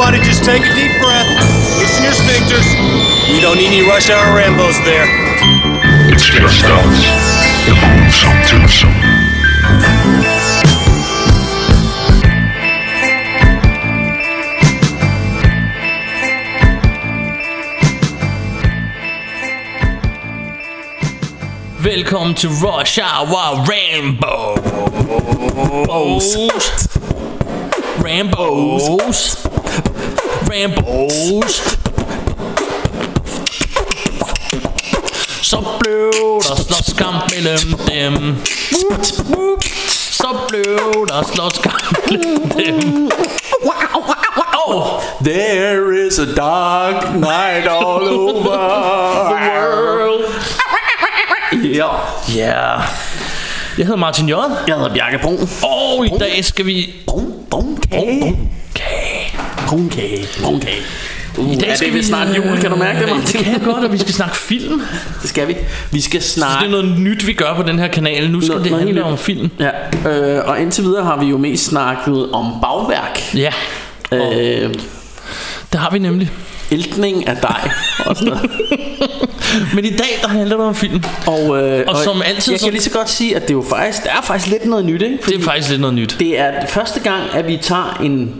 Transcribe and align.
Everybody 0.00 0.24
just 0.26 0.44
take 0.44 0.62
a 0.62 0.74
deep 0.74 0.98
breath. 1.02 1.28
Loosen 1.78 2.04
your 2.04 2.14
sphincters. 2.14 2.64
We 3.30 3.38
don't 3.38 3.58
need 3.58 3.66
any 3.66 3.86
rush 3.86 4.08
hour 4.08 4.34
Rambos 4.34 4.82
there. 4.82 5.04
It's 6.10 6.24
just 6.24 6.64
us, 6.64 7.04
the 7.66 7.74
Boomsome 7.74 8.40
Twosome. 8.48 8.94
Velkommen 21.82 22.34
til 22.34 22.50
Rush 22.50 22.98
Hour 22.98 23.66
Rainbow. 23.68 24.54
Rambos. 28.02 29.39
Rambos. 30.50 31.62
Så 35.42 35.64
blev 35.80 36.12
der 36.48 36.56
slåskamp 36.56 37.30
mellem 37.30 37.78
dem. 37.88 38.36
Så 40.10 40.36
blev 40.48 41.06
der 41.08 41.22
slåskamp 41.34 42.10
mellem 42.10 42.48
dem. 42.80 43.10
Oh, 44.66 45.00
There 45.24 46.06
is 46.06 46.18
a 46.18 46.26
dark 46.36 47.14
night 47.14 47.66
all 47.68 48.08
over 48.08 48.42
world. 48.42 50.24
Ja. 51.74 51.88
Ja. 52.36 52.80
Jeg 53.78 53.86
hedder 53.86 53.96
Martin 53.96 54.28
J. 54.28 54.32
Jeg 54.66 54.76
hedder 54.76 54.92
Bjarke 54.94 55.18
Brun. 55.18 55.48
Og 55.62 56.06
i 56.06 56.18
dag 56.20 56.44
skal 56.44 56.66
vi... 56.66 56.94
Brun, 57.06 57.34
brun. 57.50 57.78
Okay. 57.92 58.20
Brun 58.20 58.59
kage. 59.88 60.26
Brun 60.42 60.60
kage. 60.60 60.82
Uh, 61.38 61.52
I 61.52 61.56
dag 61.56 61.68
er 61.70 61.74
skal 61.74 61.86
det 61.88 61.94
vist 61.96 62.08
snart 62.08 62.36
jul, 62.36 62.58
kan 62.60 62.70
du 62.70 62.76
mærke 62.76 62.98
det, 63.00 63.08
Det 63.08 63.16
Martin? 63.16 63.40
kan 63.44 63.52
jeg 63.52 63.60
godt, 63.64 63.84
og 63.84 63.92
vi 63.92 63.98
skal 63.98 64.12
snakke 64.14 64.36
film. 64.36 64.82
Det 65.22 65.30
skal 65.30 65.48
vi. 65.48 65.56
Vi 65.92 66.00
skal 66.00 66.20
Det 66.20 66.28
snakke... 66.28 66.66
er 66.66 66.70
noget 66.70 66.98
nyt, 66.98 67.26
vi 67.26 67.32
gør 67.32 67.54
på 67.54 67.62
den 67.62 67.78
her 67.78 67.88
kanal. 67.88 68.30
Nu 68.30 68.40
skal 68.40 68.54
Noget- 68.56 68.70
det 68.70 68.78
handle 68.78 69.04
om 69.04 69.18
film. 69.18 69.50
Ja, 69.60 69.70
øh, 70.10 70.48
og 70.48 70.60
indtil 70.60 70.84
videre 70.84 71.04
har 71.04 71.16
vi 71.20 71.26
jo 71.26 71.38
mest 71.38 71.64
snakket 71.64 72.30
om 72.32 72.46
bagværk. 72.62 73.20
Ja, 73.34 73.52
Øh, 74.12 74.74
det 75.72 75.80
har 75.80 75.90
vi 75.90 75.98
nemlig. 75.98 76.30
eltning 76.70 77.28
af 77.28 77.36
dig 77.36 77.70
og 78.06 78.16
sådan 78.16 78.28
noget. 78.32 78.50
Men 79.74 79.84
i 79.84 79.90
dag, 79.90 80.18
der 80.22 80.28
handler 80.28 80.56
det 80.56 80.66
om 80.66 80.74
film. 80.74 81.02
Og, 81.26 81.62
øh, 81.62 81.84
Og 81.88 81.96
som 82.04 82.22
altid, 82.22 82.52
Jeg 82.52 82.60
så- 82.60 82.66
kan 82.66 82.72
lige 82.72 82.82
så 82.82 82.90
godt 82.90 83.10
sige, 83.10 83.36
at 83.36 83.42
det 83.42 83.50
er 83.50 83.54
jo 83.54 83.64
faktisk, 83.70 84.02
det 84.02 84.10
er 84.12 84.22
faktisk 84.22 84.50
lidt 84.50 84.64
noget 84.66 84.84
nyt, 84.84 85.02
ikke? 85.02 85.18
Det 85.26 85.34
er 85.36 85.42
faktisk 85.42 85.68
lidt 85.70 85.80
noget 85.80 85.94
nyt. 85.96 86.16
det 86.18 86.38
er 86.38 86.66
første 86.68 87.00
gang, 87.00 87.22
at 87.34 87.48
vi 87.48 87.58
tager 87.62 88.00
en 88.04 88.34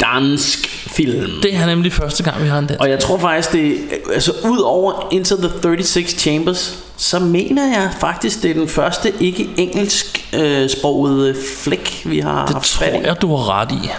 dansk 0.00 0.68
film. 0.68 1.30
Det 1.42 1.54
er 1.54 1.66
nemlig 1.66 1.92
første 1.92 2.22
gang, 2.22 2.42
vi 2.42 2.48
har 2.48 2.58
en 2.58 2.66
dans. 2.66 2.80
Og 2.80 2.90
jeg 2.90 2.98
tror 3.00 3.18
faktisk, 3.18 3.52
det 3.52 3.78
altså 4.12 4.32
ud 4.44 4.58
over 4.58 5.08
Into 5.12 5.36
the 5.36 5.48
36 5.82 6.06
Chambers, 6.18 6.78
så 6.96 7.18
mener 7.18 7.66
jeg 7.66 7.90
faktisk, 8.00 8.42
det 8.42 8.50
er 8.50 8.54
den 8.54 8.68
første 8.68 9.12
ikke 9.20 9.48
engelsk 9.56 10.28
øh, 10.34 10.68
sprogede 10.70 11.36
flæk, 11.58 12.02
vi 12.04 12.18
har 12.18 12.46
Det 12.46 12.54
haft 12.54 12.66
tror 12.66 12.84
fat 12.86 13.00
i. 13.02 13.06
jeg, 13.06 13.22
du 13.22 13.36
har 13.36 13.60
ret 13.60 13.72
i. 13.72 13.90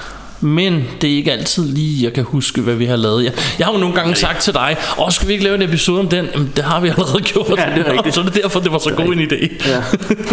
Men 0.43 0.83
det 1.01 1.11
er 1.11 1.15
ikke 1.17 1.31
altid 1.31 1.67
lige, 1.67 2.03
jeg 2.03 2.13
kan 2.13 2.23
huske, 2.23 2.61
hvad 2.61 2.75
vi 2.75 2.85
har 2.85 2.95
lavet. 2.95 3.23
Jeg, 3.23 3.31
jeg 3.59 3.67
har 3.67 3.73
jo 3.73 3.79
nogle 3.79 3.95
gange 3.95 4.15
sagt 4.15 4.41
til 4.41 4.53
dig, 4.53 4.77
åh, 4.99 5.11
skal 5.11 5.27
vi 5.27 5.33
ikke 5.33 5.43
lave 5.43 5.55
en 5.55 5.61
episode 5.61 5.99
om 5.99 6.07
den? 6.07 6.27
Jamen, 6.33 6.51
det 6.55 6.63
har 6.63 6.79
vi 6.79 6.87
allerede 6.87 7.21
gjort. 7.33 7.49
Ja, 7.57 7.65
det 7.75 7.87
er 7.87 7.91
rigtigt. 7.93 8.15
Så 8.15 8.21
det 8.21 8.37
er 8.37 8.41
derfor, 8.41 8.59
det 8.59 8.71
var 8.71 8.77
så 8.79 8.89
god 8.89 9.05
en 9.13 9.19
idé. 9.21 9.69
Ja. 9.69 9.83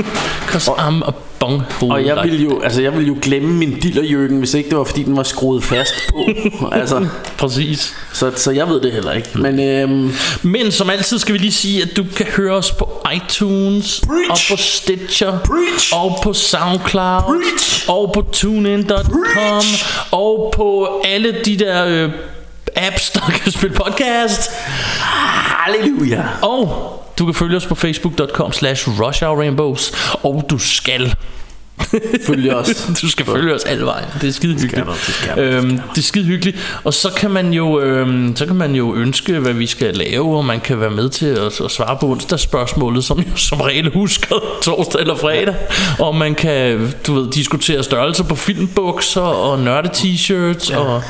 Cause 0.52 0.70
I'm 0.70 1.08
a 1.08 1.12
bong 1.40 1.62
Og 1.80 2.06
jeg 2.06 2.18
ville 2.24 2.38
jo, 2.42 2.60
altså 2.60 2.82
jeg 2.82 2.92
ville 2.92 3.08
jo 3.08 3.16
glemme 3.22 3.54
min 3.54 3.80
dillerjøkken, 3.80 4.38
hvis 4.38 4.54
ikke 4.54 4.70
det 4.70 4.78
var 4.78 4.84
fordi 4.84 5.02
den 5.02 5.16
var 5.16 5.22
skruet 5.22 5.64
fast 5.64 5.94
på. 6.10 6.68
altså, 6.72 7.06
Præcis. 7.38 7.94
så, 8.12 8.32
så 8.36 8.50
jeg 8.50 8.68
ved 8.68 8.80
det 8.80 8.92
heller 8.92 9.12
ikke. 9.12 9.28
Men 9.34 9.60
øhm, 9.60 10.12
Men 10.42 10.72
som 10.72 10.90
altid 10.90 11.18
skal 11.18 11.32
vi 11.32 11.38
lige 11.38 11.52
sige, 11.52 11.82
at 11.82 11.96
du 11.96 12.04
kan 12.16 12.26
høre 12.26 12.54
os 12.56 12.72
på 12.72 13.02
iTunes, 13.14 14.00
Preach. 14.06 14.30
og 14.30 14.56
på 14.56 14.62
Stitcher, 14.62 15.38
Preach. 15.38 15.92
og 15.96 16.18
på 16.22 16.32
SoundCloud, 16.32 17.22
Preach. 17.22 17.84
og 17.88 18.10
på 18.14 18.22
TuneIn.com, 18.32 19.62
og 20.10 20.52
på 20.56 21.00
alle 21.04 21.36
de 21.44 21.58
der 21.58 21.84
øh, 21.86 22.10
apps, 22.76 23.10
der 23.10 23.20
kan 23.20 23.52
spille 23.52 23.76
podcast. 23.76 24.50
halleluja. 25.64 26.22
Og 26.42 26.96
du 27.18 27.24
kan 27.24 27.34
følge 27.34 27.56
os 27.56 27.66
på 27.66 27.74
facebook.com 27.74 28.52
slash 28.52 28.88
rushhourrainbows, 29.00 29.92
og 30.22 30.44
du 30.50 30.58
skal 30.58 31.14
Følg 32.26 32.54
os. 32.54 32.90
du 33.02 33.08
skal 33.10 33.26
følge 33.26 33.54
os 33.54 33.64
alle 33.64 33.84
vejen. 33.84 34.04
Det 34.20 34.28
er 34.28 34.32
skide 34.32 34.52
hyggeligt. 34.60 34.86
du, 34.86 34.92
det 34.92 35.14
skal 35.14 35.36
du, 35.36 35.40
Øhm, 35.42 35.70
det 35.70 35.98
er 35.98 36.02
skide 36.02 36.24
hyggeligt. 36.24 36.80
Og 36.84 36.94
så 36.94 37.10
kan 37.16 37.30
man 37.30 37.52
jo 37.52 37.80
øhm, 37.80 38.36
så 38.36 38.46
kan 38.46 38.56
man 38.56 38.74
jo 38.74 38.94
ønske 38.94 39.38
hvad 39.38 39.52
vi 39.52 39.66
skal 39.66 39.94
lave, 39.94 40.36
og 40.36 40.44
man 40.44 40.60
kan 40.60 40.80
være 40.80 40.90
med 40.90 41.08
til 41.08 41.26
at, 41.26 41.60
at 41.60 41.70
svare 41.70 41.96
på 42.00 42.06
onsdagsspørgsmålet, 42.10 43.04
som 43.04 43.18
jo 43.18 43.36
som 43.36 43.60
regel 43.60 43.90
husker 43.92 44.36
torsdag 44.64 45.00
eller 45.00 45.16
fredag. 45.16 45.54
Og 45.98 46.14
man 46.14 46.34
kan 46.34 46.92
du 47.06 47.14
ved 47.14 47.30
diskutere 47.32 47.82
størrelser 47.84 48.24
på 48.24 48.34
filmbukser 48.34 49.20
og 49.20 49.58
nørde 49.58 49.88
t-shirts 49.88 50.76
og 50.76 51.02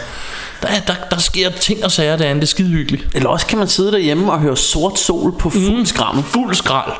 der, 0.62 0.68
er- 0.68 0.80
der, 0.86 0.94
der 1.10 1.18
sker 1.18 1.50
ting 1.50 1.84
og 1.84 1.90
sager 1.92 2.16
derinde, 2.16 2.40
det 2.40 2.46
er 2.46 2.50
skide 2.50 2.68
hyggeligt. 2.68 3.06
Eller 3.14 3.28
også 3.28 3.46
kan 3.46 3.58
man 3.58 3.68
sidde 3.68 3.92
derhjemme 3.92 4.32
og 4.32 4.40
høre 4.40 4.56
sort 4.56 4.98
sol 4.98 5.34
på 5.38 5.50
fuld 5.50 5.78
mm. 5.78 5.86
skramme. 5.86 6.22
Fuld 6.22 6.54
skrald. 6.54 6.92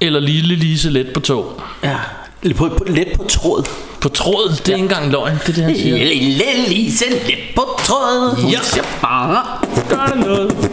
Eller 0.00 0.20
lille 0.20 0.54
Lise 0.56 0.90
let 0.90 1.06
på 1.14 1.20
tog. 1.20 1.62
Ja. 1.84 1.96
Eller 2.42 2.56
På, 2.56 2.68
på, 2.68 2.84
let 2.86 3.08
på 3.16 3.24
tråd. 3.24 3.64
På 4.00 4.08
tråd, 4.08 4.50
det 4.50 4.68
er 4.68 4.74
ikke 4.74 4.82
engang 4.82 5.10
løgn, 5.10 5.34
det 5.46 5.48
er 5.48 5.52
det, 5.52 5.64
han 5.64 5.76
siger. 5.76 5.96
Lille 5.96 6.44
Lise 6.68 7.04
let 7.10 7.38
på 7.56 7.62
tråd. 7.78 8.40
Hun 8.42 8.50
Ja. 8.50 8.58
siger 8.62 8.84
bare. 9.02 9.44
Gør 9.88 10.06
det 10.14 10.26
noget. 10.26 10.70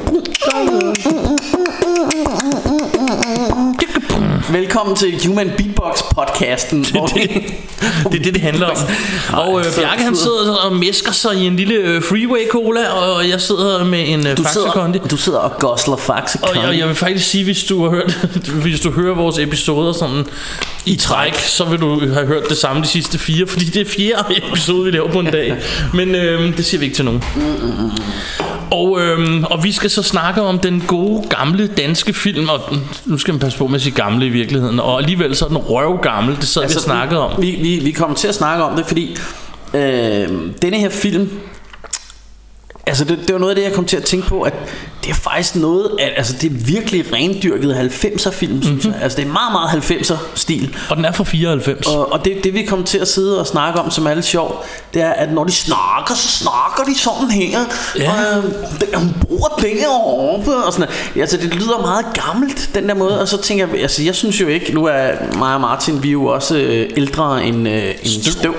Velkommen 4.52 4.96
til 4.96 5.28
Human 5.28 5.52
Beatbox 5.58 6.00
podcasten. 6.16 6.84
Det, 6.84 6.94
det. 6.94 7.30
Det 8.12 8.20
er 8.20 8.24
det, 8.24 8.34
det 8.34 8.42
handler 8.42 8.68
om. 8.68 8.78
Og 9.34 9.60
øh, 9.60 9.66
Bjarke 9.78 10.04
han 10.04 10.16
sidder 10.16 10.56
og 10.56 10.76
mesker 10.76 11.12
sig 11.12 11.36
i 11.36 11.48
en 11.48 11.56
lille 11.56 11.76
øh, 11.76 12.04
freeway 12.04 12.48
cola, 12.52 12.88
og 12.88 13.30
jeg 13.30 13.42
sidder 13.42 13.84
med 13.84 14.08
en 14.08 14.28
øh, 14.28 14.38
du, 14.38 14.44
Faxe 14.44 14.54
sidder, 14.54 14.72
Kondi. 14.72 15.00
du 15.12 15.18
sidder 15.18 15.40
og 15.40 15.60
gosler 15.60 15.98
Faxe 15.98 16.40
Og 16.42 16.56
jeg, 16.56 16.80
jeg 16.80 16.88
vil 16.88 16.96
faktisk 16.96 17.30
sige, 17.30 17.44
hvis 17.44 17.64
du 17.64 17.84
har 17.84 17.90
hørt, 17.90 18.14
hvis 18.64 18.80
du 18.80 18.92
hører 18.92 19.16
vores 19.16 19.38
episoder 19.38 19.94
sådan 19.94 20.26
i 20.86 20.96
træk, 20.96 21.36
så 21.36 21.66
vil 21.66 21.80
du 21.80 22.00
have 22.14 22.28
hørt 22.28 22.50
det 22.50 22.58
samme 22.58 22.82
de 22.82 22.88
sidste 22.88 23.20
fire, 23.20 23.48
fordi 23.48 23.66
det 23.66 23.82
er 23.82 23.86
fjerde 23.86 24.48
episode, 24.48 24.86
vi 24.86 24.92
laver 24.92 25.12
på 25.12 25.20
en 25.20 25.26
dag. 25.26 25.56
Men 25.94 26.16
øh, 26.16 26.58
det 26.58 26.66
siger 26.66 26.80
vi 26.80 26.86
ikke 26.86 26.96
til 26.96 27.06
nogen. 27.06 27.24
Og, 28.72 29.02
øhm, 29.02 29.44
og 29.44 29.64
vi 29.64 29.72
skal 29.72 29.90
så 29.90 29.99
snakke 30.04 30.42
om 30.42 30.60
den 30.60 30.84
gode 30.88 31.28
gamle 31.30 31.68
danske 31.68 32.14
film 32.14 32.50
Og 32.50 32.60
nu 33.06 33.18
skal 33.18 33.34
man 33.34 33.40
passe 33.40 33.58
på 33.58 33.68
med 33.68 33.76
at 33.76 33.82
sige 33.82 33.96
gamle 33.96 34.26
i 34.26 34.30
virkeligheden 34.30 34.80
Og 34.80 35.00
alligevel 35.00 35.36
så 35.36 35.46
er 35.46 35.50
den 35.50 35.58
røvgammel 35.58 36.36
Det 36.36 36.48
sad 36.48 36.62
altså, 36.62 36.78
vi 36.78 36.80
og 36.80 36.84
snakkede 36.84 37.22
om. 37.22 37.42
Vi, 37.42 37.52
vi, 37.52 37.80
vi 37.84 37.92
kommer 37.92 38.16
til 38.16 38.28
at 38.28 38.36
snakke 38.36 38.64
om 38.64 38.76
det, 38.76 38.86
fordi 38.86 39.18
øh, 39.74 40.28
denne 40.62 40.78
her 40.78 40.90
film... 40.90 41.30
Altså 42.90 43.04
det, 43.04 43.20
det 43.28 43.34
var 43.34 43.40
noget 43.40 43.52
af 43.52 43.56
det 43.56 43.64
jeg 43.64 43.74
kom 43.74 43.86
til 43.86 43.98
at 43.98 44.04
tænke 44.04 44.28
på 44.28 44.42
At 44.42 44.54
det 45.04 45.10
er 45.10 45.16
faktisk 45.16 45.56
noget 45.56 45.90
af, 46.00 46.14
Altså 46.18 46.34
det 46.42 46.52
er 46.52 46.56
virkelig 46.56 47.14
rendyrket 47.14 47.76
90'er 47.76 48.30
film 48.32 48.54
Mhm. 48.54 48.64
mm-hmm. 48.64 48.82
synes 48.82 48.96
jeg. 48.96 49.04
Altså 49.04 49.16
det 49.16 49.28
er 49.28 49.32
meget 49.32 49.52
meget 49.52 49.92
90'er 49.92 50.16
stil 50.36 50.76
Og 50.90 50.98
den 50.98 51.06
er 51.06 51.12
fra 51.12 51.24
94 51.24 51.88
Og, 51.88 52.12
og 52.14 52.26
det, 52.26 52.44
det 52.44 52.54
vi 52.54 52.64
kommer 52.64 52.86
til 52.86 52.98
at 52.98 53.08
sidde 53.08 53.40
og 53.40 53.48
snakke 53.48 53.80
om 53.80 53.92
Som 53.92 54.06
er 54.08 54.14
lidt 54.14 54.26
sjovt 54.26 54.56
Det 54.94 55.02
er 55.02 55.10
at 55.10 55.32
når 55.34 55.44
de 55.44 55.52
snakker 55.52 56.16
Så 56.16 56.28
snakker 56.28 56.84
de 56.94 57.00
sådan 57.00 57.32
her 57.32 57.60
Ja. 58.00 58.12
Og 58.12 58.44
øh, 58.44 59.00
hun 59.00 59.16
bor 59.30 59.60
deroppe 59.62 60.56
og 60.56 60.74
sådan 60.74 60.88
noget. 61.16 61.22
Altså 61.22 61.38
det 61.38 61.56
lyder 61.56 61.82
meget 61.82 62.06
gammelt 62.26 62.70
Den 62.76 62.90
der 62.90 62.96
måde 62.96 63.22
Og 63.22 63.28
så 63.28 63.42
tænker 63.42 63.68
jeg 63.74 63.82
Altså 63.82 64.04
jeg 64.04 64.16
synes 64.16 64.42
jo 64.42 64.48
ikke 64.48 64.74
Nu 64.74 64.86
er 64.86 65.12
mig 65.38 65.54
og 65.56 65.62
Martin 65.62 66.04
Vi 66.04 66.08
er 66.08 66.12
jo 66.12 66.26
også 66.26 66.58
øh, 66.58 66.90
ældre 66.98 67.44
end, 67.46 67.68
øh, 67.68 67.84
end 67.90 68.22
støv. 68.22 68.32
støv 68.34 68.56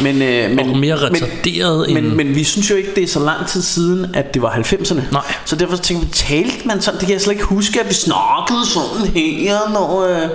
Men, 0.00 0.22
øh, 0.22 0.50
men, 0.50 0.58
Og 0.70 0.78
mere 0.78 0.96
retarderet 0.96 1.88
men, 1.88 1.96
end- 1.96 2.06
men, 2.06 2.16
men 2.16 2.34
vi 2.34 2.44
synes 2.44 2.70
jo 2.70 2.74
ikke 2.76 2.90
Det 2.94 3.02
er 3.04 3.08
så 3.08 3.20
lang 3.20 3.46
tid 3.48 3.62
siden 3.70 4.06
At 4.14 4.34
det 4.34 4.42
var 4.42 4.50
90'erne 4.50 5.12
Nej. 5.12 5.22
Så 5.44 5.56
derfor 5.56 5.76
tænker 5.76 6.06
vi 6.06 6.12
Talte 6.12 6.68
man 6.68 6.80
sådan 6.80 7.00
Det 7.00 7.06
kan 7.06 7.12
jeg 7.12 7.20
slet 7.20 7.34
ikke 7.34 7.44
huske 7.44 7.80
At 7.80 7.88
vi 7.88 7.94
snakkede 7.94 8.66
sådan 8.66 9.06
her 9.06 9.70
Når 9.72 10.04
øh, 10.04 10.28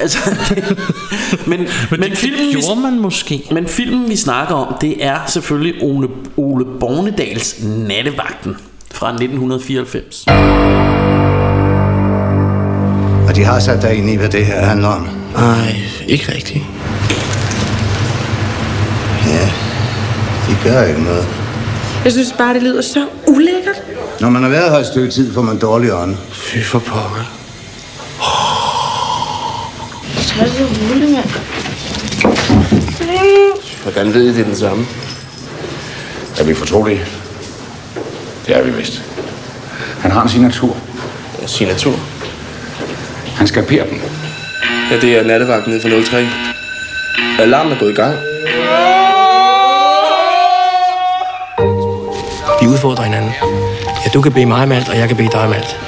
Altså, 0.00 0.18
men, 1.46 1.60
Men, 1.60 1.68
men 1.90 2.02
det, 2.10 2.18
filmen, 2.18 2.40
det 2.40 2.56
vi, 2.56 2.60
gjorde 2.60 2.80
man 2.80 2.98
måske 2.98 3.42
men 3.50 3.68
filmen 3.68 4.10
vi 4.10 4.16
snakker 4.16 4.54
om 4.54 4.74
Det 4.80 5.04
er 5.04 5.18
selvfølgelig 5.26 5.82
Ole, 5.82 6.08
Ole 6.36 6.64
Bornedals 6.80 7.56
Nattevagten 7.62 8.56
Fra 8.90 9.08
1994 9.08 10.24
Og 13.28 13.36
de 13.36 13.44
har 13.44 13.60
sat 13.60 13.82
dig 13.82 13.94
ind 13.94 14.10
i, 14.10 14.16
hvad 14.16 14.28
det 14.28 14.46
her 14.46 14.64
handler 14.64 14.88
om. 14.88 15.08
Nej, 15.34 15.76
ikke 16.06 16.32
rigtigt. 16.34 16.64
Ja, 19.26 19.50
de 20.48 20.56
gør 20.64 20.82
ikke 20.82 21.02
noget. 21.02 21.47
Jeg 22.04 22.12
synes 22.12 22.34
bare, 22.38 22.54
det 22.54 22.62
lyder 22.62 22.82
så 22.82 23.06
ulækkert. 23.26 23.82
Når 24.20 24.30
man 24.30 24.42
har 24.42 24.50
været 24.50 24.70
her 24.70 24.78
et 24.78 24.86
stykke 24.86 25.10
tid, 25.10 25.34
får 25.34 25.42
man 25.42 25.58
dårlig 25.58 25.94
ånd. 25.94 26.16
Fy 26.32 26.58
for 26.64 26.78
pokker. 26.78 27.34
Så 30.16 30.34
er 30.40 30.44
det 30.44 30.68
roligt, 30.90 31.10
mand. 31.12 31.30
Hvordan 33.82 34.14
ved 34.14 34.22
I, 34.22 34.28
det 34.28 34.40
er 34.40 34.44
den 34.44 34.56
samme? 34.56 34.86
Er 36.38 36.44
vi 36.44 36.54
fortrolige? 36.54 37.00
Det 38.46 38.56
er 38.56 38.62
vi 38.62 38.70
vist. 38.70 39.02
Han 40.00 40.10
har 40.10 40.22
en 40.22 40.28
signatur. 40.28 40.76
Signatur. 41.46 41.94
Han 43.36 43.46
skalperer 43.46 43.86
den. 43.86 44.00
Ja, 44.90 45.00
det 45.00 45.18
er 45.18 45.24
nattevagten 45.24 45.72
nede 45.72 45.82
for 45.82 46.10
03. 46.10 46.28
Alarmen 47.38 47.72
er 47.72 47.78
gået 47.78 47.90
i 47.90 47.94
gang. 47.94 48.16
Vi 52.78 52.80
udfordrer 52.80 53.04
hinanden. 53.04 53.32
Ja, 54.04 54.10
du 54.14 54.20
kan 54.22 54.32
bede 54.32 54.46
mig 54.46 54.62
om 54.62 54.72
alt, 54.72 54.88
og 54.88 54.98
jeg 54.98 55.08
kan 55.08 55.16
bede 55.16 55.28
dig 55.32 55.40
om 55.40 55.52
alt. 55.52 55.80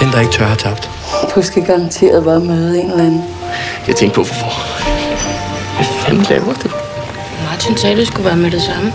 Den, 0.00 0.12
der 0.12 0.20
ikke 0.20 0.32
tør, 0.32 0.46
har 0.46 0.54
tabt. 0.54 0.90
Du 1.34 1.42
skal 1.42 1.64
garanteret 1.64 2.24
bare 2.24 2.40
møde 2.40 2.80
en 2.80 2.90
eller 2.90 3.04
anden. 3.04 3.24
Jeg 3.88 3.96
tænkte 3.96 4.14
på, 4.14 4.22
hvorfor. 4.22 4.52
Hvad 5.76 5.86
fanden 5.86 6.26
laver 6.30 6.54
du? 6.54 6.68
Martin 7.50 7.76
sagde, 7.76 7.96
det 7.96 8.06
skulle 8.06 8.24
være 8.24 8.36
med 8.36 8.50
det 8.50 8.62
samme. 8.62 8.92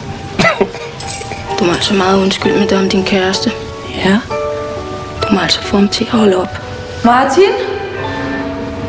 Du 1.59 1.65
må 1.65 1.71
altså 1.71 1.93
meget 1.93 2.21
undskylde 2.21 2.59
med 2.59 2.67
det 2.67 2.77
om 2.77 2.89
din 2.89 3.03
kæreste. 3.05 3.51
Ja. 4.05 4.19
Du 5.23 5.33
må 5.33 5.39
altså 5.39 5.61
få 5.61 5.77
ham 5.77 5.87
til 5.89 6.03
at 6.03 6.09
holde 6.11 6.35
op. 6.35 6.61
Martin? 7.05 7.51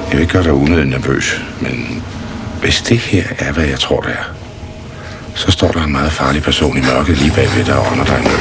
Jeg 0.09 0.13
vil 0.13 0.21
ikke 0.21 0.33
gøre 0.33 0.43
dig 0.43 0.53
unødigt 0.53 0.91
nervøs, 0.91 1.41
men 1.61 2.03
hvis 2.61 2.83
det 2.83 2.99
her 2.99 3.25
er, 3.39 3.53
hvad 3.53 3.65
jeg 3.65 3.81
tror, 3.81 4.01
det 4.01 4.11
er, 4.11 4.40
så 5.35 5.51
står 5.51 5.69
der 5.69 5.83
en 5.85 5.93
meget 5.93 6.13
farlig 6.13 6.43
person 6.43 6.79
i 6.79 6.81
mørket 6.81 7.19
lige 7.19 7.33
bagved 7.35 7.65
dig 7.65 7.75
og 7.75 7.87
ånder 7.93 8.05
dig 8.05 8.21
ned. 8.21 8.39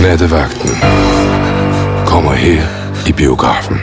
Nattevagten 0.00 0.70
kommer 2.06 2.32
her 2.32 2.62
i 3.06 3.12
biografen. 3.12 3.80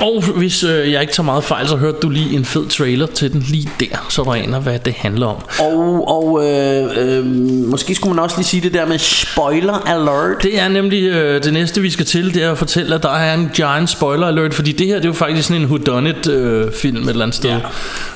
Og 0.00 0.22
hvis 0.36 0.64
øh, 0.64 0.92
jeg 0.92 1.00
ikke 1.00 1.12
tager 1.12 1.24
meget 1.24 1.44
fejl, 1.44 1.68
så 1.68 1.76
hørte 1.76 1.98
du 2.02 2.08
lige 2.08 2.36
en 2.36 2.44
fed 2.44 2.66
trailer 2.68 3.06
til 3.06 3.32
den 3.32 3.44
lige 3.48 3.68
der, 3.80 4.06
så 4.08 4.22
du 4.22 4.32
aner, 4.32 4.60
hvad 4.60 4.78
det 4.78 4.92
handler 4.92 5.26
om. 5.26 5.36
Og, 5.58 6.08
og 6.08 6.44
øh, 6.44 6.84
øh, 6.96 7.26
måske 7.66 7.94
skulle 7.94 8.14
man 8.14 8.24
også 8.24 8.36
lige 8.36 8.46
sige 8.46 8.60
det 8.60 8.74
der 8.74 8.86
med 8.86 8.98
spoiler 8.98 9.72
alert. 9.86 10.42
Det 10.42 10.60
er 10.60 10.68
nemlig 10.68 11.02
øh, 11.02 11.44
det 11.44 11.52
næste, 11.52 11.80
vi 11.80 11.90
skal 11.90 12.06
til, 12.06 12.34
det 12.34 12.42
er 12.42 12.52
at 12.52 12.58
fortælle, 12.58 12.94
at 12.94 13.02
der 13.02 13.14
er 13.14 13.34
en 13.34 13.50
giant 13.54 13.90
spoiler 13.90 14.26
alert, 14.26 14.54
fordi 14.54 14.72
det 14.72 14.86
her 14.86 14.94
det 14.94 15.04
er 15.04 15.08
jo 15.08 15.12
faktisk 15.12 15.48
sådan 15.48 15.62
en 15.62 15.68
whodunit 15.68 16.28
øh, 16.28 16.72
film 16.72 17.02
et 17.02 17.08
eller 17.08 17.22
andet 17.22 17.36
sted. 17.36 17.50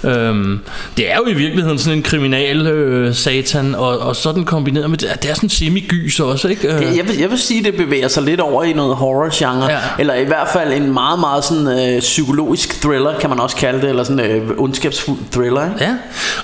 Ja. 0.05 0.11
Øhm, 0.11 0.61
det 0.97 1.13
er 1.13 1.17
jo 1.17 1.27
i 1.27 1.35
virkeligheden 1.35 1.79
sådan 1.79 1.99
en 1.99 2.03
kriminal 2.03 2.67
øh, 2.67 3.15
satan, 3.15 3.75
og, 3.75 3.99
og 3.99 4.17
sådan 4.17 4.45
kombineret 4.45 4.91
med, 4.91 4.99
det 4.99 5.11
er, 5.11 5.15
det 5.15 5.31
er 5.31 5.35
sådan 5.35 5.49
semi-gys 5.49 6.21
også, 6.21 6.49
ikke? 6.49 6.69
Øh, 6.69 6.79
Det, 6.79 6.97
jeg, 6.97 7.09
vil, 7.09 7.19
jeg 7.19 7.31
vil 7.31 7.39
sige, 7.39 7.65
det 7.65 7.75
bevæger 7.77 8.09
sig 8.09 8.23
lidt 8.23 8.41
over 8.41 8.63
i 8.63 8.73
noget 8.73 8.97
horror-genre. 8.97 9.71
Ja. 9.71 9.79
Eller 9.99 10.15
i 10.15 10.25
hvert 10.25 10.49
fald 10.53 10.73
en 10.73 10.93
meget, 10.93 11.21
meget 11.21 11.45
sådan 11.45 11.74
øh, 11.95 12.01
psykologisk 12.01 12.81
thriller, 12.83 13.19
kan 13.19 13.31
man 13.31 13.41
også 13.41 13.57
kalde 13.57 13.81
det. 13.81 13.89
Eller 13.89 14.05
sådan 14.05 14.31
øh, 14.31 14.51
ondskabsfuld 14.59 15.19
thriller. 15.33 15.65
Ikke? 15.65 15.85
Ja, 15.85 15.95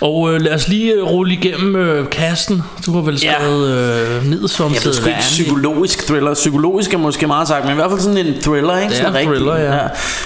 og 0.01 0.33
øh, 0.35 0.41
lad 0.41 0.53
os 0.53 0.69
lige 0.69 0.93
øh, 0.93 1.03
rulle 1.03 1.33
igennem 1.35 1.77
øh, 1.77 2.11
kassen. 2.11 2.63
Du 2.87 2.93
har 2.93 3.01
vel 3.01 3.19
Ja. 3.23 3.35
skrevet 3.39 3.71
øh, 3.71 4.27
ned 4.27 4.49
som 4.49 4.73
Jeg 4.75 4.81
ved 4.85 4.93
sgu 4.93 5.09
ikke 5.09 5.21
psykologisk 5.21 6.07
thriller. 6.07 6.35
Psykologisk 6.35 6.95
er 6.95 6.99
måske 6.99 7.27
meget 7.27 7.49
sagt, 7.49 7.65
men 7.65 7.73
i 7.73 7.75
hvert 7.75 7.91
fald 7.91 8.01
sådan 8.01 8.27
en 8.27 8.35
thriller, 8.43 8.77
ikke? 8.79 8.89
Det 8.89 8.97
Sådan 8.97 9.15
er 9.15 9.19
en 9.19 9.27
thriller, 9.27 9.57
ja. 9.57 9.79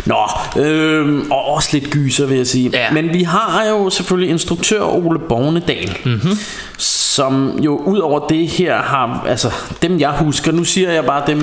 Nå, 0.05 0.63
øhm, 0.63 1.31
og 1.31 1.45
også 1.45 1.69
lidt 1.73 1.91
gyser, 1.91 2.27
vil 2.27 2.37
jeg 2.37 2.47
sige. 2.47 2.71
Ja. 2.73 2.91
Men 2.93 3.15
vi 3.15 3.23
har 3.23 3.65
jo 3.71 3.91
selvfølgelig 3.91 4.31
instruktør 4.31 4.83
Ole 4.83 5.19
Bornedal, 5.29 5.97
mm-hmm. 6.05 6.39
som 6.79 7.59
jo 7.63 7.77
ud 7.77 7.99
over 7.99 8.27
det 8.27 8.49
her 8.49 8.77
har, 8.83 9.25
altså 9.29 9.51
dem 9.83 10.01
jeg 10.01 10.11
husker, 10.11 10.53
nu 10.53 10.65
siger 10.65 10.93
jeg 10.93 11.05
bare 11.05 11.23
dem, 11.27 11.41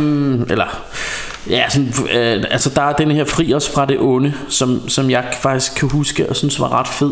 eller 0.50 0.66
Ja, 1.50 1.70
sådan, 1.70 1.94
øh, 2.14 2.44
altså 2.52 2.70
der 2.70 2.82
er 2.82 2.94
den 2.94 3.12
her 3.12 3.26
Fri 3.26 3.54
os 3.54 3.70
fra 3.70 3.86
det 3.86 4.00
onde, 4.00 4.34
som, 4.48 4.90
som 4.90 5.10
jeg 5.10 5.26
faktisk 5.42 5.76
kan 5.76 5.90
huske 5.90 6.30
og 6.30 6.36
synes 6.36 6.60
var 6.60 6.80
ret 6.80 6.88
fed. 6.88 7.12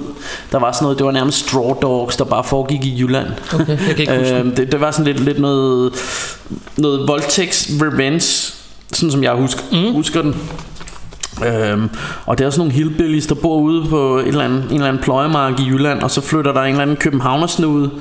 Der 0.52 0.60
var 0.60 0.72
sådan 0.72 0.84
noget, 0.84 0.98
det 0.98 1.06
var 1.06 1.12
nærmest 1.12 1.48
Straw 1.48 1.74
Dogs, 1.74 2.16
der 2.16 2.26
bare 2.26 2.44
foregik 2.44 2.86
i 2.86 3.00
Jylland. 3.00 3.28
Okay, 3.54 3.68
jeg 3.68 3.78
kan 3.78 4.00
ikke 4.00 4.18
huske 4.18 4.36
Øhm, 4.36 4.56
det, 4.56 4.72
det 4.72 4.82
var 4.82 4.92
sådan 4.92 5.06
lidt, 5.06 5.20
lidt 5.20 5.40
noget, 5.40 5.94
noget 6.78 7.08
voldtægts 7.08 7.70
revenge, 7.82 8.20
sådan 8.94 9.12
som 9.12 9.24
jeg 9.24 9.34
husker, 9.34 9.62
mm. 9.72 9.94
husker 9.94 10.22
den. 10.22 10.36
Øhm, 11.46 11.90
og 12.26 12.38
det 12.38 12.46
er 12.46 12.50
sådan 12.50 12.60
nogle 12.60 12.74
hillbillies, 12.74 13.28
der 13.28 13.36
bor 13.36 13.58
ude 13.58 13.90
på 13.90 14.18
et 14.18 14.28
eller 14.28 14.44
andet, 14.44 14.64
en 14.64 14.74
eller 14.74 14.88
anden 14.88 15.04
pløjemark 15.04 15.60
i 15.60 15.64
Jylland, 15.64 16.02
og 16.02 16.12
så 16.12 16.22
flytter 16.22 16.54
der 16.54 16.62
en 16.62 16.70
eller 16.70 16.82
anden 16.82 16.96
københavnersnude. 16.96 17.92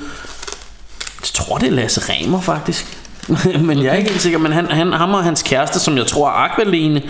Jeg 1.21 1.27
tror, 1.33 1.57
det 1.57 1.67
er 1.67 1.71
Lasse 1.71 2.01
Remer 2.13 2.41
faktisk. 2.41 2.98
men 3.67 3.83
jeg 3.83 3.91
er 3.91 3.97
ikke 3.97 4.09
helt 4.09 4.21
sikker, 4.21 4.39
men 4.39 4.51
han, 4.51 4.65
han, 4.65 4.93
ham 4.93 5.13
og 5.13 5.23
hans 5.23 5.41
kæreste, 5.41 5.79
som 5.79 5.97
jeg 5.97 6.05
tror 6.05 6.27
er 6.27 6.31
Aqualene, 6.31 7.01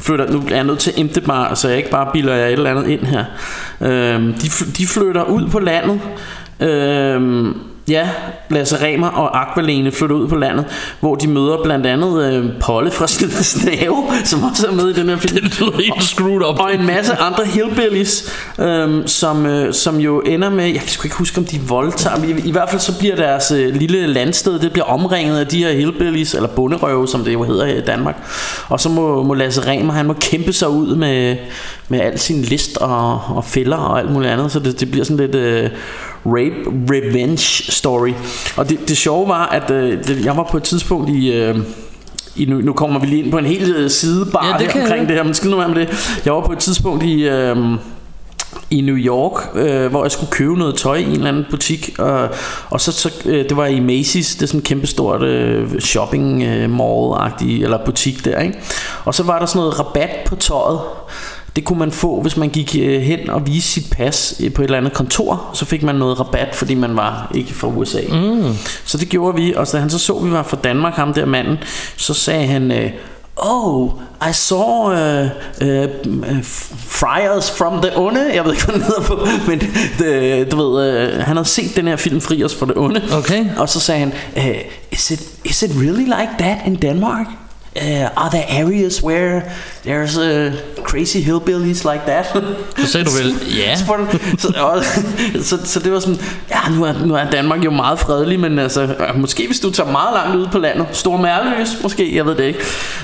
flytter, 0.00 0.30
nu 0.30 0.42
er 0.50 0.54
jeg 0.54 0.64
nødt 0.64 0.78
til 0.78 0.90
at 0.90 0.98
emte 0.98 1.22
mig, 1.26 1.50
så 1.54 1.68
jeg 1.68 1.76
ikke 1.76 1.90
bare 1.90 2.10
bilder 2.12 2.34
jer 2.34 2.46
et 2.46 2.52
eller 2.52 2.70
andet 2.70 2.88
ind 2.88 3.00
her. 3.06 3.24
Øhm, 3.80 4.34
de, 4.34 4.48
de 4.78 4.86
flytter 4.86 5.24
ud 5.24 5.48
på 5.48 5.58
landet, 5.58 6.00
øhm, 6.60 7.54
Ja, 7.88 8.08
Lasse 8.50 8.82
Remer 8.82 9.08
og 9.08 9.40
Aqualene 9.40 9.92
flytter 9.92 10.16
ud 10.16 10.28
på 10.28 10.36
landet, 10.36 10.64
hvor 11.00 11.14
de 11.14 11.28
møder 11.28 11.62
blandt 11.62 11.86
andet 11.86 12.24
øh, 12.24 12.50
Polle 12.60 12.90
fra 12.90 13.06
Snave, 13.06 13.96
som 14.24 14.42
også 14.42 14.66
er 14.66 14.72
med 14.72 14.88
i 14.88 14.92
den 14.92 15.08
her 15.08 15.16
film. 15.16 15.34
Det 15.44 15.60
lyder 15.60 15.76
helt 15.76 16.02
screwed 16.02 16.48
up. 16.48 16.60
Og 16.60 16.74
en 16.74 16.86
masse 16.86 17.14
andre 17.14 17.44
hillbillies, 17.44 18.32
øhm, 18.58 19.06
som, 19.06 19.46
øh, 19.46 19.74
som 19.74 20.00
jo 20.00 20.20
ender 20.20 20.50
med, 20.50 20.64
jeg 20.64 20.80
kan 20.80 21.00
ikke 21.04 21.16
huske 21.16 21.38
om 21.38 21.44
de 21.44 21.60
voldtager, 21.60 22.18
men 22.18 22.38
i, 22.38 22.48
i 22.48 22.52
hvert 22.52 22.70
fald 22.70 22.80
så 22.80 22.98
bliver 22.98 23.16
deres 23.16 23.50
øh, 23.50 23.74
lille 23.74 24.06
landsted, 24.06 24.58
det 24.58 24.72
bliver 24.72 24.86
omringet 24.86 25.38
af 25.38 25.46
de 25.46 25.64
her 25.64 25.72
hillbillies, 25.72 26.34
eller 26.34 26.48
bunderøve, 26.48 27.08
som 27.08 27.24
det 27.24 27.32
jo 27.32 27.42
hedder 27.42 27.66
her 27.66 27.76
i 27.76 27.84
Danmark. 27.84 28.16
Og 28.68 28.80
så 28.80 28.88
må, 28.88 29.22
må 29.22 29.34
Lasse 29.34 29.66
Remer, 29.66 29.92
han 29.92 30.06
må 30.06 30.12
kæmpe 30.12 30.52
sig 30.52 30.68
ud 30.68 30.96
med, 30.96 31.36
med 31.88 32.00
al 32.00 32.18
sin 32.18 32.42
list 32.42 32.76
og, 32.76 33.20
og 33.36 33.44
fælder 33.44 33.76
og 33.76 33.98
alt 33.98 34.12
muligt 34.12 34.32
andet, 34.32 34.52
så 34.52 34.58
det, 34.58 34.80
det 34.80 34.90
bliver 34.90 35.04
sådan 35.04 35.26
lidt 35.26 35.34
øh, 35.34 35.70
rape 36.26 36.70
revenge 36.90 37.72
story. 37.72 38.12
Og 38.56 38.68
det, 38.68 38.88
det 38.88 38.96
sjove 38.96 39.28
var, 39.28 39.46
at 39.46 39.70
øh, 39.70 40.04
det, 40.04 40.24
jeg 40.24 40.36
var 40.36 40.48
på 40.50 40.56
et 40.56 40.62
tidspunkt 40.62 41.10
i... 41.10 41.32
Øh, 41.32 41.56
i 42.36 42.44
nu, 42.44 42.56
nu 42.56 42.72
kommer 42.72 43.00
vi 43.00 43.06
lige 43.06 43.22
ind 43.22 43.32
på 43.32 43.38
en 43.38 43.44
helt 43.44 43.76
øh, 43.76 43.90
sidebar 43.90 44.46
Ja, 44.46 44.64
det 44.64 44.72
her 44.72 44.80
omkring 44.82 45.00
jeg. 45.00 45.08
det 45.08 45.16
her, 45.16 45.22
men 45.22 45.34
skid 45.34 45.50
nu 45.50 45.56
være 45.56 45.68
med 45.68 45.76
det. 45.76 46.20
Jeg 46.24 46.32
var 46.32 46.40
på 46.40 46.52
et 46.52 46.58
tidspunkt 46.58 47.04
i... 47.04 47.28
Øh, 47.28 47.56
i 48.70 48.80
New 48.80 48.96
York, 48.96 49.48
øh, 49.54 49.90
hvor 49.90 50.04
jeg 50.04 50.10
skulle 50.10 50.30
købe 50.30 50.56
noget 50.56 50.74
tøj 50.74 50.96
i 50.96 51.04
en 51.04 51.10
eller 51.10 51.28
anden 51.28 51.46
butik, 51.50 51.90
og, 51.98 52.28
og 52.70 52.80
så, 52.80 52.92
så 52.92 53.10
øh, 53.26 53.48
det 53.48 53.56
var 53.56 53.66
i 53.66 53.78
Macy's, 53.78 54.34
det 54.34 54.42
er 54.42 54.46
sådan 54.46 54.60
en 54.60 54.64
kæmpestort 54.64 55.22
øh, 55.22 55.80
shopping 55.80 56.42
øh, 56.42 56.70
mall-agtig, 56.70 57.62
eller 57.62 57.78
butik 57.84 58.24
der, 58.24 58.40
ikke? 58.40 58.58
Og 59.04 59.14
så 59.14 59.22
var 59.22 59.38
der 59.38 59.46
sådan 59.46 59.58
noget 59.58 59.80
rabat 59.80 60.10
på 60.26 60.36
tøjet. 60.36 60.80
Det 61.56 61.64
kunne 61.64 61.78
man 61.78 61.92
få, 61.92 62.22
hvis 62.22 62.36
man 62.36 62.48
gik 62.48 62.76
øh, 62.80 63.02
hen 63.02 63.30
og 63.30 63.46
viste 63.46 63.70
sit 63.70 63.90
pas 63.96 64.40
øh, 64.40 64.52
på 64.52 64.62
et 64.62 64.64
eller 64.64 64.78
andet 64.78 64.92
kontor. 64.92 65.50
Så 65.52 65.64
fik 65.64 65.82
man 65.82 65.94
noget 65.94 66.20
rabat, 66.20 66.54
fordi 66.54 66.74
man 66.74 66.96
var 66.96 67.30
ikke 67.34 67.54
fra 67.54 67.68
USA. 67.68 68.00
Mm. 68.10 68.54
Så 68.84 68.98
det 68.98 69.08
gjorde 69.08 69.36
vi, 69.36 69.54
og 69.54 69.72
da 69.72 69.78
han 69.78 69.90
så 69.90 69.98
så, 69.98 70.12
at 70.12 70.24
vi 70.24 70.30
var 70.30 70.42
fra 70.42 70.56
Danmark, 70.64 70.94
ham 70.94 71.14
der 71.14 71.26
manden, 71.26 71.58
så 71.96 72.14
sagde 72.14 72.46
han... 72.46 72.72
Øh, 72.72 72.90
Oh, 73.36 73.90
I 74.30 74.32
saw 74.32 74.92
uh, 74.92 75.28
uh, 75.60 76.42
Friars 76.42 77.50
from 77.50 77.82
the 77.82 77.98
Onde 77.98 78.34
Jeg 78.34 78.44
ved 78.44 78.52
ikke, 78.52 78.64
hvad 78.64 78.74
den 78.74 78.82
hedder 78.82 79.02
på 79.02 79.26
Men 79.48 79.60
det, 79.98 80.52
du 80.52 80.56
ved, 80.56 81.08
uh, 81.08 81.18
han 81.18 81.36
havde 81.36 81.48
set 81.48 81.76
den 81.76 81.88
her 81.88 81.96
film 81.96 82.20
Friars 82.20 82.54
from 82.54 82.68
the 82.68 82.80
Onde 82.80 83.02
Okay. 83.12 83.44
Og 83.56 83.68
så 83.68 83.80
sagde 83.80 84.00
han 84.00 84.12
uh, 84.36 84.44
is, 84.92 85.10
it, 85.10 85.20
is 85.44 85.62
it 85.62 85.70
really 85.70 86.04
like 86.04 86.30
that 86.38 86.58
in 86.66 86.74
Denmark? 86.74 87.26
Uh, 87.76 88.08
are 88.16 88.30
there 88.30 88.46
areas 88.48 89.02
where 89.02 89.42
there's 89.82 90.16
uh, 90.16 90.52
crazy 90.84 91.20
hillbillies 91.20 91.84
like 91.84 92.06
that? 92.06 92.26
Så 92.78 92.86
sagde 92.86 93.06
du 93.06 93.10
vel, 93.10 93.34
ja. 93.58 93.76
Så, 93.76 93.84
så, 94.38 94.48
og, 94.56 94.84
så, 95.48 95.58
så 95.64 95.80
det 95.80 95.92
var 95.92 96.00
sådan, 96.00 96.18
ja, 96.50 96.74
nu 96.76 96.84
er, 96.84 97.06
nu 97.06 97.14
er 97.14 97.30
Danmark 97.30 97.64
jo 97.64 97.70
meget 97.70 97.98
fredelig, 97.98 98.40
men 98.40 98.58
altså, 98.58 98.94
måske 99.14 99.46
hvis 99.46 99.60
du 99.60 99.70
tager 99.70 99.90
meget 99.90 100.14
langt 100.14 100.36
ud 100.36 100.46
på 100.52 100.58
landet, 100.58 100.86
Stor 100.92 101.16
Mærløs, 101.16 101.68
måske, 101.82 102.16
jeg 102.16 102.26
ved 102.26 102.34
det 102.34 102.44
ikke. 102.44 102.58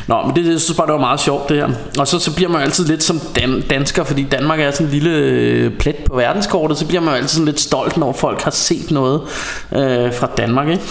Nå, 0.07 0.23
men 0.23 0.37
det, 0.37 0.45
det 0.45 0.53
jeg 0.53 0.61
synes 0.61 0.77
bare, 0.77 0.87
det 0.87 0.93
var 0.93 1.01
meget 1.01 1.21
sjovt 1.21 1.49
det 1.49 1.57
her. 1.57 1.69
Og 1.99 2.09
så, 2.09 2.19
så 2.19 2.35
bliver 2.35 2.51
man 2.51 2.61
jo 2.61 2.65
altid 2.65 2.87
lidt 2.87 3.03
som 3.03 3.19
dan, 3.19 3.61
dansker, 3.71 4.05
fordi 4.05 4.23
Danmark 4.23 4.61
er 4.61 4.71
sådan 4.71 4.87
en 4.87 4.93
lille 4.93 5.11
øh, 5.11 5.79
plet 5.79 5.97
på 5.97 6.17
verdenskortet, 6.17 6.79
så 6.79 6.87
bliver 6.87 7.01
man 7.01 7.11
jo 7.11 7.17
altid 7.17 7.29
sådan 7.29 7.47
lidt 7.47 7.61
stolt, 7.61 7.97
når 7.97 8.13
folk 8.13 8.43
har 8.43 8.51
set 8.51 8.91
noget 8.91 9.21
øh, 9.73 10.15
fra 10.15 10.29
Danmark, 10.37 10.69
ikke? 10.69 10.83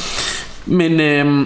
Men... 0.65 1.00
Øh, 1.00 1.45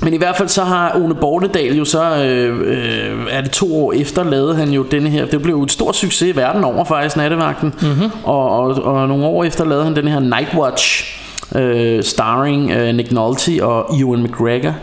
men 0.00 0.14
i 0.14 0.16
hvert 0.16 0.36
fald 0.36 0.48
så 0.48 0.64
har 0.64 0.92
One 0.94 1.14
Bornedal 1.14 1.76
jo 1.76 1.84
så, 1.84 2.24
øh, 2.24 2.60
øh, 2.60 3.26
er 3.30 3.40
det 3.40 3.50
to 3.50 3.84
år 3.84 3.92
efter, 3.92 4.24
lavede 4.24 4.56
han 4.56 4.68
jo 4.68 4.82
denne 4.82 5.10
her, 5.10 5.26
det 5.26 5.42
blev 5.42 5.54
jo 5.54 5.62
et 5.62 5.72
stort 5.72 5.96
succes 5.96 6.28
i 6.28 6.36
verden 6.36 6.64
over 6.64 6.84
faktisk, 6.84 7.16
Nattevagten. 7.16 7.74
Mm-hmm. 7.82 8.10
Og, 8.24 8.50
og, 8.50 8.74
og 8.74 9.08
nogle 9.08 9.24
år 9.24 9.44
efter 9.44 9.64
lavede 9.64 9.84
han 9.84 9.96
den 9.96 10.08
her 10.08 10.20
Nightwatch, 10.20 11.04
øh, 11.54 12.04
starring 12.04 12.70
øh, 12.70 12.94
Nick 12.94 13.12
Nolte 13.12 13.64
og 13.64 14.00
Ewan 14.00 14.22
McGregor. 14.22 14.74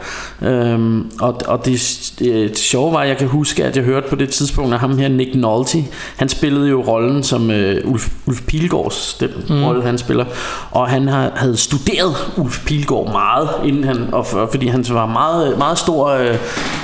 Øhm, 0.41 1.11
og, 1.19 1.41
og 1.47 1.65
det, 1.65 2.11
det, 2.19 2.49
det 2.49 2.57
sjove 2.57 2.93
var, 2.93 2.99
at 2.99 3.09
jeg 3.09 3.17
kan 3.17 3.27
huske, 3.27 3.65
at 3.65 3.75
jeg 3.75 3.83
hørte 3.83 4.09
på 4.09 4.15
det 4.15 4.29
tidspunkt, 4.29 4.73
at 4.73 4.79
ham 4.79 4.97
her 4.97 5.07
Nick 5.07 5.35
Nolte, 5.35 5.77
han 6.15 6.29
spillede 6.29 6.69
jo 6.69 6.81
rollen 6.81 7.23
som 7.23 7.51
øh, 7.51 7.91
Ulf, 7.91 8.09
Ulf 8.25 8.41
Pilgaards, 8.47 9.17
den 9.19 9.29
mm. 9.49 9.63
rolle 9.63 9.83
han 9.83 9.97
spiller. 9.97 10.25
Og 10.71 10.89
han 10.89 11.07
har, 11.07 11.31
havde 11.35 11.57
studeret 11.57 12.15
Ulf 12.37 12.65
Pilgaard 12.65 13.11
meget, 13.11 13.49
inden 13.65 13.83
han, 13.83 14.13
og 14.13 14.25
for, 14.25 14.47
fordi 14.51 14.67
han 14.67 14.85
var 14.89 15.05
meget, 15.05 15.57
meget 15.57 15.77
stor 15.77 16.07
øh, 16.07 16.35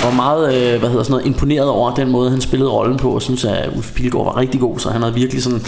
og 0.06 0.16
meget 0.16 0.56
øh, 0.56 0.80
hvad 0.80 0.90
hedder 0.90 1.04
sådan 1.04 1.12
noget, 1.12 1.26
imponeret 1.26 1.70
over 1.70 1.96
den 1.96 2.12
måde, 2.12 2.30
han 2.32 2.42
spillede 2.42 2.72
rollen 2.72 2.98
på, 2.98 3.10
og 3.10 3.22
synes, 3.22 3.46
at 3.46 3.70
Ulf 3.76 3.92
Pilgaard 3.94 4.26
var 4.26 4.38
rigtig 4.38 4.60
god, 4.60 4.80
så 4.80 4.90
han 4.90 5.02
havde 5.02 5.14
virkelig 5.14 5.44
sådan, 5.44 5.62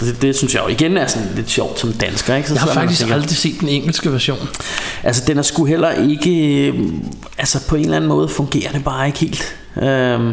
det, 0.00 0.22
det 0.22 0.36
synes 0.36 0.54
jeg 0.54 0.62
jo 0.62 0.68
igen 0.68 0.96
er 0.96 1.06
sådan 1.06 1.28
lidt 1.36 1.50
sjovt 1.50 1.80
som 1.80 1.92
dansker. 1.92 2.34
Ikke? 2.36 2.48
Så 2.48 2.54
Jeg 2.54 2.60
har 2.60 2.68
og 2.68 2.74
faktisk 2.74 3.10
aldrig 3.10 3.36
set 3.36 3.62
den 3.64 3.72
engelske 3.72 4.12
version. 4.12 4.48
Altså 5.02 5.22
den 5.26 5.38
er 5.38 5.42
sgu 5.42 5.64
heller 5.64 5.90
ikke 5.90 6.66
øh, 6.68 6.74
Altså 7.38 7.68
på 7.68 7.76
en 7.76 7.82
eller 7.82 7.96
anden 7.96 8.08
måde 8.08 8.28
fungerer 8.28 8.72
det 8.72 8.84
bare 8.84 9.06
ikke 9.06 9.18
helt 9.18 9.56
øhm, 9.82 10.32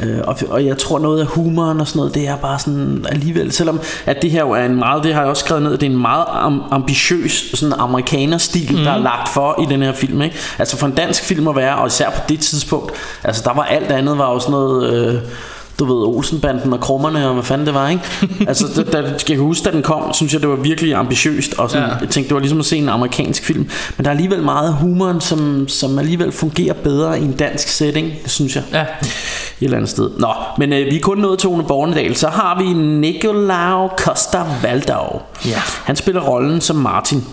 øh, 0.00 0.18
og, 0.24 0.36
og 0.48 0.66
jeg 0.66 0.78
tror 0.78 0.98
noget 0.98 1.20
af 1.20 1.26
humoren 1.26 1.80
og 1.80 1.86
sådan 1.86 1.98
noget 1.98 2.14
Det 2.14 2.28
er 2.28 2.36
bare 2.36 2.58
sådan 2.58 3.06
alligevel 3.08 3.52
Selvom 3.52 3.80
at 4.06 4.22
det 4.22 4.30
her 4.30 4.40
jo 4.40 4.50
er 4.50 4.64
en 4.64 4.76
meget 4.76 5.04
Det 5.04 5.14
har 5.14 5.20
jeg 5.20 5.30
også 5.30 5.44
skrevet 5.44 5.62
ned 5.62 5.72
Det 5.72 5.82
er 5.82 5.90
en 5.90 5.98
meget 5.98 6.24
am, 6.28 6.62
ambitiøs 6.70 7.50
Sådan 7.54 7.74
amerikanerstil 7.78 8.76
mm. 8.76 8.84
Der 8.84 8.90
er 8.90 8.98
lagt 8.98 9.28
for 9.28 9.62
i 9.62 9.66
den 9.72 9.82
her 9.82 9.92
film 9.92 10.22
ikke? 10.22 10.36
Altså 10.58 10.76
for 10.76 10.86
en 10.86 10.94
dansk 10.94 11.24
film 11.24 11.48
at 11.48 11.56
være 11.56 11.76
Og 11.76 11.86
især 11.86 12.10
på 12.10 12.20
det 12.28 12.40
tidspunkt 12.40 12.92
Altså 13.24 13.42
der 13.44 13.54
var 13.54 13.62
alt 13.62 13.90
andet 13.90 14.18
Var 14.18 14.32
jo 14.32 14.38
sådan 14.38 14.52
noget 14.52 14.94
øh, 14.94 15.20
du 15.78 15.84
ved, 15.84 16.06
Olsenbanden 16.16 16.72
og 16.72 16.80
krummerne 16.80 17.28
og 17.28 17.34
hvad 17.34 17.44
fanden 17.44 17.66
det 17.66 17.74
var, 17.74 17.88
ikke? 17.88 18.02
Altså, 18.48 18.82
da, 18.92 19.02
da, 19.02 19.18
skal 19.18 19.32
jeg 19.34 19.40
huske, 19.40 19.64
da 19.64 19.70
den 19.70 19.82
kom, 19.82 20.12
synes 20.14 20.32
jeg, 20.32 20.40
det 20.40 20.48
var 20.48 20.56
virkelig 20.56 20.94
ambitiøst, 20.94 21.54
og 21.58 21.70
sådan, 21.70 21.88
Ja. 21.88 21.94
jeg 21.94 22.08
tænkte, 22.08 22.28
det 22.28 22.34
var 22.34 22.40
ligesom 22.40 22.58
at 22.58 22.64
se 22.64 22.76
en 22.76 22.88
amerikansk 22.88 23.44
film, 23.44 23.68
men 23.96 24.04
der 24.04 24.10
er 24.10 24.14
alligevel 24.14 24.42
meget 24.42 24.72
humoren, 24.74 25.20
som, 25.20 25.68
som 25.68 25.98
alligevel 25.98 26.32
fungerer 26.32 26.74
bedre 26.74 27.20
i 27.20 27.22
en 27.22 27.32
dansk 27.32 27.68
setting, 27.68 28.12
det 28.22 28.30
synes 28.30 28.56
jeg. 28.56 28.64
Ja. 28.72 28.80
Et 28.82 28.86
eller 29.60 29.76
andet 29.76 29.90
sted. 29.90 30.10
Nå, 30.18 30.28
men 30.58 30.72
øh, 30.72 30.86
vi 30.90 30.96
er 30.96 31.00
kun 31.00 31.18
nået 31.18 31.38
til 31.38 31.48
One 31.48 31.64
Bornedal, 31.64 32.16
så 32.16 32.28
har 32.28 32.62
vi 32.62 32.72
Nicolau 32.72 33.88
Costa 33.98 34.38
Waldau. 34.64 35.20
Ja. 35.46 35.60
Han 35.84 35.96
spiller 35.96 36.20
rollen 36.20 36.60
som 36.60 36.76
Martin. 36.76 37.24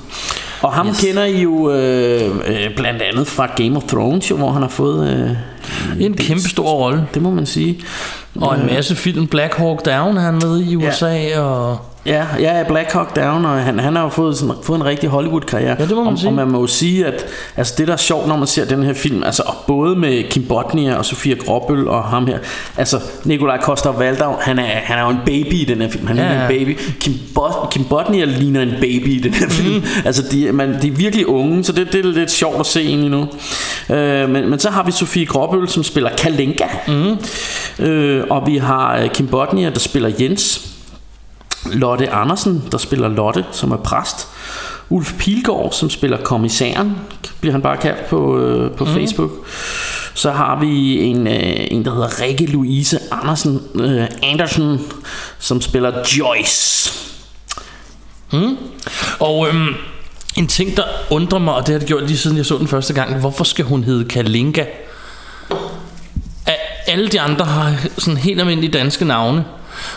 Og 0.64 0.74
ham 0.74 0.88
yes. 0.88 1.00
kender 1.02 1.24
I 1.24 1.42
jo 1.42 1.72
øh, 1.72 2.22
øh, 2.48 2.76
blandt 2.76 3.02
andet 3.02 3.28
fra 3.28 3.48
Game 3.56 3.78
of 3.78 3.84
Thrones, 3.84 4.32
jo, 4.32 4.38
hvor 4.38 4.52
han 4.52 4.62
har 4.62 4.70
fået... 4.70 5.10
Øh, 5.10 6.04
En 6.06 6.14
kæmpe 6.14 6.50
stor 6.50 6.70
rolle. 6.72 7.08
Det 7.14 7.22
må 7.22 7.30
man 7.30 7.46
sige. 7.46 7.80
Og 8.36 8.56
en 8.56 8.62
Øh, 8.62 8.68
masse 8.74 8.96
film. 8.96 9.28
Black 9.28 9.54
Hawk 9.56 9.86
Down 9.86 10.18
han 10.18 10.34
med 10.34 10.64
i 10.64 10.76
USA, 10.76 11.40
og... 11.40 11.78
Ja, 12.06 12.26
ja, 12.40 12.64
Black 12.68 12.92
Hawk 12.92 13.16
Down, 13.16 13.46
og 13.46 13.52
han, 13.52 13.80
han 13.80 13.96
har 13.96 14.04
jo 14.04 14.10
fået, 14.10 14.38
sådan, 14.38 14.56
fået 14.64 14.78
en 14.80 14.86
rigtig 14.86 15.10
Hollywood-karriere. 15.10 15.76
Ja, 15.80 15.86
det 15.86 15.96
må 15.96 16.04
man 16.04 16.14
og, 16.14 16.20
sige. 16.20 16.30
Og 16.30 16.34
man 16.34 16.48
må 16.48 16.60
jo 16.62 16.68
sige, 16.68 17.06
at 17.06 17.26
altså, 17.58 17.74
det 17.78 17.88
der 17.88 17.94
er 17.94 17.98
sjovt, 17.98 18.28
når 18.28 18.38
man 18.38 18.48
ser 18.48 18.66
den 18.66 18.84
her 18.84 18.94
film, 18.94 19.24
altså 19.24 19.44
både 19.68 19.96
med 19.96 20.24
Kim 20.30 20.44
Bodnia 20.44 20.96
og 20.96 21.06
Sofia 21.06 21.36
Gråbøl 21.36 21.88
og 21.88 22.04
ham 22.04 22.28
her, 22.28 22.38
altså 22.78 23.00
Nikolaj 23.24 23.58
Koster 23.62 23.92
Valdau, 23.92 24.36
han 24.42 24.60
er, 24.60 24.64
han 24.64 24.98
er 25.00 25.04
jo 25.04 25.10
en 25.10 25.20
baby 25.26 25.54
i 25.54 25.66
den 25.66 25.82
her 25.82 25.90
film, 25.90 26.08
han 26.08 26.18
Ja, 26.18 26.24
er 26.24 26.34
ja. 26.34 26.42
en 26.42 26.48
baby. 26.48 26.80
Kim, 27.00 27.14
Bod, 27.36 27.72
Kim 27.72 27.84
Bodnia 27.84 28.26
ligner 28.26 28.62
en 28.62 28.74
baby 28.82 29.08
i 29.08 29.20
den 29.20 29.34
her 29.34 29.50
film. 29.50 29.76
Mm. 29.76 29.84
Altså, 30.06 30.24
de, 30.32 30.52
man, 30.52 30.82
de 30.82 30.88
er 30.88 30.92
virkelig 30.92 31.28
unge, 31.28 31.64
så 31.64 31.72
det, 31.72 31.94
det 31.94 32.06
er 32.06 32.10
lidt 32.10 32.32
sjovt 32.32 32.60
at 32.60 32.66
se 32.66 32.82
egentlig 32.82 33.10
nu. 33.12 33.28
Øh, 33.96 34.30
men, 34.30 34.50
men 34.50 34.60
så 34.60 34.70
har 34.70 34.84
vi 34.84 34.92
Sofie 34.92 35.26
Gråbøl, 35.26 35.70
som 35.70 35.84
spiller 35.84 36.10
Kalenka. 36.18 36.66
Mm. 36.88 37.18
Øh, 37.86 38.24
og 38.30 38.48
vi 38.48 38.58
har 38.58 38.98
øh, 38.98 39.10
Kim 39.10 39.28
Bodnia, 39.28 39.70
der 39.70 39.80
spiller 39.80 40.12
Jens. 40.20 40.73
Lotte 41.66 42.12
Andersen, 42.12 42.64
der 42.72 42.78
spiller 42.78 43.08
Lotte, 43.08 43.46
som 43.52 43.72
er 43.72 43.78
præst. 43.78 44.28
Ulf 44.90 45.14
Pilgaard, 45.20 45.72
som 45.72 45.90
spiller 45.90 46.18
kommissæren, 46.18 46.96
bliver 47.40 47.52
han 47.52 47.62
bare 47.62 47.78
kaldt 47.78 48.10
på, 48.10 48.38
øh, 48.38 48.72
på 48.72 48.86
mm. 48.86 48.94
Facebook. 48.94 49.32
Så 50.14 50.32
har 50.32 50.60
vi 50.60 51.02
en, 51.02 51.28
øh, 51.28 51.68
en, 51.72 51.86
der 51.86 51.94
hedder 51.94 52.22
Rikke 52.22 52.46
Louise 52.46 53.00
Andersen, 53.12 53.62
øh, 53.76 54.08
Andersen, 54.24 54.82
som 55.40 55.62
spiller 55.62 55.92
Joyce. 56.18 56.94
Mm. 58.34 58.58
Og 59.20 59.48
øhm, 59.48 59.76
en 60.38 60.48
ting, 60.48 60.78
der 60.78 60.84
undrer 61.10 61.40
mig, 61.40 61.54
og 61.54 61.68
det 61.68 61.74
har 61.74 61.80
det 61.80 61.88
gjort 61.88 62.08
lige 62.08 62.18
siden 62.18 62.38
jeg 62.38 62.46
så 62.46 62.58
den 62.58 62.68
første 62.68 62.94
gang, 62.94 63.20
hvorfor 63.20 63.44
skal 63.44 63.66
hun 63.66 63.84
hedde 63.84 64.06
Kalinka? 64.06 64.66
Af 66.46 66.58
alle 66.88 67.10
de 67.10 67.22
andre 67.22 67.46
har 67.46 67.76
sådan 67.98 68.18
helt 68.18 68.40
almindelige 68.40 68.72
danske 68.72 69.06
navne. 69.06 69.46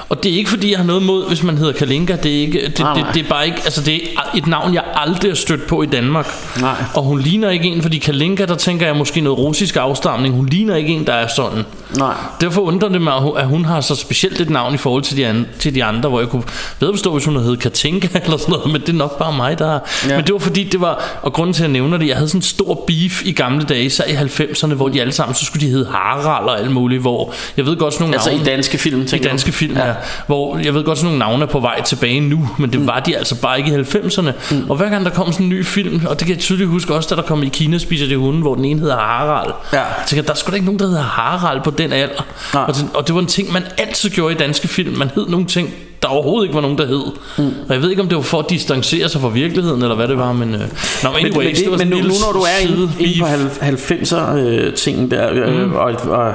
Og 0.09 0.23
det 0.23 0.33
er 0.33 0.37
ikke 0.37 0.51
fordi 0.51 0.71
jeg 0.71 0.79
har 0.79 0.87
noget 0.87 1.03
mod 1.03 1.29
Hvis 1.29 1.43
man 1.43 1.59
hedder 1.59 1.73
Kalinka 1.73 2.17
Det 2.23 2.37
er, 2.37 2.41
ikke, 2.41 2.67
det, 2.67 2.79
Nej, 2.79 2.95
det, 2.95 3.03
nej. 3.03 3.13
det 3.13 3.25
er 3.25 3.29
bare 3.29 3.47
ikke 3.47 3.59
Altså 3.65 3.81
det 3.81 3.95
er 3.95 4.39
et 4.39 4.47
navn 4.47 4.75
jeg 4.75 4.85
aldrig 4.95 5.31
har 5.31 5.37
stødt 5.37 5.67
på 5.67 5.83
i 5.83 5.87
Danmark 5.87 6.27
Nej. 6.61 6.85
Og 6.95 7.03
hun 7.03 7.21
ligner 7.21 7.51
ikke 7.51 7.65
en 7.65 7.83
Fordi 7.83 7.99
Kalinka 7.99 8.45
der 8.45 8.55
tænker 8.55 8.87
jeg 8.87 8.97
måske 8.97 9.21
noget 9.21 9.39
russisk 9.39 9.77
afstamning 9.77 10.35
Hun 10.35 10.47
ligner 10.47 10.77
ikke 10.77 10.93
en 10.93 11.07
der 11.07 11.13
er 11.13 11.27
sådan 11.37 11.65
Nej. 11.97 12.15
Derfor 12.41 12.61
undrer 12.61 12.89
det 12.89 13.03
mig 13.03 13.15
at 13.37 13.47
hun 13.47 13.65
har 13.65 13.81
så 13.81 13.95
specielt 13.95 14.41
et 14.41 14.51
navn 14.51 14.75
I 14.75 14.77
forhold 14.77 15.03
til 15.03 15.17
de, 15.17 15.27
andre, 15.27 15.45
til 15.59 15.75
de 15.75 15.85
andre 15.85 16.09
Hvor 16.09 16.21
jeg 16.21 16.29
kunne 16.29 16.43
bedre 16.81 16.93
forstå 16.93 17.13
hvis 17.13 17.25
hun 17.25 17.35
havde 17.35 17.45
heddet 17.45 17.61
Katinka 17.61 18.09
Eller 18.25 18.37
sådan 18.37 18.53
noget 18.53 18.73
Men 18.73 18.81
det 18.81 18.89
er 18.89 18.93
nok 18.93 19.19
bare 19.19 19.33
mig 19.33 19.59
der 19.59 19.79
ja. 20.09 20.17
Men 20.17 20.25
det 20.25 20.33
var 20.33 20.39
fordi 20.39 20.65
det 20.65 20.81
var 20.81 21.21
Og 21.23 21.33
grunden 21.33 21.55
til 21.55 21.63
at 21.63 21.69
jeg 21.69 21.73
nævner 21.73 21.97
det 21.99 22.09
Jeg 22.09 22.17
havde 22.17 22.29
sådan 22.29 22.39
en 22.39 22.43
stor 22.43 22.85
beef 22.87 23.23
i 23.25 23.33
gamle 23.33 23.65
dage 23.65 23.85
Især 23.85 24.05
i 24.05 24.15
90'erne 24.15 24.75
Hvor 24.75 24.89
de 24.89 25.01
alle 25.01 25.13
sammen 25.13 25.35
Så 25.35 25.45
skulle 25.45 25.67
de 25.67 25.71
hedde 25.71 25.87
Harald 25.93 26.49
og 26.49 26.61
alt 26.61 26.71
muligt 26.71 27.01
Hvor 27.01 27.35
jeg 27.57 27.67
ved 27.67 27.77
godt 27.77 27.95
sådan 27.95 28.05
nogle 28.05 28.15
Altså 28.15 28.31
navne 28.31 28.43
i 28.43 28.47
danske 28.47 28.79
film, 28.79 29.03
i 29.03 29.19
danske 29.19 29.53
film, 29.53 29.66
ja. 29.75 29.87
ja. 29.87 29.95
Hvor 30.27 30.59
jeg 30.59 30.75
ved 30.75 30.85
godt, 30.85 30.99
sådan 30.99 31.07
nogle 31.07 31.19
navne 31.19 31.43
er 31.43 31.49
på 31.49 31.61
vej 31.61 31.83
tilbage 31.83 32.21
nu, 32.21 32.49
men 32.59 32.73
det 32.73 32.81
mm. 32.81 32.87
var 32.87 33.01
de 33.01 33.17
altså 33.17 33.41
bare 33.41 33.59
ikke 33.59 33.71
i 33.71 33.81
90'erne. 33.81 34.31
Mm. 34.51 34.71
Og 34.71 34.77
hver 34.77 34.89
gang 34.89 35.05
der 35.05 35.11
kom 35.11 35.33
sådan 35.33 35.47
en 35.47 35.51
ny 35.51 35.65
film, 35.65 36.01
og 36.09 36.19
det 36.19 36.27
kan 36.27 36.35
jeg 36.35 36.43
tydeligt 36.43 36.71
huske 36.71 36.95
også, 36.95 37.09
da 37.15 37.21
der 37.21 37.27
kom 37.27 37.43
i 37.43 37.49
Kina 37.49 37.79
spiser 37.79 38.07
de 38.07 38.17
hunde, 38.17 38.41
hvor 38.41 38.55
den 38.55 38.65
ene 38.65 38.81
hedder 38.81 38.97
Harald. 38.97 39.53
Ja. 39.73 39.79
Jeg 39.79 39.87
tænker, 40.07 40.23
der 40.23 40.35
skulle 40.35 40.53
da 40.53 40.57
ikke 40.57 40.67
nogen, 40.67 40.79
der 40.79 40.87
hedder 40.87 41.03
Harald 41.03 41.63
på 41.63 41.71
den 41.71 41.93
alder. 41.93 42.27
Og 42.53 42.75
det, 42.75 42.89
og 42.95 43.07
det 43.07 43.15
var 43.15 43.21
en 43.21 43.27
ting, 43.27 43.53
man 43.53 43.63
altid 43.79 44.11
gjorde 44.11 44.35
i 44.35 44.39
danske 44.39 44.69
film. 44.69 44.99
Man 44.99 45.11
hed 45.15 45.27
nogle 45.29 45.47
ting, 45.47 45.71
der 46.03 46.09
overhovedet 46.09 46.45
ikke 46.45 46.55
var 46.55 46.61
nogen, 46.61 46.79
der 46.79 46.87
hed. 46.87 47.05
Mm. 47.39 47.45
Og 47.69 47.75
jeg 47.75 47.83
ved 47.83 47.91
ikke, 47.91 48.03
om 48.03 48.09
det 48.09 48.17
var 48.17 48.23
for 48.23 48.39
at 48.39 48.51
distancere 48.51 49.09
sig 49.09 49.21
fra 49.21 49.29
virkeligheden, 49.29 49.83
eller 49.83 49.95
hvad 49.95 50.09
det 50.09 50.19
var, 50.19 50.33
men... 50.33 50.55
Øh, 50.55 50.61
nå, 50.61 50.67
men, 51.11 51.27
anyways, 51.27 51.35
men, 51.37 51.45
men, 51.45 51.55
det, 51.57 51.71
var 51.71 51.77
det, 51.77 51.87
men 51.87 51.89
sådan 51.89 51.89
nu, 51.89 51.97
nu 51.97 52.15
når 52.27 52.33
du 52.33 52.41
er 52.41 52.59
inde, 52.63 52.91
inde 52.99 53.21
på 53.21 53.27
beef. 53.27 54.13
90'er 54.13 54.37
øh, 54.37 55.11
der 55.11 55.31
øh, 55.33 55.67
mm. 55.67 55.75
og, 55.75 55.93
og 56.09 56.35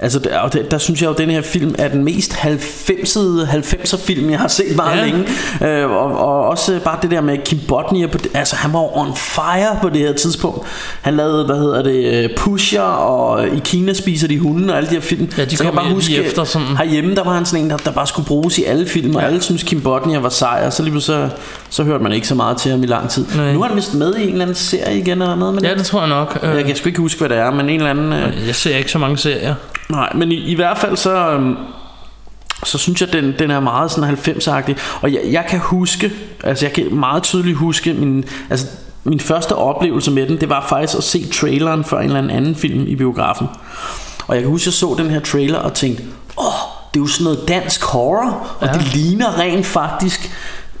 Altså 0.00 0.18
der, 0.18 0.38
og 0.38 0.52
der, 0.52 0.62
der 0.62 0.78
synes 0.78 1.00
jeg 1.02 1.06
jo 1.06 1.12
at 1.12 1.18
den 1.18 1.30
her 1.30 1.42
film 1.42 1.74
er 1.78 1.88
den 1.88 2.04
mest 2.04 2.32
90'ede 2.32 3.46
90'er 3.52 3.96
film 4.06 4.30
jeg 4.30 4.38
har 4.38 4.48
set 4.48 4.76
meget 4.76 4.96
Ja. 4.98 5.04
længe 5.04 5.24
øh, 5.84 5.90
og, 5.90 6.18
og 6.18 6.48
også 6.48 6.80
bare 6.84 6.98
det 7.02 7.10
der 7.10 7.20
med 7.20 7.38
Kim 7.44 7.58
Bodnia 7.68 8.06
på 8.06 8.18
det, 8.18 8.28
Altså 8.34 8.56
han 8.56 8.72
var 8.72 8.96
on 8.98 9.16
fire 9.16 9.78
på 9.82 9.88
det 9.88 9.98
her 9.98 10.12
tidspunkt 10.12 10.66
Han 11.02 11.16
lavede 11.16 11.44
hvad 11.46 11.56
hedder 11.56 11.82
det 11.82 12.24
øh, 12.24 12.30
Pusher 12.36 12.80
og 12.82 13.46
I 13.48 13.60
Kina 13.64 13.92
spiser 13.92 14.28
de 14.28 14.38
hunde 14.38 14.72
og 14.72 14.76
alle 14.76 14.88
de 14.90 14.94
her 14.94 15.00
film 15.00 15.28
Ja, 15.38 15.44
de 15.44 15.56
Så 15.56 15.64
jeg 15.64 15.72
kom 15.72 15.78
kan 15.78 15.84
bare 15.86 15.94
huske 15.94 16.14
efter 16.16 16.44
sådan- 16.44 16.76
Herhjemme 16.76 17.14
der 17.14 17.24
var 17.24 17.32
han 17.34 17.46
sådan 17.46 17.64
en 17.64 17.70
der, 17.70 17.76
der 17.76 17.90
bare 17.92 18.06
skulle 18.06 18.26
bruges 18.26 18.58
i 18.58 18.64
alle 18.64 18.86
film 18.86 19.14
Og 19.16 19.22
Ja. 19.22 19.26
alle 19.26 19.42
synes 19.42 19.62
Kim 19.62 19.80
Bodnia 19.80 20.18
var 20.18 20.28
sej 20.28 20.62
Og 20.66 20.72
så 20.72 20.82
lige 20.82 21.00
så, 21.00 21.28
så 21.70 21.82
hørte 21.82 22.02
man 22.02 22.12
ikke 22.12 22.28
så 22.28 22.34
meget 22.34 22.56
til 22.56 22.70
ham 22.70 22.82
i 22.82 22.86
lang 22.86 23.10
tid 23.10 23.24
Nej. 23.36 23.52
Nu 23.52 23.62
er 23.62 23.66
han 23.66 23.76
vist 23.76 23.94
med 23.94 24.14
i 24.16 24.22
en 24.22 24.28
eller 24.28 24.42
anden 24.42 24.56
serie 24.56 24.98
igen 24.98 25.22
eller 25.22 25.34
noget 25.36 25.54
med 25.54 25.62
Ja, 25.62 25.74
det 25.74 25.84
tror 25.84 26.00
jeg 26.00 26.08
nok. 26.08 26.38
Jeg 26.42 26.64
kan 26.64 26.76
sgu 26.76 26.88
ikke 26.88 27.00
huske 27.00 27.18
hvad 27.18 27.28
det 27.28 27.38
er 27.38 27.50
Men 27.50 27.68
en 27.68 27.76
eller 27.76 27.90
anden 27.90 28.12
øh, 28.12 28.46
jeg 28.46 28.54
ser 28.54 28.76
ikke 28.76 28.90
så 28.90 28.98
mange 28.98 29.16
serier. 29.18 29.54
Nej, 29.88 30.12
men 30.14 30.32
i, 30.32 30.34
i 30.34 30.54
hvert 30.54 30.78
fald 30.78 30.96
så 30.96 31.30
øhm, 31.30 31.56
så 32.64 32.78
synes 32.78 33.00
jeg 33.00 33.12
den 33.12 33.34
den 33.38 33.50
er 33.50 33.60
meget 33.60 33.90
sådan 33.90 34.14
90'agtig 34.14 34.74
og 35.00 35.12
jeg, 35.12 35.20
jeg 35.30 35.46
kan 35.48 35.58
huske 35.58 36.12
altså 36.44 36.64
jeg 36.66 36.72
kan 36.72 36.94
meget 36.94 37.22
tydeligt 37.22 37.56
huske 37.58 37.92
min 37.94 38.24
altså 38.50 38.66
min 39.04 39.20
første 39.20 39.56
oplevelse 39.56 40.10
med 40.10 40.26
den 40.26 40.40
det 40.40 40.48
var 40.48 40.66
faktisk 40.68 40.98
at 40.98 41.04
se 41.04 41.28
traileren 41.32 41.84
for 41.84 41.96
en 41.98 42.04
eller 42.04 42.18
anden 42.18 42.36
anden 42.36 42.54
film 42.54 42.86
i 42.86 42.94
biografen. 42.96 43.46
Og 44.26 44.34
jeg 44.34 44.42
kan 44.42 44.50
huske 44.50 44.68
jeg 44.68 44.72
så 44.72 44.94
den 44.98 45.10
her 45.10 45.20
trailer 45.20 45.58
og 45.58 45.74
tænkte, 45.74 46.02
"Åh, 46.38 46.44
det 46.94 47.00
er 47.00 47.02
jo 47.02 47.06
sådan 47.06 47.24
noget 47.24 47.48
dansk 47.48 47.84
horror 47.84 48.46
og 48.60 48.66
Ja. 48.66 48.72
det 48.72 48.94
ligner 48.94 49.38
rent 49.38 49.66
faktisk 49.66 50.30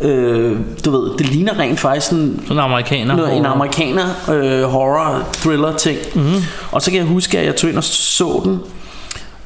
Øh, 0.00 0.56
du 0.84 0.90
ved, 0.90 1.18
det 1.18 1.26
ligner 1.26 1.58
rent 1.58 1.80
faktisk 1.80 2.06
sådan 2.06 2.38
Sådan 2.42 2.56
en 2.56 2.58
amerikaner. 2.64 3.16
noget, 3.16 3.36
en 3.36 3.44
horror. 3.44 3.54
amerikaner 3.54 4.04
øh, 4.32 4.62
horror 4.62 5.22
thriller 5.32 5.76
ting 5.76 5.98
mm-hmm. 6.14 6.42
og 6.72 6.82
så 6.82 6.90
kan 6.90 6.98
jeg 7.00 7.06
huske 7.06 7.38
at 7.38 7.46
jeg 7.46 7.56
tog 7.56 7.70
ind 7.70 7.78
og 7.78 7.84
så 7.84 8.40
den 8.44 8.60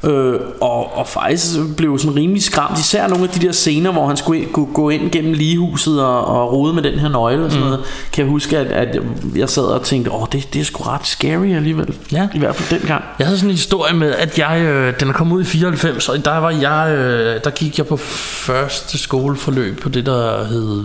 øh, 0.03 0.39
og, 0.61 0.97
og 0.97 1.07
faktisk 1.07 1.55
blev 1.77 1.99
sådan 1.99 2.15
rimelig 2.15 2.43
skræmt 2.43 2.79
især 2.79 3.07
nogle 3.07 3.23
af 3.23 3.29
de 3.29 3.45
der 3.45 3.51
scener 3.51 3.91
hvor 3.91 4.07
han 4.07 4.17
skulle 4.17 4.45
gå, 4.45 4.69
gå 4.73 4.89
ind 4.89 5.11
gennem 5.11 5.33
ligehuset 5.33 6.01
og, 6.03 6.25
og 6.25 6.53
rode 6.53 6.73
med 6.73 6.83
den 6.83 6.99
her 6.99 7.09
nøgle 7.09 7.45
og 7.45 7.51
sådan 7.51 7.63
mm. 7.63 7.69
noget 7.69 7.85
kan 8.11 8.25
jeg 8.25 8.31
huske 8.31 8.57
at, 8.57 8.67
at 8.67 9.01
jeg 9.35 9.49
sad 9.49 9.63
og 9.63 9.81
tænkte 9.83 10.11
åh 10.11 10.25
det, 10.31 10.53
det 10.53 10.61
er 10.61 10.65
sgu 10.65 10.83
ret 10.83 11.07
scary 11.07 11.55
alligevel 11.55 11.95
Ja. 12.11 12.27
i 12.33 12.39
hvert 12.39 12.55
fald 12.55 12.79
dengang 12.79 13.03
Jeg 13.19 13.27
havde 13.27 13.37
sådan 13.37 13.49
en 13.49 13.55
historie 13.55 13.95
med, 13.95 14.11
at 14.15 14.39
jeg, 14.39 14.61
øh, 14.61 14.93
den 14.99 15.09
er 15.09 15.13
kommet 15.13 15.35
ud 15.35 15.41
i 15.41 15.45
94, 15.45 16.09
og 16.09 16.25
der 16.25 16.37
var 16.37 16.49
jeg, 16.49 16.95
øh, 16.97 17.39
der 17.43 17.49
gik 17.49 17.77
jeg 17.77 17.87
på 17.87 17.97
første 17.97 18.97
skoleforløb 18.97 19.81
på 19.81 19.89
det, 19.89 20.05
der 20.05 20.43
hed, 20.43 20.83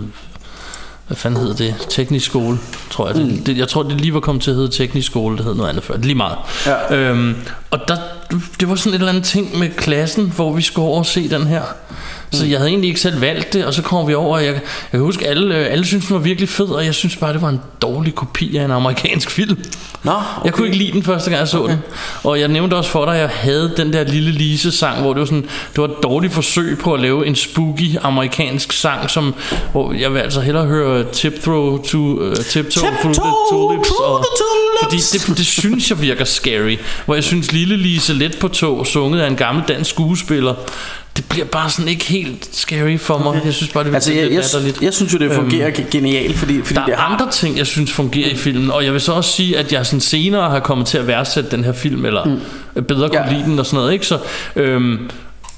hvad 1.07 1.17
fanden 1.17 1.39
hed 1.41 1.53
det? 1.53 1.75
Teknisk 1.89 2.25
skole, 2.25 2.57
tror 2.89 3.07
jeg. 3.07 3.17
Mm. 3.17 3.37
Det, 3.37 3.57
jeg 3.57 3.67
tror, 3.67 3.83
det 3.83 4.01
lige 4.01 4.13
var 4.13 4.19
kommet 4.19 4.43
til 4.43 4.51
at 4.51 4.57
hedde 4.57 4.71
teknisk 4.71 5.07
skole, 5.11 5.37
det 5.37 5.45
hed 5.45 5.55
noget 5.55 5.69
andet 5.69 5.83
før, 5.83 5.95
det 5.95 6.05
lige 6.05 6.15
meget. 6.15 6.37
Ja. 6.65 6.95
Øhm, 6.95 7.35
og 7.71 7.79
der, 7.87 7.95
det 8.59 8.69
var 8.69 8.75
sådan 8.75 8.93
et 8.93 8.95
eller 8.95 9.09
andet 9.09 9.23
ting 9.23 9.57
med 9.59 9.69
klassen, 9.69 10.31
hvor 10.35 10.53
vi 10.53 10.61
skulle 10.61 10.87
over 10.87 10.99
og 10.99 11.05
se 11.05 11.29
den 11.29 11.47
her. 11.47 11.63
Så 12.31 12.45
jeg 12.45 12.57
havde 12.57 12.69
egentlig 12.69 12.87
ikke 12.87 13.01
selv 13.01 13.21
valgt 13.21 13.53
det 13.53 13.65
Og 13.65 13.73
så 13.73 13.81
kommer 13.81 14.07
vi 14.07 14.13
over 14.13 14.35
og 14.35 14.45
jeg, 14.45 14.53
jeg 14.53 14.61
kan 14.91 14.99
huske 14.99 15.27
alle, 15.27 15.55
øh, 15.55 15.71
alle 15.71 15.85
synes 15.85 16.05
den 16.05 16.13
var 16.13 16.21
virkelig 16.21 16.49
fed 16.49 16.65
Og 16.65 16.85
jeg 16.85 16.93
synes 16.93 17.15
bare 17.15 17.33
det 17.33 17.41
var 17.41 17.49
en 17.49 17.61
dårlig 17.81 18.15
kopi 18.15 18.57
af 18.57 18.65
en 18.65 18.71
amerikansk 18.71 19.29
film 19.31 19.57
Nå, 20.03 20.11
okay. 20.11 20.45
Jeg 20.45 20.53
kunne 20.53 20.67
ikke 20.67 20.77
lide 20.77 20.91
den 20.91 21.03
første 21.03 21.29
gang 21.29 21.39
jeg 21.39 21.47
så 21.47 21.59
okay. 21.59 21.73
den 21.73 21.79
Og 22.23 22.39
jeg 22.39 22.47
nævnte 22.47 22.75
også 22.75 22.89
for 22.89 23.05
dig 23.05 23.13
at 23.13 23.21
jeg 23.21 23.29
havde 23.29 23.73
den 23.77 23.93
der 23.93 24.03
lille 24.03 24.31
Lise 24.31 24.71
sang 24.71 25.01
Hvor 25.01 25.13
det 25.13 25.19
var 25.19 25.25
sådan 25.25 25.41
Det 25.41 25.77
var 25.77 25.85
et 25.85 26.03
dårligt 26.03 26.33
forsøg 26.33 26.77
på 26.77 26.93
at 26.93 26.99
lave 26.99 27.27
en 27.27 27.35
spooky 27.35 27.97
amerikansk 28.01 28.71
sang 28.71 29.09
som, 29.09 29.35
Hvor 29.71 29.93
jeg 29.93 30.13
vil 30.13 30.19
altså 30.19 30.41
hellere 30.41 30.65
høre 30.65 31.05
Tiptoe 31.13 31.79
to, 31.83 31.97
uh, 31.97 32.35
tiptoe 32.35 32.83
through 32.83 33.13
the 33.13 33.33
tulips 33.51 33.89
og, 33.89 34.25
Fordi 34.83 34.97
det, 34.97 35.37
det 35.37 35.45
synes 35.45 35.89
jeg 35.89 36.01
virker 36.01 36.25
scary 36.25 36.77
Hvor 37.05 37.13
jeg 37.13 37.23
synes 37.23 37.51
lille 37.51 37.77
Lise 37.77 38.13
let 38.13 38.37
på 38.41 38.47
tog 38.47 38.87
Sunget 38.87 39.21
af 39.21 39.27
en 39.27 39.35
gammel 39.35 39.63
dansk 39.67 39.89
skuespiller 39.89 40.53
det 41.19 41.29
bliver 41.29 41.45
bare 41.45 41.69
sådan 41.69 41.87
ikke 41.87 42.05
helt 42.05 42.49
scary 42.55 42.97
for 42.97 43.17
mig. 43.17 43.27
Okay. 43.27 43.45
Jeg 43.45 43.53
synes 43.53 43.71
bare, 43.73 43.83
det 43.83 43.95
Altså, 43.95 44.13
jeg, 44.13 44.21
lidt 44.21 44.33
jeg, 44.33 44.39
latterligt. 44.41 44.81
jeg 44.81 44.93
synes 44.93 45.13
jo, 45.13 45.17
det 45.17 45.31
fungerer 45.31 45.67
Øhm, 45.67 45.79
øhm, 45.79 45.89
genialt, 45.91 46.37
fordi, 46.37 46.61
fordi 46.61 46.79
der 46.79 46.85
det 46.85 46.93
er 46.93 46.97
andre 46.97 47.31
ting, 47.31 47.57
jeg 47.57 47.67
synes 47.67 47.91
fungerer 47.91 48.29
i 48.29 48.35
filmen 48.35 48.71
Og 48.71 48.85
jeg 48.85 48.93
vil 48.93 49.01
så 49.01 49.13
også 49.13 49.31
sige, 49.31 49.57
at 49.57 49.73
jeg 49.73 49.85
sådan 49.85 50.01
senere 50.01 50.49
har 50.49 50.59
kommet 50.59 50.87
til 50.87 50.97
at 50.97 51.07
værdsætte 51.07 51.51
den 51.51 51.63
her 51.63 51.73
film 51.73 52.05
Eller 52.05 52.25
mm. 52.75 52.83
bedre 52.83 53.09
kunne 53.09 53.21
ja. 53.27 53.33
lide 53.33 53.43
den 53.43 53.59
og 53.59 53.65
sådan 53.65 53.77
noget 53.77 53.93
ikke? 53.93 54.05
Så, 54.05 54.19
øhm, 54.55 55.09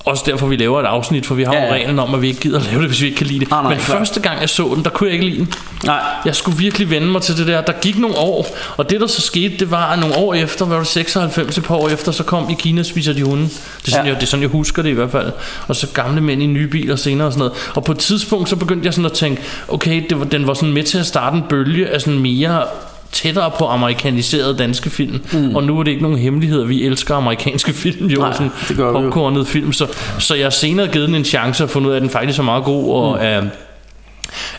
også 0.06 0.24
derfor 0.28 0.48
vi 0.48 0.56
laver 0.56 0.80
et 0.80 0.86
afsnit 0.86 1.26
For 1.26 1.36
vi 1.36 1.44
har 1.44 1.54
ja, 1.54 1.60
Ja, 1.60 1.68
jo 1.68 1.74
reglen 1.74 2.00
om 2.00 2.14
at 2.16 2.22
vi 2.22 2.28
ikke 2.28 2.40
gider 2.40 2.60
at 2.60 2.66
lave 2.66 2.80
det 2.82 2.88
Hvis 2.90 3.02
vi 3.02 3.06
ikke 3.06 3.18
kan 3.18 3.28
lide 3.28 3.40
det. 3.40 3.50
Nej, 3.50 3.62
nej, 3.62 3.70
Men 3.74 3.80
klart. 3.80 3.98
første 3.98 4.20
gang 4.20 4.42
jeg 4.42 4.50
så 4.50 4.72
den 4.76 4.84
Der 4.84 4.90
kunne 4.90 5.08
jeg 5.08 5.14
ikke 5.14 5.26
lide 5.26 5.38
den. 5.40 5.54
Nej. 5.86 6.00
Jeg 6.26 6.36
skulle 6.36 6.58
virkelig 6.58 6.90
vende 6.90 7.08
mig 7.08 7.22
til 7.22 7.38
det 7.38 7.48
der. 7.48 7.62
Der 7.62 7.74
gik 7.82 7.98
nogle 8.00 8.18
år 8.18 8.58
Og 8.78 8.90
det 8.90 9.02
der 9.02 9.08
så 9.08 9.22
skete 9.22 9.58
Det 9.58 9.72
var 9.72 9.86
at 9.92 10.00
nogle 10.00 10.16
år 10.18 10.34
efter 10.34 10.66
Var 10.66 10.78
det 10.78 10.88
96 10.88 11.58
et 11.58 11.64
par 11.64 11.76
år 11.76 11.90
efter 11.90 12.12
Så 12.12 12.24
kom 12.24 12.50
i 12.50 12.54
Kina 12.60 12.84
spiser 12.84 13.14
de 13.14 13.24
hunde. 13.24 13.44
Det 13.44 13.52
er, 13.88 13.92
sådan, 13.92 14.06
Ja. 14.06 14.12
jeg, 14.12 14.16
det 14.16 14.24
er 14.24 14.28
sådan 14.28 14.42
jeg 14.42 14.50
husker 14.50 14.82
det 14.82 14.90
i 14.90 14.94
hvert 14.94 15.12
fald. 15.12 15.32
Og 15.68 15.76
så 15.76 15.88
gamle 15.94 16.22
mænd 16.22 16.44
i 16.44 16.46
nye 16.46 16.68
biler 16.68 16.96
senere 16.96 17.28
og 17.28 17.34
sådan 17.34 17.40
noget. 17.48 17.54
Og 17.76 17.84
på 17.84 17.92
et 17.92 17.98
tidspunkt 17.98 18.50
så 18.50 18.56
begyndte 18.56 18.86
jeg 18.86 18.94
sådan 18.94 19.06
at 19.06 19.14
tænke 19.14 19.42
Okay 19.68 20.04
det 20.10 20.20
var, 20.20 20.26
den 20.26 20.48
var 20.48 20.54
sådan 20.54 20.74
med 20.74 20.84
til 20.84 20.98
at 20.98 21.06
starte 21.06 21.38
en 21.38 21.44
bølge 21.50 21.88
Af 21.90 22.02
sådan 22.02 22.20
mere 22.20 22.64
tættere 23.12 23.52
på 23.60 23.66
amerikaniserede 23.66 24.58
danske 24.58 24.90
film 24.90 25.22
mm. 25.34 25.56
Og 25.56 25.64
nu 25.64 25.80
er 25.80 25.84
det 25.84 25.92
ikke 25.92 26.04
nogen 26.04 26.18
hemmelighed 26.18 26.62
at 26.62 26.70
Vi 26.70 26.84
elsker 26.86 27.16
amerikanske 27.16 27.74
film 27.84 28.08
jo 28.08 28.20
Nej, 28.22 28.34
sådan 28.34 28.52
det 28.68 28.78
gør 28.78 28.92
vi 28.92 28.98
jo. 28.98 29.04
popcornet 29.04 29.48
film 29.48 29.74
så, 29.74 29.88
så 30.20 30.36
jeg 30.36 30.46
har 30.46 30.50
senere 30.50 30.88
givet 30.88 31.08
den 31.08 31.16
en 31.16 31.26
chance 31.26 31.64
Og 31.64 31.70
fundet 31.70 31.88
ud 31.90 31.94
af 31.94 31.96
at 31.96 32.02
den 32.02 32.10
faktisk 32.10 32.40
er 32.40 32.44
meget 32.44 32.64
god 32.64 32.94
Og 32.96 33.12
Mm. 33.16 33.26
er 33.26 33.44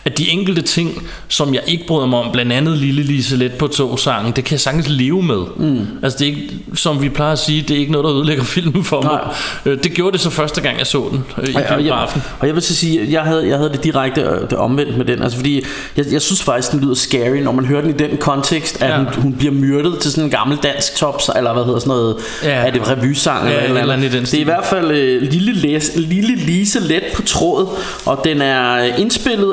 at 0.05 0.17
de 0.17 0.29
enkelte 0.29 0.61
ting, 0.61 1.07
som 1.27 1.53
jeg 1.53 1.61
ikke 1.67 1.87
bryder 1.87 2.07
mig 2.07 2.19
om, 2.19 2.31
blandt 2.31 2.51
andet 2.53 2.77
Lille 2.77 3.03
Lise 3.03 3.37
Let 3.37 3.51
på 3.51 3.67
togsangen, 3.67 4.33
det 4.35 4.43
kan 4.43 4.51
jeg 4.51 4.59
sagtens 4.59 4.89
leve 4.89 5.23
med. 5.23 5.41
Mm. 5.57 5.87
Altså 6.03 6.19
det 6.19 6.27
er 6.27 6.31
ikke, 6.31 6.49
som 6.75 7.01
vi 7.01 7.09
plejer 7.09 7.31
at 7.31 7.39
sige, 7.39 7.61
det 7.61 7.71
er 7.75 7.79
ikke 7.79 7.91
noget, 7.91 8.05
der 8.05 8.13
ødelægger 8.15 8.43
filmen 8.43 8.83
for 8.83 9.01
mig. 9.01 9.19
Øh, 9.65 9.83
Det 9.83 9.93
gjorde 9.93 10.11
det 10.11 10.21
så 10.21 10.29
første 10.29 10.61
gang, 10.61 10.77
jeg 10.77 10.87
så 10.87 11.07
den 11.11 11.23
øh, 11.37 11.49
i 11.49 11.55
Og 11.55 11.61
jeg, 11.61 11.69
og, 11.69 11.71
jeg, 11.71 11.83
biografen. 11.83 12.21
og 12.39 12.47
jeg 12.47 12.55
vil 12.55 12.63
så 12.63 12.75
sige, 12.75 13.01
at 13.01 13.11
jeg 13.11 13.21
havde, 13.21 13.47
jeg 13.47 13.57
havde 13.57 13.69
det 13.71 13.83
direkte 13.83 14.21
øh, 14.21 14.41
det 14.49 14.53
omvendt 14.57 14.97
med 14.97 15.05
den. 15.05 15.23
Altså 15.23 15.37
fordi, 15.37 15.61
jeg, 15.97 16.05
jeg 16.11 16.21
synes 16.21 16.43
faktisk, 16.43 16.71
den 16.71 16.79
lyder 16.79 16.93
scary, 16.95 17.37
når 17.37 17.51
man 17.51 17.65
hører 17.65 17.81
den 17.81 17.89
i 17.89 17.93
den 17.97 18.17
kontekst, 18.17 18.81
at 18.81 18.89
Ja. 18.89 18.97
hun, 18.97 19.07
hun 19.17 19.33
bliver 19.33 19.53
myrdet 19.53 19.99
til 19.99 20.11
sådan 20.11 20.23
en 20.23 20.29
gammel 20.29 20.57
dansk 20.57 20.95
tops, 20.95 21.29
eller 21.35 21.53
hvad 21.53 21.63
hedder 21.63 21.79
sådan 21.79 21.89
noget, 21.89 22.15
Ja. 22.43 22.49
er 22.49 22.71
det 22.71 22.89
revysang 22.89 23.49
Ja, 23.49 23.63
eller, 23.63 23.81
eller 23.81 23.93
andet 23.93 24.13
i 24.13 24.17
den 24.17 24.23
Det 24.25 24.33
er 24.33 24.39
i 24.39 24.43
hvert 24.43 24.65
fald 24.65 24.91
øh, 24.91 25.21
lille, 25.21 25.53
læs, 25.53 25.91
lille 25.95 26.35
Lise 26.35 26.79
let 26.79 27.03
på 27.15 27.21
trådet, 27.21 27.67
og 28.05 28.21
den 28.23 28.41
er 28.41 28.85
øh, 28.85 28.99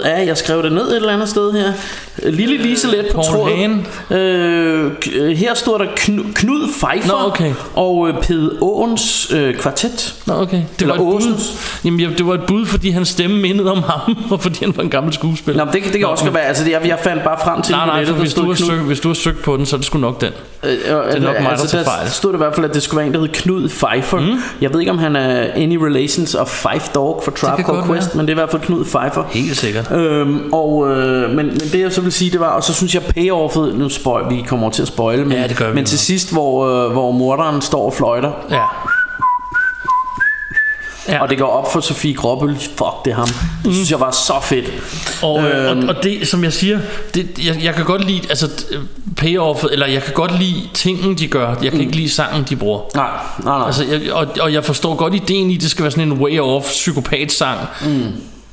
indspillet 0.04 0.22
af, 0.22 0.26
jeg 0.26 0.36
skrev 0.36 0.62
det 0.62 0.72
ned 0.72 0.82
et 0.90 0.96
eller 0.96 1.12
andet 1.12 1.28
sted 1.28 1.52
her, 1.52 1.72
Øh, 2.22 2.32
Lille 2.32 2.56
Lise 2.56 2.86
let 2.86 3.06
på. 3.14 3.22
Hagen. 3.46 3.86
Øh, 4.10 4.90
øh, 5.14 5.30
her 5.36 5.54
står 5.54 5.78
der 5.78 5.84
Knud, 5.96 6.24
Knud 6.34 6.68
Pfeiffer 6.68 7.12
Nå, 7.22 7.26
okay. 7.26 7.52
og 7.74 8.08
øh, 8.08 8.14
Pede 8.22 8.58
Åens 8.60 9.32
øh, 9.34 9.54
kvartet. 9.54 10.14
Nå, 10.26 10.34
okay. 10.34 10.56
Det 10.56 10.82
Eller 10.82 10.94
var, 10.96 11.02
et 11.14 11.22
bud. 11.22 11.40
Jamen, 11.84 12.00
jeg- 12.00 12.10
det 12.18 12.26
var 12.26 12.34
et 12.34 12.40
bud, 12.46 12.66
fordi 12.66 12.90
hans 12.90 13.08
stemme 13.08 13.36
mindede 13.40 13.70
om 13.72 13.82
ham, 13.82 14.16
og 14.30 14.42
fordi 14.42 14.58
han 14.64 14.76
var 14.76 14.82
en 14.82 14.90
gammel 14.90 15.12
skuespiller. 15.12 15.64
Nå, 15.64 15.70
det, 15.72 15.82
det 15.84 15.92
kan 15.98 16.04
også 16.08 16.24
godt 16.24 16.34
være. 16.34 16.44
Altså, 16.44 16.64
det, 16.64 16.70
jeg, 16.70 16.80
jeg 16.86 16.98
fandt 17.02 17.22
bare 17.24 17.38
frem 17.44 17.62
til 17.62 17.74
Nej, 17.74 17.86
nej, 17.86 18.04
der 18.04 18.12
hvis 18.12 18.34
du, 18.34 18.46
har 18.48 18.54
søgt, 18.54 18.80
hvis 18.82 19.00
du 19.00 19.08
har 19.08 19.14
søgt 19.14 19.42
på 19.42 19.56
den, 19.56 19.66
så 19.66 19.76
er 19.76 19.78
det 19.78 19.86
sgu 19.86 19.98
nok 19.98 20.20
den. 20.20 20.30
Øh, 20.64 20.70
det 20.70 20.88
er 20.90 21.18
nok 21.20 21.42
mig, 21.42 21.52
der 21.58 21.66
tager 21.66 21.84
der 21.84 21.90
fejl. 21.90 22.10
stod 22.10 22.32
det 22.32 22.36
i 22.36 22.42
hvert 22.42 22.54
fald, 22.54 22.66
at 22.66 22.74
det 22.74 22.82
skulle 22.82 22.98
være 22.98 23.06
en, 23.06 23.14
der 23.14 23.20
hed 23.20 23.28
Knud 23.28 23.68
Pfeiffer. 23.68 24.20
Mm. 24.20 24.38
Jeg 24.60 24.72
ved 24.72 24.80
ikke, 24.80 24.92
om 24.92 24.98
han 24.98 25.16
er 25.16 25.46
any 25.54 25.76
relations 25.76 26.34
of 26.34 26.48
Five 26.48 26.80
Dog 26.94 27.20
for 27.24 27.30
Tribe 27.30 27.56
kan 27.56 27.64
Called 27.64 27.82
Quest, 27.86 28.06
være. 28.08 28.16
men 28.16 28.26
det 28.26 28.32
er 28.32 28.34
i 28.36 28.40
hvert 28.40 28.50
fald 28.50 28.62
Knud 28.62 28.84
Pfeiffer. 28.84 29.24
Helt 29.30 29.56
sikkert. 29.56 29.89
Øhm, 29.92 30.52
og, 30.52 30.88
øh, 30.90 31.30
men, 31.30 31.46
men 31.46 31.56
det 31.72 31.80
jeg 31.80 31.92
så 31.92 32.00
vil 32.00 32.12
sige, 32.12 32.30
det 32.30 32.40
var, 32.40 32.46
og 32.48 32.64
så 32.64 32.74
synes 32.74 32.94
jeg 32.94 33.02
payoffet, 33.02 33.74
nu 33.74 33.88
spoil, 33.88 34.24
vi 34.36 34.44
kommer 34.48 34.64
over 34.66 34.72
til 34.72 34.82
at 34.82 34.88
spoile, 34.88 35.24
men, 35.24 35.32
Ja, 35.38 35.46
det 35.48 35.56
gør 35.56 35.68
vi 35.68 35.74
men 35.74 35.84
til 35.84 35.98
sidst, 35.98 36.32
hvor, 36.32 36.66
øh, 36.86 36.92
hvor 36.92 37.10
morderen 37.12 37.62
står 37.62 37.84
og 37.86 37.94
fløjter, 37.94 38.32
Ja. 38.50 38.62
Ja. 41.08 41.22
og 41.22 41.28
det 41.30 41.38
går 41.38 41.46
op 41.46 41.72
for 41.72 41.80
Sofie 41.80 42.14
Gråbøl, 42.14 42.54
fuck 42.56 43.04
det 43.04 43.10
er 43.10 43.14
ham. 43.14 43.28
Det 43.64 43.74
synes 43.74 43.90
jeg 43.90 44.00
var 44.00 44.10
så 44.10 44.32
fedt. 44.42 44.66
Og, 45.22 45.42
øh, 45.42 45.70
Øhm. 45.70 45.88
og, 45.88 45.96
og 45.96 46.02
det, 46.04 46.28
som 46.28 46.44
jeg 46.44 46.52
siger, 46.52 46.78
det, 47.14 47.46
jeg, 47.46 47.64
jeg 47.64 47.74
kan 47.74 47.84
godt 47.84 48.04
lide 48.04 48.20
altså, 48.28 48.46
d- 48.46 48.76
payoffet, 49.16 49.72
eller 49.72 49.86
jeg 49.86 50.02
kan 50.02 50.14
godt 50.14 50.38
lide 50.38 50.68
tingen, 50.74 51.18
de 51.18 51.26
gør. 51.28 51.48
Jeg 51.48 51.56
kan 51.70 51.74
mm. 51.74 51.80
ikke 51.80 51.96
lide 51.96 52.10
sangen, 52.10 52.46
de 52.48 52.56
bruger. 52.56 52.80
Nej, 52.94 53.08
nej, 53.44 53.58
nej. 53.58 53.66
Altså, 53.66 53.84
jeg, 53.84 54.12
og, 54.12 54.26
og 54.40 54.52
jeg 54.52 54.64
forstår 54.64 54.94
godt 54.94 55.14
ideen 55.14 55.50
i, 55.50 55.56
det 55.56 55.70
skal 55.70 55.82
være 55.82 55.90
sådan 55.90 56.12
en 56.12 56.18
way 56.18 56.38
off 56.40 56.66
psykopat-sang. 56.66 57.58
Mm. 57.84 58.02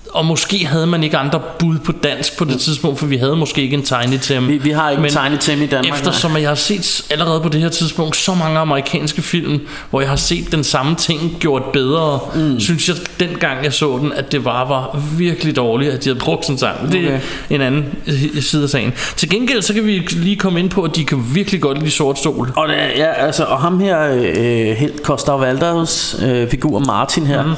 Og 0.09 0.25
måske 0.25 0.65
havde 0.65 0.87
man 0.87 1.03
ikke 1.03 1.17
andre 1.17 1.41
bud 1.59 1.77
på 1.79 1.91
dansk 1.91 2.37
på 2.37 2.45
det 2.45 2.59
tidspunkt, 2.59 2.99
for 2.99 3.05
vi 3.05 3.17
havde 3.17 3.35
måske 3.35 3.61
ikke 3.61 3.73
en 3.73 3.83
Tiny 3.83 4.17
Tim. 4.21 4.47
Vi, 4.47 4.57
vi 4.57 4.71
har 4.71 4.89
ikke 4.89 5.01
Men 5.01 5.11
Tiny 5.11 5.37
Tim 5.39 5.61
i 5.61 5.65
Danmark. 5.65 5.89
nej. 5.89 5.97
Eftersom 5.97 6.35
at 6.35 6.41
jeg 6.41 6.49
har 6.49 6.55
set 6.55 7.05
allerede 7.09 7.41
på 7.41 7.49
det 7.49 7.61
her 7.61 7.69
tidspunkt 7.69 8.15
så 8.15 8.33
mange 8.33 8.59
amerikanske 8.59 9.21
film, 9.21 9.59
hvor 9.89 10.01
jeg 10.01 10.09
har 10.09 10.15
set 10.15 10.51
den 10.51 10.63
samme 10.63 10.95
ting 10.95 11.37
gjort 11.39 11.63
bedre, 11.73 12.19
mm. 12.35 12.59
synes 12.59 12.87
jeg 12.87 12.95
dengang 13.19 13.63
jeg 13.63 13.73
så 13.73 13.97
den, 13.97 14.13
at 14.13 14.31
det 14.31 14.45
var, 14.45 14.67
var 14.67 14.99
virkelig 15.17 15.55
dårligt, 15.55 15.91
at 15.91 16.03
de 16.03 16.09
havde 16.09 16.19
brugt 16.19 16.45
sådan 16.45 16.53
en 16.53 16.59
sang. 16.59 16.91
Det 16.91 17.13
er 17.13 17.19
en 17.49 17.61
anden 17.61 17.95
side 18.41 18.63
af 18.63 18.69
sagen. 18.69 18.93
Til 19.15 19.29
gengæld 19.29 19.61
så 19.61 19.73
kan 19.73 19.85
vi 19.85 20.07
lige 20.11 20.35
komme 20.35 20.59
ind 20.59 20.69
på, 20.69 20.81
at 20.81 20.95
de 20.95 21.05
kan 21.05 21.23
virkelig 21.33 21.61
godt 21.61 21.79
lide 21.79 21.91
sort 21.91 22.19
sol. 22.19 22.53
Og, 22.55 22.67
det, 22.67 22.75
ja, 22.75 23.13
altså, 23.13 23.43
og 23.43 23.61
ham 23.61 23.79
her, 23.79 24.11
øh, 24.11 24.75
helt 24.77 25.01
Costa 25.03 25.31
Valders 25.31 26.15
øh, 26.23 26.49
figur 26.49 26.79
Martin 26.79 27.25
her, 27.25 27.43
mm. 27.43 27.53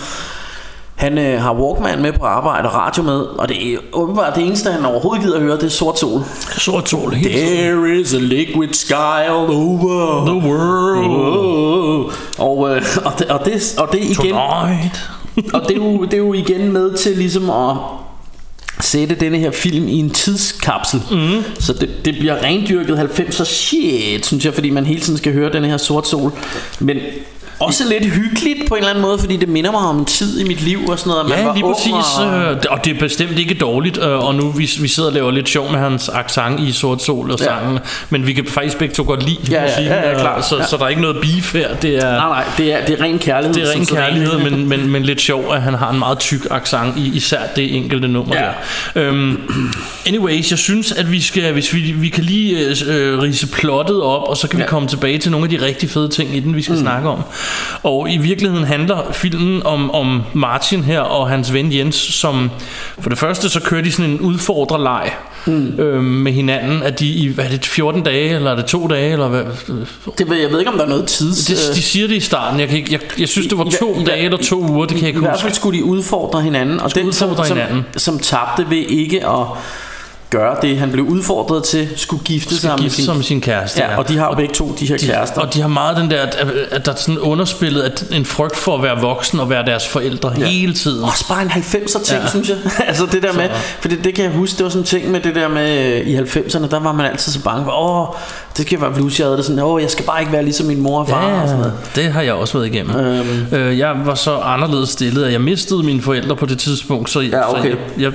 Han 1.00 1.18
øh, 1.18 1.42
har 1.42 1.54
Walkman 1.54 2.02
med 2.02 2.14
på 2.14 2.26
arbejde 2.26 2.70
og 2.70 2.76
radio 2.76 3.04
med, 3.04 3.20
og 3.20 3.50
det 3.50 3.74
er 3.74 3.78
åbenbart 3.94 4.36
det 4.36 4.46
eneste, 4.46 4.72
han 4.72 4.86
overhovedet 4.86 5.24
gider 5.24 5.36
at 5.36 5.42
høre, 5.42 5.56
det 5.56 5.64
er 5.64 5.70
sort 5.70 6.00
sol. 6.00 6.22
Sort 6.58 6.90
sol, 6.90 7.14
helt 7.14 7.36
There 7.36 8.00
is 8.00 8.14
a 8.14 8.18
liquid 8.18 8.74
sky 8.74 9.22
all 9.24 9.52
over 9.52 10.26
The 10.26 10.50
world 10.50 12.14
Og, 12.38 12.76
øh, 12.76 12.82
og, 13.06 13.20
det, 13.20 13.28
og, 13.28 13.46
det, 13.46 13.76
og 13.78 13.90
det 13.92 14.00
igen 14.00 14.16
tonight. 14.16 15.10
og 15.54 15.62
det 15.68 15.72
er, 15.72 15.76
jo, 15.76 16.04
det 16.04 16.14
er 16.14 16.18
jo 16.18 16.34
igen 16.34 16.72
med 16.72 16.98
til 16.98 17.18
ligesom 17.18 17.50
at 17.50 17.76
sætte 18.80 19.16
denne 19.16 19.38
her 19.38 19.52
film 19.52 19.88
i 19.88 20.00
en 20.00 20.10
tidskapsel. 20.10 21.02
Mm. 21.12 21.44
Så 21.60 21.74
det, 21.74 21.90
det 22.06 22.16
bliver 22.20 22.44
rendyrket 22.44 23.00
90'er 23.20 23.46
shit, 23.46 24.26
synes 24.26 24.46
jeg, 24.46 24.54
fordi 24.54 24.70
man 24.70 24.86
hele 24.86 25.02
tiden 25.02 25.18
skal 25.18 25.34
høre 25.34 25.54
den 25.54 25.66
her 25.66 25.78
sort 25.78 26.08
sol. 26.08 26.32
Men 26.80 26.98
også 27.60 27.84
lidt 27.90 28.06
hyggeligt 28.14 28.68
på 28.68 28.76
en 28.76 28.78
eller 28.80 28.90
anden 28.90 29.02
måde, 29.02 29.20
fordi 29.20 29.38
det 29.38 29.50
minder 29.50 29.72
mig 29.72 29.80
om 29.82 29.98
en 30.00 30.06
tid 30.06 30.40
i 30.40 30.44
mit 30.48 30.62
liv 30.62 30.88
og 30.90 31.00
sådan 31.00 31.10
noget. 31.12 31.30
man 31.30 31.38
Ja, 31.40 31.46
var 31.46 31.54
lige 31.54 31.64
præcis. 31.74 32.20
Og, 32.20 32.52
øh, 32.52 32.58
Og 32.70 32.86
det 32.86 32.96
er 32.96 33.00
bestemt 33.00 33.40
ikke 33.40 33.54
dårligt. 33.54 33.98
øh, 33.98 34.26
Og 34.26 34.36
nu 34.36 34.52
vi, 34.52 34.70
vi 34.82 34.88
sidder 34.88 35.10
og 35.10 35.14
laver 35.16 35.32
lidt 35.32 35.50
sjov 35.50 35.72
med 35.72 35.80
hans 35.80 36.10
accent 36.10 36.60
i 36.60 36.72
Sort 36.72 37.02
Sol 37.04 37.32
og 37.32 37.40
Ja. 37.40 37.46
sangen. 37.46 37.80
Men 38.10 38.28
vi 38.28 38.34
kan 38.34 38.46
faktisk 38.48 38.78
begge 38.78 38.94
to 38.96 39.04
godt 39.04 39.24
lide 39.26 39.38
Ja, 39.50 39.56
ja, 39.56 39.62
musikken. 39.68 39.86
ja, 39.94 40.02
ja, 40.02 40.14
øh, 40.14 40.20
klart. 40.20 40.46
Så, 40.48 40.58
Ja. 40.58 40.66
så 40.66 40.78
der 40.78 40.84
er 40.84 40.88
ikke 40.90 41.02
noget 41.02 41.18
beef 41.22 41.54
her. 41.54 41.76
Det 41.76 41.96
er, 41.96 42.02
nej, 42.12 42.28
nej, 42.30 42.44
det 42.58 42.74
er, 42.74 42.86
det 42.86 43.00
er 43.00 43.04
ren 43.04 43.20
kærlighed. 43.20 43.54
det 43.54 43.64
er 43.64 43.72
ren 43.72 43.86
kærlighed, 43.86 44.38
men, 44.50 44.70
men, 44.70 44.92
men 44.92 45.04
lidt 45.04 45.22
sjov, 45.22 45.54
at 45.54 45.62
han 45.62 45.74
har 45.74 45.92
en 45.92 46.00
meget 46.00 46.20
tyk 46.20 46.48
accent 46.52 46.98
i 46.98 47.12
især 47.16 47.40
det 47.56 47.76
enkelte 47.76 48.08
nummer 48.08 48.36
Ja. 48.36 48.42
der. 48.96 49.10
Um, 49.10 49.42
anyways, 50.08 50.50
jeg 50.52 50.60
synes, 50.60 50.92
at 50.92 51.12
vi 51.12 51.22
skal, 51.22 51.54
hvis 51.54 51.74
vi, 51.74 51.80
vi 51.80 52.10
kan 52.10 52.24
lige 52.24 52.58
øh, 52.88 53.20
rise 53.22 53.48
plottet 53.48 54.02
op, 54.02 54.24
og 54.30 54.38
så 54.38 54.48
kan 54.48 54.58
vi 54.58 54.64
Ja. 54.64 54.70
komme 54.70 54.88
tilbage 54.88 55.18
til 55.18 55.32
nogle 55.32 55.46
af 55.46 55.50
de 55.60 55.66
rigtig 55.66 55.90
fede 55.90 56.10
ting 56.10 56.36
i 56.36 56.40
den, 56.40 56.56
vi 56.56 56.62
skal 56.62 56.76
mm. 56.76 56.82
snakke 56.82 57.10
om. 57.10 57.22
Og 57.84 58.10
i 58.12 58.18
virkeligheden 58.18 58.66
handler 58.66 59.12
filmen 59.12 59.66
om, 59.66 59.92
om 59.92 60.22
Martin 60.34 60.84
her 60.84 61.00
og 61.00 61.30
hans 61.30 61.54
ven 61.54 61.74
Jens, 61.74 61.96
som 61.96 62.50
for 63.00 63.10
det 63.10 63.18
første 63.20 63.50
så 63.50 63.62
kører 63.62 63.82
de 63.82 63.92
sådan 63.92 64.12
en 64.12 64.20
udfordrerleg 64.20 65.12
mm. 65.46 65.80
øh, 65.80 66.04
med 66.04 66.32
hinanden, 66.32 66.84
at 66.84 67.00
de 67.00 67.08
i, 67.08 67.28
hvad 67.28 67.46
er 67.46 67.50
det, 67.50 67.66
14 67.66 68.04
dage, 68.04 68.36
eller 68.36 68.52
er 68.52 68.56
det 68.56 68.66
to 68.66 68.88
dage, 68.88 69.12
eller 69.12 69.28
hvad? 69.28 69.44
Det 70.18 70.30
ved, 70.30 70.38
jeg 70.38 70.52
ved 70.52 70.60
ikke, 70.60 70.72
om 70.72 70.78
der 70.78 70.86
er 70.86 70.90
noget 70.90 71.06
tids... 71.08 71.46
Det, 71.46 71.76
de 71.76 71.82
siger 71.82 72.08
det 72.08 72.16
i 72.16 72.20
starten. 72.20 72.60
Jeg, 72.60 72.68
kan 72.68 72.78
ikke, 72.78 72.92
jeg, 72.94 73.00
jeg 73.20 73.28
synes, 73.30 73.48
det 73.48 73.58
var 73.58 73.66
I- 73.66 73.72
to 73.80 74.00
i- 74.00 74.04
dage 74.04 74.24
eller 74.24 74.38
to 74.38 74.62
uger. 74.70 74.86
Det 74.86 74.98
kan 74.98 74.98
jeg 74.98 75.04
I 75.04 75.08
ikke 75.08 75.20
hvert 75.20 75.32
huske. 75.32 75.42
fald 75.44 75.54
skulle 75.54 75.80
de 75.80 75.84
udfordre 75.84 76.42
hinanden 76.42 76.80
Og 76.80 76.96
den 76.96 77.14
som, 77.14 77.30
udfordre 77.30 77.48
som, 77.48 77.58
hinanden. 77.58 77.86
som 77.98 78.20
tabte 78.20 78.70
ved 78.70 78.78
ikke 78.90 79.28
at 79.28 79.46
gøre 80.30 80.56
det, 80.62 80.78
han 80.78 80.92
blev 80.92 81.06
udfordret 81.06 81.64
til, 81.64 81.90
skulle 81.96 82.24
gifte 82.24 82.56
sig 82.58 82.70
med 82.70 82.78
gifte 82.80 82.96
sin, 82.96 83.06
sig 83.06 83.16
med 83.16 83.24
sin 83.24 83.42
kæreste, 83.42 83.82
Ja, 83.82 83.92
ja. 83.92 83.98
og 83.98 84.08
de 84.08 84.18
har 84.18 84.28
jo 84.28 84.36
begge 84.36 84.54
to 84.54 84.76
de 84.80 84.86
her 84.88 84.98
de, 84.98 85.06
kærester. 85.06 85.42
Og 85.42 85.54
de 85.54 85.62
har 85.62 85.68
meget 85.68 85.98
den 85.98 86.12
der, 86.12 86.22
at, 86.22 86.36
at 86.72 86.86
der 86.86 86.92
er 86.92 86.96
sådan 86.96 87.20
underspillet 87.20 87.82
at 87.82 88.06
en 88.12 88.26
frygt 88.26 88.56
for 88.56 88.76
at 88.78 88.84
være 88.84 89.02
voksen 89.02 89.40
og 89.40 89.50
være 89.50 89.66
deres 89.66 89.88
forældre 89.88 90.34
ja. 90.40 90.46
hele 90.46 90.74
tiden. 90.74 91.04
Også 91.04 91.28
bare 91.28 91.42
en 91.42 91.48
90'er 91.50 92.04
ting, 92.04 92.20
ja. 92.20 92.24
Ja. 92.24 92.30
synes 92.30 92.50
jeg. 92.50 92.58
altså 92.88 93.06
det 93.06 93.24
der 93.24 93.34
med, 93.34 93.50
for 93.80 93.88
det, 93.88 94.04
det 94.04 94.16
kan 94.16 94.24
jeg 94.26 94.34
huske, 94.34 94.58
det 94.58 94.64
var 94.64 94.70
sådan 94.70 94.82
en 94.82 94.86
ting 94.86 95.12
med 95.12 95.20
det 95.20 95.36
der 95.36 95.48
med 95.48 95.96
øh, 95.96 96.08
i 96.08 96.18
90'erne, 96.18 96.70
der 96.70 96.80
var 96.80 96.92
man 96.92 97.06
altid 97.06 97.32
så 97.32 97.44
bange 97.44 97.66
for, 97.66 97.72
åh, 97.72 98.16
det 98.58 98.66
skal 98.66 98.82
være 98.82 98.92
blues, 98.94 99.20
jeg 99.20 99.26
havde 99.28 99.38
det 99.38 99.46
sådan, 99.46 99.60
åh, 99.64 99.82
jeg 99.82 99.90
skal 99.92 100.06
bare 100.06 100.20
ikke 100.20 100.32
være 100.32 100.44
ligesom 100.44 100.66
min 100.68 100.82
mor 100.82 101.00
og 101.00 101.10
far 101.10 101.42
og 101.42 101.48
sådan 101.48 101.60
noget. 101.62 101.74
det 101.96 102.04
har 102.04 102.22
jeg 102.22 102.34
også 102.34 102.58
været 102.58 102.68
igennem. 102.74 102.96
Øhm. 102.96 103.56
Øh, 103.56 103.78
jeg 103.80 103.96
var 104.06 104.16
så 104.16 104.38
anderledes 104.38 104.90
stillet, 104.90 105.24
at 105.26 105.32
jeg 105.32 105.42
mistede 105.42 105.84
mine 105.84 106.02
forældre 106.02 106.36
på 106.36 106.46
det 106.46 106.60
tidspunkt, 106.60 107.10
så, 107.10 107.20
Ja, 107.20 107.50
okay. 107.52 107.62
så 107.62 107.68
jeg, 107.68 107.78
jeg 108.00 108.12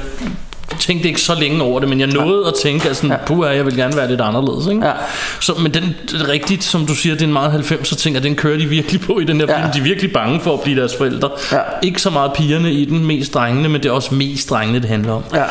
tænkte 0.78 1.08
ikke 1.08 1.20
så 1.20 1.34
længe 1.34 1.62
over 1.62 1.80
det, 1.80 1.88
men 1.88 2.00
jeg 2.00 2.08
nåede 2.08 2.46
at 2.46 2.54
tænke, 2.62 2.88
at 2.88 2.96
sådan, 2.96 3.10
ja. 3.10 3.16
puha, 3.26 3.50
jeg 3.50 3.66
vil 3.66 3.76
gerne 3.76 3.96
være 3.96 4.08
lidt 4.10 4.20
anderledes. 4.20 4.66
Ikke? 4.66 4.86
Ja. 4.86 4.92
Så, 5.40 5.54
men 5.54 5.74
den, 5.74 5.96
rigtigt, 6.28 6.64
som 6.64 6.86
du 6.86 6.94
siger, 6.94 7.14
det 7.14 7.22
er 7.22 7.26
en 7.26 7.32
meget 7.32 7.70
90'er 7.72 7.96
ting, 7.96 8.16
og 8.16 8.22
den 8.22 8.36
kører 8.36 8.58
de 8.58 8.66
virkelig 8.66 9.00
på 9.00 9.18
i 9.18 9.24
den 9.24 9.40
her 9.40 9.46
Ja. 9.48 9.60
film. 9.60 9.72
De 9.72 9.78
er 9.78 9.82
virkelig 9.82 10.12
bange 10.12 10.40
for 10.40 10.54
at 10.54 10.60
blive 10.60 10.80
deres 10.80 10.96
forældre. 10.96 11.30
Ja. 11.52 11.58
Ikke 11.82 12.02
så 12.02 12.10
meget 12.10 12.32
pigerne 12.32 12.72
i 12.72 12.84
den, 12.84 13.06
mest 13.06 13.34
drengene, 13.34 13.68
men 13.68 13.82
det 13.82 13.88
er 13.88 13.92
også 13.92 14.14
mest 14.14 14.50
drengene, 14.50 14.78
det 14.80 14.88
handler 14.88 15.12
om. 15.12 15.24
Ja. 15.34 15.44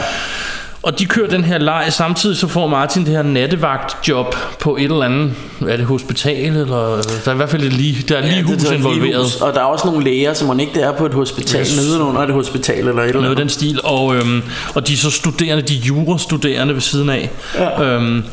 Og 0.84 1.00
de 1.00 1.06
kører 1.06 1.30
den 1.30 1.44
her 1.44 1.58
leg, 1.58 1.86
samtidig 1.90 2.38
så 2.38 2.48
får 2.48 2.68
Martin 2.68 3.06
det 3.06 3.12
her 3.12 3.22
nattevagtjob 3.22 4.36
på 4.60 4.76
et 4.76 4.84
eller 4.84 5.02
andet, 5.06 5.34
er 5.68 5.78
det 5.78 5.86
hospital, 5.86 6.56
eller 6.56 7.02
der 7.26 7.28
er 7.28 7.34
i 7.34 7.36
hvert 7.36 7.50
fald 7.50 7.64
et 7.64 7.74
lige, 7.74 8.06
der 8.10 8.18
er 8.18 8.22
lige 8.22 8.36
Ja, 8.36 8.42
hus 8.42 8.64
er 8.64 8.72
et 8.72 8.76
involveret. 8.78 9.04
ligehus, 9.06 9.36
Og 9.36 9.54
der 9.54 9.60
er 9.60 9.64
også 9.64 9.88
nogle 9.88 10.04
læger, 10.04 10.34
som 10.34 10.48
man 10.48 10.60
ikke 10.60 10.74
det 10.74 10.84
er 10.84 10.92
på 10.92 11.06
et 11.06 11.14
hospital, 11.14 11.62
Yes. 11.62 11.70
yes. 11.70 11.78
nedenunder 11.86 12.22
et 12.22 12.34
hospital 12.34 12.78
eller 12.88 12.92
et 13.02 13.08
eller 13.08 13.14
Noget 13.22 13.26
andet. 13.26 13.38
den 13.38 13.50
stil 13.50 13.80
og, 13.84 14.16
øhm, 14.16 14.42
og 14.76 14.88
de 14.88 14.94
er 14.94 14.98
så 14.98 15.12
studerende 15.12 15.62
De 15.64 15.76
er 15.78 15.82
jurastuderende 15.82 16.74
ved 16.74 16.82
siden 16.82 17.10
af 17.10 17.30
Ja. 17.56 17.84
øhm, 17.84 18.24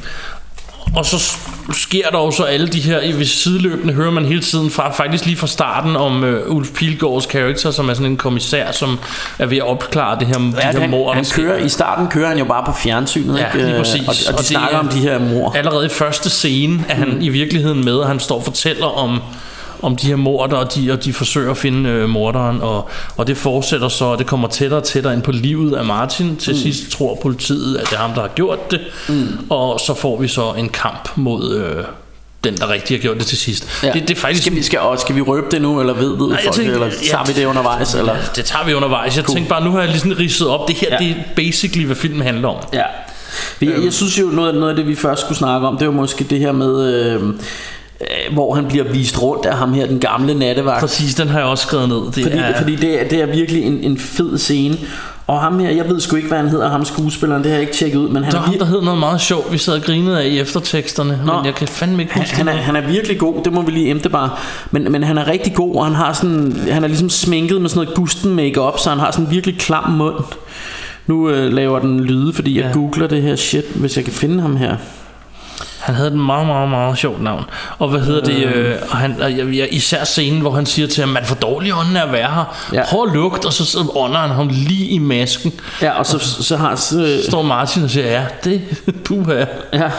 Og 0.96 1.06
så 1.06 1.32
sker 1.72 2.08
der 2.10 2.18
jo 2.18 2.30
så 2.30 2.42
alle 2.44 2.68
de 2.68 2.80
her 2.80 3.00
i- 3.00 3.12
Ved 3.12 3.24
sideløbende 3.24 3.94
hører 3.94 4.10
man 4.10 4.24
hele 4.24 4.40
tiden 4.40 4.70
fra, 4.70 4.90
Faktisk 4.92 5.24
lige 5.26 5.36
fra 5.36 5.46
starten 5.46 5.96
om 5.96 6.24
øh, 6.24 6.50
Ulf 6.50 6.68
Pilgaards 6.74 7.26
karakter 7.26 7.70
Som 7.70 7.88
er 7.88 7.94
sådan 7.94 8.06
en 8.06 8.16
kommissær 8.16 8.72
Som 8.72 8.98
er 9.38 9.46
ved 9.46 9.56
at 9.56 9.62
opklare 9.66 10.18
det 10.18 10.26
her, 10.26 10.34
de 10.38 10.52
Ja, 10.62 10.70
her 10.72 10.80
han, 10.80 10.90
mord 10.90 11.14
han 11.14 11.24
kører, 11.34 11.56
I 11.64 11.68
starten 11.68 12.08
kører 12.08 12.28
han 12.28 12.38
jo 12.38 12.44
bare 12.44 12.64
på 12.66 12.72
fjernsynet, 12.82 13.38
Ja, 13.38 13.46
ikke? 13.54 13.66
lige 13.66 13.78
præcis. 13.78 14.00
Og, 14.08 14.08
og 14.08 14.14
de 14.28 14.32
Og 14.32 14.38
det 14.38 14.46
snakker 14.46 14.76
er- 14.76 14.80
om 14.80 14.88
de 14.88 14.98
her 14.98 15.18
mor. 15.18 15.52
Allerede 15.56 15.86
i 15.86 15.88
første 15.88 16.30
scene 16.30 16.84
er 16.88 16.94
han 16.94 17.08
Mm. 17.08 17.20
i 17.20 17.28
virkeligheden 17.28 17.84
med 17.84 17.92
og 17.94 18.08
Han 18.08 18.20
står 18.20 18.36
og 18.36 18.44
fortæller 18.44 18.86
om 18.86 19.20
om 19.82 19.96
de 19.96 20.06
her 20.06 20.16
morder, 20.16 20.56
og 20.56 20.74
de, 20.74 20.92
og 20.92 21.04
de 21.04 21.12
forsøger 21.12 21.50
at 21.50 21.56
finde 21.56 21.90
øh, 21.90 22.08
morderen, 22.08 22.60
og, 22.60 22.88
og 23.16 23.26
det 23.26 23.36
fortsætter 23.36 23.88
så, 23.88 24.04
og 24.04 24.18
det 24.18 24.26
kommer 24.26 24.48
tættere 24.48 24.80
og 24.80 24.84
tættere 24.84 25.14
ind 25.14 25.22
på 25.22 25.32
livet 25.32 25.74
af 25.76 25.84
Martin. 25.84 26.36
Til 26.36 26.52
mm. 26.52 26.58
sidst 26.58 26.90
tror 26.90 27.18
politiet, 27.22 27.76
at 27.76 27.86
det 27.90 27.92
er 27.92 28.00
ham, 28.00 28.12
der 28.14 28.20
har 28.20 28.28
gjort 28.28 28.70
det, 28.70 28.80
mm. 29.08 29.26
og 29.50 29.80
så 29.86 29.94
får 29.94 30.20
vi 30.20 30.28
så 30.28 30.52
en 30.58 30.68
kamp 30.68 31.08
mod 31.16 31.54
øh, 31.56 31.84
den, 32.44 32.56
der 32.56 32.70
rigtig 32.70 32.96
har 32.96 33.02
gjort 33.02 33.16
det 33.16 33.26
til 33.26 33.38
sidst. 33.38 33.82
Ja. 33.82 33.92
Det, 33.92 34.02
det 34.08 34.10
er 34.10 34.20
faktisk... 34.20 34.42
Skal 34.42 34.56
vi, 34.56 34.62
skal, 34.62 34.78
og 34.78 34.98
skal 34.98 35.16
vi 35.16 35.20
røbe 35.20 35.46
det 35.50 35.62
nu, 35.62 35.80
eller 35.80 35.94
ved, 35.94 36.16
ved 36.18 36.28
Nej, 36.28 36.44
folk 36.44 36.56
det, 36.56 36.66
eller 36.66 36.86
ja, 36.86 36.92
tager 37.10 37.24
vi 37.26 37.32
det 37.32 37.44
undervejs? 37.44 37.94
Eller? 37.94 38.16
Det 38.36 38.44
tager 38.44 38.64
vi 38.64 38.74
undervejs. 38.74 39.16
Jeg 39.16 39.24
Cool. 39.24 39.34
tænkte 39.36 39.48
bare, 39.50 39.64
nu 39.64 39.70
har 39.70 39.80
jeg 39.80 39.88
lige 39.88 39.98
sådan 39.98 40.18
ridset 40.18 40.48
op. 40.48 40.68
Det 40.68 40.76
her, 40.76 40.88
Ja. 40.90 41.04
ja. 41.04 41.08
det 41.08 41.16
er 41.16 41.22
basically, 41.36 41.86
hvad 41.86 41.96
filmen 41.96 42.22
handler 42.22 42.48
om. 42.48 42.56
Ja. 42.72 42.82
Jeg, 43.60 43.68
Øhm. 43.68 43.84
jeg 43.84 43.92
synes 43.92 44.18
jo, 44.20 44.26
noget, 44.26 44.54
noget 44.54 44.70
af 44.70 44.76
det, 44.76 44.86
vi 44.86 44.94
først 44.94 45.20
skulle 45.20 45.38
snakke 45.38 45.66
om, 45.66 45.78
det 45.78 45.86
var 45.86 45.92
måske 45.92 46.24
det 46.24 46.38
her 46.38 46.52
med... 46.52 46.94
Øh, 47.04 47.22
hvor 48.32 48.54
han 48.54 48.66
bliver 48.66 48.84
vist 48.84 49.22
rundt 49.22 49.46
af 49.46 49.56
ham 49.56 49.72
her, 49.72 49.86
den 49.86 49.98
gamle 49.98 50.34
nattevagt. 50.34 50.80
Præcis, 50.80 51.14
den 51.14 51.28
har 51.28 51.38
jeg 51.38 51.48
også 51.48 51.66
skrevet 51.66 51.88
ned. 51.88 51.96
Det 51.96 52.22
fordi, 52.22 52.36
er, 52.38 52.58
fordi 52.58 52.76
det, 52.76 53.02
er, 53.02 53.08
det 53.08 53.20
er 53.20 53.26
virkelig 53.26 53.62
en, 53.62 53.78
en 53.82 53.98
fed 53.98 54.38
scene. 54.38 54.76
Og 55.26 55.40
ham 55.40 55.58
her, 55.58 55.70
jeg 55.70 55.88
ved 55.88 56.00
sgu 56.00 56.16
ikke, 56.16 56.28
hvad 56.28 56.38
han 56.38 56.48
hedder, 56.48 56.68
ham 56.70 56.84
skuespilleren, 56.84 57.42
det 57.42 57.50
har 57.50 57.58
jeg 57.58 57.62
ikke 57.62 57.74
tjekket 57.74 57.98
ud, 57.98 58.08
men 58.08 58.24
han 58.24 58.32
der 58.32 58.38
er, 58.38 58.42
ham, 58.42 58.54
der 58.58 58.64
hed 58.64 58.82
noget 58.82 58.98
meget 58.98 59.20
sjovt, 59.20 59.52
vi 59.52 59.58
sad 59.58 59.74
og 59.74 59.82
grinede 59.82 60.22
af 60.22 60.26
i 60.26 60.38
efterteksterne, 60.40 61.20
Nå. 61.26 61.36
men 61.36 61.44
jeg 61.46 61.54
kan 61.54 61.68
fandme 61.68 62.02
ikke 62.02 62.14
han, 62.14 62.22
huske 62.22 62.36
han, 62.36 62.48
er, 62.48 62.52
det. 62.52 62.60
han 62.62 62.76
er 62.76 62.80
virkelig 62.88 63.18
god, 63.18 63.34
det 63.44 63.52
må 63.52 63.62
vi 63.62 63.70
lige 63.70 63.90
emte 63.90 64.08
bare. 64.08 64.30
Men, 64.70 64.92
men 64.92 65.02
han 65.02 65.18
er 65.18 65.26
rigtig 65.28 65.54
god, 65.54 65.76
og 65.76 65.84
han 65.84 65.94
har 65.94 66.12
sådan, 66.12 66.56
han 66.70 66.84
er 66.84 66.88
ligesom 66.88 67.10
sminket 67.10 67.60
med 67.60 67.70
sådan 67.70 67.82
noget 67.84 67.96
gusten 67.96 68.34
makeup, 68.34 68.78
så 68.78 68.90
han 68.90 68.98
har 68.98 69.10
sådan 69.10 69.24
en 69.26 69.30
virkelig 69.30 69.58
klam 69.58 69.90
mund. 69.90 70.14
Nu 71.06 71.28
øh, 71.30 71.52
laver 71.52 71.78
den 71.78 72.00
lyde, 72.00 72.32
fordi 72.32 72.56
jeg 72.58 72.64
Ja. 72.66 72.72
googler 72.72 73.06
det 73.06 73.22
her 73.22 73.36
shit, 73.36 73.64
hvis 73.74 73.96
jeg 73.96 74.04
kan 74.04 74.12
finde 74.12 74.40
ham 74.42 74.56
her. 74.56 74.76
Han 75.80 75.94
havde 75.94 76.08
et 76.08 76.16
meget, 76.16 76.46
meget, 76.46 76.68
meget 76.68 76.98
sjovt 76.98 77.22
navn. 77.22 77.44
Og 77.78 77.88
hvad 77.88 78.00
hedder 78.00 78.20
det? 78.24 78.44
Øh, 78.44 78.74
og 78.90 78.96
han, 78.96 79.22
og 79.22 79.36
jeg, 79.36 79.56
jeg, 79.56 79.68
især 79.70 80.04
scenen, 80.04 80.40
hvor 80.40 80.50
han 80.50 80.66
siger 80.66 80.88
til 80.88 81.00
ham, 81.00 81.08
man 81.08 81.24
får 81.24 81.34
dårlig 81.34 81.74
ånden 81.74 81.96
af 81.96 82.06
at 82.06 82.12
være 82.12 82.28
her. 82.34 82.56
Ja. 82.72 82.82
Prøv 82.86 83.02
at 83.08 83.14
lugte, 83.14 83.46
og 83.46 83.52
så 83.52 83.64
sidder 83.64 83.96
ånder 83.96 84.18
han 84.18 84.30
ham 84.30 84.48
lige 84.52 84.86
i 84.86 84.98
masken. 84.98 85.52
Ja, 85.82 85.90
og 85.90 86.06
så, 86.06 86.18
så 86.18 86.56
har 86.56 86.76
så, 86.76 87.20
Står 87.28 87.42
Martin 87.42 87.84
og 87.84 87.90
siger, 87.90 88.06
ja, 88.06 88.24
det 88.44 88.60
puha. 89.04 89.44
Ja, 89.72 89.90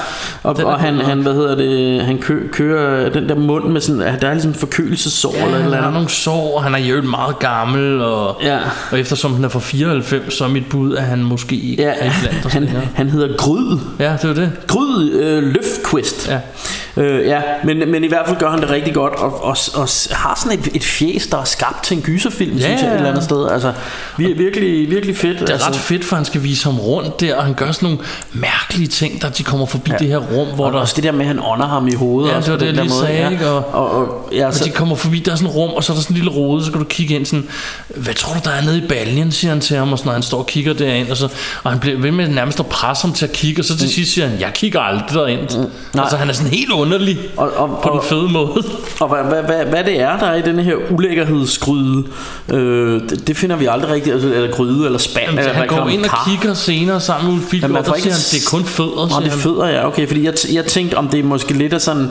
og, 0.43 0.57
Den 0.57 0.65
og 0.65 0.79
han, 0.79 0.99
han, 0.99 1.21
hvad 1.21 1.33
hedder 1.33 1.55
det, 1.55 2.01
han 2.05 2.17
kø, 2.17 2.47
kører 2.51 3.09
den 3.09 3.29
der 3.29 3.35
mund 3.35 3.65
med 3.71 3.81
sådan, 3.81 4.19
der 4.21 4.27
er 4.27 4.33
ligesom 4.33 4.53
forkølelsessår 4.53 5.33
Ja, 5.35 5.43
eller 5.43 5.57
et 5.57 5.63
han 5.63 5.71
eller 5.71 5.81
har 5.83 5.91
nogle 5.91 6.09
sår, 6.09 6.57
og 6.57 6.63
han 6.63 6.75
er 6.75 6.79
jo 6.79 7.01
meget 7.01 7.39
gammel, 7.39 8.01
og, 8.01 8.37
Ja. 8.43 8.57
og 8.91 8.99
eftersom 8.99 9.33
han 9.35 9.43
er 9.43 9.49
fra 9.49 9.59
94, 9.59 10.33
så 10.33 10.43
er 10.43 10.47
mit 10.49 10.69
bud, 10.69 10.95
at 10.95 11.03
han 11.03 11.23
måske 11.23 11.55
ikke 11.55 11.83
Ja, 11.83 11.89
er 11.99 12.11
blandt 12.21 12.45
os 12.45 12.53
han, 12.53 12.69
han 12.95 13.09
hedder 13.09 13.37
Gryd. 13.37 13.77
Ja, 13.99 14.15
det 14.21 14.27
var 14.29 14.35
det. 14.35 14.51
Gryd 14.67 15.11
øh, 15.13 15.53
Løftquist. 15.71 16.27
Ja. 16.27 16.41
Øh, 16.97 17.25
ja, 17.25 17.41
men, 17.63 17.91
men 17.91 18.03
i 18.03 18.07
hvert 18.07 18.27
fald 18.27 18.37
gør 18.37 18.49
han 18.49 18.61
det 18.61 18.69
rigtig 18.69 18.93
godt, 18.93 19.13
og, 19.13 19.43
og, 19.43 19.57
og 19.73 19.87
har 20.11 20.39
sådan 20.43 20.59
et, 20.59 20.69
et 20.75 20.83
fjes, 20.83 21.27
der 21.27 21.37
er 21.37 21.43
skabt 21.43 21.83
til 21.83 21.97
en 21.97 22.03
gyserfilm, 22.03 22.57
Ja. 22.57 22.63
synes 22.65 22.81
jeg, 22.81 22.89
et 22.89 22.95
eller 22.95 23.09
andet 23.09 23.23
sted. 23.23 23.49
Altså, 23.49 23.73
vir, 24.17 24.35
virkelig, 24.35 24.89
virkelig 24.89 25.17
fedt. 25.17 25.39
Det 25.39 25.49
er 25.49 25.53
altså. 25.53 25.67
ret 25.67 25.75
fedt, 25.75 26.05
for 26.05 26.15
han 26.15 26.25
skal 26.25 26.43
vise 26.43 26.63
ham 26.65 26.79
rundt 26.79 27.21
der, 27.21 27.35
og 27.35 27.43
han 27.43 27.53
gør 27.53 27.71
sådan 27.71 27.89
nogle 27.89 27.99
mærkelige 28.33 28.87
ting, 28.87 29.21
der 29.21 29.29
de 29.29 29.43
kommer 29.43 29.65
forbi 29.65 29.91
ja. 29.91 29.97
det 29.97 30.07
her 30.07 30.17
rum, 30.17 30.47
hvor 30.55 30.65
og 30.65 30.73
der... 30.73 30.79
også 30.79 30.93
det 30.95 31.03
der 31.03 31.11
med, 31.11 31.21
at 31.21 31.27
han 31.27 31.39
ånder 31.43 31.67
ham 31.67 31.87
i 31.87 31.93
hovedet. 31.93 32.31
Ja, 32.31 32.37
det 32.41 32.51
var 32.51 32.57
det, 32.57 32.65
jeg 32.65 32.73
lige 32.73 32.89
måde. 32.89 32.99
sagde, 33.05 33.37
ja. 33.41 33.49
Og- 33.51 33.65
og, 33.73 33.91
og, 33.91 34.29
ja, 34.31 34.47
Og 34.47 34.53
så, 34.53 34.63
de 34.65 34.69
kommer 34.69 34.95
forbi, 34.95 35.19
der 35.19 35.31
er 35.31 35.35
sådan 35.35 35.49
et 35.49 35.55
rum, 35.55 35.69
og 35.69 35.83
så 35.83 35.93
er 35.93 35.95
der 35.95 36.01
sådan 36.01 36.13
en 36.13 36.17
lille 36.17 36.31
rode, 36.31 36.65
så 36.65 36.71
kan 36.71 36.79
du 36.81 36.85
kigge 36.89 37.15
ind 37.15 37.25
sådan, 37.25 37.47
hvad 37.95 38.13
tror 38.13 38.33
du, 38.33 38.39
der 38.43 38.51
er 38.51 38.61
nede 38.61 38.77
i 38.77 38.87
baljen, 38.87 39.31
siger 39.31 39.51
han 39.51 39.61
til 39.61 39.77
ham, 39.77 39.91
og 39.91 39.97
sådan, 39.97 40.07
når 40.07 40.13
han 40.13 40.23
står 40.23 40.37
og 40.37 40.47
kigger 40.47 40.73
derind, 40.73 41.09
og, 41.09 41.17
så, 41.17 41.29
og 41.63 41.71
han 41.71 41.79
bliver 41.79 41.97
ved 41.99 42.11
med 42.11 42.27
nærmest 42.27 42.59
at 42.59 42.65
presse 42.65 43.03
ham 43.07 43.13
til 43.13 43.25
at 43.25 43.31
kigge, 43.31 43.61
og 43.61 43.65
så 43.65 43.77
til 43.77 43.89
sidst 43.89 44.13
siger 44.13 44.27
han, 44.27 44.39
jeg 44.39 44.51
kigger 44.53 44.79
aldrig 44.79 45.09
derind. 45.13 45.41
Mm. 45.93 45.99
Altså, 45.99 46.17
han 46.17 46.29
er 46.29 46.33
sådan 46.33 46.51
helt 46.51 46.71
underlig 46.81 47.19
og, 47.37 47.51
og, 47.55 47.79
på 47.83 47.89
den 47.89 47.97
og, 47.97 48.03
fede 48.03 48.29
måde. 48.29 48.63
Og 48.99 49.07
hvad, 49.07 49.23
hvad, 49.23 49.43
hvad, 49.43 49.65
hvad 49.65 49.83
det 49.83 49.99
er, 49.99 50.19
der 50.19 50.25
er 50.25 50.35
i 50.35 50.41
denne 50.41 50.63
her 50.63 50.75
ulækkerhedsgryde, 50.91 52.03
øh, 52.49 53.01
det, 53.09 53.27
det 53.27 53.37
finder 53.37 53.55
vi 53.55 53.65
aldrig 53.65 53.91
rigtigt, 53.91 54.13
altså, 54.13 54.33
eller 54.33 54.51
gryde, 54.51 54.85
eller 54.85 54.99
spand. 54.99 55.25
Jamen, 55.25 55.39
eller 55.39 55.53
han 55.53 55.67
går 55.67 55.89
ind 55.89 56.05
og 56.05 56.11
kigger 56.27 56.53
senere 56.53 57.01
sammen 57.01 57.35
med 57.35 57.59
der 57.61 57.93
ikke 57.95 58.01
siger 58.01 58.13
han, 58.13 58.21
det 58.31 58.45
er 58.45 58.49
kun 58.49 58.65
fødder, 58.65 59.07
siger 59.07 59.19
det 59.19 59.33
er 59.33 59.37
fødder, 59.37 59.67
ja, 59.67 59.87
okay, 59.87 60.07
fordi 60.07 60.25
jeg, 60.25 60.33
jeg 60.53 60.65
tænkte, 60.65 60.95
om 60.95 61.07
det 61.07 61.19
er 61.19 61.23
måske 61.23 61.53
lidt 61.53 61.73
af 61.73 61.81
sådan, 61.81 62.09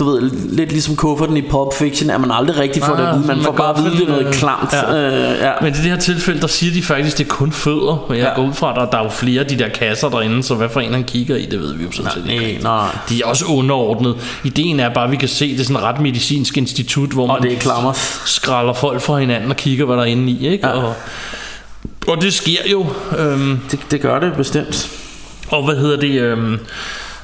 du 0.00 0.10
ved, 0.10 0.30
lidt 0.52 0.72
ligesom 0.72 0.96
kufferten 0.96 1.36
i 1.36 1.42
Pulp 1.42 1.74
Fiction, 1.74 2.10
at 2.10 2.20
man 2.20 2.30
aldrig 2.30 2.58
rigtig 2.58 2.82
får 2.82 2.92
Ah, 2.92 2.98
det 3.00 3.06
at 3.06 3.14
vide, 3.14 3.26
man, 3.26 3.36
man 3.36 3.44
får 3.44 3.52
bare 3.52 3.78
at 3.78 3.84
vide, 3.84 3.94
det 3.96 4.02
er 4.02 4.08
noget 4.08 4.26
øh, 4.26 4.32
klamt. 4.32 4.72
ja. 4.72 4.94
Øh, 5.32 5.38
ja. 5.40 5.52
Men 5.62 5.68
i 5.72 5.76
det 5.76 5.84
her 5.84 5.96
tilfælde, 5.96 6.40
der 6.40 6.46
siger 6.46 6.72
de 6.72 6.82
faktisk, 6.82 7.18
det 7.18 7.24
er 7.24 7.28
kun 7.28 7.52
fødder. 7.52 8.06
Men 8.08 8.18
jeg 8.18 8.26
Ja. 8.26 8.34
går 8.34 8.48
ud 8.48 8.52
fra, 8.54 8.70
at 8.70 8.76
der, 8.76 8.90
der 8.90 8.98
er 8.98 9.02
jo 9.04 9.10
flere 9.10 9.40
af 9.40 9.46
de 9.46 9.58
der 9.58 9.68
kasser 9.68 10.08
derinde, 10.08 10.42
så 10.42 10.54
hvad 10.54 10.68
for 10.68 10.80
en 10.80 10.92
han 10.92 11.04
kigger 11.04 11.36
i, 11.36 11.46
det 11.46 11.60
ved 11.60 11.74
vi 11.74 11.84
jo 11.84 11.92
sådan 11.92 12.10
set 12.14 12.30
ikke. 12.30 12.58
Nej, 12.62 12.82
nej. 12.82 12.96
De 13.08 13.22
er 13.22 13.26
også 13.26 13.44
underordnet. 13.44 14.14
Ideen 14.44 14.80
er 14.80 14.88
bare, 14.94 15.04
at 15.04 15.10
vi 15.10 15.16
kan 15.16 15.28
se, 15.28 15.52
det 15.52 15.60
er 15.60 15.64
sådan 15.64 15.76
et 15.76 15.82
ret 15.82 16.00
medicinsk 16.00 16.56
institut, 16.56 17.08
hvor 17.08 17.22
Og 17.22 17.28
man 17.28 17.42
det 17.42 17.52
er 17.56 17.60
klammer. 17.60 17.92
skralder 18.26 18.72
folk 18.72 19.00
fra 19.00 19.18
hinanden 19.18 19.50
og 19.50 19.56
kigger, 19.56 19.84
hvad 19.84 19.96
der 19.96 20.02
er 20.02 20.06
inde 20.06 20.32
i. 20.32 20.48
Ikke? 20.48 20.66
Ja. 20.66 20.72
Og, 20.72 20.94
og 22.06 22.22
det 22.22 22.34
sker 22.34 22.58
jo. 22.72 22.86
Øhm, 23.18 23.58
Det, 23.70 23.78
det 23.90 24.00
gør 24.00 24.18
det 24.20 24.32
bestemt. 24.36 24.90
og 25.48 25.64
hvad 25.64 25.76
hedder 25.76 25.96
det? 26.00 26.20
Øhm, 26.20 26.58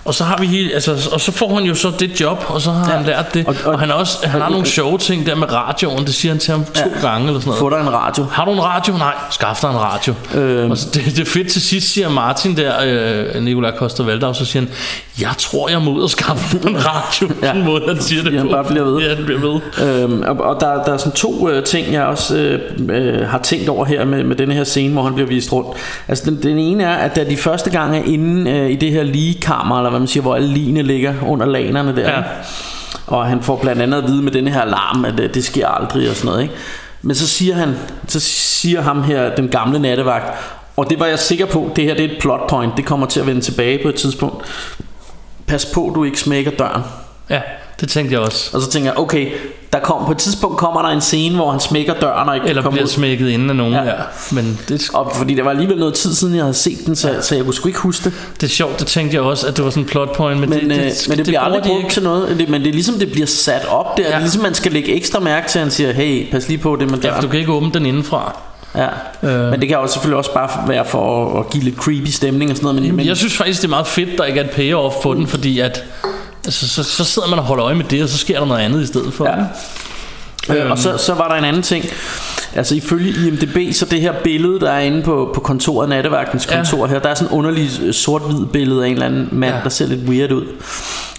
og 0.06 0.14
så 0.14 0.24
har 0.24 0.36
vi 0.40 0.46
hele, 0.46 0.74
altså, 0.74 1.08
og 1.12 1.20
så 1.20 1.32
får 1.32 1.54
han 1.54 1.64
jo 1.64 1.74
så 1.74 1.92
det 1.98 2.20
job, 2.20 2.44
og 2.48 2.60
så 2.60 2.70
har 2.70 2.90
ja. 2.90 2.96
han 2.96 3.06
lært 3.06 3.34
det. 3.34 3.46
Og- 3.46 3.54
Og, 3.64 3.72
og- 3.72 3.80
han, 3.80 3.90
er 3.90 3.94
også, 3.94 4.18
han 4.26 4.40
har 4.40 4.46
og- 4.46 4.52
nogle 4.52 4.66
sjove 4.66 4.98
ting 4.98 5.26
der 5.26 5.34
med 5.34 5.52
radioen, 5.52 6.04
det 6.06 6.14
siger 6.14 6.32
han 6.32 6.38
til 6.38 6.50
ham 6.52 6.64
to 6.64 6.70
Ja. 7.02 7.08
gange 7.08 7.26
eller 7.26 7.40
sådan 7.40 7.48
noget. 7.48 7.58
Få 7.60 7.70
dig 7.70 7.80
en 7.80 7.92
radio. 7.92 8.24
Har 8.32 8.44
du 8.44 8.50
en 8.52 8.62
radio? 8.64 8.92
Nej, 8.96 9.14
skaff 9.30 9.60
dig 9.60 9.68
en 9.70 9.76
radio. 9.80 10.14
Øhm. 10.34 10.70
Og 10.70 10.78
så 10.78 10.88
det, 10.94 11.04
det 11.04 11.18
er 11.18 11.24
fedt 11.30 11.48
til 11.48 11.62
sidst, 11.62 11.92
siger 11.92 12.08
Martin 12.08 12.56
der, 12.56 12.72
øh, 13.34 13.42
Nikolaj 13.42 13.70
Koster 13.76 14.04
Valdau, 14.04 14.34
så 14.34 14.44
siger 14.44 14.62
han, 14.62 14.70
jeg 15.20 15.30
tror, 15.38 15.68
jeg 15.68 15.82
må 15.82 15.90
ud 15.90 16.02
og 16.02 16.10
skaffe 16.10 16.58
en 16.68 16.76
radio. 16.86 17.34
ja. 17.46 17.52
Den 17.52 17.64
måde, 17.64 17.82
han 17.88 18.02
siger 18.02 18.22
det 18.22 18.32
han 18.32 18.42
på. 18.46 18.52
bare 18.52 18.64
bliver 18.64 18.84
ved. 18.84 19.00
Ja, 19.02 19.14
den 19.14 19.24
bliver 19.24 19.40
ved. 19.40 19.60
Øhm, 20.02 20.22
og, 20.22 20.40
og 20.40 20.60
der, 20.60 20.84
der 20.84 20.92
er 20.92 20.96
sådan 20.96 21.12
to 21.12 21.48
øh, 21.50 21.64
ting, 21.64 21.92
jeg 21.92 22.04
også 22.04 22.36
øh, 22.36 22.60
øh, 22.90 23.28
har 23.28 23.38
tænkt 23.38 23.68
over 23.68 23.84
her 23.84 24.04
med, 24.04 24.24
med 24.24 24.36
denne 24.36 24.54
her 24.54 24.64
scene, 24.64 24.92
hvor 24.92 25.02
han 25.02 25.14
bliver 25.14 25.28
vist 25.28 25.52
rundt. 25.52 25.68
Altså 26.08 26.24
den, 26.30 26.42
den 26.42 26.58
ene 26.58 26.84
er, 26.84 26.94
at 26.94 27.16
da 27.16 27.24
de 27.24 27.36
første 27.36 27.70
gang 27.70 27.96
er 27.96 28.02
inde 28.04 28.50
øh, 28.50 28.70
i 28.70 28.74
det 28.76 28.92
her 28.92 29.02
ligekammer, 29.02 29.76
eller 29.76 29.90
hvad 29.96 30.00
man 30.00 30.08
siger, 30.08 30.22
hvor 30.22 30.34
alle 30.34 30.48
ligene 30.48 30.82
ligger 30.82 31.14
under 31.26 31.46
lanerne 31.46 31.96
der, 31.96 32.10
Ja. 32.10 32.22
og 33.06 33.26
han 33.26 33.42
får 33.42 33.56
blandt 33.56 33.82
andet 33.82 33.98
at 34.02 34.06
vide 34.08 34.22
med 34.22 34.32
denne 34.32 34.50
her 34.50 34.60
alarm, 34.60 35.04
at 35.04 35.20
øh, 35.20 35.34
det 35.34 35.44
sker 35.44 35.68
aldrig 35.68 36.10
og 36.10 36.16
sådan 36.16 36.26
noget. 36.28 36.42
Ikke? 36.42 36.54
Men 37.02 37.14
så 37.16 37.26
siger 37.28 37.54
han, 37.54 37.74
så 38.08 38.20
siger 38.20 38.80
ham 38.80 39.02
her, 39.02 39.34
den 39.34 39.48
gamle 39.48 39.78
nattevagt, 39.78 40.38
og 40.76 40.90
det 40.90 41.00
var 41.00 41.06
jeg 41.06 41.18
sikker 41.18 41.46
på, 41.46 41.72
det 41.76 41.84
her 41.84 41.94
det 41.94 42.04
er 42.04 42.08
et 42.14 42.18
plot 42.20 42.48
point, 42.48 42.72
det 42.76 42.84
kommer 42.84 43.06
til 43.06 43.20
at 43.20 43.26
vende 43.26 43.40
tilbage 43.40 43.82
på 43.82 43.88
et 43.88 43.94
tidspunkt. 43.94 44.44
Pas 45.46 45.66
på, 45.74 45.92
du 45.94 46.04
ikke 46.04 46.20
smækker 46.20 46.50
døren. 46.50 46.82
Ja. 47.30 47.40
Det 47.80 47.88
tænkte 47.88 48.12
jeg 48.14 48.20
også. 48.20 48.50
Og 48.56 48.62
så 48.62 48.70
tænker 48.70 48.90
jeg, 48.90 48.98
okay, 48.98 49.28
der 49.72 49.78
kom, 49.78 50.04
på 50.06 50.12
et 50.12 50.18
tidspunkt 50.18 50.56
kommer 50.58 50.82
der 50.82 50.88
en 50.88 51.00
scene, 51.00 51.36
hvor 51.36 51.50
han 51.50 51.60
smækker 51.60 51.94
døren 51.94 52.28
og 52.28 52.34
ikke 52.34 52.48
Eller 52.48 52.70
bliver 52.70 52.82
ud. 52.84 52.88
smækket 52.88 53.28
inden 53.28 53.50
af 53.50 53.56
nogen, 53.56 53.72
ja. 53.74 53.82
Ja. 53.82 53.88
ja. 53.90 53.92
Men 54.32 54.58
det, 54.68 54.90
Og 54.94 55.12
fordi 55.16 55.34
det 55.34 55.44
var 55.44 55.50
alligevel 55.50 55.78
noget 55.78 55.94
tid 55.94 56.14
siden, 56.14 56.34
jeg 56.34 56.42
havde 56.44 56.54
set 56.54 56.78
den, 56.86 56.96
så, 56.96 57.14
så 57.20 57.34
jeg 57.34 57.44
kunne 57.44 57.54
sgu 57.54 57.68
ikke 57.68 57.80
huske 57.80 58.04
det. 58.04 58.12
det 58.40 58.46
er 58.46 58.50
sjovt, 58.50 58.78
det 58.80 58.86
tænkte 58.86 59.14
jeg 59.16 59.22
også, 59.22 59.46
at 59.46 59.56
det 59.56 59.64
var 59.64 59.70
sådan 59.70 59.82
en 59.82 59.88
plot 59.88 60.16
point, 60.16 60.40
men, 60.40 60.50
Men, 60.50 60.58
det, 60.60 60.68
det, 60.70 60.78
det, 60.78 60.84
det, 61.00 61.08
men 61.08 61.18
det 61.18 61.26
bliver 61.26 61.40
bruger 61.40 61.54
aldrig 61.56 61.62
brugt 61.70 61.82
ikke. 61.84 61.94
til 61.94 62.02
noget. 62.02 62.38
Det, 62.38 62.48
men 62.48 62.60
det 62.60 62.68
er 62.68 62.72
ligesom, 62.72 62.94
det 62.98 63.12
bliver 63.12 63.26
sat 63.26 63.66
op 63.68 63.96
der. 63.96 64.02
Ja. 64.02 64.08
Det 64.08 64.14
er 64.16 64.20
ligesom, 64.20 64.42
man 64.42 64.54
skal 64.54 64.72
lægge 64.72 64.92
ekstra 64.94 65.20
mærke 65.20 65.48
til, 65.48 65.58
at 65.58 65.62
han 65.62 65.70
siger, 65.70 65.92
hey, 65.92 66.30
pas 66.30 66.48
lige 66.48 66.58
på 66.58 66.76
det 66.80 66.90
med 66.90 66.98
Ja, 66.98 67.08
døren. 67.08 67.22
du 67.22 67.28
kan 67.28 67.40
ikke 67.40 67.52
åbne 67.52 67.70
den 67.74 67.86
indenfra. 67.86 68.40
Ja. 68.76 68.86
Øh. 69.22 69.50
Men 69.50 69.60
det 69.60 69.68
kan 69.68 69.78
jo 69.78 69.86
selvfølgelig 69.86 70.18
også 70.18 70.34
bare 70.34 70.68
være 70.68 70.84
for 70.84 71.32
at, 71.32 71.38
at 71.38 71.50
give 71.50 71.64
lidt 71.64 71.76
creepy 71.76 72.06
stemning 72.08 72.50
og 72.50 72.56
sådan 72.56 72.66
noget. 72.66 72.82
Men, 72.82 72.96
men 72.96 73.06
Jeg 73.06 73.16
synes 73.16 73.36
faktisk, 73.36 73.60
det 73.62 73.66
er 73.66 73.70
meget 73.70 73.86
fedt, 73.86 74.08
der 74.18 74.24
ikke 74.24 74.40
er 74.40 74.44
et 74.44 74.50
payoff 74.50 74.94
på 75.02 75.14
den, 75.14 75.26
fordi 75.26 75.58
at 75.60 75.84
altså, 76.46 76.68
så, 76.68 76.82
så 76.82 77.04
sidder 77.04 77.28
man 77.28 77.38
og 77.38 77.44
holder 77.44 77.64
øje 77.66 77.74
med 77.74 77.84
det, 77.84 78.02
og 78.02 78.08
så 78.08 78.18
sker 78.18 78.38
der 78.38 78.46
noget 78.46 78.60
andet 78.60 78.82
i 78.82 78.86
stedet 78.86 79.14
for. 79.14 79.28
Ja. 79.28 79.44
Øh, 80.64 80.70
og 80.70 80.78
så, 80.78 80.96
så 80.98 81.14
var 81.14 81.28
der 81.28 81.34
en 81.34 81.44
anden 81.44 81.62
ting 81.62 81.84
Altså 82.54 82.74
ifølge 82.74 83.26
IMDB 83.26 83.74
Så 83.74 83.84
det 83.84 84.00
her 84.00 84.12
billede 84.24 84.60
der 84.60 84.70
er 84.70 84.80
inde 84.80 85.02
på, 85.02 85.30
på 85.34 85.40
kontoret 85.40 85.88
Nattevagtens 85.88 86.48
Ja. 86.50 86.56
kontor 86.56 86.86
her 86.86 86.98
Der 86.98 87.08
er 87.08 87.14
sådan 87.14 87.32
en 87.32 87.38
underlig 87.38 87.94
sort-hvid 87.94 88.46
billede 88.46 88.84
Af 88.84 88.86
en 88.88 88.92
eller 88.92 89.06
anden 89.06 89.28
mand 89.32 89.54
Ja. 89.54 89.60
der 89.64 89.68
ser 89.68 89.86
lidt 89.86 90.08
weird 90.08 90.32
ud 90.32 90.44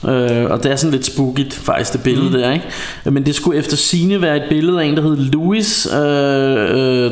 øh, 0.07 0.51
Og 0.51 0.63
det 0.63 0.71
er 0.71 0.75
sådan 0.75 0.91
lidt 0.91 1.05
spooky 1.05 1.51
Faktisk 1.53 1.93
det 1.93 2.03
billede 2.03 2.29
mm. 2.29 2.31
der 2.37 2.51
ikke 2.51 2.65
Men 3.03 3.25
det 3.25 3.35
skulle 3.35 3.59
efter 3.59 3.77
sine 3.77 4.21
være 4.21 4.35
et 4.37 4.43
billede 4.49 4.81
af 4.81 4.85
en 4.85 4.97
der 4.97 5.01
hed 5.03 5.15
Louis 5.17 5.87
øh, 5.93 7.05
øh, 7.05 7.11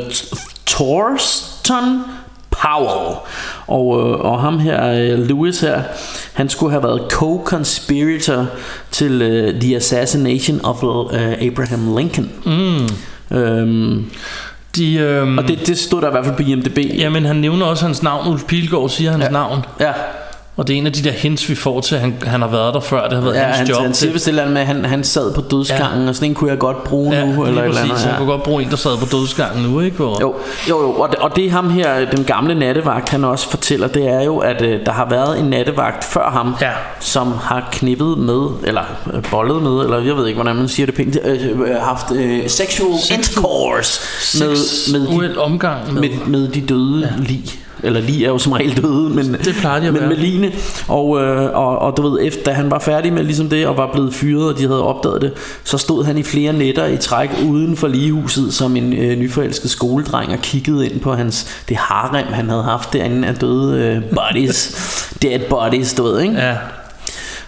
Thorston 0.68 2.04
Powell. 2.66 3.16
Og, 3.68 4.00
øh, 4.00 4.20
og 4.20 4.42
ham 4.42 4.60
her 4.60 4.88
øh, 4.88 5.28
Lewis 5.28 5.60
her 5.60 5.82
Han 6.34 6.50
skulle 6.50 6.72
have 6.72 6.84
været 6.84 7.02
co-conspirator 7.14 8.46
Til 8.92 9.22
øh, 9.22 9.62
the 9.62 9.76
assassination 9.76 10.62
of 10.64 10.84
øh, 10.84 11.48
Abraham 11.48 11.98
Lincoln. 11.98 12.32
Mm. 12.46 13.38
øhm, 13.38 14.12
De, 14.76 14.96
øhm, 14.96 15.38
Og 15.38 15.48
det, 15.48 15.68
det 15.68 15.78
stod 15.78 16.02
der 16.02 16.08
i 16.08 16.12
hvert 16.12 16.26
fald 16.26 16.36
på 16.36 16.42
IMDb. 16.42 16.78
Jamen 16.98 17.26
han 17.26 17.36
nævner 17.36 17.66
også 17.66 17.86
hans 17.86 18.04
navn. 18.04 18.28
Ulf 18.28 18.44
Pilgaard 18.44 18.90
siger 18.90 19.12
hans 19.12 19.24
ja. 19.24 19.30
navn. 19.30 19.66
Ja 19.80 19.92
Og 20.58 20.68
det 20.68 20.74
er 20.74 20.78
en 20.78 20.86
af 20.86 20.94
de 20.94 21.04
der 21.04 21.12
hints 21.12 21.50
vi 21.50 21.56
får 21.56 21.82
til 21.82 21.96
at 21.96 22.02
han, 22.02 22.16
han 22.26 22.42
har 22.42 22.48
været 22.48 22.74
der 22.74 22.80
før 22.80 23.04
Det 23.08 23.14
har 23.18 23.22
været 23.24 23.36
Ja, 23.36 23.44
hans 23.44 23.58
han, 23.58 23.68
job 23.68 23.82
han 23.82 23.94
siger 23.94 24.08
det- 24.10 24.14
vist 24.14 24.26
et 24.28 24.30
eller 24.30 24.42
andet 24.42 24.54
med, 24.54 24.62
at 24.62 24.68
han, 24.68 24.86
han 24.86 25.04
sad 25.04 25.34
på 25.34 25.42
dødsgangen, 25.42 26.04
ja. 26.04 26.10
og 26.10 26.16
sådan 26.16 26.30
en 26.30 26.36
kunne 26.36 26.50
jeg 26.50 26.60
godt 26.60 26.84
bruge 26.84 27.16
Ja, 27.16 27.26
nu, 27.26 27.32
lige 27.32 27.48
eller 27.48 27.62
et 27.62 27.68
eller 27.68 27.82
præcis. 27.82 27.92
andet. 27.92 27.98
Han 28.04 28.12
Ja. 28.12 28.18
kunne 28.18 28.28
godt 28.32 28.44
bruge 28.44 28.64
en 28.64 28.70
der 28.70 28.76
sad 28.76 28.98
på 28.98 29.06
dødsgangen 29.12 29.64
nu 29.72 29.80
ikke? 29.80 29.96
Hvor, 29.98 30.22
Jo, 30.22 30.36
jo, 30.70 30.82
jo. 30.82 30.92
Og, 30.92 31.10
det, 31.10 31.16
og 31.20 31.36
det 31.36 31.52
ham 31.52 31.70
her, 31.70 32.06
den 32.12 32.24
gamle 32.24 32.56
nattevagt, 32.56 33.10
han 33.10 33.24
også 33.24 33.50
fortæller, 33.50 33.88
det 33.88 34.08
er 34.08 34.22
jo, 34.22 34.38
at 34.38 34.62
øh, 34.62 34.86
der 34.86 34.92
har 34.92 35.10
været 35.10 35.40
en 35.40 35.46
nattevagt 35.46 36.04
før 36.04 36.30
ham, 36.30 36.56
Ja. 36.62 36.72
som 37.00 37.32
har 37.32 37.70
knippet 37.72 38.18
med, 38.18 38.48
eller 38.64 38.82
øh, 39.14 39.24
bollet 39.32 39.62
med, 39.64 39.72
eller 39.84 40.00
jeg 40.02 40.16
ved 40.18 40.28
ikke, 40.28 40.38
hvordan 40.42 40.56
man 40.56 40.68
siger 40.68 40.86
det 40.86 40.96
pænt, 40.96 41.18
øh, 41.26 41.60
øh, 41.60 41.76
haft 41.82 42.12
øh, 42.12 42.50
sexual 42.50 42.92
intercourse 43.12 44.02
med, 44.40 44.50
med, 45.00 45.30
de, 45.30 45.38
omgang 45.38 45.94
med, 45.94 46.02
med, 46.02 46.10
med 46.28 46.48
de 46.48 46.62
døde 46.62 47.10
ja. 47.18 47.24
lig. 47.24 47.44
Eller 47.84 48.00
lige 48.02 48.26
er 48.26 48.30
jo 48.30 48.38
som 48.38 48.52
regel 48.52 48.78
døde, 48.84 49.10
men, 49.10 49.34
Det 49.34 49.56
plejer 49.60 49.80
de 49.80 49.88
at 49.88 49.94
men 49.94 50.00
være. 50.02 50.10
med 50.10 50.18
line. 50.18 50.52
Og, 50.88 51.22
øh, 51.22 51.50
og, 51.54 51.80
og 51.80 51.98
du 51.98 52.10
ved, 52.10 52.20
efter 52.22 52.44
da 52.44 52.52
han 52.52 52.72
var 52.72 52.80
færdig 52.80 53.14
med 53.14 53.24
ligesom 53.24 53.50
det, 53.50 53.68
og 53.68 53.78
var 53.78 53.90
blevet 53.94 54.14
fyret, 54.14 54.54
og 54.54 54.58
de 54.60 54.68
havde 54.68 54.84
opdaget 54.84 55.22
det, 55.22 55.32
så 55.64 55.78
stod 55.78 56.06
han 56.06 56.18
i 56.18 56.24
flere 56.24 56.54
nætter 56.54 56.86
i 56.86 56.98
træk 56.98 57.30
uden 57.46 57.78
for 57.78 57.88
ligehuset, 57.88 58.54
som 58.54 58.76
en 58.76 58.94
øh, 58.94 59.18
nyforelsket 59.20 59.70
skoledreng, 59.72 60.32
og 60.32 60.40
kiggede 60.42 60.90
ind 60.90 61.00
på 61.00 61.14
hans, 61.14 61.64
det 61.70 61.78
harem, 61.78 62.26
han 62.34 62.50
havde 62.50 62.64
haft 62.64 62.94
derinde 62.94 63.28
af 63.28 63.36
døde 63.36 63.80
øh, 63.82 64.02
bodies. 64.16 64.76
Dead 65.22 65.40
bodies, 65.50 65.94
du 65.94 66.04
ved, 66.04 66.22
ikke? 66.22 66.36
Ja, 66.36 66.56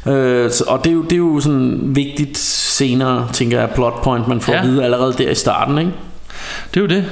Øh, 0.07 0.51
så, 0.51 0.63
og 0.67 0.83
det 0.83 0.89
er, 0.89 0.93
jo, 0.93 1.01
det 1.01 1.13
er 1.13 1.17
jo 1.17 1.39
sådan 1.39 1.79
vigtigt 1.83 2.37
senere, 2.37 3.27
tænker 3.33 3.59
jeg, 3.59 3.69
plot 3.75 4.01
point, 4.03 4.27
man 4.27 4.41
får 4.41 4.53
Ja. 4.53 4.59
at 4.59 4.67
vide 4.67 4.83
allerede 4.83 5.13
der 5.17 5.29
i 5.31 5.35
starten, 5.35 5.77
ikke? 5.77 5.91
det 6.73 6.77
er 6.77 6.81
jo 6.81 6.87
det 6.87 7.05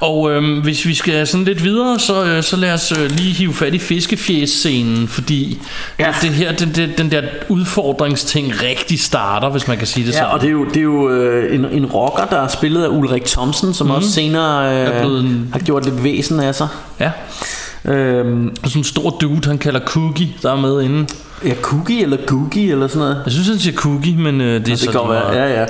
Og 0.00 0.30
øhm, 0.32 0.60
hvis 0.60 0.86
vi 0.86 0.94
skal 0.94 1.26
sådan 1.26 1.44
lidt 1.44 1.64
videre 1.64 1.98
Så, 1.98 2.24
øh, 2.24 2.42
så 2.42 2.56
lad 2.56 2.72
os 2.72 2.92
øh, 2.92 3.10
lige 3.10 3.32
hive 3.32 3.54
fat 3.54 3.74
i 3.74 3.78
fiskefjes-scenen 3.78 5.08
Fordi 5.08 5.58
Ja. 5.98 6.14
det 6.22 6.30
her, 6.30 6.52
den, 6.52 6.72
den, 6.74 6.90
den 6.98 7.10
der 7.10 7.22
udfordringsting 7.48 8.62
rigtig 8.62 9.00
starter 9.00 9.48
Hvis 9.50 9.68
man 9.68 9.78
kan 9.78 9.86
sige 9.86 10.06
det 10.06 10.12
Ja, 10.12 10.18
sådan 10.18 10.30
og 10.32 10.40
det 10.40 10.46
er 10.46 10.50
jo, 10.52 10.64
det 10.64 10.76
er 10.76 10.80
jo 10.82 11.08
øh, 11.10 11.54
en, 11.54 11.64
en 11.64 11.86
rocker, 11.86 12.24
der 12.26 12.36
er 12.42 12.48
spillet 12.48 12.84
af 12.84 12.88
Ulrik 12.88 13.24
Thomsen, 13.24 13.74
som 13.74 13.86
mm. 13.86 13.92
også 13.92 14.10
senere 14.12 14.74
øh, 14.74 14.80
Er 14.88 15.00
blevet 15.00 15.20
en- 15.20 15.48
har 15.52 15.60
gjort 15.60 15.84
lidt 15.84 16.04
væsen 16.04 16.40
af 16.40 16.54
sig. 16.54 16.68
Ja 17.00 17.10
Øhm, 17.84 18.48
Og 18.62 18.68
sådan 18.68 18.80
en 18.80 18.84
stor 18.84 19.10
dude, 19.10 19.40
han 19.48 19.58
kalder 19.58 19.80
Cookie, 19.80 20.28
der 20.42 20.52
er 20.52 20.56
med 20.56 20.82
inde. 20.82 21.06
Ja, 21.44 21.54
Cookie 21.62 22.02
eller 22.02 22.16
Googie 22.26 22.72
eller 22.72 22.86
sådan 22.88 22.98
noget. 22.98 23.22
Jeg 23.24 23.32
synes, 23.32 23.48
han 23.48 23.58
siger 23.58 23.76
Cookie, 23.76 24.16
men 24.16 24.40
øh, 24.40 24.46
det 24.46 24.54
er 24.54 24.60
Det 24.60 24.78
så 24.78 24.90
kan 24.90 25.00
godt 25.00 25.10
lige 25.10 25.38
være, 25.38 25.48
ja, 25.48 25.60
ja. 25.60 25.66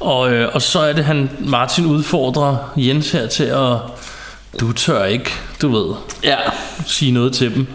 Og, 0.00 0.32
øh, 0.32 0.48
og 0.52 0.62
så 0.62 0.80
er 0.80 0.92
det, 0.92 1.04
han 1.04 1.30
Martin 1.40 1.86
udfordrer 1.86 2.56
Jens 2.76 3.10
her 3.10 3.26
til 3.26 3.44
at... 3.44 3.76
Du 4.60 4.72
tør 4.72 5.04
ikke, 5.04 5.30
du 5.62 5.68
ved, 5.68 5.94
Ja, 6.24 6.36
sige 6.86 7.12
noget 7.12 7.32
til 7.32 7.54
dem. 7.54 7.66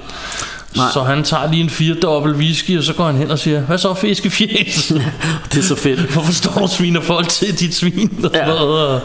Nej. 0.78 0.86
Så 0.94 1.04
han 1.04 1.24
tager 1.24 1.52
lige 1.52 1.64
en 1.64 1.70
firedobbelt 1.70 2.36
whisky, 2.36 2.78
og 2.78 2.84
så 2.84 2.94
går 2.94 3.06
han 3.06 3.16
hen 3.16 3.32
og 3.32 3.40
siger, 3.40 3.62
hvad 3.62 3.78
så 3.78 3.94
fiskefjes? 3.94 4.88
det 5.52 5.58
er 5.60 5.64
så 5.64 5.76
fedt. 5.76 6.00
Hvorfor 6.00 6.34
står 6.34 6.52
du 6.52 6.68
sviner 6.68 7.02
folk 7.02 7.30
til 7.30 7.60
dit 7.60 7.76
svin? 7.76 8.20
Og, 8.24 8.30
Ja. 8.34 8.46
ja. 8.48 8.52
og 8.54 9.02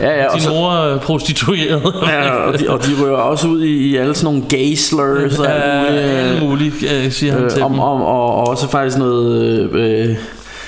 Ja, 0.00 0.10
ja, 0.22 0.26
og, 0.26 0.34
din 0.34 0.42
så, 0.42 0.50
mor 0.50 0.72
er 0.72 0.98
prostitueret. 0.98 1.94
ja, 2.06 2.30
og, 2.30 2.58
de, 2.60 2.70
og 2.70 2.86
de 2.86 2.88
rører 3.02 3.16
også 3.16 3.48
ud 3.48 3.62
i, 3.62 3.72
i 3.72 3.96
alle 3.96 4.14
sådan 4.14 4.24
nogle 4.34 4.48
gay 4.48 4.74
slurs 4.74 5.38
og 5.38 5.46
alt 5.52 5.92
muligt, 5.92 6.04
alt 6.10 6.42
øh, 6.42 6.48
muligt, 6.48 6.74
øh, 6.92 7.12
siger 7.12 7.32
han 7.32 7.50
til 7.50 7.58
øh, 7.58 7.64
om, 7.64 7.72
dem. 7.72 7.80
om, 7.80 8.00
og, 8.02 8.34
og 8.34 8.46
også 8.48 8.70
faktisk 8.70 8.98
noget 8.98 9.70
øh, 9.72 10.16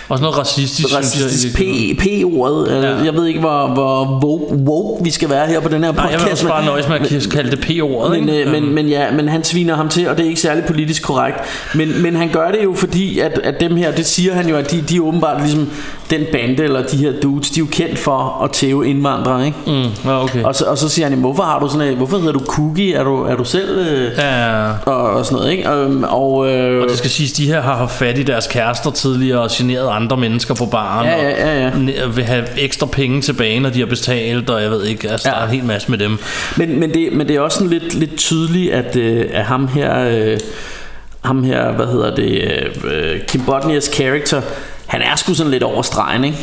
Og 0.09 0.19
sådan 0.19 0.23
noget 0.23 0.39
racistisk, 0.39 0.97
racistisk 0.97 1.41
synes 1.41 1.57
P, 1.57 1.61
jeg. 1.61 1.97
P-ordet. 1.99 2.83
Ja. 2.83 3.05
Jeg 3.05 3.15
ved 3.15 3.27
ikke, 3.27 3.41
hvor, 3.41 3.67
hvor 3.67 4.21
woke, 4.25 4.55
woke 4.55 5.05
vi 5.05 5.11
skal 5.11 5.31
være 5.31 5.47
her 5.47 5.61
på 5.61 5.69
den 5.69 5.85
her 5.85 5.93
Nej, 5.93 6.03
podcast. 6.03 6.13
jeg 6.13 6.25
vil 6.25 6.33
også 6.33 6.49
bare 6.49 6.65
nøjes 6.65 6.89
med 6.89 6.97
at 6.97 7.29
kalde 7.33 7.51
det 7.51 7.61
P-ordet. 7.61 8.21
Men, 8.21 8.29
øh, 8.29 8.53
men, 8.53 8.75
men, 8.75 8.89
ja, 8.89 9.11
men 9.13 9.29
han 9.29 9.45
sviner 9.45 9.75
ham 9.77 9.89
til, 9.89 10.09
og 10.09 10.17
det 10.17 10.25
er 10.25 10.29
ikke 10.29 10.41
særlig 10.41 10.65
politisk 10.65 11.03
korrekt. 11.03 11.37
Men, 11.75 12.03
men 12.03 12.17
han 12.17 12.29
gør 12.29 12.51
det 12.51 12.65
jo 12.65 12.75
fordi, 12.75 13.19
at, 13.19 13.41
at 13.45 13.61
dem 13.61 13.77
her, 13.77 13.93
det 13.93 14.07
siger 14.07 14.35
han 14.35 14.49
jo, 14.49 14.57
at 14.57 14.71
de, 14.71 14.81
de 14.89 14.97
er 14.97 15.01
åbenbart 15.01 15.41
ligesom 15.43 15.69
den 16.11 16.21
bande, 16.33 16.63
eller 16.65 16.83
de 16.83 16.97
her 16.97 17.13
dudes, 17.23 17.51
de 17.51 17.61
er 17.61 17.65
jo 17.65 17.69
kendt 17.71 17.99
for 17.99 18.41
at 18.45 18.51
tæve 18.53 18.89
indvandrere, 18.89 19.47
ikke? 19.47 19.59
Mm, 19.67 20.11
ja, 20.11 20.23
okay. 20.25 20.43
Og 20.43 20.55
så, 20.55 20.65
og 20.65 20.79
så 20.79 20.89
siger 20.89 21.07
han, 21.07 21.13
"Jamen, 21.13 21.25
hvorfor 21.25 21.43
har 21.43 21.59
du 21.59 21.69
sådan 21.69 21.89
en, 21.89 21.97
hvorfor 21.97 22.19
hedder 22.19 22.33
du 22.33 22.41
Cookie? 22.47 22.95
Er 22.95 23.05
du, 23.05 23.23
er 23.23 23.37
du 23.37 23.45
selv... 23.45 23.79
Øh, 23.79 24.09
Ja, 24.19 24.71
og, 24.87 24.97
og 25.11 25.25
sådan 25.25 25.37
noget, 25.39 25.53
ikke? 25.53 25.71
Og, 25.71 25.87
og, 26.23 26.49
øh, 26.51 26.83
og 26.83 26.89
det 26.89 26.99
skal 26.99 27.11
siges, 27.11 27.33
de 27.33 27.47
her 27.47 27.61
har 27.61 27.77
haft 27.77 27.93
fat 27.93 28.19
i 28.19 28.23
deres 28.23 28.47
kærester 28.47 28.91
tidligere 28.91 29.41
og 29.41 29.49
generet 29.53 29.89
andre 30.03 30.17
mennesker 30.17 30.55
på 30.55 30.67
baren. 30.67 31.07
Ja, 31.07 31.23
ja, 31.23 31.47
ja, 31.47 31.71
ja. 31.89 32.05
Og 32.05 32.17
vil 32.17 32.25
have 32.25 32.45
ekstra 32.59 32.87
penge 32.87 33.21
tilbage, 33.23 33.61
når 33.61 33.71
de 33.71 33.79
har 33.79 33.87
betalt, 33.87 34.51
og 34.51 34.63
jeg 34.63 34.71
ved 34.71 34.85
ikke, 34.85 35.11
altså 35.11 35.29
Ja. 35.29 35.35
der 35.35 35.41
er 35.41 35.45
en 35.45 35.55
hel 35.55 35.65
masse 35.65 35.91
med 35.91 35.99
dem. 35.99 36.19
Men, 36.57 36.81
men, 36.81 36.95
det, 36.95 37.13
men 37.13 37.29
det 37.29 37.37
er 37.37 37.41
også 37.41 37.59
sådan 37.59 37.71
lidt, 37.71 37.95
lidt 37.95 38.17
tydeligt, 38.17 38.73
at, 38.73 38.97
øh, 38.97 39.27
at 39.33 39.45
ham 39.45 39.69
her, 39.69 39.99
øh, 39.99 40.39
ham 41.25 41.45
her, 41.45 41.73
hvad 41.73 41.87
hedder 41.87 42.15
det, 42.15 42.43
øh, 42.85 43.21
Kim 43.27 43.41
Bodnias 43.45 43.91
character, 43.95 44.43
han 44.87 45.03
er 45.03 45.17
sgu 45.17 45.35
sådan 45.35 45.51
lidt 45.51 45.63
over 45.63 45.83
stregen, 45.83 46.25
ikke? 46.25 46.39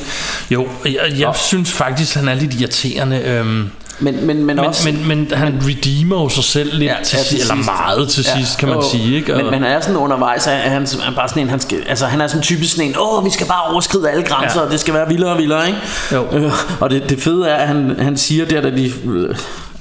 Jo, 0.52 0.68
jeg, 0.86 1.20
jeg 1.20 1.32
synes 1.36 1.72
faktisk, 1.72 2.16
han 2.16 2.28
er 2.28 2.34
lidt 2.34 2.54
irriterende. 2.54 3.22
Øhm, 3.26 3.70
Men, 4.00 4.16
men, 4.16 4.26
men, 4.26 4.46
men, 4.46 4.60
også... 4.60 4.92
men, 4.92 5.08
men 5.08 5.32
han 5.34 5.62
redeemer 5.68 6.22
jo 6.22 6.30
sig 6.30 6.44
selv 6.44 6.74
lidt 6.74 6.92
Ja, 6.92 6.96
til, 7.04 7.18
ja, 7.18 7.24
til 7.24 7.30
sidst, 7.30 7.52
eller 7.52 7.64
meget 7.66 8.10
til 8.10 8.26
Ja, 8.28 8.38
sidst, 8.38 8.58
kan 8.58 8.68
man 8.70 8.78
jo. 8.78 8.84
sige. 8.92 9.16
Ikke? 9.16 9.34
Men, 9.36 9.46
men 9.46 9.54
han 9.54 9.72
er 9.72 9.80
sådan 9.80 9.98
undervejs, 9.98 10.48
at 10.48 10.58
han, 10.58 10.88
han 11.04 11.14
bare 11.16 11.30
sådan 11.30 11.44
en, 11.44 11.50
han, 11.50 11.60
skal, 11.60 11.84
altså, 11.88 12.06
han 12.06 12.22
er 12.22 12.28
sådan 12.28 12.42
typisk 12.42 12.72
sådan 12.76 12.90
en, 12.90 12.96
åh, 13.00 13.26
vi 13.26 13.30
skal 13.30 13.48
bare 13.48 13.62
overskride 13.72 14.10
alle 14.10 14.24
grænser, 14.24 14.60
ja. 14.60 14.66
Og 14.66 14.72
det 14.72 14.80
skal 14.80 14.94
være 14.94 15.08
vildere 15.08 15.32
og 15.32 15.38
vildere, 15.38 15.68
ikke? 15.68 15.80
Jo. 16.12 16.26
Øh, 16.32 16.52
og 16.80 16.90
det, 16.90 17.10
det 17.10 17.20
fede 17.22 17.48
er, 17.48 17.56
at 17.56 17.68
han, 17.68 17.96
han 18.00 18.18
siger 18.18 18.46
der, 18.46 18.62
da 18.62 18.70
de 18.70 18.92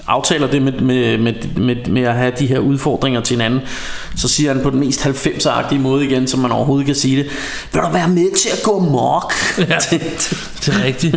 aftaler 0.06 0.46
det 0.46 0.62
med, 0.62 0.72
med, 0.72 1.18
med, 1.18 1.34
med, 1.56 1.76
med 1.86 2.02
at 2.02 2.14
have 2.14 2.32
de 2.38 2.46
her 2.46 2.58
udfordringer 2.58 3.20
til 3.20 3.34
hinanden, 3.34 3.60
så 4.16 4.28
siger 4.28 4.52
han 4.52 4.62
på 4.62 4.70
den 4.70 4.80
mest 4.80 5.06
90'er-agtige 5.06 5.78
måde 5.78 6.04
igen, 6.04 6.26
som 6.26 6.40
man 6.40 6.52
overhovedet 6.52 6.86
kan 6.86 6.94
sige 6.94 7.16
det, 7.16 7.30
vil 7.72 7.82
du 7.82 7.88
være 7.92 8.08
med 8.08 8.36
til 8.36 8.48
at 8.48 8.62
gå 8.64 8.78
mok? 8.78 9.32
Ja. 9.58 9.64
det 10.60 10.68
er 10.68 10.84
rigtigt. 10.84 11.16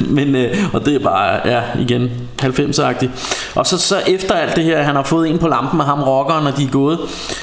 Men, 0.00 0.34
øh, 0.34 0.56
og 0.72 0.86
det 0.86 0.94
er 0.94 0.98
bare, 0.98 1.48
ja, 1.48 1.62
igen, 1.78 2.10
90'er-agtigt. 2.42 3.10
Og 3.54 3.66
så, 3.66 3.78
så 3.78 4.00
efter 4.06 4.34
alt 4.34 4.56
det 4.56 4.64
her, 4.64 4.82
han 4.82 4.96
har 4.96 5.02
fået 5.02 5.30
en 5.30 5.38
på 5.38 5.48
lampen 5.48 5.76
med 5.76 5.84
ham 5.84 6.02
rockeren, 6.02 6.44
når 6.44 6.50
de 6.50 6.64
er 6.64 6.68
gået, 6.68 6.98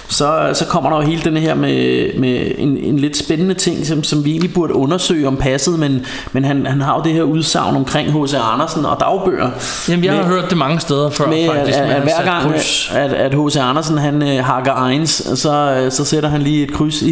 så, 0.07 0.49
så 0.53 0.65
kommer 0.65 0.89
der 0.89 0.97
jo 0.97 1.03
hele 1.03 1.21
den 1.21 1.37
her 1.37 1.55
med, 1.55 2.07
med 2.19 2.51
en, 2.57 2.77
en 2.77 2.99
lidt 2.99 3.17
spændende 3.17 3.53
ting, 3.53 3.85
som, 3.85 4.03
som 4.03 4.25
vi 4.25 4.31
egentlig 4.31 4.53
burde 4.53 4.73
undersøge 4.73 5.27
om 5.27 5.37
passet, 5.37 5.79
men, 5.79 6.05
men 6.31 6.45
han, 6.45 6.65
han 6.65 6.81
har 6.81 6.95
jo 6.97 7.03
det 7.03 7.13
her 7.13 7.23
udsagn 7.23 7.75
omkring 7.75 8.11
H.C. 8.11 8.33
Andersen 8.33 8.85
og 8.85 8.97
dagbøger. 8.99 9.51
Jamen, 9.89 10.05
jeg 10.05 10.13
med, 10.13 10.23
har 10.23 10.29
hørt 10.29 10.49
det 10.49 10.57
mange 10.57 10.72
mange 10.73 10.81
steder 10.81 11.09
før 11.09 11.27
med, 11.27 11.45
faktisk. 11.47 11.77
at, 11.77 11.85
at, 11.89 11.95
at 11.95 12.01
hver 12.03 12.23
gang, 12.23 12.51
kryds. 12.51 12.91
at, 12.95 13.13
at 13.13 13.33
H.C. 13.33 13.57
Andersen 13.57 13.97
han 13.97 14.21
øh, 14.23 14.45
hakker 14.45 14.73
egens, 14.75 15.09
så, 15.35 15.53
øh, 15.85 15.91
så 15.91 16.05
sætter 16.05 16.29
han 16.29 16.41
lige 16.41 16.63
et 16.63 16.73
kryds 16.73 17.01
i, 17.01 17.09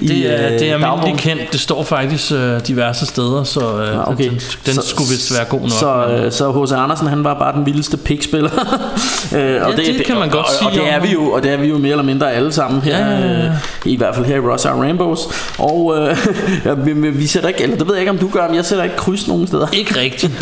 i 0.00 0.06
Det 0.08 0.32
er, 0.40 0.46
øh, 0.52 0.58
det 0.58 0.70
er 0.70 0.74
almindeligt 0.74 1.18
kendt. 1.18 1.52
Det 1.52 1.60
står 1.60 1.82
faktisk 1.84 2.32
øh, 2.32 2.60
diverse 2.66 3.06
steder, 3.06 3.44
så 3.44 3.60
øh, 3.60 4.08
okay. 4.08 4.24
den, 4.24 4.32
den 4.66 4.74
Så- 4.74 4.82
skulle 4.88 5.10
vist 5.10 5.34
være 5.36 5.44
god 5.44 5.60
nok. 5.60 5.70
Så, 5.70 6.06
øh, 6.06 6.32
så 6.32 6.52
H.C. 6.64 6.72
Andersen 6.72 7.06
han 7.06 7.24
var 7.24 7.34
bare 7.38 7.52
den 7.56 7.66
vildeste 7.66 7.96
pikspiller. 7.96 8.50
øh, 9.36 9.66
og 9.66 9.72
det 9.76 10.02
kan 10.06 10.16
man 10.16 10.28
godt 10.30 10.46
og, 10.46 10.52
sige 10.58 10.66
Og, 10.68 10.72
og 10.72 10.74
det 10.78 10.92
er 10.92 11.00
vi 11.00 11.12
jo, 11.12 11.30
og 11.32 11.42
det 11.42 11.52
er 11.52 11.56
vi 11.56 11.66
jo 11.68 11.78
mere 11.78 11.90
eller 11.90 12.04
mindre 12.04 12.32
alle 12.32 12.52
sammen 12.52 12.80
her, 12.82 12.98
Ja, 12.98 13.44
øh, 13.46 13.50
i 13.84 13.96
hvert 13.96 14.14
fald 14.14 14.26
her 14.26 14.36
i 14.36 14.40
Ross 14.40 14.66
Rainbows. 14.66 15.20
Og 15.58 15.94
øh, 15.98 16.16
ja, 16.64 16.72
vi, 16.72 16.92
vi- 16.92 17.10
vi 17.10 17.26
sætter 17.26 17.48
ikke, 17.48 17.62
eller 17.62 17.76
det 17.76 17.86
ved 17.86 17.94
jeg 17.94 18.00
ikke 18.02 18.10
om 18.10 18.18
du 18.18 18.28
gør, 18.28 18.46
men 18.46 18.56
jeg 18.56 18.64
sætter 18.64 18.84
ikke 18.84 18.96
kryds 18.96 19.28
nogen 19.28 19.46
steder. 19.46 19.66
Ikke 19.72 20.00
rigtigt. 20.00 20.32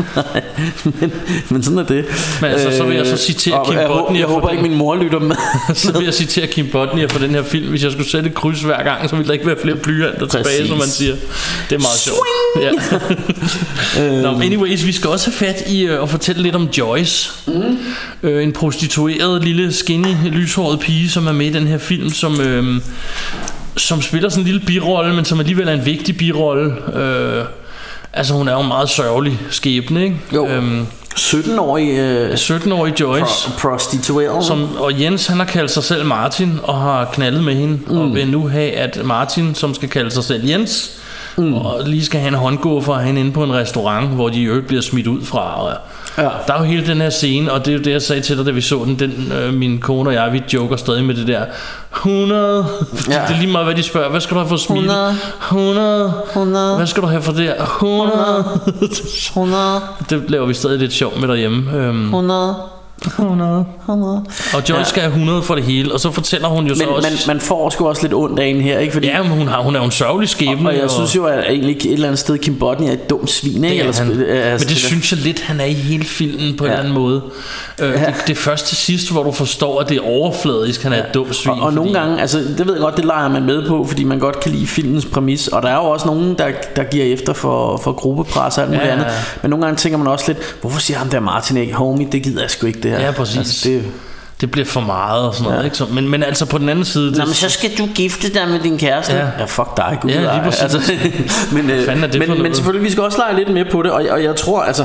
men, 1.00 1.12
men 1.50 1.62
sådan 1.62 1.78
er 1.78 1.82
det. 1.82 2.04
Men 2.40 2.50
altså, 2.64 2.78
så 2.78 2.84
vil 2.84 2.96
jeg 2.96 3.06
så 3.06 3.16
citere 3.16 3.60
og 3.60 3.66
Kim 3.66 3.78
jeg, 3.78 3.86
Bodnia 3.86 4.20
Jeg 4.20 4.28
håber 4.28 4.50
ikke 4.50 4.62
min 4.62 4.74
mor 4.74 4.94
lytter 4.96 5.18
med. 5.18 5.36
så 5.74 5.92
vil 5.92 6.04
jeg 6.04 6.14
citere 6.14 6.46
Kim 6.46 6.68
Bodnia 6.72 7.06
for 7.06 7.18
den 7.18 7.30
her 7.30 7.42
film. 7.42 7.68
Hvis 7.68 7.84
jeg 7.84 7.92
skulle 7.92 8.10
sætte 8.10 8.28
et 8.28 8.34
kryds 8.34 8.62
hver 8.62 8.82
gang, 8.82 9.10
så 9.10 9.16
ville 9.16 9.26
der 9.26 9.32
ikke 9.32 9.46
være 9.46 9.56
flere 9.62 9.76
blyanter 9.76 10.26
tilbage, 10.26 10.68
som 10.68 10.78
man 10.78 10.88
siger. 10.88 11.16
Det 11.70 11.76
er 11.76 11.80
meget 11.80 11.98
sjovt. 11.98 12.18
Ja. 12.60 14.22
Nå, 14.22 14.32
men 14.32 14.42
anyways, 14.42 14.86
vi 14.86 14.92
skal 14.92 15.10
også 15.10 15.30
have 15.30 15.54
fat 15.54 15.70
i 15.70 15.86
øh, 15.86 16.02
at 16.02 16.10
fortælle 16.10 16.42
lidt 16.42 16.54
om 16.54 16.68
Joyce. 16.78 17.30
Mm. 17.46 17.78
Øh, 18.22 18.42
en 18.42 18.52
prostitueret, 18.52 19.44
lille, 19.44 19.72
skinny, 19.72 20.14
lyshåret 20.24 20.80
pige, 20.80 21.10
som 21.10 21.26
er 21.26 21.32
med 21.32 21.46
i 21.46 21.52
den 21.52 21.66
her 21.66 21.78
film, 21.78 22.12
som... 22.12 22.40
Øh, 22.40 22.80
som 23.76 24.02
spiller 24.02 24.28
sådan 24.28 24.42
en 24.42 24.46
lille 24.46 24.60
birolle, 24.66 25.14
men 25.14 25.24
som 25.24 25.40
alligevel 25.40 25.68
er 25.68 25.72
en 25.72 25.86
vigtig 25.86 26.16
birolle. 26.16 26.74
Øh, 26.96 27.44
altså 28.12 28.34
hun 28.34 28.48
er 28.48 28.52
jo 28.52 28.60
en 28.60 28.68
meget 28.68 28.88
sørgelig 28.88 29.38
skæbne, 29.50 30.04
ikke? 30.04 30.16
Jo. 30.34 30.48
Øhm, 30.48 30.86
17-årig 31.18 31.88
øh, 31.98 32.30
17-årig 32.32 33.00
Joyce. 33.00 33.24
pro- 33.24 33.58
prostitueret. 33.60 34.44
Som, 34.44 34.76
og 34.76 35.00
Jens 35.00 35.26
han 35.26 35.38
har 35.38 35.44
kaldt 35.46 35.70
sig 35.70 35.84
selv 35.84 36.06
Martin 36.06 36.60
og 36.62 36.80
har 36.80 37.04
knaldet 37.04 37.44
med 37.44 37.54
hende 37.54 37.78
mm. 37.86 37.98
og 37.98 38.14
vil 38.14 38.28
nu 38.30 38.48
have 38.48 38.70
at 38.72 39.00
Martin 39.04 39.54
som 39.54 39.74
skal 39.74 39.88
kalde 39.88 40.10
sig 40.10 40.24
selv 40.24 40.44
Jens 40.48 40.90
mm. 41.38 41.54
og 41.54 41.82
lige 41.86 42.04
skal 42.04 42.20
have 42.20 42.28
en 42.28 42.34
håndgå 42.34 42.80
for 42.80 42.96
hende 42.96 43.20
inde 43.20 43.32
på 43.32 43.44
en 43.44 43.52
restaurant 43.52 44.08
hvor 44.08 44.28
de 44.28 44.40
i 44.40 44.44
øvrigt 44.44 44.66
bliver 44.66 44.82
smidt 44.82 45.06
ud 45.06 45.22
fra 45.24 45.62
og 45.66 45.72
Ja. 46.18 46.28
der 46.46 46.54
er 46.54 46.58
jo 46.58 46.64
hele 46.64 46.86
den 46.86 47.00
her 47.00 47.10
scene 47.10 47.52
og 47.52 47.64
det 47.64 47.72
er 47.72 47.78
jo 47.78 47.82
det 47.82 47.90
jeg 47.90 48.02
sagde 48.02 48.22
til 48.22 48.36
dig 48.38 48.46
da 48.46 48.50
vi 48.50 48.60
så 48.60 48.84
den, 48.84 48.98
den 48.98 49.32
øh, 49.32 49.54
min 49.54 49.78
kone 49.78 50.10
og 50.10 50.14
jeg 50.14 50.32
vi 50.32 50.42
joker 50.54 50.76
stadig 50.76 51.04
med 51.04 51.14
det 51.14 51.26
der 51.26 51.44
100 51.96 52.66
ja. 53.08 53.12
Det 53.12 53.34
er 53.34 53.38
lige 53.38 53.52
meget 53.52 53.66
hvad 53.66 53.74
de 53.74 53.82
spørger 53.82 54.10
hvad 54.10 54.20
skal 54.20 54.34
du 54.34 54.40
have 54.40 54.48
for 54.48 54.56
smil 54.56 54.84
100. 54.84 55.16
100 55.42 56.12
100. 56.26 56.76
hvad 56.76 56.86
skal 56.86 57.02
du 57.02 57.06
have 57.08 57.22
for 57.22 57.32
der 57.32 57.54
100 57.62 58.44
100. 59.28 59.80
det 60.10 60.30
laver 60.30 60.46
vi 60.46 60.54
stadig 60.54 60.78
lidt 60.78 60.92
sjov 60.92 61.18
med 61.20 61.28
derhjemme 61.28 61.72
øhm, 61.72 62.04
100. 62.04 62.54
100 63.04 63.64
100. 63.88 64.24
og 64.54 64.58
Joyce 64.68 64.74
ja. 64.74 64.84
skal 64.84 65.02
have 65.02 65.10
100 65.12 65.42
for 65.42 65.54
det 65.54 65.64
hele 65.64 65.92
og 65.92 66.00
så 66.00 66.10
fortæller 66.10 66.48
hun 66.48 66.66
jo 66.66 66.74
så 66.74 66.84
Men 66.84 66.94
også 66.94 67.08
man, 67.28 67.36
man 67.36 67.40
får 67.40 67.70
sgu 67.70 67.88
også 67.88 68.02
lidt 68.02 68.14
ondt 68.14 68.38
af 68.38 68.46
hende 68.46 68.60
her, 68.62 68.78
ikke? 68.78 68.92
Fordi, 68.92 69.06
Ja, 69.06 69.22
men 69.22 69.32
hun, 69.32 69.48
har, 69.48 69.62
hun 69.62 69.74
er 69.76 69.80
jo 69.80 69.84
en 69.84 69.90
sørgelig 69.90 70.28
skæbne. 70.28 70.68
og 70.68 70.76
jeg 70.76 70.90
synes 70.90 71.16
jo, 71.16 71.24
at 71.24 71.44
egentlig 71.48 71.76
et 71.76 71.92
eller 71.92 72.06
andet 72.06 72.18
sted 72.18 72.38
Kim 72.38 72.58
Bodnia 72.58 72.88
er 72.88 72.92
et 72.92 73.10
dumt 73.10 73.30
svin, 73.30 73.64
ikke? 73.64 73.84
det 73.86 73.98
er 73.98 74.02
han. 74.04 74.10
spil- 74.12 74.20
øh, 74.22 74.28
Men 74.36 74.42
altså, 74.42 74.68
det 74.68 74.76
synes 74.76 75.12
jeg 75.12 75.20
lidt, 75.20 75.40
han 75.40 75.60
er 75.60 75.64
i 75.64 75.72
hele 75.72 76.04
filmen 76.04 76.56
på 76.56 76.64
en 76.64 76.70
Ja. 76.70 76.76
eller 76.76 76.78
anden 76.78 76.94
måde. 77.02 77.22
Øh, 77.80 77.90
Ja. 77.90 77.94
det, 78.06 78.14
det 78.26 78.32
er 78.32 78.36
først 78.40 78.66
til 78.66 78.76
sidst, 78.76 79.12
hvor 79.12 79.22
du 79.22 79.32
forstår, 79.32 79.80
at 79.80 79.88
det 79.88 79.96
er 79.96 80.00
overfladisk, 80.06 80.82
han 80.82 80.92
er 80.92 80.96
et 80.98 81.14
dumt 81.14 81.34
svin. 81.36 81.52
og, 81.54 81.60
og 81.60 81.72
nogle 81.72 81.92
gange, 81.92 82.20
altså 82.20 82.38
det 82.58 82.66
ved 82.66 82.74
jeg 82.74 82.80
godt, 82.82 82.96
det 82.96 83.04
leger 83.04 83.28
man 83.28 83.44
med 83.44 83.68
på, 83.68 83.84
fordi 83.88 84.04
man 84.04 84.18
godt 84.18 84.40
kan 84.40 84.52
lide 84.52 84.66
filmens 84.66 85.04
præmis, 85.06 85.48
og 85.48 85.62
der 85.62 85.68
er 85.68 85.74
jo 85.76 85.84
også 85.84 86.06
nogen, 86.06 86.34
der, 86.38 86.46
der 86.76 86.84
giver 86.84 87.04
efter 87.04 87.32
for, 87.32 87.76
for 87.76 87.92
gruppepres 87.92 88.58
og 88.58 88.62
alt 88.62 88.70
muligt 88.70 88.82
Ja, 88.84 88.88
ja, 88.88 88.92
andet. 88.94 89.06
ja. 89.06 89.10
Men 89.42 89.50
nogle 89.50 89.64
gange 89.64 89.76
tænker 89.78 89.98
man 89.98 90.06
også 90.06 90.24
lidt, 90.28 90.38
hvorfor 90.60 90.80
siger 90.80 90.98
ham 90.98 91.08
der 91.08 91.20
Martin 91.20 91.56
ikke, 91.56 91.74
homie, 91.74 92.08
det 92.12 92.22
gider 92.22 92.40
jeg 92.40 92.50
sgu 92.50 92.66
ikke 92.66 92.80
det 92.86 92.98
her. 92.98 93.06
Ja, 93.06 93.10
præcis. 93.10 93.36
Altså, 93.36 93.68
det, 93.68 93.84
Det 94.40 94.50
bliver 94.50 94.64
for 94.64 94.80
meget 94.80 95.22
og 95.22 95.34
sådan 95.34 95.44
noget. 95.44 95.58
Ja. 95.58 95.64
Ikke? 95.64 95.76
Så, 95.76 95.86
men, 95.92 96.08
men 96.08 96.22
altså 96.22 96.46
på 96.46 96.58
den 96.58 96.68
anden 96.68 96.84
side... 96.84 97.10
Nå, 97.10 97.24
men 97.24 97.34
så 97.34 97.48
skal 97.48 97.70
du 97.78 97.86
gifte 97.94 98.34
dig 98.34 98.48
med 98.48 98.60
din 98.60 98.78
kæreste. 98.78 99.12
Ja. 99.12 99.26
Ja, 99.38 99.44
fuck 99.44 99.76
dig, 99.76 99.98
gud. 100.00 100.10
Ja, 100.10 100.20
lige 100.20 100.42
præcis. 100.44 100.90
men, 101.54 101.70
øh, 101.70 101.78
er 101.78 101.94
det 102.06 102.18
men, 102.18 102.28
men 102.28 102.38
noget? 102.38 102.56
selvfølgelig, 102.56 102.84
vi 102.84 102.90
skal 102.90 103.02
også 103.02 103.18
lege 103.18 103.36
lidt 103.36 103.52
med 103.52 103.64
på 103.72 103.82
det, 103.82 103.90
og, 103.90 104.04
og 104.10 104.22
jeg 104.22 104.36
tror, 104.36 104.62
altså, 104.62 104.84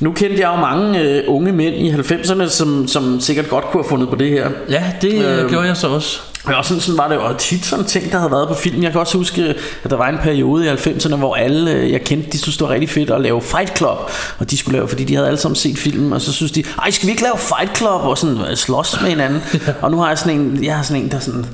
nu 0.00 0.12
kendte 0.12 0.40
jeg 0.40 0.50
jo 0.56 0.60
mange 0.60 1.00
øh, 1.00 1.24
unge 1.26 1.52
mænd 1.52 1.74
i 1.74 1.90
90'erne, 1.90 2.48
som, 2.48 2.88
som 2.88 3.20
sikkert 3.20 3.48
godt 3.48 3.64
kunne 3.64 3.82
have 3.82 3.88
fundet 3.88 4.08
på 4.08 4.16
det 4.16 4.30
her. 4.30 4.48
Ja, 4.70 4.82
det 5.02 5.24
øh, 5.24 5.50
gjorde 5.50 5.66
jeg 5.66 5.76
så 5.76 5.88
også. 5.88 6.20
Ja, 6.48 6.58
og 6.58 6.64
sådan, 6.64 6.80
sådan 6.80 6.98
var 6.98 7.08
det 7.08 7.14
jo 7.14 7.24
og 7.24 7.38
tit 7.38 7.64
sådan 7.64 7.84
ting, 7.84 8.12
der 8.12 8.18
havde 8.18 8.30
været 8.30 8.48
på 8.48 8.54
film. 8.54 8.82
Jeg 8.82 8.92
kan 8.92 9.00
også 9.00 9.18
huske, 9.18 9.54
at 9.84 9.90
der 9.90 9.96
var 9.96 10.08
en 10.08 10.18
periode 10.18 10.66
i 10.66 10.68
90'erne, 10.68 11.16
hvor 11.16 11.34
alle, 11.34 11.72
øh, 11.72 11.92
jeg 11.92 12.04
kendte, 12.04 12.30
de 12.30 12.38
synes, 12.38 12.56
det 12.56 12.66
var 12.66 12.72
rigtig 12.72 12.90
fedt 12.90 13.10
at 13.10 13.20
lave 13.20 13.42
Fight 13.42 13.78
Club. 13.78 13.98
Og 14.38 14.50
de 14.50 14.56
skulle 14.58 14.76
lave, 14.78 14.88
fordi 14.88 15.04
de 15.04 15.14
havde 15.14 15.26
alle 15.26 15.38
sammen 15.38 15.56
set 15.56 15.78
filmen, 15.78 16.12
og 16.12 16.20
så 16.20 16.32
synes 16.32 16.52
de, 16.52 16.64
ej, 16.82 16.90
skal 16.90 17.06
vi 17.06 17.10
ikke 17.10 17.22
lave 17.22 17.38
Fight 17.38 17.76
Club? 17.76 18.00
Og 18.02 18.18
sådan 18.18 18.36
øh, 18.50 18.56
slås 18.56 19.00
med 19.00 19.10
hinanden. 19.10 19.42
og 19.82 19.90
nu 19.90 19.98
har 19.98 20.08
jeg 20.08 20.18
sådan 20.18 20.40
en, 20.40 20.64
jeg 20.64 20.76
har 20.76 20.82
sådan 20.82 21.02
en, 21.02 21.10
der 21.10 21.20
sådan, 21.20 21.46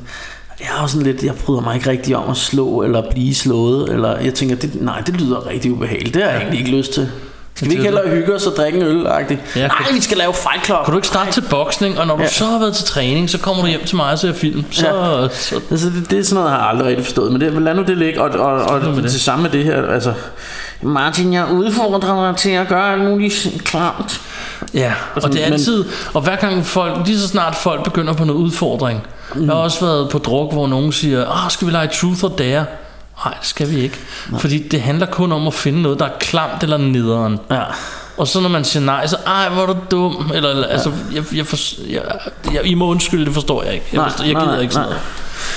jeg 0.61 0.69
har 0.69 0.87
sådan 0.87 1.07
lidt, 1.07 1.23
jeg 1.23 1.35
bryder 1.35 1.61
mig 1.61 1.75
ikke 1.75 1.91
rigtig 1.91 2.17
om 2.17 2.31
at 2.31 2.37
slå 2.37 2.83
eller 2.83 3.11
blive 3.11 3.35
slået, 3.35 3.89
eller 3.93 4.19
jeg 4.19 4.35
tænker, 4.35 4.57
det, 4.57 4.83
nej, 4.83 5.01
det 5.01 5.21
lyder 5.21 5.47
rigtig 5.47 5.73
ubehageligt. 5.73 6.15
Det 6.15 6.23
har 6.23 6.31
jeg 6.31 6.41
egentlig 6.41 6.59
ikke 6.59 6.77
lyst 6.77 6.93
til. 6.93 7.11
Skal 7.57 7.69
vi 7.69 7.73
ikke 7.73 7.85
hellere 7.85 8.09
hygge 8.09 8.35
os 8.35 8.47
og 8.47 8.53
drikke 8.57 8.79
en 8.79 8.85
øl 8.85 9.07
-agtigt? 9.07 9.37
Ja, 9.59 9.67
Nej, 9.67 9.77
vi 9.93 10.01
skal 10.01 10.17
lave 10.17 10.35
Fight 10.35 10.65
Club. 10.67 10.85
Kan 10.85 10.93
du 10.93 10.99
ikke 10.99 11.09
starte 11.09 11.33
til 11.33 11.45
boksning, 11.51 11.99
og 12.01 12.07
når 12.07 12.17
du 12.17 12.23
Ja. 12.23 12.29
så 12.29 12.45
har 12.45 12.59
været 12.59 12.75
til 12.75 12.85
træning, 12.87 13.31
så 13.31 13.39
kommer 13.39 13.63
du 13.63 13.69
hjem 13.69 13.85
til 13.85 13.97
mig 13.97 14.11
og 14.13 14.19
ser 14.19 14.33
film. 14.33 14.65
Så, 14.71 14.87
Ja. 14.87 15.29
så 15.29 15.61
Altså, 15.71 15.87
det, 15.87 16.11
det 16.11 16.19
er 16.19 16.23
sådan 16.23 16.35
noget, 16.35 16.51
jeg 16.51 16.59
har 16.59 16.67
aldrig 16.69 16.87
rigtig 16.89 17.05
forstået, 17.05 17.33
men 17.33 17.41
det, 17.41 17.63
lad 17.63 17.75
nu 17.75 17.83
det 17.83 17.99
ligge, 17.99 18.23
og, 18.23 18.31
og, 18.31 18.53
og, 18.63 18.81
og 18.81 18.97
det. 19.03 19.11
til 19.11 19.21
samme 19.21 19.43
med 19.43 19.51
det 19.51 19.65
her, 19.65 19.87
altså, 19.87 20.13
Martin, 20.83 21.33
jeg 21.33 21.47
udfordrer 21.53 22.01
dig 22.29 22.37
til 22.37 22.51
at 22.51 22.69
gøre 22.69 22.93
alt 22.93 23.05
muligt 23.05 23.49
klart. 23.65 24.21
Ja, 24.75 24.93
og 25.15 25.23
sådan, 25.23 25.37
det 25.37 25.43
er 25.43 25.47
men- 25.47 25.53
altid, 25.53 25.85
og 26.15 26.21
hver 26.23 26.37
gang 26.37 26.67
folk, 26.67 27.07
lige 27.07 27.19
så 27.19 27.29
snart 27.29 27.55
folk 27.55 27.85
begynder 27.85 28.13
på 28.13 28.25
noget 28.25 28.41
udfordring. 28.41 29.07
Mm. 29.35 29.45
Jeg 29.45 29.55
har 29.55 29.61
også 29.63 29.85
været 29.87 30.09
på 30.11 30.19
druk, 30.19 30.53
hvor 30.53 30.67
nogen 30.67 30.93
siger, 30.93 31.45
ah, 31.45 31.51
skal 31.51 31.67
vi 31.67 31.73
lege 31.73 31.89
truth 32.01 32.25
or 32.25 32.29
dare? 32.29 32.65
Nej, 33.25 33.35
det 33.41 33.47
skal 33.47 33.71
vi 33.71 33.81
ikke. 33.81 33.99
Nej. 34.31 34.41
Fordi 34.41 34.69
det 34.69 34.81
handler 34.83 35.07
kun 35.07 35.33
om 35.33 35.47
at 35.47 35.55
finde 35.55 35.83
noget, 35.83 35.99
der 35.99 36.05
er 36.05 36.19
klamt 36.21 36.63
eller 36.63 36.77
nederen. 36.77 37.41
Ja. 37.51 37.63
Og 38.17 38.29
så 38.29 38.41
når 38.41 38.49
man 38.49 38.65
siger 38.65 38.85
nej, 38.85 39.07
så 39.07 39.17
ej, 39.27 39.49
hvor 39.49 39.63
er 39.63 39.67
du 39.67 39.77
dum. 39.91 40.31
Eller, 40.35 40.51
eller 40.51 40.67
altså, 40.67 40.93
jeg, 41.13 41.25
jeg, 41.35 41.47
for, 41.47 41.57
jeg, 41.91 42.03
jeg, 42.53 42.67
I 42.67 42.75
må 42.75 42.87
undskylde, 42.87 43.25
det 43.25 43.35
forstår 43.35 43.63
jeg 43.63 43.75
ikke. 43.75 43.87
Jeg, 43.93 43.99
Nej, 43.99 44.09
forstår, 44.09 44.25
jeg 44.25 44.35
gider 44.35 44.47
nej, 44.47 44.61
ikke 44.61 44.75
sådan 44.75 44.89
noget. 44.89 45.03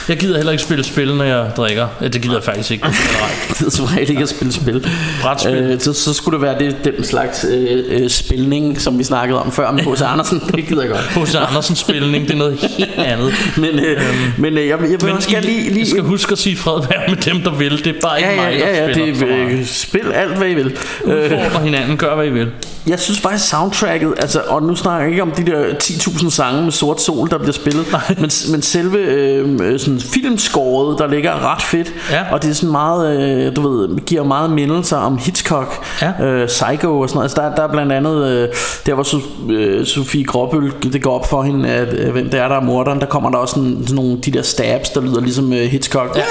Jeg 0.10 0.18
gider 0.18 0.36
heller 0.36 0.52
ikke 0.52 0.64
spille 0.64 0.84
spil, 0.84 1.16
når 1.16 1.24
jeg 1.24 1.52
drikker. 1.58 1.88
Ja, 2.02 2.08
det 2.08 2.22
gider 2.22 2.36
jeg 2.36 2.44
faktisk 2.44 2.72
ikke. 2.72 2.88
Det 3.60 3.66
er 3.66 3.70
som 3.70 3.86
regel 3.86 4.10
ikke 4.10 4.24
at 4.24 4.30
spille 4.30 4.54
spil. 4.54 4.88
Brætspil. 5.22 5.54
Øh, 5.54 5.80
så, 5.80 5.94
så 5.94 6.14
skulle 6.14 6.38
det 6.38 6.42
være 6.42 6.60
det, 6.60 6.76
den 6.84 7.04
slags 7.04 7.46
øh, 7.50 7.84
øh, 7.88 8.10
spilning, 8.10 8.82
som 8.82 9.00
vi 9.00 9.04
snakkede 9.04 9.42
om 9.42 9.52
før 9.52 9.72
med 9.72 9.84
H.C. 9.84 10.02
Andersen. 10.02 10.42
Det 10.56 10.68
gider 10.68 10.82
jeg 10.82 10.92
godt. 10.92 11.02
H.C. 11.28 11.36
Andersens 11.36 11.80
spilning, 11.80 12.28
det 12.28 12.34
er 12.34 12.38
noget 12.38 12.58
helt 12.60 12.98
andet. 12.98 13.34
Men, 13.58 13.80
øh, 13.80 14.02
men 14.38 14.58
øh, 14.58 14.68
jeg, 14.68 14.80
jeg 14.82 15.02
vil 15.02 15.14
Men 15.14 15.18
gerne 15.18 15.48
I, 15.48 15.50
lige... 15.50 15.74
lige 15.74 15.88
skal 15.88 16.02
huske 16.02 16.32
at 16.32 16.38
sige 16.38 16.58
fred 16.58 16.82
være 16.90 17.02
med 17.08 17.18
dem, 17.18 17.42
der 17.42 17.52
vil. 17.52 17.86
Det 17.86 17.96
er 17.96 18.02
bare 18.02 18.18
ikke 18.20 18.30
ja, 18.30 18.36
ja, 18.36 18.50
mig, 18.50 18.60
der 18.60 18.68
ja, 18.68 18.86
ja, 18.86 18.94
spiller 18.94 19.46
det, 19.46 19.60
øh, 19.60 19.66
spil 19.66 20.12
alt, 20.14 20.38
hvad 20.38 20.50
I 20.50 20.54
vil. 20.54 20.78
Øh, 21.06 21.24
Udfordre 21.24 21.64
hinanden, 21.64 21.98
gør 21.98 22.16
hvad 22.16 22.26
I 22.26 22.30
vil. 22.30 22.52
Jeg 22.88 23.00
synes 23.00 23.20
faktisk 23.20 23.50
soundtracket, 23.50 24.14
altså, 24.18 24.42
og 24.48 24.64
nu 24.64 24.76
snakker 24.76 25.02
jeg 25.02 25.12
ikke 25.12 25.22
om 25.22 25.32
de 25.32 25.46
der 25.46 25.64
10.000 25.84 26.30
sange 26.30 26.64
med 26.64 26.72
sort 26.72 27.02
sol, 27.02 27.30
der 27.30 27.38
bliver 27.38 27.54
spillet, 27.54 27.86
men, 28.18 28.30
men 28.52 28.62
selve 28.62 28.98
øh, 28.98 29.77
øh, 29.78 29.80
sådan 29.80 30.00
filmskåret, 30.00 31.00
der 31.00 31.08
ligger 31.08 31.52
ret 31.54 31.62
fedt, 31.62 31.94
Ja. 32.12 32.26
og 32.32 32.44
det 32.44 32.50
er 32.50 32.54
sådan 32.54 32.72
meget, 32.72 33.22
øh, 33.22 33.56
du 33.56 33.70
ved, 33.70 33.98
giver 34.06 34.24
meget 34.24 34.50
mindelser 34.50 34.98
om 34.98 35.18
Hitchcock, 35.18 35.86
Ja. 36.02 36.26
øh, 36.26 36.48
Psycho 36.48 37.00
og 37.00 37.10
sådan 37.10 37.18
noget. 37.18 37.24
Altså, 37.26 37.42
der, 37.42 37.56
der 37.56 37.64
er 37.64 37.72
blandt 37.72 37.92
andet, 37.92 38.26
øh, 38.28 38.48
der 38.86 38.94
hvor 38.94 39.04
so, 39.04 39.18
øh, 39.50 39.86
Sofie 39.86 40.24
Gråbøl, 40.26 40.74
det 40.84 41.02
går 41.04 41.16
op 41.20 41.30
for 41.30 41.44
hende, 41.44 41.70
at, 41.70 41.94
øh, 41.94 42.12
hvem 42.12 42.30
det 42.30 42.40
er, 42.40 42.48
der 42.48 42.56
er 42.56 42.62
morderen, 42.62 43.00
der 43.00 43.06
kommer 43.06 43.30
der 43.30 43.38
også 43.38 43.54
sådan, 43.56 43.78
sådan 43.82 43.96
nogle 43.96 44.18
de 44.26 44.32
der 44.32 44.42
stabs, 44.42 44.90
der 44.90 45.02
lyder 45.02 45.22
ligesom 45.22 45.54
øh, 45.54 45.60
Hitchcock. 45.60 46.16
Ja. 46.18 46.22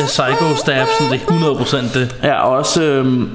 Øh, 0.00 0.06
Psycho 0.06 0.56
Stabsen, 0.56 1.06
det 1.10 1.20
er 1.28 1.32
100% 1.32 1.98
det. 1.98 2.16
Ja, 2.22 2.34
og 2.42 2.56
også... 2.56 2.82
Øhm, 2.82 3.28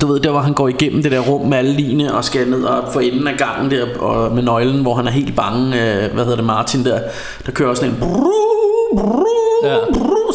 du 0.00 0.06
ved, 0.06 0.20
der 0.20 0.30
hvor 0.30 0.40
han 0.40 0.52
går 0.52 0.68
igennem 0.68 1.02
det 1.02 1.12
der 1.12 1.18
rum 1.20 1.48
med 1.48 1.58
alle 1.58 1.72
line 1.72 2.14
og 2.14 2.24
skal 2.24 2.48
ned 2.48 2.62
og 2.64 2.92
for 2.92 3.00
enden 3.00 3.26
af 3.28 3.34
gangen 3.38 3.70
der 3.70 3.84
og 3.98 4.34
med 4.34 4.42
nøglen, 4.42 4.82
hvor 4.82 4.94
han 4.94 5.06
er 5.06 5.10
helt 5.10 5.36
bange. 5.36 5.66
Øh, 5.66 6.12
hvad 6.14 6.24
hedder 6.24 6.36
det, 6.36 6.44
Martin 6.44 6.84
der? 6.84 6.98
Der 7.46 7.52
kører 7.52 7.68
også 7.68 7.80
sådan 7.80 7.94
en... 7.94 8.00
Bru, 8.00 8.30
Ja. 9.64 9.76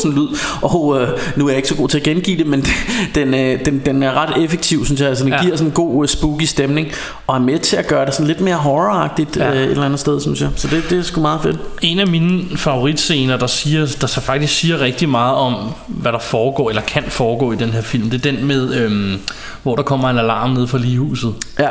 sådan 0.02 0.18
lyd. 0.18 0.28
Og 0.62 1.02
øh, 1.02 1.08
nu 1.36 1.46
er 1.46 1.50
jeg 1.50 1.58
ikke 1.58 1.70
så 1.70 1.76
god 1.76 1.90
til 1.90 1.98
at 1.98 2.04
gengive 2.04 2.38
det, 2.38 2.48
men 2.48 2.66
den, 3.16 3.34
øh, 3.34 3.66
den, 3.66 3.82
den 3.86 4.04
er 4.04 4.14
ret 4.14 4.44
effektiv, 4.44 4.86
synes 4.86 5.02
jeg. 5.02 5.10
Altså, 5.10 5.24
den 5.24 5.34
Ja. 5.34 5.42
giver 5.44 5.56
sådan 5.56 5.68
en 5.68 5.74
god 5.74 6.04
øh, 6.04 6.10
spooky 6.10 6.44
stemning, 6.44 6.88
og 7.28 7.36
er 7.36 7.40
med 7.40 7.60
til 7.60 7.76
at 7.78 7.88
gøre 7.88 8.06
det 8.06 8.14
sådan 8.14 8.28
lidt 8.28 8.42
mere 8.42 8.56
horroragtigt 8.56 9.38
Ja. 9.38 9.50
øh, 9.54 9.58
et 9.64 9.72
eller 9.72 9.84
andet 9.86 10.00
sted, 10.00 10.22
synes 10.22 10.42
jeg. 10.42 10.50
Så 10.56 10.68
det, 10.68 10.84
det 10.90 10.98
er 11.00 11.04
sgu 11.04 11.22
meget 11.22 11.40
fedt. 11.44 11.58
En 11.82 12.00
af 12.00 12.08
mine 12.08 12.44
favoritscener, 12.58 13.38
der, 13.38 13.48
siger, 13.48 13.96
der 14.02 14.08
så 14.08 14.22
faktisk 14.22 14.54
siger 14.60 14.82
rigtig 14.82 15.10
meget 15.10 15.36
om, 15.36 15.56
hvad 15.88 16.12
der 16.12 16.20
foregår, 16.20 16.70
eller 16.70 16.82
kan 16.82 17.04
foregå 17.08 17.52
i 17.52 17.56
den 17.56 17.70
her 17.70 17.82
film, 17.82 18.10
det 18.10 18.26
er 18.26 18.32
den 18.32 18.46
med, 18.46 18.74
øhm, 18.76 19.20
hvor 19.64 19.76
der 19.76 19.84
kommer 19.84 20.10
en 20.10 20.18
alarm 20.18 20.50
ned 20.50 20.68
fra 20.68 20.78
ligehuset. 20.78 21.34
Ja. 21.60 21.70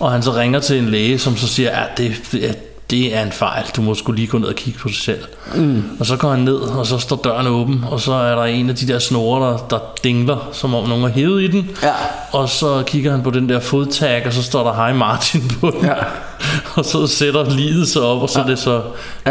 Og 0.00 0.12
han 0.12 0.22
så 0.22 0.30
ringer 0.32 0.60
til 0.60 0.78
en 0.78 0.88
læge, 0.88 1.18
som 1.18 1.36
så 1.36 1.48
siger, 1.48 1.70
at 1.70 1.98
det, 1.98 2.12
det, 2.32 2.56
det 2.92 3.14
er 3.16 3.22
en 3.22 3.32
fejl, 3.32 3.64
du 3.76 3.82
må 3.82 3.94
skulle 3.94 4.16
lige 4.16 4.28
gå 4.28 4.38
ned 4.38 4.48
og 4.48 4.54
kigge 4.54 4.78
på 4.78 4.88
dig 4.88 4.96
selv. 4.96 5.24
Mm. 5.54 5.84
Og 6.00 6.06
så 6.06 6.16
går 6.16 6.30
han 6.30 6.40
ned, 6.40 6.54
og 6.54 6.86
så 6.86 6.98
står 6.98 7.16
døren 7.24 7.46
åben, 7.46 7.84
og 7.90 8.00
så 8.00 8.12
er 8.12 8.34
der 8.34 8.44
en 8.44 8.68
af 8.68 8.76
de 8.76 8.88
der 8.88 8.98
snore, 8.98 9.52
der, 9.52 9.58
der 9.70 9.78
dingler, 10.04 10.48
som 10.52 10.74
om 10.74 10.88
nogen 10.88 11.02
har 11.02 11.10
hævet 11.10 11.42
i 11.42 11.46
den. 11.46 11.70
Ja. 11.82 11.92
Og 12.32 12.48
så 12.48 12.82
kigger 12.86 13.10
han 13.10 13.22
på 13.22 13.30
den 13.30 13.48
der 13.48 13.60
fodtag, 13.60 14.26
og 14.26 14.32
så 14.32 14.42
står 14.42 14.64
der 14.64 14.74
Hej 14.74 14.92
Martin 14.92 15.42
på 15.60 15.70
den. 15.70 15.84
Ja. 15.84 15.94
og 16.76 16.84
så 16.84 17.06
sætter 17.06 17.50
livet 17.50 17.88
sig 17.88 18.02
op, 18.02 18.22
og 18.22 18.30
så 18.30 18.38
ja. 18.38 18.44
er 18.44 18.48
det 18.48 18.58
så 18.58 18.82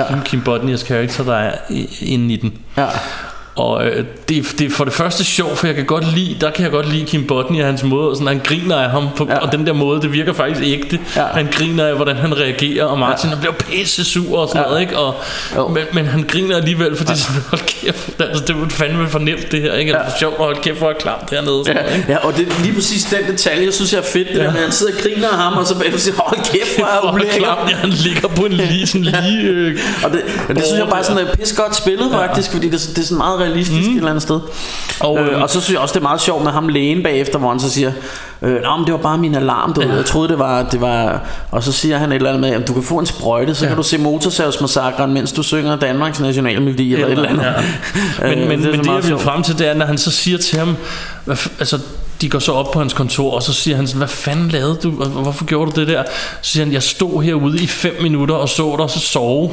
Kim, 0.08 0.22
Kim 0.22 0.42
Bodnias 0.42 0.84
karakter, 0.84 1.24
der 1.24 1.36
er 1.36 1.58
inde 2.02 2.34
i 2.34 2.38
den. 2.38 2.54
Ja. 2.78 2.88
Og 3.56 3.86
øh, 3.86 4.06
det, 4.30 4.46
det 4.60 4.66
er 4.66 4.70
for 4.70 4.84
det 4.84 4.94
første 4.94 5.24
sjovt, 5.24 5.58
for 5.58 5.68
jeg 5.68 5.76
kan 5.76 5.86
godt 5.86 6.14
lide, 6.16 6.38
der 6.42 6.52
kan 6.52 6.64
jeg 6.64 6.72
godt 6.72 6.90
lide 6.94 7.06
Kim 7.06 7.28
Bodnia, 7.28 7.66
hans 7.66 7.84
måde, 7.84 8.10
og 8.10 8.16
sådan, 8.16 8.28
han 8.28 8.42
griner 8.44 8.76
af 8.76 8.90
ham, 8.90 9.08
på, 9.18 9.28
ja. 9.30 9.38
og 9.38 9.52
den 9.52 9.66
der 9.68 9.74
måde, 9.74 10.02
det 10.02 10.14
virker 10.14 10.34
faktisk 10.34 10.62
ægte. 10.68 11.00
Ja. 11.16 11.24
Han 11.34 11.48
griner 11.52 11.86
af, 11.88 11.96
hvordan 11.96 12.16
han 12.16 12.38
reagerer, 12.38 12.86
og 12.86 13.00
Martin 13.00 13.30
ja. 13.30 13.36
han 13.36 13.40
bliver 13.40 13.54
pisse 13.54 14.04
sur 14.04 14.38
og 14.40 14.48
sådan 14.48 14.62
Ja. 14.62 14.68
noget, 14.68 14.82
ikke? 14.82 14.98
Og, 14.98 15.16
men, 15.72 15.84
men, 15.94 16.06
han 16.06 16.24
griner 16.28 16.58
alligevel, 16.58 16.96
fordi 16.98 17.12
ja. 17.12 17.16
sådan, 17.18 17.42
hold 17.50 17.62
kæft, 17.62 18.10
altså, 18.22 18.44
det 18.48 18.62
var 18.62 18.70
fandme 18.70 19.08
fornemt 19.08 19.52
det 19.52 19.62
her, 19.62 19.74
ikke? 19.74 19.92
Ja. 19.92 19.98
Det 19.98 20.06
er 20.06 20.18
sjovt, 20.20 20.38
og 20.38 20.44
hold 20.46 20.56
kæft, 20.62 20.78
hvor 20.78 20.90
er 20.90 20.94
klamt 20.94 21.30
dernede. 21.30 21.64
Sådan, 21.66 21.82
noget, 21.84 21.98
ikke? 21.98 22.12
Ja, 22.12 22.18
og 22.18 22.38
det 22.38 22.48
er 22.48 22.62
lige 22.64 22.74
præcis 22.74 23.04
den 23.04 23.32
detalje, 23.32 23.72
synes 23.72 23.94
jeg 23.94 24.00
er 24.00 24.04
fedt, 24.14 24.28
det 24.30 24.36
ja. 24.38 24.44
der 24.44 24.52
med, 24.52 24.60
han 24.62 24.72
sidder 24.72 24.94
og 24.98 25.00
griner 25.04 25.28
af 25.30 25.38
ham, 25.38 25.54
og 25.54 25.66
så 25.68 25.78
bagefter 25.78 26.00
siger, 26.00 26.16
hold 26.18 26.40
kæft, 26.52 26.78
hvor 26.78 26.86
er 26.86 27.08
er 27.10 27.14
ulækker. 27.14 27.34
klamt, 27.38 27.72
ja, 27.72 27.76
han 27.76 27.90
ligger 27.90 28.28
på 28.28 28.46
en 28.46 28.52
lige, 28.72 28.88
sådan 28.88 29.02
lige... 29.02 29.42
Øh, 29.44 29.80
Og 30.04 30.12
det, 30.12 30.22
og 30.50 30.56
det 30.56 30.64
synes 30.66 30.80
jeg 30.80 30.88
bare 30.90 31.00
er 31.00 31.04
sådan 31.04 31.28
et 31.28 31.40
pis 31.40 31.54
godt 31.54 31.76
spillet 31.76 32.12
faktisk, 32.12 32.52
fordi 32.52 32.70
det, 32.70 32.74
er- 32.76 32.94
det 32.96 32.98
er 33.02 33.04
sådan 33.04 33.18
meget 33.18 33.40
realistisk 33.42 33.88
mm. 33.88 33.94
et 33.94 33.98
eller 33.98 34.10
andet 34.10 34.24
sted. 34.24 34.40
Og, 35.00 35.10
Og, 35.12 35.20
øh, 35.20 35.34
øhm, 35.34 35.42
og 35.42 35.50
så 35.50 35.62
synes 35.62 35.74
jeg 35.74 35.80
også, 35.80 35.94
det 35.94 36.00
er 36.00 36.04
meget 36.04 36.22
sjovt 36.22 36.44
med 36.44 36.52
ham 36.52 36.68
lægen 36.68 37.04
bagefter, 37.04 37.40
hvor 37.40 37.50
han 37.50 37.60
så 37.60 37.70
siger, 37.70 37.92
øh, 38.42 38.62
Nå, 38.62 38.78
men 38.78 38.86
det 38.86 38.94
var 38.94 39.00
bare 39.00 39.18
min 39.18 39.36
alarm, 39.36 39.74
du 39.74 39.82
ja. 39.82 39.96
jeg 39.96 40.06
troede 40.06 40.30
det 40.30 40.40
var, 40.40 40.64
det 40.64 40.82
var... 40.82 41.22
Og 41.52 41.64
så 41.64 41.72
siger 41.72 41.98
han 41.98 42.12
et 42.12 42.16
eller 42.16 42.30
andet 42.30 42.42
med, 42.42 42.50
at 42.50 42.68
du 42.68 42.74
kan 42.74 42.84
få 42.84 42.98
en 42.98 43.06
sprøjte, 43.06 43.56
så 43.56 43.66
ja. 43.66 43.70
kan 43.70 43.78
du 43.78 43.84
se 43.84 43.98
motorsavsmassakren, 43.98 45.14
mens 45.14 45.32
du 45.32 45.44
synger 45.44 45.76
Danmarks 45.76 46.20
nationalmelodi, 46.20 46.94
eller 46.94 47.08
et 47.08 47.12
eller 47.12 47.30
andet. 47.30 47.44
Ja. 47.44 47.52
Men, 48.28 48.40
Øh, 48.42 48.48
men, 48.48 48.64
det 48.64 48.72
men 48.72 48.80
det 48.80 48.88
jeg 48.88 49.04
vil 49.04 49.18
frem 49.20 49.44
til 49.44 49.60
Det 49.60 49.68
er 49.68 49.74
når 49.74 49.86
han 49.86 49.98
så 49.98 50.12
siger 50.12 50.38
til 50.38 50.60
ham 50.60 50.76
Altså 51.60 51.80
de 52.22 52.30
går 52.30 52.40
så 52.40 52.52
op 52.52 52.72
på 52.72 52.80
hans 52.80 52.94
kontor 52.94 53.32
Og 53.32 53.44
så 53.44 53.54
siger 53.54 53.76
han 53.78 53.88
sådan 53.88 53.98
Hvad 53.98 54.08
fanden 54.08 54.50
lavede 54.50 54.78
du 54.84 54.92
Hvor- 54.92 55.06
Hvorfor 55.06 55.46
gjorde 55.46 55.72
du 55.72 55.80
det 55.80 55.88
der 55.88 56.04
Så 56.42 56.52
siger 56.52 56.66
han 56.66 56.74
Jeg 56.74 56.84
stod 56.84 57.24
herude 57.24 57.64
i 57.64 57.68
5 57.68 57.94
minutter 58.02 58.36
Og 58.36 58.50
så 58.50 58.76
dig 58.80 58.90
så 58.90 59.00
sove 59.00 59.52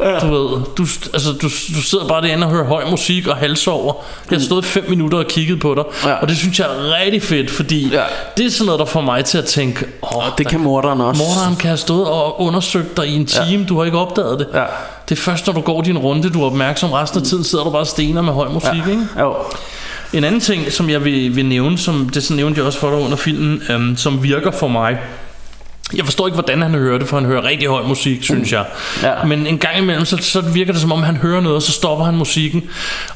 Ja. 0.00 0.18
Du 0.18 0.26
ved, 0.34 0.60
du, 0.76 0.86
altså, 1.12 1.32
du, 1.32 1.46
du 1.48 1.82
sidder 1.82 2.08
bare 2.08 2.22
derinde 2.22 2.46
og 2.46 2.52
hører 2.52 2.64
høj 2.64 2.84
musik 2.90 3.26
og 3.26 3.36
halsover. 3.36 3.94
Jeg 4.30 4.38
har 4.38 4.44
stået 4.44 4.64
i 4.64 4.68
5 4.68 4.84
minutter 4.90 5.18
og 5.18 5.26
kigget 5.26 5.60
på 5.60 5.74
dig. 5.74 5.84
Ja. 6.04 6.14
Og 6.14 6.28
det 6.28 6.36
synes 6.36 6.58
jeg 6.58 6.66
er 6.66 7.04
rigtig 7.04 7.22
fedt, 7.22 7.50
fordi 7.50 7.88
Ja. 7.92 8.02
det 8.36 8.46
er 8.46 8.50
sådan 8.50 8.66
noget, 8.66 8.78
der 8.78 8.84
får 8.84 9.00
mig 9.00 9.24
til 9.24 9.38
at 9.38 9.44
tænke, 9.44 9.86
åh, 10.02 10.22
Det 10.38 10.48
kan 10.48 10.60
morderen 10.60 11.00
også. 11.00 11.22
Morderen 11.22 11.56
kan 11.56 11.68
have 11.68 11.76
stået 11.78 12.06
og 12.06 12.40
undersøgt 12.40 12.96
dig 12.96 13.08
i 13.08 13.16
en 13.16 13.26
time, 13.26 13.60
ja. 13.62 13.64
du 13.68 13.78
har 13.78 13.84
ikke 13.84 13.98
opdaget 13.98 14.38
det. 14.38 14.46
Ja. 14.54 14.64
Det 15.08 15.18
er 15.18 15.22
først, 15.22 15.46
når 15.46 15.54
du 15.54 15.60
går 15.60 15.82
din 15.82 15.98
runde, 15.98 16.30
du 16.30 16.42
er 16.42 16.46
opmærksom. 16.46 16.92
Resten 16.92 17.20
af 17.20 17.26
tiden 17.26 17.44
sidder 17.44 17.64
du 17.64 17.70
bare 17.70 17.80
og 17.82 17.86
stener 17.86 18.22
med 18.22 18.32
høj 18.32 18.48
musik, 18.48 18.70
ja. 18.86 18.90
ikke? 18.90 19.06
Jo. 19.20 19.34
En 20.12 20.24
anden 20.24 20.40
ting, 20.40 20.72
som 20.72 20.90
jeg 20.90 21.04
vil, 21.04 21.36
vil 21.36 21.46
nævne, 21.46 21.78
som 21.78 22.08
det 22.08 22.22
så 22.24 22.34
nævnte 22.34 22.58
jeg 22.58 22.66
også 22.66 22.78
for 22.78 22.90
dig 22.90 22.98
under 22.98 23.16
filmen, 23.16 23.62
øhm, 23.70 23.96
som 23.96 24.22
virker 24.22 24.50
for 24.50 24.68
mig. 24.68 24.98
Jeg 25.94 26.04
forstår 26.04 26.26
ikke, 26.26 26.34
hvordan 26.34 26.62
han 26.62 26.74
hører 26.74 26.98
det, 26.98 27.08
for 27.08 27.16
han 27.16 27.26
hører 27.26 27.44
rigtig 27.44 27.68
høj 27.68 27.82
musik, 27.82 28.22
synes 28.24 28.52
jeg. 28.52 28.64
Ja. 29.02 29.24
Men 29.24 29.46
en 29.46 29.58
gang 29.58 29.78
imellem, 29.78 30.04
så, 30.04 30.16
så 30.16 30.40
virker 30.40 30.72
det 30.72 30.80
som 30.80 30.92
om, 30.92 31.02
han 31.02 31.16
hører 31.16 31.40
noget, 31.40 31.56
og 31.56 31.62
så 31.62 31.72
stopper 31.72 32.04
han 32.04 32.16
musikken. 32.16 32.64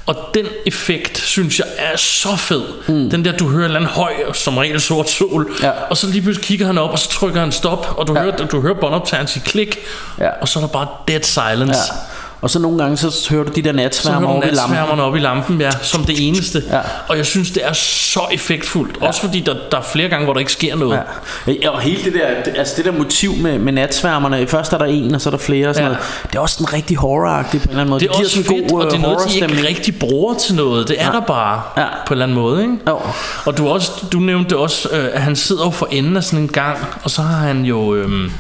Og 0.07 0.17
den 0.35 0.47
effekt, 0.67 1.19
synes 1.19 1.59
jeg, 1.59 1.67
er 1.79 1.97
så 1.97 2.37
fed. 2.37 2.63
Mm. 2.89 3.11
Den 3.11 3.25
der, 3.25 3.33
du 3.33 3.49
hører 3.49 3.59
en 3.59 3.65
eller 3.65 3.81
anden 3.81 3.91
høj, 3.95 4.13
som 4.33 4.57
regel 4.59 4.81
sort 4.81 5.11
sol, 5.11 5.51
Ja. 5.63 5.71
og 5.91 5.97
så 5.97 6.07
lige 6.07 6.23
pludselig 6.23 6.47
kigger 6.47 6.67
han 6.67 6.79
op, 6.79 6.91
og 6.91 6.99
så 6.99 7.09
trykker 7.11 7.41
han 7.41 7.53
stop, 7.53 7.95
og 7.97 8.07
du, 8.07 8.15
Ja. 8.15 8.21
hører, 8.23 8.37
du 8.37 8.61
hører 8.61 8.75
båndoptageren 8.75 9.27
sige 9.29 9.43
klik, 9.47 9.79
Ja. 10.21 10.29
og 10.41 10.49
så 10.49 10.59
er 10.59 10.63
der 10.63 10.69
bare 10.73 10.87
dead 11.09 11.23
silence. 11.23 11.81
Ja. 11.93 12.10
Og 12.43 12.51
så 12.51 12.59
nogle 12.59 12.79
gange, 12.79 12.97
så 12.97 13.27
hører 13.31 13.45
du 13.45 13.53
de 13.57 13.63
der 13.63 13.73
natsværmer 13.73 14.41
du 14.41 14.47
i 14.47 14.51
lampen. 14.51 15.01
op 15.01 15.17
i 15.17 15.19
lampen, 15.19 15.61
ja, 15.61 15.71
som 15.83 16.05
det 16.05 16.29
eneste. 16.29 16.63
Ja. 16.71 16.79
Og 17.09 17.17
jeg 17.17 17.27
synes, 17.27 17.51
det 17.51 17.67
er 17.67 17.73
så 17.73 18.21
effektfuldt. 18.33 18.99
Ja. 19.03 19.07
Også 19.07 19.21
fordi 19.21 19.41
der, 19.41 19.55
der 19.71 19.77
er 19.79 19.83
flere 19.83 20.09
gange, 20.09 20.25
hvor 20.25 20.33
der 20.33 20.41
ikke 20.41 20.53
sker 20.53 20.77
noget. 20.77 21.01
Ja. 21.47 21.69
Og 21.71 21.81
hele 21.81 22.05
det 22.05 22.15
der, 22.15 22.53
altså 22.57 22.75
det 22.77 22.85
der 22.85 22.93
motiv 22.93 23.37
med, 23.37 23.59
med 23.59 23.73
natsværmerne, 23.73 24.47
først 24.47 24.73
er 24.73 24.79
der 24.79 24.85
en, 24.85 25.15
og 25.15 25.21
så 25.21 25.29
er 25.29 25.31
der 25.31 25.39
flere 25.39 25.69
og 25.69 25.75
sådan 25.75 25.91
Ja. 25.91 25.95
noget. 25.97 26.09
Det 26.31 26.35
er 26.37 26.41
også 26.41 26.55
sådan 26.55 26.73
rigtig 26.73 26.97
horroragtigt 26.97 27.63
på 27.63 27.67
en 27.67 27.71
eller 27.71 27.81
anden 27.81 27.91
måde. 27.91 28.01
Det 28.01 28.07
er 28.09 28.13
giver 28.13 28.25
også 28.25 28.43
sådan 28.43 28.55
en 28.57 28.61
fedt, 28.63 28.71
god, 28.73 28.81
og 28.81 28.87
det 28.87 28.93
er 28.93 28.97
øh, 28.97 29.03
noget, 29.03 29.29
de 29.29 29.35
ikke 29.57 29.69
rigtig 29.69 29.99
bruger 29.99 30.35
til 30.35 30.55
noget. 30.55 30.89
Det 30.89 30.97
er 30.99 31.07
Ja. 31.07 31.13
der 31.13 31.21
bare 31.21 31.63
Ja. 31.77 31.87
på 32.07 32.15
en 32.15 32.17
eller 32.17 32.25
anden 32.25 32.39
måde. 32.39 32.63
Ikke? 32.63 32.75
Jo. 32.89 32.99
Og 33.45 33.57
du, 33.59 33.69
også, 33.69 33.91
du 34.13 34.19
nævnte 34.19 34.57
også, 34.59 34.89
øh, 34.93 35.09
at 35.13 35.23
han 35.23 35.37
sidder 35.37 35.65
jo 35.65 35.71
for 35.71 35.89
enden 35.91 36.17
af 36.17 36.25
sådan 36.25 36.39
en 36.39 36.49
gang, 36.49 36.79
og 37.03 37.11
så 37.11 37.23
har 37.23 37.37
han 37.47 37.65
jo 37.65 37.95
øhm, 37.95 38.33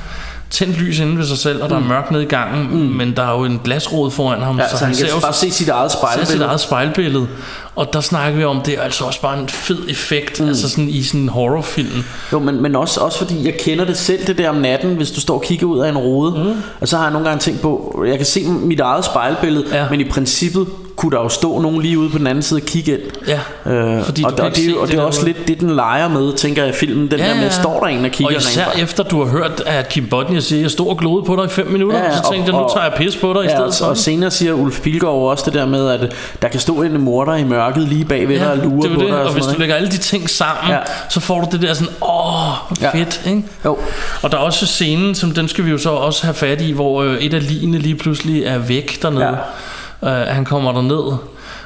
tændt 0.50 0.78
lys 0.78 0.98
inde 0.98 1.18
ved 1.18 1.24
sig 1.26 1.38
selv, 1.38 1.62
og 1.62 1.70
der 1.70 1.76
er 1.76 1.80
mørkt 1.80 2.10
nede 2.10 2.22
i 2.22 2.26
gangen, 2.26 2.70
mm. 2.70 2.76
men 2.96 3.16
der 3.16 3.22
er 3.22 3.38
jo 3.38 3.44
en 3.44 3.60
glasrude 3.64 4.10
foran 4.10 4.42
ham, 4.42 4.58
Ja, 4.58 4.68
så 4.68 4.84
han 4.84 4.94
kan 4.94 5.06
jo 5.06 5.20
bare 5.20 5.32
se 5.32 5.50
sit 5.50 5.68
eget 5.68 5.92
ser 5.92 5.98
sit 5.98 5.98
spejlbillede. 5.98 6.48
eget 6.48 6.60
spejlbillede. 6.60 7.28
Og 7.76 7.92
der 7.92 8.00
snakker 8.00 8.38
vi 8.38 8.44
om, 8.44 8.60
det 8.60 8.74
er 8.74 8.80
altså 8.82 9.04
også 9.04 9.20
bare 9.22 9.38
en 9.40 9.48
fed 9.48 9.78
effekt, 9.88 10.40
mm. 10.40 10.48
altså 10.48 10.68
sådan 10.68 10.88
i 10.88 11.02
sådan 11.02 11.20
en 11.20 11.28
horrorfilm. 11.28 12.04
Jo, 12.32 12.38
men, 12.38 12.62
men 12.62 12.76
også, 12.76 13.00
også 13.00 13.18
fordi 13.18 13.44
jeg 13.46 13.54
kender 13.58 13.84
det 13.84 13.96
selv, 13.96 14.26
det 14.26 14.38
der 14.38 14.48
om 14.48 14.54
natten, 14.56 14.94
hvis 14.94 15.10
du 15.10 15.20
står 15.20 15.34
og 15.34 15.42
kigger 15.42 15.66
ud 15.66 15.78
af 15.78 15.88
en 15.88 15.98
rode. 15.98 16.30
Mm. 16.44 16.52
Og 16.80 16.88
så 16.88 16.96
har 16.96 17.04
jeg 17.04 17.12
nogle 17.12 17.28
gange 17.28 17.40
tænkt 17.40 17.60
på, 17.60 18.02
jeg 18.08 18.16
kan 18.16 18.26
se 18.26 18.44
mit 18.48 18.80
eget 18.80 19.04
spejlbillede, 19.04 19.64
Ja. 19.72 19.84
men 19.90 20.00
i 20.00 20.04
princippet 20.08 20.66
kunne 20.96 21.16
der 21.16 21.22
jo 21.22 21.28
stå 21.28 21.58
nogen 21.60 21.82
lige 21.82 21.98
ude 21.98 22.10
på 22.10 22.18
den 22.18 22.26
anden 22.26 22.42
side 22.42 22.58
og 22.58 22.66
kigge 22.66 22.92
ind. 22.92 23.00
Ja, 23.28 23.40
Øh, 23.72 24.02
fordi 24.04 24.22
og, 24.24 24.32
og, 24.32 24.56
det, 24.56 24.66
er 24.66 24.70
jo- 24.70 24.80
og 24.80 24.86
det 24.86 24.92
det 24.96 25.00
er 25.00 25.04
også 25.04 25.24
lidt 25.26 25.48
det, 25.48 25.60
den 25.60 25.70
leger 25.70 26.08
med, 26.08 26.32
tænker 26.32 26.64
jeg, 26.64 26.74
filmen. 26.74 27.10
Den 27.10 27.18
Ja, 27.18 27.28
der 27.28 27.34
med, 27.34 27.50
står 27.50 27.80
der 27.80 27.86
en, 27.86 28.04
der 28.04 28.08
kigger 28.10 28.26
Og 28.26 28.32
rent 28.32 28.42
især 28.50 28.64
faktisk. 28.64 28.84
efter 28.84 29.02
du 29.02 29.24
har 29.24 29.30
hørt, 29.30 29.62
at 29.66 29.88
Kim 29.88 30.06
Bodnia 30.10 30.40
siger, 30.40 30.60
jeg 30.62 30.70
stod 30.70 30.86
og 30.88 30.98
glodede 30.98 31.26
på 31.26 31.36
dig 31.36 31.44
i 31.44 31.48
5 31.48 31.66
minutter, 31.66 31.98
Ja, 31.98 32.16
så 32.16 32.28
tænkte 32.32 32.46
jeg, 32.52 32.54
og- 32.60 32.62
nu 32.62 32.68
tager 32.74 32.84
jeg 32.86 32.94
pis 32.96 33.16
på 33.16 33.32
dig 33.32 33.40
i 33.44 33.44
Ja, 33.44 33.50
stedet 33.50 33.66
og, 33.66 33.74
for. 33.78 33.84
og 33.86 33.96
senere 33.96 34.30
siger 34.30 34.52
Ulf 34.52 34.80
Pilgaard 34.80 35.14
også 35.14 35.44
det 35.46 35.54
der 35.54 35.66
med, 35.66 35.88
at 35.88 36.12
der 36.42 36.48
kan 36.48 36.60
stå 36.60 36.82
en 36.82 37.00
morder 37.00 37.34
i 37.36 37.44
mørket 37.44 37.59
lige 37.76 38.04
bagved 38.04 38.38
dig 38.40 38.50
og 38.50 38.58
lure 38.58 38.88
det 38.88 38.94
på 38.96 39.00
det. 39.00 39.08
dig. 39.10 39.18
Og, 39.20 39.26
Og, 39.26 39.32
hvis 39.32 39.42
sådan 39.44 39.54
du 39.54 39.58
noget, 39.58 39.58
lægger 39.58 39.74
alle 39.76 39.88
de 39.90 39.98
ting 39.98 40.30
sammen, 40.30 40.70
Ja. 40.70 40.74
ja. 40.76 40.80
så 41.08 41.20
får 41.20 41.40
du 41.40 41.48
det 41.52 41.62
der 41.62 41.74
sådan, 41.74 41.92
åh, 42.02 42.82
Ja. 42.82 42.90
fedt, 42.92 43.20
ikke? 43.26 43.42
Jo. 43.64 43.78
Og 44.22 44.32
der 44.32 44.38
er 44.38 44.42
også 44.42 44.66
scenen, 44.66 45.14
som 45.14 45.30
den 45.30 45.48
skal 45.48 45.64
vi 45.64 45.70
jo 45.70 45.78
så 45.78 45.90
også 45.90 46.24
have 46.24 46.34
fat 46.34 46.60
i, 46.60 46.72
hvor 46.72 47.02
øh, 47.02 47.14
et 47.18 47.34
af 47.34 47.48
ligene 47.48 47.78
lige 47.78 47.94
pludselig 47.94 48.44
er 48.44 48.58
væk 48.58 49.02
dernede. 49.02 49.38
Ja. 50.02 50.20
Uh, 50.22 50.34
han 50.34 50.44
kommer 50.44 50.72
derned. 50.72 51.16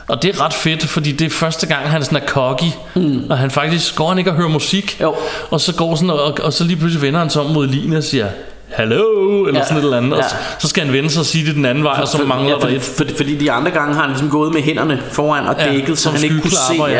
Og 0.08 0.22
det 0.22 0.34
er 0.34 0.44
ret 0.44 0.52
fedt, 0.54 0.84
fordi 0.84 1.12
det 1.12 1.26
er 1.26 1.30
første 1.30 1.66
gang, 1.66 1.90
han 1.90 2.04
sådan 2.04 2.22
er 2.22 2.26
cocky, 2.26 2.64
mm. 2.94 3.22
og 3.30 3.38
han 3.38 3.50
faktisk 3.50 3.96
går 3.96 4.08
han 4.08 4.18
ikke 4.18 4.30
og 4.30 4.36
hører 4.36 4.48
musik, 4.48 5.00
Jo. 5.00 5.14
og 5.50 5.60
så 5.60 5.74
går 5.74 5.94
sådan, 5.94 6.10
og, 6.10 6.38
og 6.42 6.52
så 6.52 6.64
lige 6.64 6.76
pludselig 6.76 7.02
vender 7.02 7.20
han 7.20 7.30
sig 7.30 7.42
om 7.42 7.50
mod 7.50 7.66
ligene 7.66 7.96
og 7.96 8.04
siger, 8.04 8.26
Hallo, 8.74 9.44
eller 9.46 9.60
Ja. 9.60 9.64
sådan 9.66 9.78
et 9.78 9.84
eller 9.84 9.96
andet. 9.96 10.12
Og 10.12 10.18
Ja. 10.18 10.28
så, 10.28 10.34
så 10.58 10.68
skal 10.68 10.84
han 10.84 10.92
vende 10.92 11.10
sig 11.10 11.20
og 11.20 11.26
sige 11.26 11.46
det 11.46 11.54
den 11.54 11.64
anden 11.64 11.84
vej, 11.84 11.98
og 12.02 12.08
så 12.08 12.22
mangler 12.26 12.48
ja, 12.48 12.54
der 12.54 12.60
fordi, 12.60 12.74
et. 12.76 12.82
fordi, 12.82 13.16
fordi 13.16 13.36
de 13.38 13.52
andre 13.52 13.70
gange 13.70 13.94
har 13.94 14.00
han 14.00 14.10
ligesom 14.10 14.30
gået 14.30 14.54
med 14.54 14.62
hænderne 14.62 15.02
foran 15.12 15.46
og 15.46 15.54
Ja, 15.58 15.72
dækket, 15.72 15.98
så 15.98 16.02
som 16.02 16.14
han 16.14 16.22
ikke 16.24 16.40
kunne 16.40 16.50
se. 16.50 16.56
skyklapper, 16.68 16.94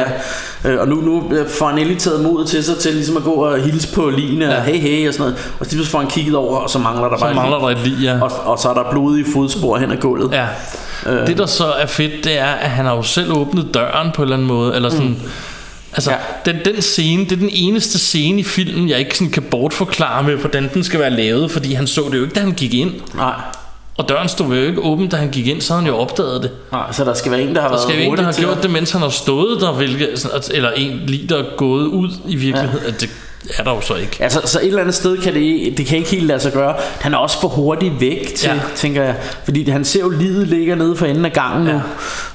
Ja. 0.64 0.70
Øh, 0.70 0.80
Og 0.80 0.88
nu, 0.88 0.94
nu 1.00 1.32
øh, 1.36 1.48
får 1.48 1.66
han 1.66 1.78
endelig 1.78 1.98
taget 1.98 2.20
mod 2.22 2.44
til 2.46 2.64
sig 2.64 2.78
til 2.78 2.94
ligesom 2.94 3.16
at 3.16 3.22
gå 3.22 3.32
og 3.32 3.58
hilse 3.60 3.94
på 3.94 4.10
line 4.10 4.44
Ja. 4.44 4.56
og 4.56 4.62
hey 4.62 4.78
hey 4.80 5.08
og 5.08 5.14
sådan 5.14 5.30
noget. 5.30 5.52
Og 5.60 5.66
så 5.66 5.76
lige 5.76 5.86
får 5.86 5.98
han 5.98 6.08
kigget 6.08 6.36
over, 6.36 6.58
og 6.58 6.70
så 6.70 6.78
mangler 6.78 7.08
der 7.08 7.16
Så 7.16 7.24
bare 7.24 7.34
mangler 7.34 7.58
der 7.58 7.68
et 7.68 7.78
lig, 7.78 7.98
ja. 8.02 8.20
og, 8.22 8.30
og 8.44 8.58
så 8.58 8.68
er 8.68 8.74
der 8.74 8.90
blodige 8.90 9.26
fodspor 9.32 9.76
hen 9.78 9.92
ad 9.92 9.96
gulvet. 9.96 10.32
Ja. 10.32 10.46
Øh. 11.06 11.26
Det 11.26 11.38
der 11.38 11.46
så 11.46 11.64
er 11.64 11.86
fedt, 11.86 12.24
det 12.24 12.38
er, 12.38 12.44
at 12.46 12.70
han 12.70 12.84
har 12.86 12.96
jo 12.96 13.02
selv 13.02 13.32
åbnet 13.32 13.74
døren 13.74 14.10
på 14.14 14.22
en 14.22 14.26
eller 14.26 14.36
anden 14.36 14.48
måde. 14.48 14.74
Eller 14.76 14.90
sådan, 14.90 15.06
mm. 15.06 15.16
Altså, 15.94 16.10
Ja. 16.10 16.16
den, 16.52 16.56
den 16.64 16.82
scene, 16.82 17.24
det 17.24 17.32
er 17.32 17.36
den 17.36 17.50
eneste 17.52 17.98
scene 17.98 18.40
i 18.40 18.44
filmen, 18.44 18.88
jeg 18.88 18.98
ikke 18.98 19.18
sådan 19.18 19.30
kan 19.30 19.42
bortforklare 19.42 20.22
med, 20.22 20.36
hvordan 20.36 20.70
den 20.74 20.84
skal 20.84 21.00
være 21.00 21.10
lavet, 21.10 21.50
fordi 21.50 21.72
han 21.74 21.86
så 21.86 22.08
det 22.12 22.18
jo 22.18 22.22
ikke, 22.22 22.34
da 22.34 22.40
han 22.40 22.52
gik 22.52 22.74
ind. 22.74 22.92
Nej. 23.14 23.34
Og 23.96 24.08
døren 24.08 24.28
stod 24.28 24.46
jo 24.46 24.62
ikke 24.62 24.80
åben, 24.80 25.08
da 25.08 25.16
han 25.16 25.30
gik 25.30 25.46
ind, 25.46 25.60
så 25.60 25.74
han 25.74 25.86
jo 25.86 25.96
opdaget 25.96 26.42
det. 26.42 26.50
Nej, 26.72 26.92
så 26.92 27.04
der 27.04 27.14
skal 27.14 27.32
være 27.32 27.42
en, 27.42 27.54
der 27.54 27.60
har 27.60 27.68
Der 27.68 27.74
været 27.74 27.88
skal 27.90 28.04
jo 28.04 28.10
en, 28.12 28.16
der 28.18 28.24
har 28.24 28.32
gjort 28.32 28.62
det, 28.62 28.70
mens 28.70 28.90
han 28.90 29.00
har 29.02 29.08
stået 29.08 29.60
der, 29.60 29.72
hvilket, 29.72 30.26
eller 30.50 30.70
en 30.70 31.00
lige, 31.06 31.26
der 31.28 31.38
er 31.38 31.44
gået 31.56 31.86
ud 31.86 32.10
i 32.28 32.36
virkeligheden. 32.36 32.86
Ja. 32.86 32.92
Det 33.00 33.10
er 33.58 33.62
der 33.64 33.70
jo 33.70 33.80
så 33.80 33.94
ikke. 33.94 34.16
Altså, 34.20 34.40
så 34.44 34.58
et 34.60 34.66
eller 34.66 34.80
andet 34.80 34.94
sted 34.94 35.18
kan 35.18 35.34
det, 35.34 35.74
det 35.78 35.86
kan 35.86 35.98
ikke 35.98 36.10
helt 36.10 36.26
lade 36.26 36.40
sig 36.40 36.52
gøre. 36.52 36.74
Han 37.00 37.14
er 37.14 37.18
også 37.18 37.40
for 37.40 37.48
hurtigt 37.48 38.00
væk 38.00 38.34
til, 38.36 38.48
ja. 38.48 38.60
Tænker 38.76 39.02
jeg. 39.02 39.14
Fordi 39.44 39.70
han 39.70 39.84
ser 39.84 40.00
jo 40.00 40.08
livet 40.08 40.46
ligger 40.48 40.74
nede 40.74 40.96
for 40.96 41.06
enden 41.06 41.24
af 41.24 41.32
gangen 41.32 41.64
nu. 41.66 41.80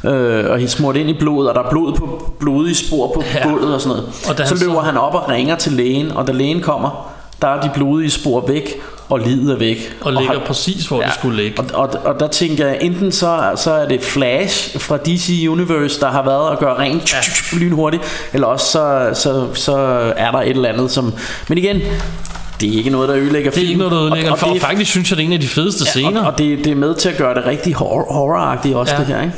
Ja. 0.03 0.09
Øh, 0.15 0.51
og 0.51 0.61
er 0.63 0.67
smurt 0.67 0.95
ind 0.95 1.09
i 1.09 1.13
blodet, 1.19 1.49
og 1.49 1.55
der 1.55 1.61
er 1.63 1.69
blod 1.69 1.93
på 1.93 2.33
blodige 2.39 2.75
spor 2.75 3.11
på 3.13 3.23
ja. 3.35 3.47
Gulvet 3.49 3.73
og 3.73 3.81
sådan 3.81 3.97
noget. 3.97 4.09
Og 4.41 4.47
så 4.47 4.55
løber 4.65 4.73
så- 4.73 4.79
han 4.79 4.97
op 4.97 5.15
og 5.15 5.29
ringer 5.29 5.55
til 5.55 5.71
lægen, 5.71 6.11
og 6.11 6.27
da 6.27 6.31
lægen 6.31 6.61
kommer, 6.61 7.11
der 7.41 7.47
er 7.47 7.61
de 7.61 7.69
blodige 7.75 8.11
spor 8.11 8.45
væk, 8.47 8.81
og 9.09 9.19
livet 9.19 9.51
er 9.53 9.57
væk. 9.57 9.93
Og 10.01 10.13
ligger 10.13 10.31
han- 10.31 10.41
præcis, 10.47 10.85
hvor 10.87 11.01
ja. 11.01 11.05
det 11.05 11.13
skulle 11.13 11.43
ligge. 11.43 11.59
Og, 11.61 11.65
og, 11.73 11.89
og 12.05 12.19
der 12.19 12.27
tænker 12.27 12.67
jeg, 12.67 12.77
enten 12.81 13.11
så, 13.11 13.39
så 13.55 13.71
er 13.71 13.87
det 13.87 14.01
Flash 14.03 14.79
fra 14.79 14.97
DC 14.97 15.45
Universe, 15.49 15.99
der 15.99 16.07
har 16.07 16.23
været 16.23 16.41
og 16.49 16.59
gøre 16.59 16.79
rent 16.79 17.13
ja. 17.13 17.57
lynhurtigt, 17.57 18.03
eller 18.33 18.47
også 18.47 18.65
så, 18.65 19.09
så, 19.13 19.47
så 19.53 19.75
er 20.17 20.31
der 20.31 20.39
et 20.41 20.49
eller 20.49 20.69
andet, 20.69 20.91
som... 20.91 21.13
Men 21.49 21.57
igen, 21.57 21.81
det 22.61 22.69
er 22.73 22.77
ikke 22.77 22.89
noget, 22.89 23.09
der 23.09 23.15
ødelægger 23.17 23.51
Det 23.51 23.63
er 23.63 23.67
ikke 23.67 23.77
noget, 23.79 23.91
der 23.93 24.01
ødelægger. 24.01 24.31
Og, 24.31 24.37
og, 24.41 24.47
Og, 24.47 24.53
det, 24.55 24.61
og 24.61 24.67
faktisk 24.67 24.91
synes 24.91 25.09
jeg, 25.11 25.17
det 25.17 25.23
er 25.23 25.27
en 25.27 25.33
af 25.33 25.39
de 25.39 25.47
fedeste 25.47 25.83
ja, 25.85 25.89
scener. 25.91 26.21
og, 26.21 26.31
og 26.31 26.37
det, 26.37 26.57
det 26.57 26.67
er 26.71 26.75
med 26.75 26.95
til 26.95 27.09
at 27.09 27.17
gøre 27.17 27.33
det 27.35 27.45
rigtig 27.45 27.73
horror, 27.73 28.13
horroragtigt 28.13 28.75
også. 28.75 28.93
Ja. 28.93 28.99
det 28.99 29.07
her, 29.07 29.21
ikke? 29.21 29.33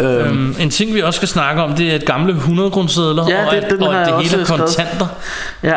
Øhm, 0.00 0.56
en 0.60 0.70
ting 0.70 0.94
vi 0.94 1.02
også 1.02 1.16
skal 1.16 1.28
snakke 1.28 1.62
om 1.62 1.72
Det 1.72 1.90
er 1.92 1.96
et 1.96 2.04
gamle 2.04 2.32
100 2.32 2.70
kronersedler 2.70 3.24
Ja, 3.28 3.46
Og, 3.46 3.52
det- 3.52 3.58
at, 3.58 3.70
den 3.70 3.82
og 3.82 3.94
at 3.94 4.08
jeg 4.08 4.18
det 4.18 4.30
hele 4.30 4.42
er 4.42 4.46
kontanter 4.46 5.06
Ja, 5.62 5.76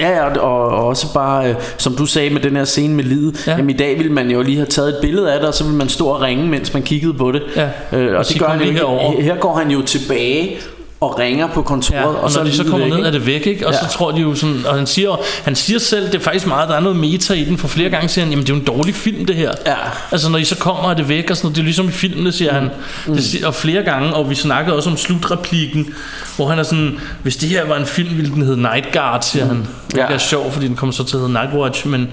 ja, 0.00 0.10
ja 0.10 0.24
og, 0.40 0.68
og 0.68 0.86
også 0.86 1.12
bare, 1.14 1.48
øh, 1.50 1.54
som 1.78 1.96
du 1.96 2.06
sagde 2.06 2.30
med 2.30 2.40
den 2.40 2.56
her 2.56 2.64
scene 2.64 2.94
med 2.94 3.04
livet, 3.04 3.46
ja. 3.46 3.52
jamen 3.52 3.70
i 3.70 3.76
dag 3.78 3.98
ville 3.98 4.12
man 4.12 4.30
jo 4.30 4.42
lige 4.42 4.56
have 4.56 4.66
taget 4.66 4.88
et 4.88 4.96
billede 5.02 5.32
af 5.32 5.38
det, 5.40 5.48
og 5.48 5.54
så 5.54 5.64
ville 5.64 5.76
man 5.78 5.88
stå 5.88 6.06
og 6.06 6.20
ringe, 6.20 6.46
mens 6.48 6.74
man 6.74 6.82
kiggede 6.82 7.14
på 7.14 7.32
det. 7.32 7.42
Ja. 7.56 7.68
Øh, 7.92 8.12
og, 8.12 8.18
Og 8.18 8.28
det 8.28 8.38
gør 8.38 8.46
"Kom 8.46 8.50
han 8.54 8.60
jo 8.60 8.66
ikke. 8.68 8.78
herover." 8.78 9.22
Her 9.22 9.36
går 9.36 9.56
han 9.58 9.70
jo 9.70 9.82
tilbage 9.82 10.56
og 11.00 11.18
ringer 11.18 11.46
på 11.46 11.62
kontoret, 11.62 11.98
Ja, 12.00 12.06
og, 12.06 12.20
og 12.20 12.30
så 12.30 12.38
når 12.38 12.46
de 12.46 12.56
så 12.56 12.64
kommer 12.64 12.86
væk, 12.86 12.96
ned, 12.96 13.06
er 13.06 13.10
det 13.10 13.26
væk, 13.26 13.46
ikke? 13.46 13.66
Og 13.66 13.72
Ja. 13.72 13.78
så 13.78 13.88
tror 13.92 14.10
de 14.10 14.20
jo 14.20 14.34
sådan, 14.34 14.66
og 14.66 14.74
han 14.74 14.86
siger, 14.86 15.16
han 15.44 15.56
siger 15.56 15.78
selv, 15.78 16.06
det 16.06 16.14
er 16.14 16.18
faktisk 16.20 16.46
meget, 16.46 16.68
der 16.68 16.74
er 16.76 16.80
noget 16.80 16.96
meta 16.96 17.34
i 17.34 17.44
den, 17.44 17.58
for 17.58 17.68
flere 17.68 17.90
gange 17.90 18.08
siger 18.08 18.24
han, 18.24 18.32
jamen 18.32 18.46
det 18.46 18.52
er 18.52 18.54
jo 18.54 18.60
en 18.60 18.66
dårlig 18.66 18.94
film, 18.94 19.24
det 19.26 19.36
her. 19.36 19.52
Ja. 19.66 19.74
Altså 20.12 20.30
når 20.30 20.38
I 20.38 20.44
så 20.44 20.56
kommer, 20.56 20.90
er 20.90 20.94
det 20.94 21.08
væk, 21.08 21.30
og 21.30 21.36
sådan 21.36 21.46
noget, 21.46 21.56
det 21.56 21.62
er 21.62 21.64
ligesom 21.64 21.88
i 21.88 21.92
filmene, 21.92 22.32
siger 22.32 22.52
han. 22.52 22.70
Mm. 23.06 23.14
Det 23.14 23.24
siger, 23.24 23.46
og 23.46 23.54
flere 23.54 23.82
gange, 23.82 24.14
og 24.14 24.30
vi 24.30 24.34
snakkede 24.34 24.76
også 24.76 24.90
om 24.90 24.96
slutreplikken, 24.96 25.94
hvor 26.38 26.48
han 26.48 26.58
er 26.58 26.62
sådan, 26.62 26.98
hvis 27.22 27.36
det 27.36 27.48
her 27.48 27.66
var 27.66 27.76
en 27.76 27.86
film, 27.86 28.16
ville 28.16 28.30
den 28.34 28.42
hedde 28.42 28.60
Night 28.62 28.92
Guard, 28.92 29.22
siger 29.22 29.44
han. 29.46 29.66
Det 29.90 29.96
Ja. 29.96 30.06
er 30.06 30.18
sjovt, 30.18 30.52
fordi 30.52 30.68
den 30.68 30.76
kommer 30.76 30.92
så 30.92 31.04
til 31.04 31.16
at 31.16 31.20
hedde 31.20 31.32
Night 31.32 31.54
Watch, 31.54 31.86
men 31.86 32.08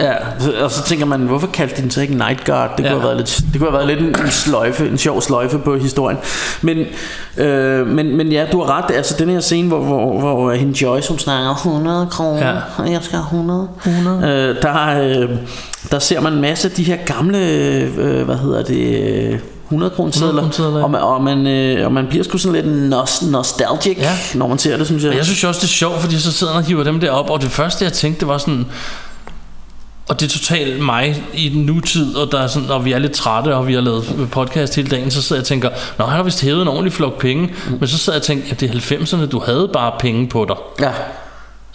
Ja, 0.00 0.12
så- 0.38 0.52
og 0.64 0.70
så 0.70 0.82
tænker 0.84 1.06
man, 1.06 1.20
hvorfor 1.20 1.46
kaldte 1.46 1.76
de 1.76 1.82
den 1.82 1.90
så 1.90 2.00
ikke 2.00 2.14
Night 2.14 2.44
Guard? 2.44 2.76
Det, 2.76 2.84
Ja. 2.84 2.88
kunne, 2.90 3.00
have 3.00 3.08
været 3.08 3.16
lidt, 3.16 3.40
det 3.52 3.60
kunne 3.60 3.70
have 3.70 3.86
været 3.86 3.86
lidt 3.86 4.00
en, 4.18 4.24
en 4.24 4.30
sløjfe, 4.30 4.88
en 4.88 4.98
sjov 4.98 5.22
sløjfe 5.22 5.58
på 5.58 5.76
historien. 5.78 6.18
Men, 6.62 6.78
øh, 7.36 7.86
men, 7.86 8.16
men 8.16 8.32
ja, 8.32 8.46
du 8.52 8.62
har 8.62 8.76
ret. 8.88 8.94
Altså 8.96 9.14
den 9.18 9.28
her 9.28 9.40
scene, 9.40 9.68
hvor, 9.68 9.82
hvor, 9.84 10.20
hvor 10.20 10.52
hende 10.52 10.82
Joyce, 10.82 11.08
hun 11.08 11.18
snakker 11.18 11.50
100 11.54 12.06
kroner. 12.10 12.46
Ja. 12.46 12.54
Ja. 12.86 12.90
Jeg 12.92 13.00
skal 13.02 13.18
have 13.18 13.24
100. 13.24 13.68
100. 13.86 14.28
Øh, 14.28 14.62
der, 14.62 15.02
øh, 15.02 15.28
der 15.90 15.98
ser 15.98 16.20
man 16.20 16.32
en 16.32 16.40
masse 16.40 16.68
af 16.68 16.74
de 16.74 16.82
her 16.82 16.96
gamle, 16.96 17.38
øh, 17.38 18.24
hvad 18.24 18.36
hedder 18.36 18.62
det... 18.62 19.00
Øh, 19.32 19.38
100 19.70 19.90
kroner 19.90 20.10
100 20.10 20.40
kronesedler, 20.40 20.78
ja. 20.78 20.84
og, 20.84 20.90
man, 20.90 21.00
og, 21.00 21.22
man, 21.22 21.46
øh, 21.46 21.86
og 21.86 21.92
man 21.92 22.06
bliver 22.08 22.24
sgu 22.24 22.38
sådan 22.38 22.64
lidt 22.64 22.94
nos- 22.94 23.30
nostalgic, 23.30 23.98
ja. 23.98 24.12
når 24.34 24.46
man 24.46 24.58
ser 24.58 24.76
det, 24.76 24.86
synes 24.86 25.02
jeg. 25.02 25.10
Og 25.10 25.16
jeg 25.16 25.24
synes 25.24 25.44
også, 25.44 25.58
det 25.58 25.64
er 25.64 25.68
sjovt, 25.68 26.00
fordi 26.00 26.18
så 26.18 26.32
sidder 26.32 26.52
han 26.52 26.62
og 26.62 26.66
hiver 26.66 26.84
dem 26.84 27.00
der 27.00 27.10
op, 27.10 27.30
og 27.30 27.40
det 27.40 27.50
første, 27.50 27.84
jeg 27.84 27.92
tænkte, 27.92 28.20
det 28.20 28.28
var 28.28 28.38
sådan... 28.38 28.66
Og 30.08 30.20
det 30.20 30.26
er 30.26 30.30
totalt 30.30 30.84
mig 30.84 31.22
i 31.34 31.48
den 31.48 31.62
nutid, 31.62 32.16
og, 32.16 32.32
der 32.32 32.40
er 32.40 32.46
sådan, 32.46 32.70
og 32.70 32.84
vi 32.84 32.92
er 32.92 32.98
lidt 32.98 33.12
trætte, 33.12 33.54
og 33.54 33.66
vi 33.66 33.72
har 33.74 33.80
lavet 33.80 34.28
podcast 34.32 34.76
hele 34.76 34.88
dagen, 34.88 35.10
så 35.10 35.22
sidder 35.22 35.40
jeg 35.40 35.42
og 35.42 35.46
tænker, 35.46 35.70
Nå, 35.98 36.04
han 36.04 36.16
har 36.16 36.22
vist 36.22 36.40
hævet 36.42 36.62
en 36.62 36.68
ordentlig 36.68 36.92
flok 36.92 37.18
penge. 37.20 37.46
Mm. 37.46 37.76
Men 37.80 37.88
så 37.88 37.98
sidder 37.98 38.16
jeg 38.16 38.20
og 38.20 38.26
tænker, 38.26 38.46
ja, 38.48 38.54
det 38.54 38.70
er 38.70 38.96
90'erne, 38.96 39.26
du 39.26 39.40
havde 39.40 39.70
bare 39.72 39.92
penge 39.98 40.28
på 40.28 40.44
dig. 40.44 40.56
Ja. 40.80 40.92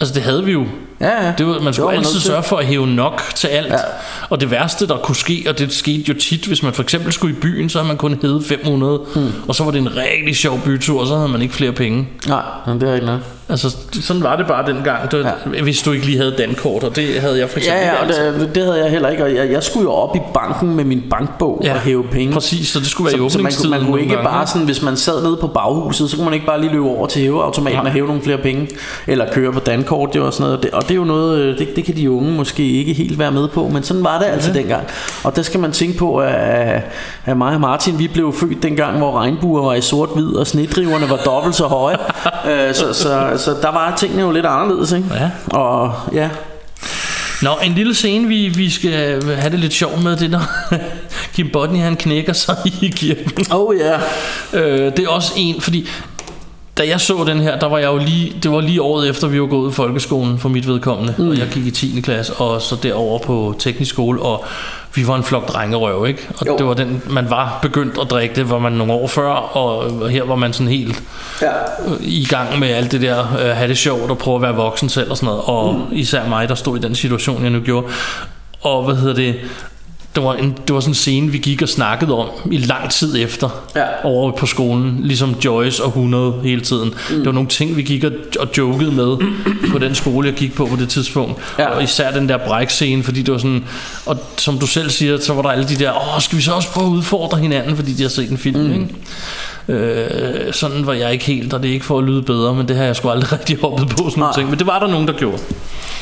Altså 0.00 0.14
det 0.14 0.22
havde 0.22 0.44
vi 0.44 0.52
jo. 0.52 0.66
Ja, 1.00 1.26
ja. 1.26 1.32
Det 1.38 1.46
var, 1.46 1.60
man 1.60 1.74
skulle 1.74 1.86
man 1.86 1.98
altid 1.98 2.20
sørge 2.20 2.42
for 2.42 2.56
at 2.56 2.66
hæve 2.66 2.86
nok 2.86 3.22
til 3.34 3.48
alt. 3.48 3.72
Ja. 3.72 3.78
Og 4.30 4.40
det 4.40 4.50
værste, 4.50 4.86
der 4.88 4.96
kunne 4.96 5.16
ske, 5.16 5.44
og 5.48 5.58
det 5.58 5.72
skete 5.72 6.04
jo 6.08 6.14
tit, 6.14 6.46
hvis 6.46 6.62
man 6.62 6.72
for 6.72 6.82
eksempel 6.82 7.12
skulle 7.12 7.36
i 7.36 7.40
byen, 7.40 7.68
så 7.68 7.78
havde 7.78 7.88
man 7.88 7.96
kun 7.96 8.18
hævet 8.22 8.44
500. 8.44 9.00
Mm. 9.16 9.32
Og 9.48 9.54
så 9.54 9.64
var 9.64 9.70
det 9.70 9.78
en 9.78 9.96
rigtig 9.96 10.36
sjov 10.36 10.60
bytur, 10.64 11.00
og 11.00 11.06
så 11.06 11.16
havde 11.16 11.28
man 11.28 11.42
ikke 11.42 11.54
flere 11.54 11.72
penge. 11.72 12.08
Nej, 12.28 12.42
men 12.66 12.80
det 12.80 12.88
er 12.90 12.94
ikke 12.94 13.06
noget. 13.06 13.20
Altså, 13.48 13.76
sådan 14.02 14.22
var 14.22 14.36
det 14.36 14.46
bare 14.46 14.66
dengang, 14.66 15.10
det, 15.10 15.26
ja. 15.54 15.62
hvis 15.62 15.82
du 15.82 15.92
ikke 15.92 16.06
lige 16.06 16.18
havde 16.18 16.34
dankort, 16.38 16.82
og 16.84 16.96
det 16.96 17.20
havde 17.20 17.38
jeg 17.38 17.48
for 17.50 17.58
eksempel 17.58 17.80
Ja, 17.82 17.86
ja, 17.88 18.00
og 18.00 18.06
altid. 18.06 18.40
det, 18.46 18.54
det 18.54 18.64
havde 18.64 18.78
jeg 18.82 18.90
heller 18.90 19.08
ikke. 19.08 19.24
Og 19.24 19.34
jeg, 19.34 19.50
jeg 19.50 19.62
skulle 19.62 19.84
jo 19.84 19.92
op 19.92 20.16
i 20.16 20.18
banken 20.34 20.76
med 20.76 20.84
min 20.84 21.02
bankbog 21.10 21.60
ja, 21.64 21.74
og 21.74 21.80
hæve 21.80 22.04
penge. 22.04 22.32
Præcis, 22.32 22.68
så 22.68 22.78
det 22.78 22.86
skulle 22.86 23.06
være 23.12 23.26
i 23.26 23.30
så, 23.30 23.32
så 23.32 23.38
man, 23.38 23.42
kunne- 23.42 23.42
åbningstiden 23.42 23.70
man 23.70 23.84
kunne 23.86 24.00
ikke 24.00 24.14
gange, 24.14 24.28
bare 24.28 24.46
sådan, 24.46 24.62
hvis 24.66 24.82
man 24.82 24.96
sad 24.96 25.22
nede 25.22 25.36
på 25.40 25.46
baghuset, 25.46 26.10
så 26.10 26.16
kunne 26.16 26.24
man 26.24 26.34
ikke 26.34 26.46
bare 26.46 26.60
lige 26.60 26.72
løbe 26.72 26.88
over 26.88 27.06
til 27.06 27.22
hæveautomaten 27.22 27.78
og 27.80 27.90
hæve 27.92 28.06
nogle 28.06 28.22
flere 28.22 28.38
penge. 28.38 28.68
Eller 29.06 29.32
køre 29.32 29.52
på 29.52 29.60
dankort, 29.60 30.12
det 30.12 30.20
var 30.22 30.30
sådan 30.30 30.44
noget. 30.46 30.62
Det, 30.62 30.70
og 30.70 30.82
det 30.82 30.90
er 30.90 30.94
jo 30.94 31.04
noget, 31.04 31.38
øh, 31.38 31.58
det, 31.58 31.76
det 31.76 31.84
kan 31.84 31.96
de 31.96 32.10
unge 32.10 32.32
måske 32.32 32.72
ikke 32.72 32.92
helt 32.92 33.18
være 33.18 33.30
med 33.32 33.48
på, 33.48 33.68
men 33.68 33.82
sådan 33.82 34.04
var 34.04 34.18
det 34.18 34.26
altså 34.26 34.52
dengang. 34.52 34.86
Og 35.24 35.36
der 35.36 35.42
skal 35.42 35.60
man 35.60 35.72
tænke 35.72 35.98
på, 35.98 36.16
at, 36.18 36.82
at 37.24 37.36
mig 37.36 37.54
og 37.54 37.60
Martin, 37.60 37.98
vi 37.98 38.08
blev 38.08 38.32
født 38.32 38.62
dengang, 38.62 38.98
hvor 38.98 39.12
regnbuer 39.20 39.62
var 39.62 39.74
i 39.74 39.80
sort-hvid, 39.80 40.34
og 40.34 40.46
snedriverne 40.46 41.10
var 41.10 41.16
dobbelt 41.16 41.54
så 41.54 41.64
høje. 41.64 41.96
Øh, 42.50 42.74
så, 42.74 42.92
så, 42.92 43.32
så 43.38 43.56
der 43.62 43.72
var 43.72 43.96
tingene 43.96 44.22
jo 44.22 44.30
lidt 44.30 44.46
anderledes, 44.46 44.92
ikke? 44.92 45.08
Ja. 45.14 45.30
Og 45.46 45.92
ja, 46.12 46.30
Nå, 47.42 47.50
en 47.64 47.72
lille 47.72 47.94
scene, 47.94 48.28
vi, 48.28 48.48
vi 48.48 48.70
skal 48.70 49.22
have 49.24 49.50
det 49.50 49.58
lidt 49.58 49.72
sjovt 49.72 50.02
med, 50.02 50.16
det 50.16 50.30
når 50.30 50.42
Kim 51.34 51.50
Bodnia, 51.52 51.82
han 51.82 51.96
knækker 51.96 52.32
sig 52.32 52.56
i 52.82 52.88
kirken. 52.96 53.46
Oh 53.52 53.76
ja. 53.76 53.98
Yeah. 54.54 54.80
Øh, 54.86 54.92
det 54.96 54.98
er 54.98 55.08
også 55.08 55.32
en, 55.36 55.60
fordi 55.60 55.88
da 56.78 56.88
jeg 56.88 57.00
så 57.00 57.24
den 57.24 57.40
her, 57.40 57.58
der 57.58 57.66
var 57.66 57.78
jeg 57.78 57.86
jo 57.86 57.96
lige, 57.96 58.36
det 58.42 58.52
var 58.52 58.60
lige 58.60 58.82
året 58.82 59.08
efter, 59.08 59.28
vi 59.28 59.40
var 59.40 59.46
gået 59.46 59.70
i 59.70 59.74
folkeskolen 59.74 60.38
for 60.38 60.48
mit 60.48 60.66
vedkommende, 60.66 61.14
mm. 61.18 61.28
og 61.28 61.38
jeg 61.38 61.48
gik 61.48 61.66
i 61.66 61.70
10. 61.70 62.00
klasse, 62.00 62.32
og 62.32 62.62
så 62.62 62.76
derover 62.82 63.18
på 63.18 63.54
teknisk 63.58 63.90
skole, 63.90 64.22
og 64.22 64.44
vi 64.94 65.06
var 65.06 65.16
en 65.16 65.24
flok 65.24 65.48
drengerøv, 65.48 66.06
ikke? 66.06 66.28
Og 66.38 66.46
jo. 66.46 66.56
det 66.56 66.66
var 66.66 66.74
den, 66.74 67.02
man 67.10 67.30
var 67.30 67.58
begyndt 67.62 67.98
at 68.00 68.10
drikke, 68.10 68.34
det 68.34 68.50
var 68.50 68.58
man 68.58 68.72
nogle 68.72 68.92
år 68.92 69.06
før, 69.06 69.30
og 69.30 70.08
her 70.08 70.24
var 70.24 70.36
man 70.36 70.52
sådan 70.52 70.72
helt 70.72 71.02
ja. 71.42 71.52
i 72.00 72.26
gang 72.30 72.58
med 72.58 72.68
alt 72.68 72.92
det 72.92 73.00
der, 73.00 73.20
øh, 73.20 73.56
have 73.56 73.68
det 73.68 73.78
sjovt 73.78 74.10
og 74.10 74.18
prøve 74.18 74.36
at 74.36 74.42
være 74.42 74.54
voksen 74.54 74.88
selv 74.88 75.10
og 75.10 75.16
sådan 75.16 75.26
noget, 75.26 75.42
og 75.44 75.74
mm. 75.74 75.96
især 75.96 76.28
mig, 76.28 76.48
der 76.48 76.54
stod 76.54 76.78
i 76.78 76.80
den 76.80 76.94
situation, 76.94 77.42
jeg 77.42 77.50
nu 77.50 77.60
gjorde. 77.60 77.86
Og 78.60 78.84
hvad 78.84 78.94
hedder 78.94 79.14
det, 79.14 79.34
det 80.16 80.24
var, 80.24 80.34
en, 80.34 80.58
det 80.66 80.74
var 80.74 80.80
sådan 80.80 80.90
en 80.90 80.94
scene, 80.94 81.32
vi 81.32 81.38
gik 81.38 81.62
og 81.62 81.68
snakkede 81.68 82.14
om 82.14 82.28
i 82.52 82.56
lang 82.56 82.90
tid 82.90 83.16
efter 83.24 83.64
ja. 83.76 83.84
over 84.04 84.32
på 84.32 84.46
skolen, 84.46 84.98
ligesom 85.02 85.34
Joyce 85.44 85.82
og 85.82 85.88
100 85.88 86.40
hele 86.42 86.60
tiden. 86.60 86.94
Mm. 87.10 87.16
Det 87.16 87.26
var 87.26 87.32
nogle 87.32 87.48
ting, 87.48 87.76
vi 87.76 87.82
gik 87.82 88.04
og, 88.04 88.12
og 88.40 88.48
jokede 88.58 88.92
med 88.92 89.16
på 89.70 89.78
den 89.78 89.94
skole, 89.94 90.28
jeg 90.28 90.34
gik 90.34 90.54
på 90.54 90.66
på 90.66 90.76
det 90.76 90.88
tidspunkt. 90.88 91.40
Ja. 91.58 91.66
Og 91.66 91.82
især 91.82 92.10
den 92.10 92.28
der 92.28 92.36
brækscene, 92.36 93.02
fordi 93.02 93.22
det 93.22 93.32
var 93.32 93.38
sådan, 93.38 93.64
og 94.06 94.18
som 94.36 94.58
du 94.58 94.66
selv 94.66 94.90
siger, 94.90 95.20
så 95.20 95.34
var 95.34 95.42
der 95.42 95.48
alle 95.48 95.68
de 95.68 95.76
der, 95.76 95.92
åh, 95.92 96.20
skal 96.20 96.38
vi 96.38 96.42
så 96.42 96.52
også 96.52 96.68
prøve 96.68 96.86
at 96.86 96.90
udfordre 96.92 97.38
hinanden, 97.38 97.76
fordi 97.76 97.92
de 97.92 98.02
har 98.02 98.10
set 98.10 98.30
en 98.30 98.38
film, 98.38 98.60
mm. 98.60 98.72
ikke? 98.72 98.94
Øh, 99.68 100.52
sådan 100.52 100.86
var 100.86 100.92
jeg 100.92 101.12
ikke 101.12 101.24
helt, 101.24 101.52
og 101.52 101.62
det 101.62 101.68
er 101.68 101.72
ikke 101.72 101.86
for 101.86 101.98
at 101.98 102.04
lyde 102.04 102.22
bedre, 102.22 102.54
men 102.54 102.68
det 102.68 102.76
har 102.76 102.84
jeg 102.84 102.96
sgu 102.96 103.08
aldrig 103.08 103.32
rigtig 103.38 103.58
hoppet 103.60 103.88
på 103.88 103.96
sådan 103.96 104.20
nogle 104.20 104.34
ting. 104.34 104.50
Men 104.50 104.58
det 104.58 104.66
var 104.66 104.78
der 104.78 104.86
nogen, 104.86 105.08
der 105.08 105.14
gjorde. 105.14 105.38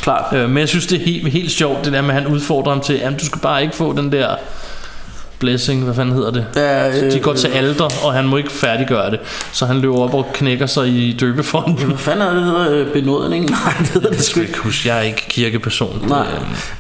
Klart. 0.05 0.33
Øh, 0.33 0.49
men 0.49 0.59
jeg 0.59 0.69
synes, 0.69 0.87
det 0.87 1.01
er 1.01 1.05
helt, 1.05 1.29
helt 1.29 1.51
sjovt, 1.51 1.85
det 1.85 1.93
der 1.93 2.03
med, 2.03 2.15
at 2.15 2.23
han 2.23 2.27
udfordrer 2.27 2.73
ham 2.73 2.81
til, 2.81 2.95
at 2.95 3.21
du 3.21 3.27
skal 3.27 3.41
bare 3.41 3.63
ikke 3.63 3.77
få 3.77 3.93
den 3.93 4.13
der 4.13 4.37
blessing, 5.39 5.85
hvad 5.85 5.95
fanden 5.95 6.15
hedder 6.15 6.31
det? 6.31 6.47
Ja, 6.57 6.89
øh, 7.05 7.13
De 7.13 7.19
går 7.21 7.33
til 7.33 7.49
alder, 7.49 7.89
og 8.05 8.13
han 8.13 8.25
må 8.25 8.37
ikke 8.37 8.53
færdiggøre 8.53 9.11
det. 9.11 9.21
Så 9.53 9.67
han 9.67 9.77
løber 9.81 9.99
op 9.99 10.15
og 10.15 10.27
knækker 10.35 10.67
sig 10.67 10.89
i 10.89 11.17
døbefonden. 11.21 11.87
Hvad 11.87 11.99
fanden 11.99 12.23
er 12.23 12.35
det, 12.35 12.45
hedder? 12.45 12.71
Øh, 12.71 12.93
Benådning? 12.93 13.51
Nej, 13.51 13.75
det 13.79 13.89
hedder 13.89 14.11
det 14.11 14.25
sgu 14.25 14.41
ikke. 14.41 14.59
Husk, 14.59 14.87
jeg 14.87 14.99
er 14.99 15.03
ikke 15.03 15.25
kirkeperson. 15.29 16.05
Nej. 16.09 16.27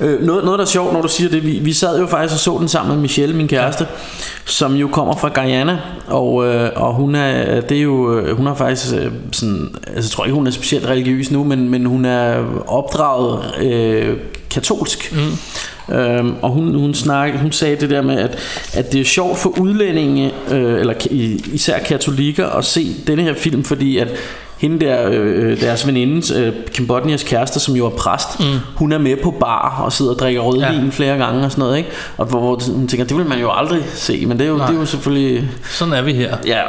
Øh, 0.01 0.23
noget, 0.23 0.45
noget, 0.45 0.59
der 0.59 0.65
er 0.65 0.69
sjovt, 0.69 0.93
når 0.93 1.03
du 1.03 1.09
siger 1.09 1.31
det. 1.31 1.47
Vi, 1.47 1.51
vi 1.51 1.73
sad 1.73 2.01
jo 2.01 2.07
faktisk 2.07 2.35
og 2.35 2.41
så 2.41 2.57
den 2.61 2.69
sammen 2.69 2.95
med 2.95 3.03
Michelle, 3.03 3.37
min 3.37 3.49
kæreste, 3.49 3.87
ja. 3.91 3.97
som 4.45 4.75
jo 4.75 4.89
kommer 4.89 5.17
fra 5.17 5.29
Guyana. 5.43 5.79
Og, 6.07 6.47
øh, 6.47 6.71
og 6.77 6.95
hun 6.95 7.15
er, 7.15 7.61
det 7.61 7.79
er 7.79 7.83
jo, 7.83 8.19
øh, 8.19 8.37
hun 8.37 8.47
er 8.47 8.55
faktisk 8.55 8.95
øh, 8.95 9.13
sådan, 9.33 9.75
altså 9.87 10.09
jeg 10.09 10.11
tror 10.11 10.25
ikke, 10.25 10.35
hun 10.35 10.47
er 10.47 10.51
specielt 10.51 10.87
religiøs 10.87 11.31
nu, 11.31 11.45
men, 11.45 11.69
men 11.69 11.87
hun 11.87 12.05
er 12.05 12.45
opdraget 12.67 13.41
øh, 13.61 14.17
katolsk. 14.51 15.13
Mm. 15.13 15.19
Øhm, 15.93 16.35
og 16.43 16.51
hun, 16.51 16.75
hun, 16.75 16.95
snak, 16.95 17.39
hun 17.39 17.53
sagde 17.53 17.77
det 17.77 17.91
der 17.91 18.03
med, 18.03 18.19
at, 18.19 18.39
at 18.75 18.93
det 18.93 19.01
er 19.01 19.05
sjovt 19.05 19.39
for 19.39 19.61
udlændinge, 19.61 20.33
øh, 20.51 20.81
eller 20.81 20.95
især 21.53 21.79
katolikker, 21.79 22.47
at 22.47 22.65
se 22.65 22.87
denne 23.07 23.23
her 23.23 23.35
film, 23.35 23.65
fordi 23.65 23.99
at 23.99 24.09
hende 24.59 24.87
der, 24.87 25.09
øh, 25.11 25.61
deres 25.61 25.87
veninde, 25.87 26.35
øh, 26.41 26.53
Kim 26.73 26.87
Bodnias 26.87 27.23
kæreste, 27.23 27.61
som 27.61 27.75
jo 27.75 27.87
er 27.87 27.91
præst, 27.91 28.41
mm. 28.41 28.47
hun 28.77 28.93
er 28.93 28.99
med 28.99 29.17
på 29.23 29.31
bar 29.31 29.83
og 29.85 29.93
sidder 29.93 30.13
og 30.13 30.19
drikker 30.19 30.41
rødvin 30.41 30.85
ja. 30.85 30.91
flere 30.91 31.17
gange 31.17 31.45
og 31.45 31.51
sådan 31.51 31.63
noget, 31.63 31.79
ikke? 31.79 31.91
Og 32.17 32.27
hvor, 32.27 32.41
hvor 32.41 32.61
hun 32.75 32.89
tænker, 32.89 33.07
det 33.07 33.17
vil 33.17 33.27
man 33.27 33.41
jo 33.41 33.51
aldrig 33.53 33.83
se, 33.95 34.27
men 34.27 34.39
det 34.39 34.45
er 34.45 34.49
jo, 34.49 34.59
det 34.59 34.69
er 34.69 34.75
jo 34.75 34.87
selvfølgelig... 34.87 35.49
Sådan 35.71 35.95
er 35.95 36.03
vi 36.03 36.13
her. 36.13 36.37
Ja, 36.47 36.63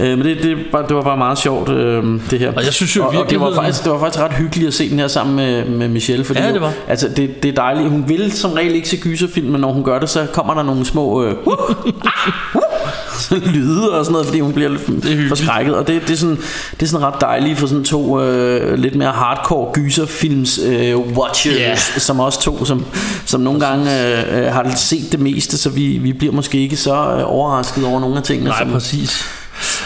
øh, 0.00 0.18
men 0.18 0.26
det, 0.26 0.36
det, 0.42 0.56
det 0.88 0.96
var 0.96 1.02
bare 1.02 1.16
meget 1.16 1.38
sjovt, 1.38 1.68
øh, 1.68 2.20
det 2.30 2.38
her. 2.38 2.52
Og 2.56 2.64
jeg 2.64 2.72
synes 2.72 2.96
jo 2.96 3.04
og, 3.04 3.14
og 3.16 3.30
det, 3.30 3.40
var 3.40 3.54
faktisk, 3.54 3.84
det 3.84 3.92
var 3.92 3.98
faktisk 3.98 4.22
ret 4.22 4.32
hyggeligt 4.32 4.68
at 4.68 4.74
se 4.74 4.90
den 4.90 4.98
her 4.98 5.08
sammen 5.08 5.36
med, 5.36 5.64
med 5.64 5.88
Michelle, 5.88 6.24
fordi 6.24 6.40
ja, 6.40 6.52
det 6.52 6.60
var. 6.60 6.66
Jo, 6.66 6.72
altså, 6.88 7.08
det, 7.08 7.42
det 7.42 7.48
er 7.48 7.54
dejligt. 7.54 7.88
Hun 7.88 8.04
vil 8.08 8.32
som 8.32 8.52
regel 8.52 8.74
ikke 8.74 8.88
se 8.88 8.96
gyserfilm, 8.96 9.50
men 9.50 9.60
når 9.60 9.72
hun 9.72 9.84
gør 9.84 9.98
det, 9.98 10.08
så 10.08 10.26
kommer 10.32 10.54
der 10.54 10.62
nogle 10.62 10.84
små... 10.84 11.24
Øh, 11.24 11.36
lyde 13.54 13.98
og 13.98 14.04
sådan 14.04 14.12
noget, 14.12 14.26
fordi 14.26 14.40
hun 14.40 14.52
bliver 14.52 14.68
lidt 14.68 15.28
forskrækket. 15.28 15.74
Og 15.74 15.86
det, 15.86 16.02
det, 16.02 16.10
er 16.10 16.16
sådan, 16.16 16.36
det 16.70 16.82
er 16.82 16.86
sådan 16.86 17.06
ret 17.06 17.20
dejligt 17.20 17.58
for 17.58 17.66
sådan 17.66 17.84
to 17.84 18.22
øh, 18.22 18.78
lidt 18.78 18.94
mere 18.94 19.12
hardcore 19.12 19.72
gyserfilms 19.72 20.58
øh, 20.58 20.98
watchers, 20.98 21.56
yeah. 21.58 21.78
som 21.78 22.20
også 22.20 22.40
to, 22.40 22.64
som, 22.64 22.84
som 23.26 23.40
nogle 23.40 23.60
gange 23.60 23.84
øh, 24.00 24.52
har 24.52 24.74
set 24.76 25.12
det 25.12 25.20
meste, 25.20 25.58
så 25.58 25.70
vi, 25.70 25.98
vi 25.98 26.12
bliver 26.12 26.32
måske 26.32 26.58
ikke 26.58 26.76
så 26.76 26.94
øh, 26.94 27.22
overrasket 27.32 27.84
over 27.84 28.00
nogle 28.00 28.16
af 28.16 28.22
tingene. 28.22 28.50
Nej, 28.50 28.58
som, 28.58 28.70
præcis. 28.70 29.24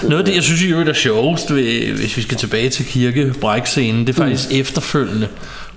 Noget 0.03 0.19
af 0.19 0.25
det, 0.25 0.35
jeg 0.35 0.43
synes 0.43 0.63
i 0.63 0.67
øvrigt 0.67 0.89
er 0.89 0.95
sjovest, 0.95 1.55
ved, 1.55 1.93
hvis 1.93 2.17
vi 2.17 2.23
skal 2.23 2.37
tilbage 2.37 2.71
til 2.71 2.85
kirkebrækscenen, 2.85 4.07
det 4.07 4.13
er 4.13 4.23
faktisk 4.23 4.51
mm. 4.51 4.57
efterfølgende. 4.57 5.29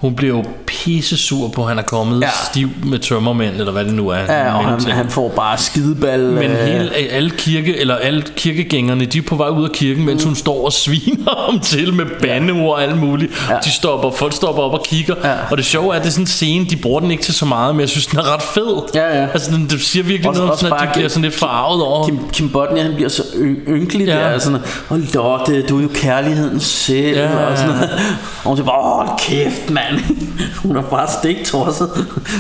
Hun 0.02 0.16
bliver 0.16 0.38
jo 0.38 0.44
pisse 0.68 1.18
sur 1.18 1.48
på, 1.48 1.62
at 1.62 1.68
han 1.68 1.78
er 1.78 1.82
kommet 1.84 2.22
ja. 2.22 2.30
Stiv 2.52 2.70
med 2.86 3.00
tømmermænd, 3.00 3.56
eller 3.56 3.72
hvad 3.72 3.86
det 3.86 3.94
nu 3.94 4.10
er. 4.10 4.18
Ja, 4.20 4.54
og 4.58 4.66
han, 4.66 4.82
han 4.82 5.10
får 5.10 5.30
bare 5.30 5.58
skideball. 5.58 6.22
Men 6.22 6.52
øh, 6.52 6.58
hele, 6.68 6.92
alle, 6.94 7.30
kirke, 7.30 7.78
eller 7.78 7.96
alle 7.96 8.24
kirkegængerne, 8.36 9.06
de 9.06 9.18
er 9.18 9.22
på 9.22 9.36
vej 9.36 9.48
ud 9.48 9.64
af 9.64 9.72
kirken, 9.72 10.06
mens 10.06 10.24
hun 10.24 10.36
står 10.36 10.66
og 10.66 10.74
sviner 10.74 11.46
ham 11.52 11.60
til 11.60 11.94
med 11.94 12.06
bandeord 12.22 12.70
og 12.76 12.84
alt 12.84 12.98
muligt. 12.98 13.32
Ja. 13.50 13.56
De 13.66 13.72
stopper, 13.72 14.12
folk 14.12 14.34
stopper 14.34 14.64
op 14.64 14.74
og 14.74 14.84
kigger. 14.86 15.16
Ja. 15.24 15.34
Og 15.52 15.58
det 15.58 15.66
sjove 15.66 15.94
er, 15.94 15.98
at 15.98 16.02
det 16.02 16.08
er 16.08 16.12
sådan 16.12 16.24
en 16.24 16.28
scene, 16.28 16.66
de 16.66 16.76
bruger 16.76 17.00
den 17.00 17.12
ikke 17.12 17.24
til 17.24 17.34
så 17.34 17.46
meget, 17.46 17.76
men 17.76 17.82
jeg 17.82 17.90
synes, 17.90 18.06
den 18.06 18.20
er 18.20 18.34
ret 18.34 18.42
fed. 18.42 18.82
Ja, 18.96 19.20
ja. 19.22 19.28
Altså, 19.34 19.52
den, 19.52 19.68
det 19.70 19.82
siger 19.82 20.04
virkelig 20.04 20.30
Også- 20.30 20.40
noget 20.42 20.50
om, 20.52 20.54
også 20.54 20.62
sådan, 20.70 20.88
at 20.88 20.88
de 20.90 20.94
bliver 20.94 21.10
sådan 21.10 21.22
lidt 21.24 21.36
farvet 21.36 21.84
over. 21.84 22.06
Kim, 22.08 22.20
Kim 22.34 22.50
Bodnia, 22.50 22.84
han 22.84 22.94
bliver 22.96 23.10
så 23.10 23.24
ynkelig 23.68 24.08
Ja. 24.08 24.14
der, 24.14 24.40
sådan, 24.40 24.60
og 24.90 25.00
Lotte, 25.14 25.62
du 25.62 25.78
er 25.78 25.82
jo 25.82 25.90
kærligheden 25.94 26.60
selv, 26.60 27.18
Ja, 27.18 27.46
og 27.46 27.58
sådan 27.58 27.74
noget. 27.74 27.90
Og 28.44 28.48
hun 28.48 28.58
siger 28.58 28.66
bare, 28.66 29.02
åh, 29.12 29.18
kæft, 29.20 29.70
mand. 29.70 29.91
hun 30.64 30.76
er 30.76 30.82
bare 30.82 31.08
stiktosset. 31.20 31.90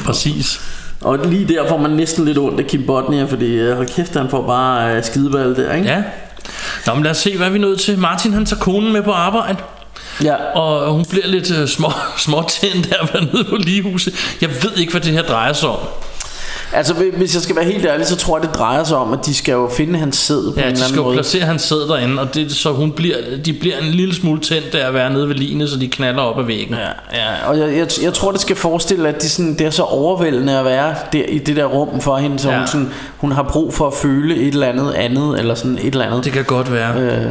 Præcis. 0.06 0.62
Og 1.02 1.20
lige 1.26 1.48
der 1.48 1.68
får 1.68 1.78
man 1.78 1.92
næsten 1.92 2.26
lidt 2.26 2.38
ondt 2.38 2.60
af 2.60 2.68
Kim 2.68 2.86
Bodnia, 2.86 3.24
fordi 3.24 3.54
øh, 3.54 3.76
hold 3.76 3.88
kæft, 3.88 4.16
han 4.16 4.30
får 4.30 4.48
bare 4.48 4.98
uh, 4.98 5.04
skideball 5.04 5.56
der, 5.56 5.74
ikke? 5.74 5.88
Ja. 5.88 6.04
Nå, 6.88 6.94
men 6.94 7.04
lad 7.04 7.12
os 7.12 7.18
se, 7.18 7.38
hvad 7.38 7.50
vi 7.50 7.58
er 7.58 7.62
nødt 7.62 7.80
til. 7.80 8.00
Martin, 8.00 8.34
han 8.34 8.46
tager 8.46 8.60
konen 8.60 8.94
med 8.94 9.04
på 9.04 9.12
arbejde. 9.12 9.58
Ja. 10.24 10.36
Og 10.36 10.94
hun 10.94 11.06
bliver 11.10 11.28
lidt 11.28 11.52
uh, 11.52 11.68
små, 11.68 11.92
småtændt 12.26 12.90
der 12.90 13.22
nede 13.34 13.44
på 13.44 13.56
ligehuset. 13.56 14.14
Jeg 14.42 14.50
ved 14.50 14.78
ikke, 14.78 14.92
hvad 14.92 15.02
det 15.02 15.12
her 15.12 15.22
drejer 15.22 15.54
sig 15.54 15.70
om. 15.70 15.80
Altså, 16.74 16.94
hvi- 16.94 17.16
hvis 17.18 17.34
jeg 17.34 17.42
skal 17.42 17.56
være 17.56 17.66
helt 17.66 17.86
ærlig, 17.86 18.08
så 18.08 18.16
tror 18.16 18.38
jeg, 18.38 18.48
det 18.48 18.56
drejer 18.56 18.84
sig 18.84 18.98
om, 18.98 19.14
at 19.14 19.20
de 19.26 19.34
skal 19.34 19.52
jo 19.52 19.70
finde 19.78 20.00
hans 20.00 20.18
sæd 20.18 20.54
på 20.54 20.60
Ja, 20.60 20.62
en 20.62 20.68
de 20.68 20.68
eller 20.68 20.76
skal 20.76 20.86
anden 20.86 20.96
jo 20.98 21.04
måde. 21.04 21.16
placere, 21.16 21.42
at 21.42 21.48
han 21.48 21.60
sidder 21.60 21.88
derinde, 21.88 22.22
og 22.22 22.34
det, 22.36 22.52
så 22.52 22.72
hun 22.72 22.92
bliver, 22.92 23.16
de 23.46 23.54
bliver 23.54 23.78
en 23.78 23.86
lille 23.88 24.16
smule 24.16 24.42
tændt 24.42 24.76
af 24.76 24.88
at 24.88 24.94
være 24.94 25.14
nede 25.14 25.28
ved 25.28 25.36
linet, 25.36 25.70
så 25.70 25.78
de 25.80 25.88
knaller 25.88 26.22
op 26.22 26.40
ad 26.40 26.44
væggen. 26.44 26.76
Ja, 26.76 27.18
ja. 27.20 27.48
Og 27.50 27.60
jeg, 27.60 27.78
jeg, 27.78 27.88
jeg 28.04 28.14
tror, 28.14 28.32
det 28.32 28.42
skal 28.42 28.56
forestille, 28.56 29.10
at 29.10 29.22
de 29.22 29.30
sådan, 29.30 29.54
det 29.58 29.62
er 29.68 29.70
så 29.70 29.84
overvældende 29.84 30.60
at 30.60 30.66
være 30.66 30.96
der 31.14 31.24
i 31.30 31.38
det 31.38 31.56
der 31.56 31.66
rum 31.66 32.02
for 32.02 32.18
hende, 32.18 32.40
så 32.40 32.50
Ja. 32.50 32.58
hun, 32.58 32.68
sådan, 32.68 32.90
hun 33.18 33.32
har 33.32 33.44
brug 33.44 33.74
for 33.74 33.88
at 33.88 33.94
føle 33.94 34.36
et 34.36 34.48
eller 34.48 34.68
andet 34.68 34.92
andet, 34.94 35.40
eller 35.40 35.56
sådan 35.56 35.78
et 35.78 35.86
eller 35.94 36.06
andet. 36.06 36.26
Det 36.26 36.34
kan 36.34 36.44
godt 36.44 36.74
være. 36.74 37.00
Øh, 37.02 37.28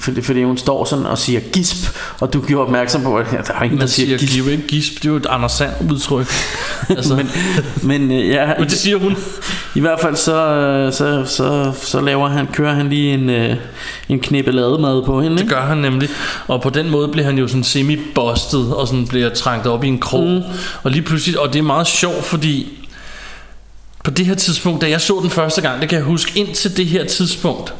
fordi, 0.00 0.22
fordi 0.22 0.42
hun 0.44 0.58
står 0.58 0.84
sådan 0.84 1.06
og 1.06 1.18
siger 1.18 1.40
gisp, 1.40 1.96
og 2.20 2.32
du 2.32 2.40
giver 2.40 2.62
opmærksom 2.62 3.02
på, 3.02 3.16
at 3.16 3.26
der 3.30 3.54
er 3.54 3.62
ingen, 3.62 3.78
der 3.78 3.82
Man 3.82 3.88
siger, 3.88 4.06
siger 4.06 4.18
gisp. 4.18 4.32
giv 4.34 4.48
ikke 4.50 4.66
gisp, 4.66 4.94
det 4.94 5.04
er 5.04 5.10
jo 5.10 5.16
et 5.16 5.26
Anders 5.26 5.52
Sand 5.52 5.92
udtryk. 5.92 6.26
altså, 6.96 7.16
men, 7.16 7.30
Men, 7.82 8.12
øh, 8.12 8.28
ja, 8.28 8.52
men 8.58 8.68
det 8.68 8.78
siger 8.78 8.96
hun. 8.98 9.16
I 9.74 9.80
hvert 9.80 10.00
fald 10.00 10.16
så, 10.16 10.46
øh, 10.46 10.92
så, 10.92 11.24
så, 11.26 11.72
så 11.82 12.00
laver 12.00 12.28
han, 12.28 12.46
kører 12.46 12.74
han 12.74 12.88
lige 12.88 13.14
en, 13.14 13.30
øh, 13.30 13.56
en 14.08 14.20
knippe 14.20 14.52
lademad 14.52 15.02
på 15.06 15.22
hende. 15.22 15.36
Det 15.36 15.42
Ikke? 15.42 15.54
gør 15.54 15.62
han 15.62 15.78
nemlig. 15.78 16.08
Og 16.46 16.62
på 16.62 16.70
den 16.70 16.90
måde 16.90 17.08
bliver 17.08 17.24
han 17.24 17.38
jo 17.38 17.48
sådan 17.48 17.64
semi-busted, 17.64 18.72
og 18.72 18.88
sådan 18.88 19.06
bliver 19.06 19.28
trængt 19.28 19.66
op 19.66 19.84
i 19.84 19.88
en 19.88 19.98
krog. 19.98 20.28
Mm. 20.28 20.42
Og 20.82 20.90
lige 20.90 21.02
pludselig, 21.02 21.40
og 21.40 21.52
det 21.52 21.58
er 21.58 21.62
meget 21.62 21.86
sjovt, 21.86 22.24
fordi 22.24 22.72
på 24.04 24.10
det 24.10 24.26
her 24.26 24.34
tidspunkt, 24.34 24.82
da 24.82 24.90
jeg 24.90 25.00
så 25.00 25.18
den 25.22 25.30
første 25.30 25.60
gang, 25.60 25.80
det 25.80 25.88
kan 25.88 25.96
jeg 25.98 26.04
huske, 26.04 26.38
indtil 26.40 26.76
det 26.76 26.86
her 26.86 27.04
tidspunkt, 27.04 27.74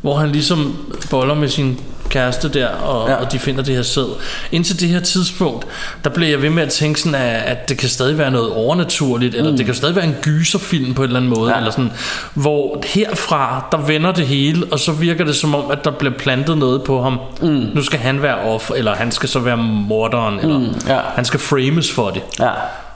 hvor 0.00 0.16
han 0.16 0.30
ligesom 0.32 0.76
boller 1.10 1.34
med 1.34 1.48
sin 1.48 1.80
kæreste 2.08 2.48
der, 2.48 2.66
og, 2.68 3.08
ja. 3.08 3.14
Og 3.14 3.32
de 3.32 3.38
finder 3.38 3.62
det 3.62 3.74
her 3.74 3.82
sæd. 3.82 4.04
Indtil 4.52 4.80
det 4.80 4.88
her 4.88 5.00
tidspunkt, 5.00 5.66
der 6.04 6.10
blev 6.10 6.28
jeg 6.28 6.42
ved 6.42 6.50
med 6.50 6.62
at 6.62 6.68
tænke 6.68 7.00
sådan, 7.00 7.14
at, 7.14 7.42
at 7.42 7.68
det 7.68 7.78
kan 7.78 7.88
stadig 7.88 8.18
være 8.18 8.30
noget 8.30 8.50
overnaturligt, 8.52 9.34
eller 9.34 9.56
det 9.56 9.66
kan 9.66 9.74
stadig 9.74 9.96
være 9.96 10.04
en 10.04 10.14
gyserfilm 10.22 10.94
på 10.94 11.02
en 11.02 11.06
eller 11.08 11.20
anden 11.20 11.38
måde, 11.38 11.50
ja. 11.52 11.56
Eller 11.58 11.70
sådan, 11.70 11.92
hvor 12.34 12.82
herfra, 12.86 13.64
der 13.72 13.78
vender 13.78 14.12
det 14.12 14.26
hele, 14.26 14.66
og 14.72 14.78
så 14.78 14.92
virker 14.92 15.24
det 15.24 15.36
som 15.36 15.54
om, 15.54 15.70
at 15.70 15.84
der 15.84 15.90
bliver 15.90 16.14
plantet 16.18 16.58
noget 16.58 16.82
på 16.82 17.02
ham. 17.02 17.20
Mm. 17.42 17.66
Nu 17.74 17.82
skal 17.82 17.98
han 17.98 18.22
være 18.22 18.38
off, 18.38 18.70
eller 18.76 18.94
han 18.94 19.10
skal 19.12 19.28
så 19.28 19.38
være 19.38 19.56
morderen, 19.56 20.40
eller 20.40 20.58
Mm, 20.58 20.74
ja. 20.88 20.98
han 21.14 21.24
skal 21.24 21.40
frames 21.40 21.92
for 21.92 22.10
det. 22.10 22.22
Ja. 22.40 22.50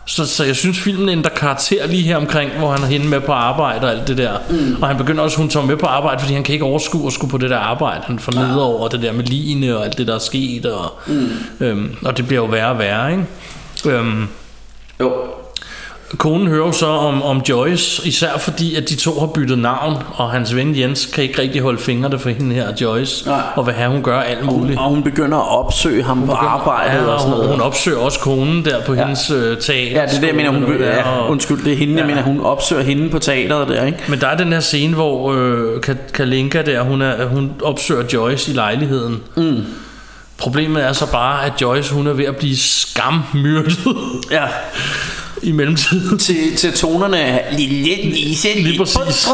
Så, 0.06 0.26
så 0.26 0.44
jeg 0.44 0.56
synes 0.56 0.78
filmen 0.78 1.08
ændrer 1.08 1.30
karakter 1.30 1.86
lige 1.86 2.02
her 2.02 2.16
omkring 2.16 2.50
Hvor 2.58 2.72
han 2.72 2.82
er 2.82 2.86
hende 2.86 3.08
med 3.08 3.20
på 3.20 3.32
arbejde 3.32 3.86
og 3.86 3.92
alt 3.92 4.08
det 4.08 4.18
der 4.18 4.38
mm. 4.50 4.82
Og 4.82 4.88
han 4.88 4.96
begynder 4.96 5.22
også 5.22 5.36
Hun 5.36 5.48
tager 5.48 5.66
med 5.66 5.76
på 5.76 5.86
arbejde 5.86 6.20
Fordi 6.20 6.34
han 6.34 6.42
kan 6.42 6.52
ikke 6.52 6.64
overskue 6.64 7.06
at 7.06 7.12
skulle 7.12 7.30
på 7.30 7.38
det 7.38 7.50
der 7.50 7.58
arbejde 7.58 8.02
Han 8.04 8.18
får 8.18 8.32
ned 8.32 8.56
over 8.56 8.88
det 8.88 9.02
der 9.02 9.12
med 9.12 9.24
line 9.24 9.76
Og 9.76 9.84
alt 9.84 9.98
det 9.98 10.06
der 10.06 10.14
er 10.14 10.18
sket 10.18 10.66
Og, 10.66 10.92
mm. 11.06 11.28
øhm, 11.60 11.96
og 12.04 12.16
det 12.16 12.26
bliver 12.26 12.42
jo 12.42 12.46
værre 12.46 12.70
og 12.70 12.78
værre 12.78 13.10
ikke? 13.10 13.24
Øhm, 13.86 14.28
Jo. 15.00 15.12
Konen 16.18 16.48
hører 16.48 16.66
jo 16.66 16.72
så 16.72 16.86
om, 16.86 17.22
om 17.22 17.42
Joyce 17.48 18.08
Især 18.08 18.38
fordi 18.38 18.74
at 18.74 18.88
de 18.88 18.94
to 18.96 19.18
har 19.20 19.26
byttet 19.26 19.58
navn 19.58 19.94
Og 20.14 20.30
hans 20.30 20.56
ven 20.56 20.78
Jens 20.78 21.06
kan 21.06 21.24
ikke 21.24 21.42
rigtig 21.42 21.60
holde 21.62 21.78
fingrene 21.78 22.18
for 22.18 22.30
hende 22.30 22.54
her 22.54 22.68
Joyce 22.80 23.26
Nej. 23.28 23.40
Og 23.56 23.64
hvad 23.64 23.74
her 23.74 23.88
hun 23.88 24.02
gør 24.02 24.20
alt 24.20 24.44
muligt 24.44 24.78
Og 24.80 24.88
hun 24.88 25.02
begynder 25.02 25.38
at 25.38 25.58
opsøge 25.58 26.02
ham 26.02 26.26
på 26.26 26.32
arbejdet 26.32 26.94
ja, 27.00 27.04
og 27.06 27.20
sådan 27.20 27.32
hun, 27.32 27.40
noget. 27.42 27.52
hun 27.56 27.60
opsøger 27.60 27.98
også 27.98 28.20
konen 28.20 28.64
der 28.64 28.82
på 28.84 28.94
ja. 28.94 29.04
hendes 29.04 29.30
øh, 29.30 29.58
teater 29.58 30.00
Ja, 30.00 30.06
det 30.06 30.16
er 30.16 30.20
det, 30.20 30.26
jeg 30.26 30.34
mener. 30.36 30.50
Hun, 30.50 30.64
ja, 30.80 31.08
og- 31.08 31.30
undskyld, 31.30 31.64
det 31.64 31.72
er 31.72 31.76
hende, 31.76 31.92
ja. 31.94 31.98
jeg 31.98 32.06
mener. 32.06 32.22
Hun 32.22 32.40
opsøger 32.40 32.82
hende 32.82 33.08
på 33.10 33.18
teateret 33.18 33.68
der, 33.68 33.84
ikke? 33.84 33.98
Men 34.08 34.20
der 34.20 34.26
er 34.26 34.36
den 34.36 34.52
her 34.52 34.60
scene, 34.60 34.94
hvor 34.94 35.32
øh, 35.32 35.76
Ka- 35.86 36.12
Kalinka 36.12 36.62
der, 36.62 36.82
hun, 36.82 37.02
er, 37.02 37.26
hun 37.26 37.52
opsøger 37.62 38.04
Joyce 38.12 38.52
i 38.52 38.54
lejligheden. 38.54 39.20
Mm. 39.36 39.56
Problemet 40.38 40.84
er 40.84 40.92
så 40.92 41.12
bare, 41.12 41.44
at 41.46 41.52
Joyce 41.60 41.94
hun 41.94 42.06
er 42.06 42.12
ved 42.12 42.24
at 42.24 42.36
blive 42.36 42.56
skammyrdet 42.56 43.78
Ja. 44.30 44.44
i 45.44 45.52
mellemtiden. 45.52 46.18
Til, 46.18 46.56
til 46.56 46.72
tonerne 46.72 47.40
Lille 47.52 48.02
Lise 48.10 48.48
Lige 48.54 48.78
præcis. 48.78 49.28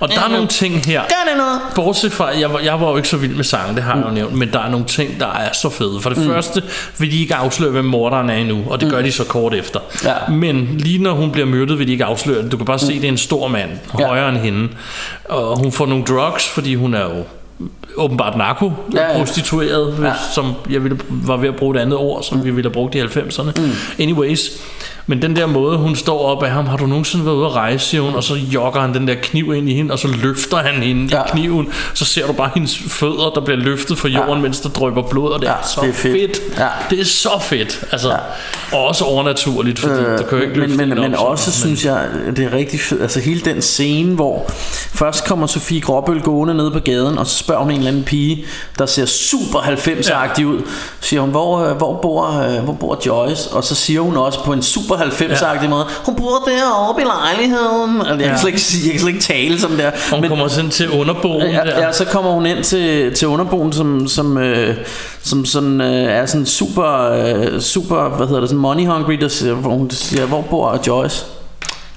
Og 0.00 0.08
der 0.08 0.20
er 0.20 0.28
nogle 0.28 0.46
ting 0.46 0.84
her. 0.86 1.00
Gør 1.00 1.30
det 1.30 1.36
noget? 1.36 1.60
Bortset 1.74 2.12
fra, 2.12 2.38
jeg 2.38 2.52
var, 2.52 2.58
jeg 2.58 2.80
var 2.80 2.90
jo 2.90 2.96
ikke 2.96 3.08
så 3.08 3.16
vild 3.16 3.34
med 3.34 3.44
sangen, 3.44 3.76
det 3.76 3.84
har 3.84 3.96
jeg 3.96 4.04
jo 4.06 4.10
nævnt, 4.10 4.34
men 4.34 4.52
der 4.52 4.58
er 4.58 4.70
nogle 4.70 4.86
ting, 4.86 5.20
der 5.20 5.26
er 5.26 5.52
så 5.52 5.70
fede. 5.70 6.00
For 6.00 6.08
det 6.10 6.18
mm. 6.18 6.26
første 6.26 6.62
vil 6.98 7.12
de 7.12 7.20
ikke 7.20 7.34
afsløre, 7.34 7.70
hvem 7.70 7.84
morderen 7.84 8.30
er 8.30 8.34
endnu, 8.34 8.62
og 8.66 8.80
det 8.80 8.90
gør 8.90 9.02
de 9.02 9.12
så 9.12 9.24
kort 9.24 9.54
efter. 9.54 9.80
Ja. 10.04 10.32
Men 10.32 10.68
lige 10.78 10.98
når 10.98 11.12
hun 11.12 11.32
bliver 11.32 11.46
myrdet, 11.46 11.78
vil 11.78 11.86
de 11.86 11.92
ikke 11.92 12.04
afsløre 12.04 12.42
det. 12.42 12.52
Du 12.52 12.56
kan 12.56 12.66
bare 12.66 12.78
se, 12.78 12.94
det 12.94 13.04
er 13.04 13.08
en 13.08 13.18
stor 13.18 13.48
mand, 13.48 13.70
Ja. 13.98 14.06
højere 14.06 14.28
end 14.28 14.38
hende. 14.38 14.68
Og 15.24 15.58
hun 15.58 15.72
får 15.72 15.86
nogle 15.86 16.04
drugs, 16.04 16.48
fordi 16.48 16.74
hun 16.74 16.94
er 16.94 17.02
jo 17.04 17.24
åbenbart 17.96 18.36
narko 18.36 18.72
Ja, 18.94 19.10
ja. 19.12 19.18
prostitueret 19.18 19.96
Ja. 20.02 20.12
som 20.34 20.52
jeg 20.70 20.84
ville, 20.84 20.98
var 21.10 21.36
ved 21.36 21.48
at 21.48 21.56
bruge 21.56 21.76
et 21.76 21.80
andet 21.80 21.98
ord 21.98 22.22
som 22.22 22.44
vi 22.44 22.50
ville 22.50 22.68
have 22.68 22.72
brugt 22.74 22.94
i 22.94 22.98
90'erne 23.00 23.52
Mm. 23.60 23.70
anyways 23.98 24.50
men 25.06 25.22
den 25.22 25.36
der 25.36 25.46
måde 25.46 25.76
hun 25.78 25.96
står 25.96 26.18
op 26.20 26.42
af 26.42 26.50
ham 26.50 26.66
har 26.66 26.76
du 26.76 26.86
nogensinde 26.86 27.24
været 27.26 27.34
ude 27.36 27.46
at 27.46 27.52
rejse 27.52 27.86
siger 27.86 28.00
hun 28.02 28.14
og 28.14 28.24
så 28.24 28.34
jogger 28.34 28.80
han 28.80 28.94
den 28.94 29.08
der 29.08 29.14
kniv 29.22 29.54
ind 29.54 29.68
i 29.68 29.74
hende 29.74 29.92
og 29.92 29.98
så 29.98 30.08
løfter 30.22 30.56
han 30.56 30.82
hende 30.82 31.16
Ja. 31.16 31.22
i 31.22 31.28
kniven 31.30 31.68
så 31.94 32.04
ser 32.04 32.26
du 32.26 32.32
bare 32.32 32.50
hendes 32.54 32.78
fødder 32.78 33.30
der 33.34 33.40
bliver 33.40 33.58
løftet 33.58 33.98
fra 33.98 34.08
jorden 34.08 34.34
Ja. 34.34 34.40
mens 34.40 34.60
der 34.60 34.68
drypper 34.68 35.02
blod 35.02 35.30
og 35.32 35.40
det 35.40 35.46
Ja, 35.46 35.52
er 35.52 35.56
så 35.66 35.80
det 35.80 35.88
er 35.88 35.92
fedt. 35.92 36.36
fedt, 36.36 36.58
Ja. 36.58 36.68
det 36.90 37.00
er 37.00 37.04
så 37.04 37.30
fedt 37.42 37.84
altså, 37.92 38.08
ja. 38.10 38.16
og 38.78 38.84
også 38.88 39.04
overnaturligt 39.04 39.78
fordi 39.78 39.94
øh, 39.94 40.18
der 40.18 40.22
kan 40.26 40.38
jo 40.38 40.44
ikke 40.44 40.56
løfte 40.56 40.76
men, 40.76 40.88
men, 40.88 40.98
hende 40.98 41.08
men 41.08 41.14
op, 41.18 41.28
også 41.30 41.52
sådan, 41.52 41.76
synes 41.76 41.84
jeg 41.84 42.06
Det 42.36 42.44
er 42.44 42.52
rigtig 42.52 42.80
fedt 42.80 43.02
Altså 43.02 43.20
hele 43.20 43.40
den 43.40 43.62
scene 43.62 44.14
hvor 44.14 44.44
Først 44.94 45.24
kommer 45.28 45.46
Sofie 45.46 45.80
Gråbøl 45.80 46.20
gående 46.20 46.54
ned 46.54 46.70
på 46.70 46.78
gaden 46.78 47.18
Og 47.18 47.26
så 47.26 47.38
spørger 47.52 47.64
hun 47.64 47.70
en 47.72 47.78
eller 47.78 47.90
anden 47.90 48.04
pige 48.04 48.44
Der 48.78 48.86
ser 48.86 49.06
super 49.06 49.58
90'er-agtig 49.58 50.46
ud. 50.46 50.60
Siger 51.00 51.20
hun 51.20 51.30
hvor, 51.30 51.58
øh, 51.58 51.76
hvor, 51.76 51.98
bor, 52.02 52.26
øh, 52.40 52.64
hvor 52.64 52.72
bor 52.72 52.98
Joyce? 53.06 53.50
Og 53.52 53.64
så 53.64 53.74
siger 53.74 54.00
hun 54.00 54.16
også 54.16 54.44
på 54.44 54.52
en 54.52 54.62
super 54.62 54.94
90'er-agtig 54.96 55.68
måde 55.68 55.84
Hun 56.04 56.16
bor 56.16 56.42
deroppe 56.46 57.02
i 57.02 57.04
lejligheden. 57.04 58.00
Og 58.00 58.06
jeg, 58.08 58.18
Ja. 58.20 58.28
kan 58.28 58.38
slet 58.38 58.48
ikke, 58.52 58.62
jeg 58.84 58.90
kan 58.92 59.00
slet 59.00 59.08
ikke 59.14 59.24
tale 59.24 59.60
som 59.60 59.70
der. 59.76 59.90
Hun 60.10 60.20
men, 60.20 60.28
kommer 60.28 60.48
sådan 60.48 60.70
til 60.70 60.90
underboen 60.90 61.42
Ja, 61.42 61.60
der. 61.64 61.80
ja, 61.86 61.92
så 61.92 62.04
kommer 62.04 62.30
hun 62.30 62.46
ind 62.46 62.64
til, 62.64 63.14
til 63.14 63.28
underboen, 63.28 63.72
som, 63.72 64.08
som, 64.08 64.38
øh, 64.38 64.76
som 65.22 65.44
sådan, 65.44 65.80
øh, 65.80 66.02
er 66.12 66.26
sådan 66.26 66.46
super, 66.46 67.10
øh, 67.12 67.60
super, 67.60 68.08
hvad 68.08 68.26
hedder 68.26 68.40
det, 68.40 68.48
sådan 68.48 68.60
money 68.60 68.86
hungry, 68.86 69.12
der 69.14 69.28
siger, 69.28 69.54
hvor 69.54 69.70
hun 69.70 69.90
siger, 69.90 70.26
hvor 70.26 70.40
bor 70.40 70.80
Joyce? 70.86 71.24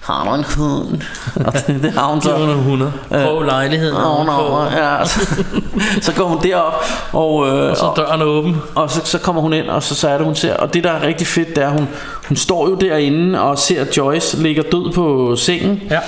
Har 0.06 0.24
du 0.24 0.34
en 0.36 0.44
hund? 0.58 1.02
Og 1.46 1.54
det, 1.68 1.80
det 1.84 1.92
har 1.92 2.06
hun 2.08 2.22
så. 2.22 2.36
400 2.38 2.92
Prøv 3.10 3.42
lejligheden 3.44 3.94
nå, 3.94 4.04
ovenpå. 4.04 4.78
ja, 4.78 5.06
så, 5.06 5.44
så 6.02 6.14
går 6.14 6.26
hun 6.26 6.44
derop 6.44 6.74
og, 7.14 7.48
øh, 7.48 7.70
og 7.70 7.78
så 7.78 7.86
er 7.86 7.94
døren 7.94 8.22
åben 8.22 8.62
og 8.76 8.92
så, 8.92 9.02
så 9.04 9.18
kommer 9.20 9.42
hun 9.42 9.54
ind 9.54 9.68
Og 9.70 9.84
så, 9.84 9.96
så 9.96 10.10
er 10.10 10.18
det 10.18 10.26
hun 10.26 10.36
ser 10.36 10.58
Og 10.58 10.74
det 10.74 10.84
der 10.84 10.92
er 10.92 11.02
rigtig 11.08 11.28
fedt 11.28 11.56
Det 11.56 11.64
er 11.64 11.70
hun, 11.70 11.88
hun 12.28 12.38
står 12.38 12.70
jo 12.70 12.76
derinde 12.76 13.42
Og 13.42 13.58
ser 13.60 13.82
at 13.82 13.98
Joyce 13.98 14.38
ligger 14.42 14.64
død 14.72 14.92
på 14.94 15.36
sengen 15.36 15.82
Ja. 15.90 16.00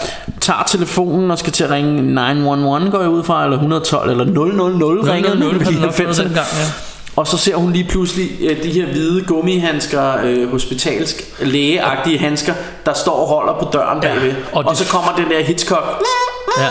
Tager 0.41 0.63
telefonen 0.67 1.31
og 1.31 1.39
skal 1.39 1.53
til 1.53 1.63
at 1.63 1.69
ringe 1.69 2.01
911 2.01 2.91
Går 2.91 2.99
jeg 2.99 3.09
ud 3.09 3.23
fra 3.23 3.43
Eller 3.43 3.57
112 3.57 4.09
Eller 4.11 4.25
000 4.25 5.09
ringer 5.11 5.35
000 5.35 5.53
den 5.53 5.61
har 5.63 5.71
i 5.71 5.73
den 5.73 5.81
nok 5.81 5.93
fået 5.93 6.05
90'erne. 6.07 6.23
dengang, 6.23 6.35
ja. 6.35 6.67
Og 7.17 7.27
så 7.27 7.37
ser 7.37 7.55
hun 7.55 7.73
lige 7.73 7.83
pludselig 7.89 8.29
øh, 8.41 8.63
de 8.63 8.71
her 8.71 8.85
hvide 8.85 9.23
gummihandsker, 9.25 10.17
øh, 10.23 10.51
hospitalsk 10.51 11.23
lægeagtige 11.39 12.17
handsker, 12.17 12.53
der 12.85 12.93
står 12.93 13.13
og 13.13 13.27
holder 13.27 13.53
på 13.53 13.69
døren 13.73 14.03
Ja, 14.03 14.09
bagved. 14.13 14.31
og 14.31 14.57
Og, 14.57 14.63
det- 14.63 14.69
og 14.69 14.77
så 14.77 14.87
kommer 14.87 15.15
den 15.15 15.29
der 15.29 15.43
Hitchcock. 15.43 16.03
Ja. 16.57 16.67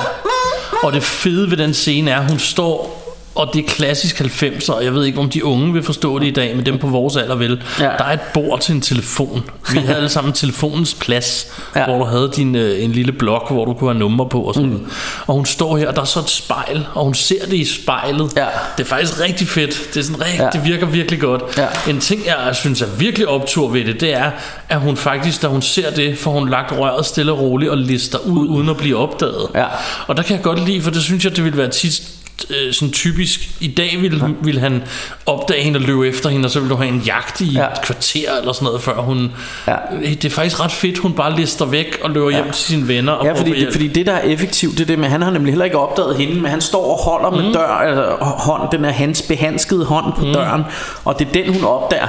Og 0.83 0.93
det 0.93 1.03
fede 1.03 1.51
ved 1.51 1.57
den 1.57 1.75
scene 1.75 2.11
er, 2.11 2.21
at 2.21 2.31
hun 2.31 2.39
står 2.39 2.96
og 3.37 3.51
det 3.55 3.65
er 3.65 3.69
klassisk 3.69 4.21
90'er, 4.21 4.73
og 4.73 4.85
jeg 4.85 4.95
ved 4.95 5.05
ikke, 5.05 5.19
om 5.19 5.31
de 5.31 5.45
unge 5.45 5.73
vil 5.73 5.83
forstå 5.83 6.19
det 6.19 6.27
i 6.27 6.31
dag, 6.31 6.57
men 6.57 6.67
dem 6.67 6.79
på 6.79 6.87
vores 6.87 7.17
alder 7.17 7.35
vil. 7.35 7.63
Ja. 7.81 7.85
Der 7.85 8.05
er 8.05 8.13
et 8.13 8.21
bord 8.35 8.61
til 8.61 8.75
en 8.75 8.81
telefon. 8.81 9.51
Vi 9.73 9.79
havde 9.79 9.97
alle 9.97 10.09
sammen 10.09 10.33
telefonens 10.33 10.95
plads, 10.95 11.47
ja. 11.77 11.85
hvor 11.85 11.99
du 11.99 12.05
havde 12.05 12.33
din, 12.37 12.55
øh, 12.55 12.85
en 12.85 12.93
lille 12.93 13.13
blok, 13.13 13.51
hvor 13.51 13.65
du 13.65 13.75
kunne 13.75 13.91
have 13.91 13.99
nummer 13.99 14.25
på 14.25 14.41
og 14.43 14.55
sådan 14.55 14.71
mm. 14.71 14.87
Og 15.27 15.35
hun 15.35 15.47
står 15.47 15.77
her, 15.77 15.89
og 15.89 15.95
der 15.95 16.01
er 16.01 16.05
så 16.05 16.21
et 16.21 16.31
spejl, 16.31 16.87
og 16.95 17.05
hun 17.05 17.15
ser 17.15 17.45
det 17.47 17.57
i 17.57 17.65
spejlet. 17.65 18.33
Ja. 18.37 18.47
Det 18.77 18.85
er 18.85 18.89
faktisk 18.89 19.21
rigtig 19.21 19.49
fedt. 19.49 19.95
Det, 19.95 20.01
er 20.01 20.05
sådan 20.05 20.21
rigtig, 20.21 20.41
Ja. 20.41 20.49
det 20.53 20.65
virker 20.65 20.87
virkelig 20.87 21.21
godt. 21.21 21.43
Ja. 21.59 21.67
En 21.89 22.01
ting, 22.01 22.27
jeg 22.27 22.57
synes 22.57 22.83
er 22.83 22.87
virkelig 22.99 23.29
optur 23.29 23.69
ved 23.69 23.85
det, 23.85 24.01
det 24.01 24.15
er, 24.15 24.31
at 24.69 24.81
hun 24.81 24.97
faktisk, 24.97 25.43
da 25.43 25.47
hun 25.47 25.63
ser 25.63 25.91
det, 25.91 26.19
får 26.19 26.31
hun 26.33 26.49
lagt 26.49 26.73
røret 26.79 27.07
stille 27.07 27.33
og 27.33 27.39
roligt 27.41 27.71
og 27.71 27.79
lister 27.79 28.19
ud, 28.19 28.49
uden 28.49 28.69
at 28.69 28.77
blive 28.77 28.97
opdaget. 28.97 29.47
Ja. 29.55 29.65
Og 30.07 30.17
der 30.17 30.23
kan 30.23 30.37
jeg 30.37 30.43
godt 30.43 30.67
lide, 30.67 30.83
for 30.83 30.91
det 30.91 31.03
synes 31.03 31.25
jeg, 31.25 31.37
det 31.37 31.45
ville 31.45 31.59
være 31.59 31.71
tit 31.71 32.03
øh, 32.51 32.73
sådan 32.73 32.93
typisk 32.93 33.41
I 33.61 33.67
dag 33.67 33.99
ville, 34.01 34.27
ja. 34.27 34.33
ville 34.43 34.61
han 34.61 34.83
opdage 35.27 35.63
hende 35.63 35.77
og 35.77 35.81
løbe 35.83 36.09
efter 36.09 36.29
hende 36.29 36.47
Og 36.47 36.51
så 36.51 36.61
ville 36.61 36.71
du 36.71 36.77
have 36.77 36.89
en 36.89 37.03
jagt 37.07 37.41
i 37.41 37.53
ja. 37.53 37.67
Et 37.67 37.83
kvarter 37.83 38.31
Eller 38.41 38.53
sådan 38.53 38.65
noget 38.67 38.83
før 38.83 38.95
hun 39.01 39.33
Ja. 39.69 39.75
Øh, 40.03 40.09
Det 40.09 40.25
er 40.25 40.31
faktisk 40.31 40.61
ret 40.61 40.73
fedt 40.73 40.99
Hun 40.99 41.13
bare 41.13 41.37
lister 41.37 41.65
væk 41.65 41.99
og 42.03 42.11
løber 42.11 42.31
ja. 42.31 42.37
hjem 42.37 42.47
til 42.53 42.65
sine 42.65 42.89
venner 42.89 43.13
og 43.13 43.25
Ja, 43.27 43.33
fordi 43.33 43.61
det, 43.65 43.73
fordi 43.73 43.89
det 43.89 44.07
der 44.07 44.13
er 44.13 44.23
effektivt, 44.23 44.73
det 44.73 44.81
er 44.81 44.87
det 44.87 44.99
med, 44.99 45.09
han 45.09 45.23
har 45.23 45.31
nemlig 45.31 45.53
heller 45.53 45.65
ikke 45.65 45.79
opdaget 45.79 46.17
hende, 46.17 46.35
men 46.35 46.51
han 46.51 46.61
står 46.61 46.85
og 46.93 46.99
holder 47.05 47.31
Mm. 47.31 47.37
med 47.45 47.53
dør, 47.55 47.79
eller 47.79 48.25
hånd, 48.25 48.63
den 48.73 48.85
er 48.85 48.91
hans 48.91 49.23
behandskede 49.23 49.85
hånd 49.85 50.13
på 50.19 50.25
døren, 50.25 50.63
og 51.05 51.19
det 51.19 51.29
er 51.29 51.33
den, 51.33 51.55
hun 51.55 51.65
opdager. 51.65 52.07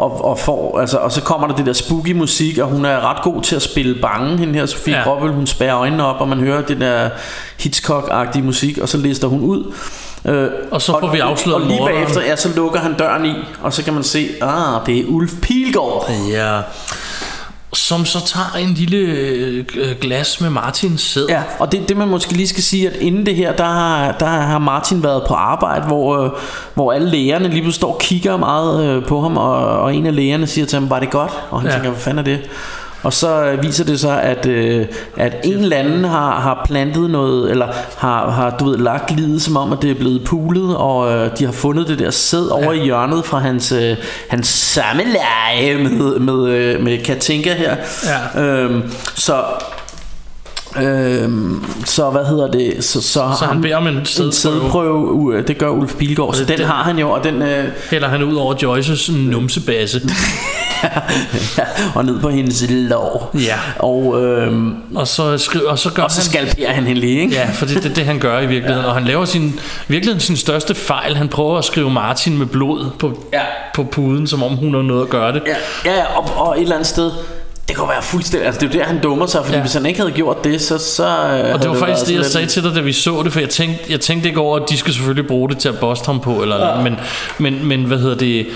Og, 0.00 0.24
og, 0.24 0.38
får, 0.38 0.78
altså, 0.80 0.96
og 0.98 1.12
så 1.12 1.22
kommer 1.22 1.46
der 1.48 1.54
det 1.54 1.66
der 1.66 1.72
spooky 1.72 2.12
musik 2.12 2.58
Og 2.58 2.68
hun 2.68 2.84
er 2.84 3.10
ret 3.10 3.22
god 3.22 3.42
til 3.42 3.56
at 3.56 3.62
spille 3.62 3.94
bange 4.02 4.38
Hende 4.38 4.54
her 4.54 4.66
Sofie 4.66 4.94
Ja. 4.96 5.02
Gråbøl. 5.02 5.30
Hun 5.32 5.46
spærrer 5.46 5.78
øjnene 5.78 6.04
op 6.06 6.20
Og 6.20 6.28
man 6.28 6.38
hører 6.40 6.62
det 6.62 6.80
der 6.80 7.08
Hitchcock-agtige 7.62 8.42
musik 8.42 8.78
Og 8.78 8.88
så 8.88 8.96
lister 8.96 9.28
hun 9.28 9.40
ud. 9.40 9.72
Øh, 10.24 10.48
Og 10.70 10.82
så 10.82 10.92
får 11.00 11.10
vi 11.12 11.18
afsløret 11.18 11.62
Og 11.62 11.68
lige 11.68 11.80
bagefter 11.86 12.20
ja, 12.22 12.36
så 12.36 12.48
lukker 12.56 12.80
han 12.80 12.94
døren 12.98 13.26
i 13.26 13.34
Og 13.62 13.72
så 13.72 13.84
kan 13.84 13.94
man 13.94 14.02
se 14.02 14.28
Ah, 14.42 14.86
det 14.86 14.98
er 14.98 15.04
Ulf 15.08 15.32
Pilgaard. 15.42 16.10
Ja 16.32 16.60
Som 17.72 18.04
så 18.04 18.26
tager 18.26 18.56
en 18.68 18.74
lille 18.74 18.96
øh, 18.96 19.64
glas 20.00 20.40
med 20.40 20.50
Martins 20.50 21.00
sæd 21.02 21.26
Ja, 21.28 21.42
og 21.58 21.72
det, 21.72 21.88
det 21.88 21.96
man 21.96 22.08
måske 22.08 22.32
lige 22.32 22.48
skal 22.48 22.62
sige, 22.62 22.90
at 22.90 22.96
inden 22.96 23.26
det 23.26 23.36
her, 23.36 23.52
der 23.56 23.64
har, 23.64 24.12
der 24.12 24.26
har 24.26 24.58
Martin 24.58 25.02
været 25.02 25.22
på 25.28 25.34
arbejde, 25.34 25.86
hvor, 25.86 26.18
øh, 26.24 26.30
hvor 26.74 26.92
alle 26.92 27.10
lægerne 27.10 27.48
lige 27.48 27.62
pludselig 27.62 27.74
står 27.74 27.92
og 27.92 27.98
kigger 28.00 28.36
meget 28.36 28.84
øh, 28.84 29.04
på 29.06 29.20
ham, 29.20 29.36
og, 29.36 29.54
og 29.80 29.94
en 29.94 30.06
af 30.06 30.14
lægerne 30.16 30.46
siger 30.46 30.66
til 30.66 30.78
ham, 30.78 30.90
var 30.90 31.00
det 31.00 31.10
godt? 31.10 31.32
Og 31.50 31.60
han 31.60 31.66
Ja. 31.68 31.72
ja. 31.72 31.78
tænker, 31.78 31.90
hvad 31.90 32.00
fanden 32.00 32.18
er 32.18 32.22
det? 32.22 32.40
Og 33.02 33.12
så 33.12 33.44
øh, 33.44 33.62
viser 33.62 33.84
det 33.84 34.00
sig, 34.00 34.22
at, 34.22 34.46
øh, 34.46 34.86
at 35.16 35.36
en 35.44 35.52
eller 35.58 35.76
anden 35.76 36.04
har, 36.04 36.40
har 36.40 36.62
plantet 36.64 37.10
noget, 37.10 37.50
eller 37.50 37.66
har, 37.96 38.30
har 38.30 38.56
du 38.56 38.64
ved, 38.64 38.78
lagt 38.78 39.10
livet 39.10 39.42
som 39.42 39.56
om, 39.56 39.72
at 39.72 39.78
det 39.82 39.90
er 39.90 39.94
blevet 39.94 40.24
pulet, 40.24 40.76
og 40.76 41.12
øh, 41.12 41.38
de 41.38 41.44
har 41.44 41.52
fundet 41.52 41.88
det 41.88 41.98
der 41.98 42.10
sæd 42.10 42.46
over 42.46 42.72
i 42.72 42.84
hjørnet 42.84 43.24
fra 43.24 43.38
hans, 43.38 43.72
øh, 43.72 43.96
hans 44.28 44.48
sammenleje 44.48 45.76
med, 45.76 46.18
med, 46.18 46.48
øh, 46.48 46.82
med 46.82 47.04
Katinka 47.04 47.54
her. 47.54 47.76
Ja. 48.34 48.42
Øhm, 48.42 48.92
så 49.14 49.44
Øhm, 50.76 51.64
så 51.84 52.10
hvad 52.10 52.24
hedder 52.24 52.50
det 52.50 52.84
Så, 52.84 53.00
så, 53.02 53.22
Så 53.38 53.44
han 53.44 53.60
beder 53.62 53.76
om 53.76 53.86
en 53.86 54.06
sædprøve. 54.32 55.12
uh, 55.12 55.34
Det 55.48 55.58
gør 55.58 55.68
Ulf 55.68 55.94
Pilgaard 55.94 56.34
Så 56.34 56.44
den, 56.44 56.58
den- 56.58 56.66
har 56.66 56.82
han 56.82 56.98
jo 56.98 57.10
Og 57.10 57.24
den 57.24 57.42
øh, 57.42 57.64
Hælder 57.90 58.08
han 58.08 58.22
ud 58.22 58.34
over 58.36 58.54
Joyces 58.62 59.10
numsebasse 59.12 60.00
ja, 61.58 61.62
Og 61.94 62.04
ned 62.04 62.20
på 62.20 62.28
hendes 62.28 62.64
lår 62.68 63.30
Ja 63.34 63.58
Og, 63.78 64.22
øhm, 64.24 64.74
Og 64.94 65.08
så, 65.08 65.38
skriver, 65.38 65.70
og 65.70 65.78
så 65.78 65.92
gør 65.92 66.02
og 66.02 66.10
så 66.10 66.20
han 66.20 66.24
skalperer 66.24 66.72
han 66.72 66.84
hende 66.86 67.00
lige 67.00 67.20
ikke? 67.20 67.34
Ja, 67.34 67.50
for 67.54 67.66
det 67.66 67.76
er 67.76 67.80
det, 67.80 67.96
det, 67.96 68.04
han 68.04 68.18
gør 68.18 68.38
i 68.40 68.46
virkeligheden. 68.46 68.82
Ja. 68.84 68.88
Og 68.88 68.94
han 68.94 69.04
laver 69.04 69.24
sin, 69.24 69.60
virkeligheden 69.88 70.20
sin 70.20 70.36
største 70.36 70.74
fejl. 70.74 71.16
Han 71.16 71.28
prøver 71.28 71.58
at 71.58 71.64
skrive 71.64 71.90
Martin 71.90 72.38
med 72.38 72.46
blod 72.46 72.86
på, 72.98 73.22
Ja. 73.32 73.40
på 73.74 73.84
puden, 73.84 74.26
som 74.26 74.42
om 74.42 74.56
hun 74.56 74.74
har 74.74 74.82
noget 74.82 75.02
at 75.02 75.08
gøre 75.08 75.32
det. 75.32 75.42
Ja, 75.46 75.90
ja 75.92 76.04
og, 76.16 76.46
og 76.46 76.56
et 76.56 76.62
eller 76.62 76.74
andet 76.74 76.88
sted 76.88 77.10
det 77.70 77.78
kunne 77.78 77.88
være 77.88 78.02
fuldstændig 78.02 78.46
Altså 78.46 78.60
det 78.60 78.68
er 78.70 78.74
jo 78.74 78.80
der 78.80 78.86
han 78.86 79.00
dummer 79.02 79.26
sig 79.26 79.40
Fordi 79.40 79.52
Ja. 79.52 79.56
ja. 79.56 79.62
hvis 79.62 79.72
han 79.72 79.86
ikke 79.86 80.00
havde 80.00 80.12
gjort 80.12 80.44
det 80.44 80.60
Så, 80.60 80.78
så 80.78 81.06
Og 81.54 81.62
det 81.62 81.70
var 81.70 81.76
faktisk 81.76 82.06
det, 82.06 82.14
jeg 82.14 82.24
sagde 82.24 82.46
til 82.46 82.62
dig, 82.62 82.74
da 82.74 82.80
vi 82.80 82.92
så 82.92 83.20
det, 83.24 83.32
for 83.32 83.40
jeg 83.40 83.48
tænkte, 83.48 83.92
jeg 83.92 84.00
tænkte 84.00 84.28
ikke 84.28 84.40
over, 84.40 84.56
at 84.60 84.70
de 84.70 84.76
skal 84.76 84.92
selvfølgelig 84.94 85.26
bruge 85.26 85.48
det 85.48 85.58
til 85.58 85.68
at 85.68 85.78
boste 85.78 86.06
ham 86.06 86.20
på, 86.20 86.42
eller, 86.42 86.68
ja. 86.76 86.82
men, 86.82 86.96
men, 87.38 87.66
men 87.66 87.84
hvad 87.84 87.98
hedder 87.98 88.16
det, 88.16 88.46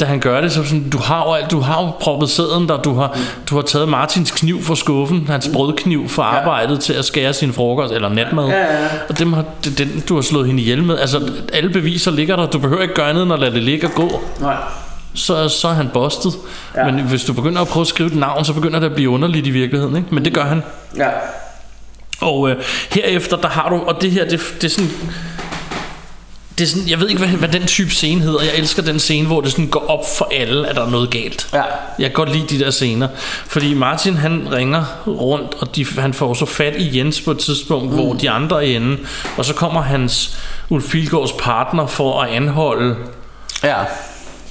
da 0.00 0.04
han 0.04 0.20
gør 0.20 0.40
det, 0.40 0.52
så 0.52 0.64
sådan, 0.64 0.90
du 0.90 0.98
har 0.98 1.24
jo, 1.26 1.32
alt- 1.32 1.50
du 1.50 1.60
har 1.60 1.82
jo 1.84 1.90
proppet 2.00 2.30
sæden 2.30 2.68
der, 2.68 2.76
du 2.82 2.94
har, 2.94 3.18
du 3.50 3.54
har 3.54 3.62
taget 3.62 3.88
Martins 3.88 4.30
kniv 4.30 4.62
fra 4.62 4.76
skuffen, 4.76 5.26
hans 5.30 5.50
brødkniv 5.52 6.08
fra 6.08 6.22
arbejdet 6.22 6.80
til 6.80 6.92
at 6.92 7.04
skære 7.04 7.32
sin 7.32 7.52
frokost, 7.52 7.92
eller 7.94 8.08
natmad, 8.08 8.44
Ja, 8.46 8.56
ja, 8.58 8.82
ja. 8.82 8.88
og 9.08 9.18
dem 9.18 9.32
har, 9.32 9.44
den, 9.78 10.02
du 10.08 10.14
har 10.14 10.22
slået 10.22 10.46
hende 10.46 10.62
ihjel 10.62 10.82
med, 10.84 10.98
altså 10.98 11.20
alle 11.52 11.70
beviser 11.70 12.10
ligger 12.10 12.36
der, 12.36 12.46
du 12.46 12.58
behøver 12.58 12.82
ikke 12.82 12.94
gøre 12.94 13.08
andet 13.10 13.22
end 13.22 13.32
at 13.32 13.38
lade 13.38 13.54
det 13.54 13.62
ligge 13.62 13.86
og 13.86 13.92
gå, 13.92 14.20
Nej. 14.40 14.56
Så, 15.14 15.48
så 15.48 15.68
er 15.68 15.72
han 15.72 15.90
bustet, 15.94 16.32
ja. 16.76 16.84
Men 16.84 17.04
hvis 17.04 17.24
du 17.24 17.32
begynder 17.32 17.62
at 17.62 17.68
prøve 17.68 17.82
at 17.82 17.86
skrive 17.86 18.06
et 18.06 18.16
navn, 18.16 18.44
så 18.44 18.52
begynder 18.52 18.80
det 18.80 18.86
at 18.86 18.94
blive 18.94 19.10
underligt 19.10 19.46
i 19.46 19.50
virkeligheden, 19.50 19.96
ikke? 19.96 20.14
men 20.14 20.24
det 20.24 20.34
gør 20.34 20.44
han. 20.44 20.62
Ja 20.96 21.08
Og 22.20 22.50
øh, 22.50 22.56
herefter, 22.90 23.36
der 23.36 23.48
har 23.48 23.68
du, 23.68 23.76
og 23.76 24.02
det 24.02 24.10
her, 24.10 24.28
det, 24.28 24.40
det 24.60 24.64
er 24.64 24.68
sådan, 24.68 24.90
det 26.58 26.64
er 26.64 26.68
sådan, 26.68 26.88
jeg 26.88 27.00
ved 27.00 27.08
ikke, 27.08 27.18
hvad, 27.18 27.28
hvad 27.28 27.48
den 27.48 27.66
type 27.66 27.90
scene 27.90 28.20
hedder. 28.20 28.42
Jeg 28.42 28.54
elsker 28.54 28.82
den 28.82 28.98
scene, 28.98 29.26
hvor 29.26 29.40
det 29.40 29.50
sådan 29.50 29.66
går 29.66 29.86
op 29.86 30.04
for 30.18 30.28
alle, 30.32 30.68
at 30.68 30.76
der 30.76 30.86
er 30.86 30.90
noget 30.90 31.10
galt. 31.10 31.48
Ja. 31.52 31.62
Jeg 31.98 32.06
kan 32.06 32.12
godt 32.12 32.32
lide 32.32 32.46
de 32.46 32.64
der 32.64 32.70
scener. 32.70 33.08
Fordi 33.46 33.74
Martin, 33.74 34.16
han 34.16 34.48
ringer 34.52 34.84
rundt, 35.06 35.54
og 35.54 35.76
de, 35.76 35.86
han 35.98 36.14
får 36.14 36.34
så 36.34 36.46
fat 36.46 36.74
i 36.76 36.98
Jens 36.98 37.20
på 37.20 37.30
et 37.30 37.38
tidspunkt, 37.38 37.90
mm. 37.90 37.94
hvor 37.94 38.14
de 38.14 38.30
andre 38.30 38.56
er 38.66 38.76
inde. 38.76 38.98
Og 39.36 39.44
så 39.44 39.54
kommer 39.54 39.82
hans 39.82 40.38
Ulf 40.68 40.90
Pilgaards 40.90 41.32
partner 41.32 41.86
for 41.86 42.22
at 42.22 42.30
anholde 42.30 42.96
Ja 43.62 43.76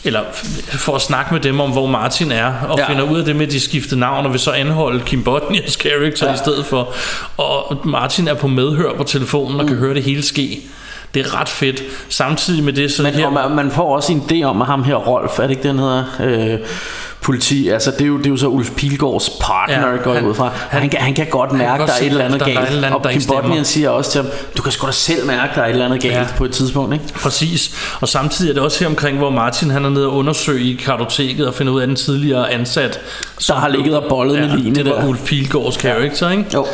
eller 0.03 0.21
for 0.67 0.95
at 0.95 1.01
snakke 1.01 1.33
med 1.33 1.41
dem 1.41 1.59
om, 1.59 1.71
hvor 1.71 1.87
Martin 1.87 2.31
er, 2.31 2.53
og 2.69 2.77
ja. 2.77 2.89
Finder 2.89 3.03
ud 3.03 3.19
af 3.19 3.25
det 3.25 3.35
med, 3.35 3.47
at 3.47 3.51
de 3.51 3.59
skifter 3.59 3.95
navn, 3.95 4.25
og 4.25 4.31
vil 4.31 4.39
så 4.39 4.51
anholde 4.51 5.03
Kim 5.05 5.23
Bodnias 5.23 5.75
karakter 5.75 6.27
ja. 6.27 6.33
I 6.33 6.37
stedet 6.37 6.65
for. 6.65 6.93
Og 7.37 7.81
Martin 7.85 8.27
er 8.27 8.33
på 8.33 8.47
medhør 8.47 8.93
på 8.93 9.03
telefonen 9.03 9.59
og 9.59 9.65
mm. 9.65 9.67
kan 9.67 9.77
høre 9.77 9.93
det 9.93 10.03
hele 10.03 10.23
ske. 10.23 10.61
Det 11.13 11.25
er 11.25 11.39
ret 11.41 11.49
fedt. 11.49 11.83
Samtidig 12.09 12.63
med 12.63 12.73
det, 12.73 12.91
så 12.91 13.03
Men 13.03 13.13
her... 13.13 13.29
man, 13.29 13.51
man 13.51 13.71
får 13.71 13.95
også 13.95 14.11
en 14.11 14.23
idé 14.31 14.43
om, 14.43 14.61
at 14.61 14.67
ham 14.67 14.83
her 14.83 14.95
Rolf, 14.95 15.39
er 15.39 15.43
det 15.43 15.49
ikke 15.49 15.67
den 15.67 15.79
hedder? 15.79 16.03
Øh, 16.19 16.59
politi, 17.21 17.67
altså 17.69 17.91
det 17.91 18.01
er, 18.01 18.05
jo, 18.05 18.17
det 18.17 18.25
er 18.25 18.29
jo 18.29 18.37
så 18.37 18.47
Ulf 18.47 18.71
Pilgaards 18.71 19.29
partner, 19.41 19.87
Ja, 19.87 19.91
ja, 19.91 19.97
går 20.03 20.13
han- 20.13 20.25
ud 20.25 20.33
fra. 20.33 20.51
Han, 20.69 20.81
han, 20.81 20.89
kan, 20.89 20.99
han 20.99 21.13
kan 21.13 21.25
godt 21.29 21.51
mærke, 21.51 21.77
godt 21.77 21.87
der 21.89 21.93
er 21.95 21.99
et 22.01 22.05
eller 22.07 22.25
andet 22.25 22.39
galt. 22.45 22.57
andet, 22.59 22.93
og 22.93 23.05
Kim. 23.11 23.21
Bodnian 23.27 23.65
siger 23.65 23.89
også 23.89 24.11
til 24.11 24.21
ham, 24.21 24.31
du 24.57 24.61
kan 24.61 24.71
sgu 24.71 24.87
da 24.87 24.91
selv 24.91 25.25
mærke, 25.27 25.51
der 25.55 25.61
er 25.61 25.65
et 25.65 25.71
eller 25.71 25.85
andet 25.85 26.01
galt 26.01 26.13
Ja. 26.13 26.19
ja. 26.19 26.27
på 26.37 26.45
et 26.45 26.51
tidspunkt, 26.51 26.93
ikke? 26.93 27.05
Præcis. 27.13 27.75
Og 28.01 28.07
samtidig 28.07 28.49
er 28.49 28.53
det 28.53 28.63
også 28.63 28.79
her 28.79 28.87
omkring, 28.87 29.17
hvor 29.17 29.29
Martin 29.29 29.69
han 29.69 29.85
er 29.85 29.89
nede 29.89 30.05
og 30.07 30.13
undersøge 30.15 30.63
i 30.71 30.73
kartoteket 30.75 31.47
og 31.47 31.53
finde 31.53 31.71
ud 31.71 31.81
af 31.81 31.87
den 31.87 31.95
tidligere 31.95 32.51
ansat. 32.51 32.99
Der 33.47 33.53
har 33.53 33.67
ligget 33.67 33.95
og 33.97 34.03
bollet 34.09 34.39
med 34.39 34.47
lignende 34.57 34.83
Det 34.83 34.89
var 34.93 34.99
der. 35.01 35.07
Ulf 35.07 35.19
Pilgaards 35.25 35.77
karakter, 35.77 36.29
ikke? 36.29 36.45
Jo. 36.53 36.65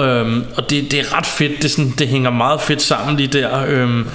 Øhm, 0.00 0.44
og 0.56 0.70
det, 0.70 0.90
det 0.90 1.00
er 1.00 1.16
ret 1.16 1.26
fedt, 1.26 1.62
det, 1.62 1.70
sådan, 1.70 1.94
det 1.98 2.08
hænger 2.08 2.30
meget 2.30 2.60
fedt 2.60 2.82
sammen 2.82 3.16
lige 3.16 3.26
der. 3.40 3.48
Øhm, 3.68 4.06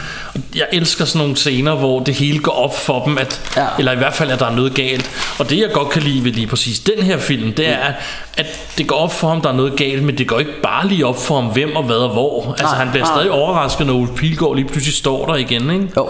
jeg 0.55 0.67
elsker 0.71 1.05
sådan 1.05 1.19
nogle 1.19 1.35
scener, 1.35 1.75
hvor 1.75 1.99
det 1.99 2.13
hele 2.13 2.39
går 2.39 2.51
op 2.51 2.77
for 2.79 3.03
dem, 3.05 3.17
at, 3.17 3.41
Ja. 3.57 3.65
eller 3.79 3.91
i 3.91 3.95
hvert 3.95 4.13
fald, 4.13 4.31
at 4.31 4.39
der 4.39 4.45
er 4.45 4.55
noget 4.55 4.73
galt. 4.73 5.09
Og 5.39 5.49
det 5.49 5.57
jeg 5.59 5.69
godt 5.73 5.89
kan 5.89 6.01
lide 6.01 6.23
ved 6.23 6.31
lige 6.31 6.47
præcis 6.47 6.79
den 6.79 7.03
her 7.05 7.17
film, 7.17 7.53
det 7.53 7.67
er, 7.67 7.77
at, 7.77 7.93
at 8.37 8.45
det 8.77 8.87
går 8.87 8.95
op 8.95 9.13
for 9.13 9.29
ham, 9.29 9.41
der 9.41 9.49
er 9.49 9.53
noget 9.53 9.75
galt, 9.75 10.03
men 10.03 10.17
det 10.17 10.27
går 10.27 10.39
ikke 10.39 10.61
bare 10.63 10.87
lige 10.87 11.05
op 11.05 11.21
for 11.21 11.41
ham, 11.41 11.45
hvem 11.51 11.75
og 11.75 11.83
hvad 11.83 11.95
og 11.95 12.09
hvor. 12.09 12.49
Altså 12.49 12.63
Nej, 12.65 12.75
han 12.75 12.89
bliver 12.91 13.05
nej. 13.05 13.15
stadig 13.15 13.31
overrasket, 13.31 13.87
når 13.87 13.93
Ulf 13.93 14.11
Pilgaard 14.15 14.55
lige 14.55 14.67
pludselig 14.67 14.93
står 14.95 15.25
der 15.25 15.35
igen, 15.35 15.71
ikke? 15.71 15.87
Jo. 15.97 16.09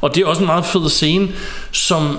Og 0.00 0.14
det 0.14 0.22
er 0.22 0.26
også 0.26 0.40
en 0.40 0.46
meget 0.46 0.64
fed 0.66 0.88
scene, 0.90 1.28
som 1.72 2.18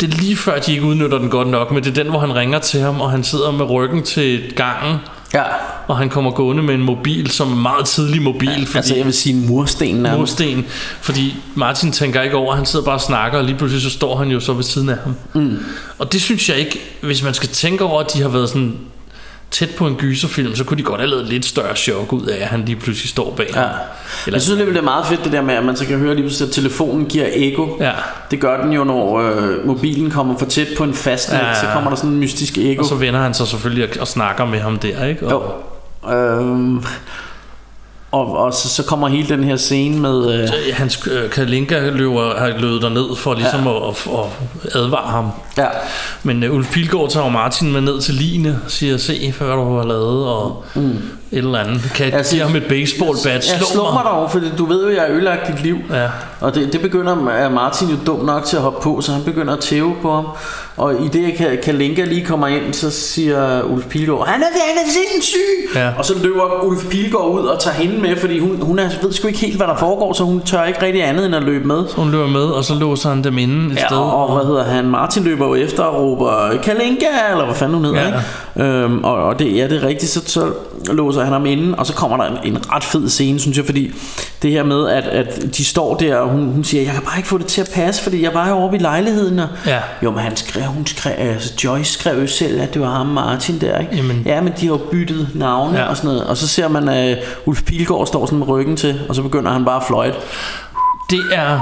det 0.00 0.12
er 0.14 0.16
lige 0.18 0.36
før, 0.36 0.58
de 0.58 0.72
ikke 0.72 0.84
udnytter 0.84 1.18
den 1.18 1.30
godt 1.30 1.48
nok, 1.48 1.70
men 1.70 1.84
det 1.84 1.90
er 1.90 2.02
den, 2.02 2.10
hvor 2.10 2.18
han 2.20 2.34
ringer 2.34 2.58
til 2.58 2.80
ham, 2.80 3.00
og 3.00 3.10
han 3.10 3.24
sidder 3.24 3.50
med 3.50 3.70
ryggen 3.70 4.02
til 4.02 4.52
gangen, 4.56 4.96
Ja. 5.34 5.42
og 5.88 5.98
han 5.98 6.08
kommer 6.08 6.30
gående 6.30 6.62
med 6.62 6.74
en 6.74 6.82
mobil, 6.82 7.30
som 7.30 7.48
er 7.48 7.56
en 7.56 7.62
meget 7.62 7.86
tidlig 7.86 8.22
mobil, 8.22 8.66
fordi 8.66 8.76
Altså 8.76 8.94
jeg 8.96 9.04
vil 9.04 9.12
sige 9.14 9.34
en 9.34 9.46
mursten 9.46 9.94
nærmest. 9.96 10.18
mursten, 10.18 10.66
fordi 11.00 11.34
Martin 11.54 11.92
tænker 11.92 12.22
ikke 12.22 12.36
over, 12.36 12.54
han 12.54 12.66
sidder 12.66 12.84
bare 12.84 12.94
og 12.94 13.00
snakker, 13.00 13.38
og 13.38 13.44
lige 13.44 13.56
pludselig 13.58 13.82
så 13.82 13.90
står 13.90 14.16
han 14.16 14.28
jo 14.28 14.40
så 14.40 14.52
ved 14.52 14.62
siden 14.64 14.88
af 14.88 14.96
ham. 15.04 15.14
Mm. 15.34 15.58
Og 15.98 16.12
det 16.12 16.20
synes 16.20 16.48
jeg 16.48 16.56
ikke, 16.58 16.80
hvis 17.00 17.22
man 17.22 17.34
skal 17.34 17.48
tænke 17.48 17.84
over, 17.84 18.00
at 18.00 18.14
de 18.14 18.22
har 18.22 18.28
været 18.28 18.48
sådan 18.48 18.76
tæt 19.50 19.68
på 19.78 19.86
en 19.86 19.94
gyserfilm, 19.94 20.54
så 20.54 20.64
kunne 20.64 20.78
de 20.78 20.82
godt 20.82 21.00
have 21.00 21.10
lavet 21.10 21.26
lidt 21.26 21.44
større 21.44 21.76
chok 21.76 22.12
ud 22.12 22.26
af, 22.26 22.36
at 22.42 22.46
han 22.48 22.64
lige 22.64 22.76
pludselig 22.76 23.10
står 23.10 23.34
bag 23.36 23.46
Ja. 23.54 23.60
ham. 23.60 23.68
Jeg 24.26 24.42
synes 24.42 24.50
alligevel, 24.50 24.74
det 24.74 24.80
er 24.80 24.84
meget 24.84 25.06
fedt 25.06 25.24
det 25.24 25.32
der 25.32 25.42
med, 25.42 25.54
at 25.54 25.64
man 25.64 25.76
så 25.76 25.86
kan 25.86 25.98
høre 25.98 26.14
lige 26.14 26.22
pludselig, 26.22 26.48
at 26.48 26.54
telefonen 26.54 27.06
giver 27.06 27.26
eko. 27.32 27.76
Ja. 27.80 27.92
Det 28.30 28.40
gør 28.40 28.62
den 28.62 28.72
jo, 28.72 28.84
når 28.84 29.18
øh, 29.20 29.66
mobilen 29.66 30.10
kommer 30.10 30.38
for 30.38 30.46
tæt 30.46 30.66
på 30.78 30.84
en 30.84 30.94
fastnet, 30.94 31.38
Ja, 31.38 31.54
så 31.54 31.66
kommer 31.72 31.90
der 31.90 31.96
sådan 31.96 32.10
en 32.10 32.18
mystisk 32.18 32.58
eko. 32.58 32.80
Og 32.82 32.88
så 32.88 32.94
vender 32.94 33.20
han 33.20 33.34
sig 33.34 33.46
selvfølgelig 33.46 33.84
og, 33.84 34.00
og 34.00 34.08
snakker 34.08 34.44
med 34.44 34.60
ham 34.60 34.78
der, 34.78 35.04
ikke? 35.04 35.26
Og, 35.26 35.32
Jo. 35.32 36.12
Øhm, 36.14 36.84
og, 38.12 38.36
og 38.36 38.54
så, 38.54 38.68
så 38.68 38.82
kommer 38.82 39.08
hele 39.08 39.28
den 39.28 39.44
her 39.44 39.56
scene 39.56 39.98
med... 39.98 40.42
Øh, 40.42 40.48
Hans 40.72 41.08
øh, 41.10 41.30
Kalinka 41.30 41.88
løber, 41.88 42.38
har 42.38 42.48
løbet 42.58 42.82
derned 42.82 43.16
for 43.16 43.34
ligesom 43.34 43.66
ja. 43.66 43.88
at, 43.88 43.94
at, 44.06 44.24
at 44.64 44.76
advare 44.76 45.10
ham. 45.10 45.30
Ja. 45.58 45.66
Men 46.22 46.42
uh, 46.42 46.54
Ulf 46.54 46.72
Pilgaard 46.72 47.10
tager 47.10 47.28
Martin 47.28 47.72
med 47.72 47.80
ned 47.80 48.00
til 48.00 48.14
line 48.14 48.60
og 48.64 48.70
siger, 48.70 48.96
se 48.96 49.34
hvad 49.38 49.48
du 49.48 49.76
har 49.76 49.84
lavet, 49.84 50.26
og 50.26 50.64
mm. 50.74 50.82
et 50.82 50.98
eller 51.32 51.58
andet. 51.58 51.92
Kan 51.94 52.12
jeg 52.12 52.24
give 52.30 52.42
ham 52.42 52.56
et 52.56 52.64
baseballbat? 52.68 53.48
Ja, 53.48 53.58
Slå, 53.58 53.66
slå 53.72 53.92
mig 53.92 54.02
dog, 54.04 54.30
for 54.30 54.40
du 54.58 54.66
ved 54.66 54.82
jo, 54.84 54.90
jeg 54.90 55.02
har 55.02 55.08
ødelagt 55.08 55.46
dit 55.46 55.62
liv. 55.62 55.78
Ja. 55.90 56.08
Og 56.40 56.54
det, 56.54 56.72
det 56.72 56.80
begynder 56.80 57.28
er 57.28 57.48
Martin 57.48 57.88
jo 57.88 57.96
dum 58.06 58.24
nok 58.24 58.44
til 58.44 58.56
at 58.56 58.62
hoppe 58.62 58.82
på, 58.82 59.00
så 59.00 59.12
han 59.12 59.22
begynder 59.24 59.52
at 59.52 59.60
tæve 59.60 59.96
på 60.02 60.14
ham. 60.14 60.26
Og 60.78 60.94
i 61.04 61.08
det, 61.08 61.26
Ka- 61.28 61.60
Kalinka 61.64 62.04
lige 62.04 62.24
kommer 62.24 62.46
ind, 62.46 62.74
så 62.74 62.90
siger 62.90 63.62
Ulf 63.62 63.86
Pilgaard, 63.86 64.26
han 64.28 64.40
er, 64.42 64.46
han 64.46 64.76
er 64.86 64.90
sindssyg! 64.90 65.38
Ja. 65.74 65.90
Og 65.98 66.04
så 66.04 66.14
løber 66.22 66.64
Ulf 66.64 66.84
Pilgaard 66.90 67.28
ud 67.30 67.40
og 67.46 67.60
tager 67.60 67.74
hende 67.76 68.00
med, 68.00 68.16
fordi 68.16 68.38
hun, 68.38 68.58
hun 68.62 68.78
er, 68.78 68.88
ved 69.02 69.12
sgu 69.12 69.26
ikke 69.28 69.38
helt, 69.40 69.56
hvad 69.56 69.66
der 69.66 69.76
foregår, 69.76 70.12
så 70.12 70.24
hun 70.24 70.40
tør 70.40 70.64
ikke 70.64 70.82
rigtig 70.82 71.04
andet 71.04 71.26
end 71.26 71.34
at 71.34 71.42
løbe 71.42 71.66
med. 71.66 71.88
Så 71.88 71.96
hun 71.96 72.10
løber 72.10 72.26
med, 72.26 72.40
og 72.44 72.64
så 72.64 72.74
låser 72.74 73.08
han 73.08 73.24
dem 73.24 73.38
inde 73.38 73.72
et 73.72 73.76
Ja, 73.80 73.86
sted. 73.86 73.96
og, 73.96 74.28
og 74.28 74.36
hvad 74.36 74.46
hedder 74.46 74.64
han? 74.64 74.84
Martin 74.90 75.24
løber 75.24 75.46
jo 75.46 75.54
efter 75.54 75.82
og 75.82 76.00
råber 76.02 76.58
Kalinka, 76.62 77.06
eller 77.32 77.44
hvad 77.44 77.54
fanden 77.54 77.74
hun 77.76 77.84
hedder, 77.84 78.00
Ja. 78.00 78.06
ikke? 78.06 78.18
Øhm, 78.58 79.04
og, 79.04 79.14
og 79.14 79.38
det, 79.38 79.56
ja, 79.56 79.68
det 79.68 79.82
er 79.82 79.86
rigtigt, 79.86 80.10
så, 80.12 80.20
så 80.30 80.52
låser 80.92 81.24
han 81.24 81.32
ham 81.32 81.46
inde, 81.46 81.74
og 81.78 81.86
så 81.86 81.92
kommer 81.94 82.16
der 82.16 82.24
en, 82.24 82.38
en 82.54 82.72
ret 82.72 82.84
fed 82.84 83.08
scene, 83.08 83.40
synes 83.40 83.56
jeg, 83.56 83.64
fordi 83.64 83.92
det 84.42 84.50
her 84.50 84.62
med, 84.64 84.88
at, 84.88 85.04
at 85.04 85.56
de 85.56 85.64
står 85.64 85.94
der, 85.96 86.16
og 86.16 86.28
hun, 86.28 86.40
hun 86.48 86.64
siger, 86.64 86.82
jeg 86.82 86.92
kan 86.92 87.02
bare 87.02 87.16
ikke 87.16 87.28
få 87.28 87.38
det 87.38 87.46
til 87.46 87.60
at 87.60 87.68
passe, 87.74 88.02
fordi 88.02 88.22
jeg 88.22 88.34
var 88.34 88.48
jo 88.48 88.56
oppe 88.58 88.76
i 88.76 88.80
lejligheden, 88.80 89.38
og 89.38 89.48
Ja. 89.66 89.78
jo, 90.02 90.10
men 90.10 90.20
han 90.20 90.36
skrev, 90.36 90.62
hun 90.64 90.86
skrev, 90.86 91.12
altså 91.18 91.52
Joyce 91.64 91.92
skrev 91.92 92.20
jo 92.20 92.26
selv, 92.26 92.60
at 92.60 92.74
det 92.74 92.82
var 92.82 92.90
ham 92.90 93.06
Martin 93.06 93.60
der, 93.60 93.78
ikke? 93.78 93.96
Jamen. 93.96 94.22
Ja, 94.26 94.40
men 94.40 94.52
de 94.60 94.66
har 94.66 94.72
jo 94.74 94.80
byttet 94.90 95.28
navne 95.34 95.78
Ja. 95.78 95.84
og 95.88 95.96
sådan 95.96 96.08
noget, 96.08 96.24
og 96.24 96.36
så 96.36 96.48
ser 96.48 96.68
man, 96.68 96.88
at 96.88 97.18
uh, 97.18 97.48
Ulf 97.48 97.62
Pilgaard 97.62 98.06
står 98.06 98.26
sådan 98.26 98.38
med 98.38 98.48
ryggen 98.48 98.76
til, 98.76 99.00
og 99.08 99.14
så 99.14 99.22
begynder 99.22 99.50
han 99.52 99.64
bare 99.64 99.76
at 99.76 99.86
fløjte. 99.86 100.16
Det 101.10 101.20
er... 101.32 101.60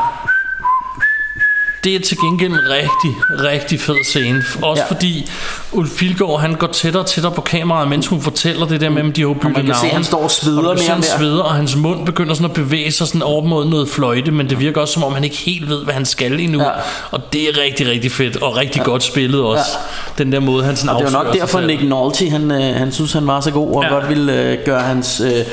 Det 1.87 1.95
er 1.95 2.01
til 2.01 2.17
gengæld 2.19 2.53
en 2.53 2.59
rigtig, 2.71 3.15
rigtig 3.31 3.81
fed 3.81 4.05
scene. 4.05 4.43
Også 4.63 4.83
Ja. 4.83 4.87
ja. 4.91 4.95
fordi 4.95 5.31
Ulf 5.73 5.99
Pilgaard, 5.99 6.41
han 6.41 6.55
går 6.55 6.67
tættere 6.67 7.03
og 7.03 7.07
tættere 7.07 7.33
på 7.33 7.41
kameraet, 7.41 7.89
mens 7.89 8.07
hun 8.07 8.23
fortæller 8.23 8.67
det 8.67 8.81
der 8.81 8.91
med, 8.91 9.03
at 9.09 9.17
de 9.17 9.21
har 9.21 9.29
jo 9.29 9.37
man 9.43 9.53
byttet 9.55 9.65
kan 9.67 9.75
se, 9.75 9.83
navn. 9.83 9.95
han 9.95 10.05
står 10.05 10.23
og 10.23 10.31
sveder 10.31 10.59
og 10.59 10.65
mere 10.75 10.83
han 10.85 10.93
og 10.93 10.99
mere. 10.99 11.19
sveder, 11.19 11.43
og 11.43 11.55
hans 11.55 11.77
mund 11.77 12.07
begynder 12.07 12.35
sådan 12.35 12.51
at 12.51 12.53
bevæge 12.53 12.93
sig 12.93 13.07
sådan 13.07 13.23
over 13.23 13.45
mod 13.45 13.67
noget 13.67 13.89
fløjte, 13.89 14.31
men 14.31 14.51
det 14.51 14.61
virker 14.61 14.81
også 14.81 14.95
som 14.95 15.05
om, 15.05 15.15
han 15.15 15.25
ikke 15.25 15.37
helt 15.37 15.69
ved, 15.69 15.85
hvad 15.85 15.95
han 15.95 16.05
skal 16.05 16.41
endnu. 16.41 16.63
Ja. 16.63 16.71
Og 17.11 17.33
det 17.33 17.43
er 17.43 17.63
rigtig, 17.65 17.89
rigtig 17.89 18.13
fedt, 18.13 18.37
og 18.37 18.57
rigtig 18.57 18.83
godt 18.83 19.03
spillet 19.03 19.43
også. 19.43 19.71
Den 20.19 20.33
der 20.33 20.41
måde, 20.41 20.65
han 20.65 20.77
sådan 20.77 20.97
Og 20.97 21.03
det 21.05 21.13
var 21.13 21.25
nok 21.25 21.35
derfor. 21.35 21.61
Nick 21.61 21.83
Nolte, 21.83 22.31
han, 22.31 22.51
øh, 22.51 22.75
han 22.75 22.93
synes, 22.93 23.13
han 23.13 23.27
var 23.27 23.41
så 23.41 23.51
god, 23.51 23.77
og 23.77 23.83
ja. 23.83 23.89
Ja. 23.89 23.95
godt 23.95 24.09
ville 24.09 24.43
øh, 24.43 24.59
gøre 24.65 24.81
hans 24.81 25.21
øh, 25.21 25.45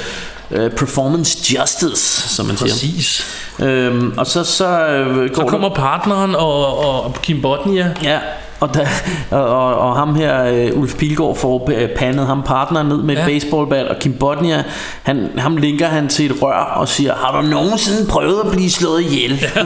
øh, 0.54 0.72
performance 0.72 1.38
justice, 1.54 2.30
som 2.30 2.46
man 2.46 2.58
siger. 2.58 2.72
Præcis. 2.72 3.26
Øhm, 3.60 4.14
og 4.18 4.28
så, 4.28 4.44
så 4.44 4.88
øh, 4.88 5.30
går 5.30 5.42
Så 5.42 5.48
kommer 5.48 5.70
partneren 5.70 6.36
og, 6.36 6.78
og 7.06 7.16
Kim 7.22 7.42
Bodnia. 7.42 7.94
Ja, 8.04 8.20
og, 8.64 8.74
der, 8.74 8.88
og, 9.38 9.76
og, 9.76 9.96
ham 9.96 10.16
her, 10.16 10.44
øh, 10.44 10.80
Ulf 10.80 10.96
Pilgaard, 10.96 11.38
får 11.38 11.72
pandet 11.98 12.28
ham 12.28 12.44
partneren 12.44 12.88
ned 12.88 12.98
med 12.98 13.16
et 13.16 13.20
Ja. 13.20 13.26
baseballbat, 13.26 13.88
og 13.88 13.96
Kim 14.00 14.14
Bodnia, 14.14 14.64
han, 15.04 15.30
ham 15.38 15.58
linker 15.58 15.88
han 15.88 16.08
til 16.08 16.32
et 16.32 16.42
rør 16.42 16.74
og 16.76 16.88
siger, 16.88 17.14
har 17.16 17.42
du 17.42 17.48
nogensinde 17.48 18.08
prøvet 18.10 18.40
at 18.46 18.52
blive 18.52 18.70
slået 18.70 19.02
ihjel? 19.02 19.32
Ja. 19.56 19.62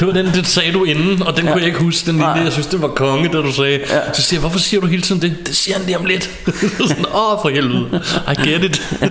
Det 0.00 0.06
var 0.06 0.12
den, 0.12 0.26
det 0.26 0.46
sagde 0.46 0.72
du 0.72 0.84
inden, 0.84 1.22
og 1.22 1.36
den 1.36 1.44
ja. 1.44 1.52
kunne 1.52 1.60
jeg 1.60 1.68
ikke 1.68 1.80
huske, 1.80 2.06
den 2.06 2.14
lille. 2.14 2.34
Jeg 2.34 2.52
synes, 2.52 2.66
det 2.66 2.82
var 2.82 2.88
konge, 2.88 3.28
da 3.28 3.38
du 3.38 3.52
sagde. 3.52 3.80
Ja. 3.90 4.12
Så 4.12 4.22
siger 4.22 4.38
jeg, 4.38 4.40
hvorfor 4.40 4.58
siger 4.58 4.80
du 4.80 4.86
hele 4.86 5.02
tiden 5.02 5.22
det? 5.22 5.36
Det 5.46 5.56
siger 5.56 5.76
han 5.76 5.86
lige 5.86 5.98
om 5.98 6.04
lidt. 6.04 6.30
Sådan, 6.88 7.06
Åh, 7.06 7.38
for 7.42 7.48
helvede. 7.48 8.02
I 8.32 8.48
get 8.48 8.64
it. 8.64 8.82
det 9.00 9.10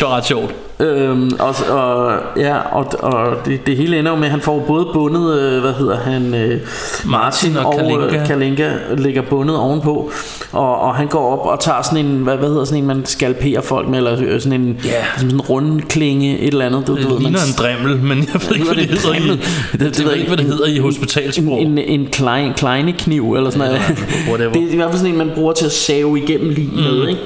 var 0.00 0.16
ret 0.16 0.26
sjovt. 0.26 0.54
Øhm, 0.80 1.30
og, 1.38 1.54
og, 1.70 2.12
ja, 2.36 2.56
og, 2.58 2.86
og 2.98 3.36
det, 3.46 3.66
det 3.66 3.76
hele 3.76 3.98
ender 3.98 4.10
jo 4.10 4.16
med, 4.16 4.24
at 4.24 4.30
han 4.30 4.40
får 4.40 4.64
både 4.66 4.86
bundet, 4.92 5.38
øh, 5.40 5.60
hvad 5.60 5.72
hedder 5.72 5.96
han, 5.96 6.34
øh, 6.34 6.60
Martin 7.06 7.56
og 7.56 7.74
Kalinka. 7.78 8.20
øh, 8.20 8.26
Kalinka 8.26 8.70
ligger 8.96 9.22
bundet 9.22 9.56
ovenpå, 9.56 10.10
og, 10.52 10.80
og 10.80 10.94
han 10.94 11.06
går 11.06 11.32
op 11.32 11.46
og 11.46 11.60
tager 11.60 11.82
sådan 11.82 12.06
en, 12.06 12.16
hvad, 12.16 12.36
hvad 12.36 12.48
hedder 12.48 12.64
sådan 12.64 12.78
en, 12.82 12.86
man 12.86 13.06
skalperer 13.06 13.60
folk 13.60 13.88
med, 13.88 13.98
eller 13.98 14.16
øh, 14.26 14.40
sådan 14.40 14.60
en, 14.60 14.80
Ja. 14.84 14.90
sådan 15.16 15.30
en 15.34 15.40
rundklinge, 15.40 16.38
et 16.38 16.46
eller 16.52 16.66
andet. 16.66 16.86
Du, 16.86 16.96
Det 16.96 17.04
du 17.04 17.08
ved, 17.08 17.18
ligner 17.20 17.38
man, 17.38 17.48
en 17.48 17.54
drimmel, 17.82 18.02
men 18.04 18.18
jeg 18.32 18.40
ved 18.48 18.52
ikke, 18.56 18.66
hvad 18.66 18.76
det 18.76 18.84
Hedder 18.90 19.12
det 19.12 19.22
hedder 19.22 19.34
i, 19.34 19.38
det, 19.72 19.80
Det- 19.80 19.96
det, 19.96 20.04
ved 20.06 20.14
ikke, 20.14 20.26
hvad 20.28 20.36
det 20.36 20.46
hedder 20.46 20.66
i 20.66 20.78
hospitalsprog. 20.78 21.60
en, 21.60 21.78
en 21.78 22.06
klein, 22.12 22.52
kleine 22.54 22.92
kniv 22.92 23.34
eller 23.34 23.50
sådan 23.50 23.68
noget. 23.68 23.82
whatever. 24.30 24.52
Det 24.60 24.62
er 24.68 24.72
i 24.72 24.76
hvert 24.76 24.90
fald 24.90 24.98
sådan 24.98 25.12
en, 25.12 25.18
man 25.18 25.30
bruger 25.34 25.52
til 25.52 25.66
at 25.66 25.72
save 25.72 26.18
igennem 26.18 26.50
lige 26.50 26.70
med, 26.74 27.08
ikke? 27.08 27.20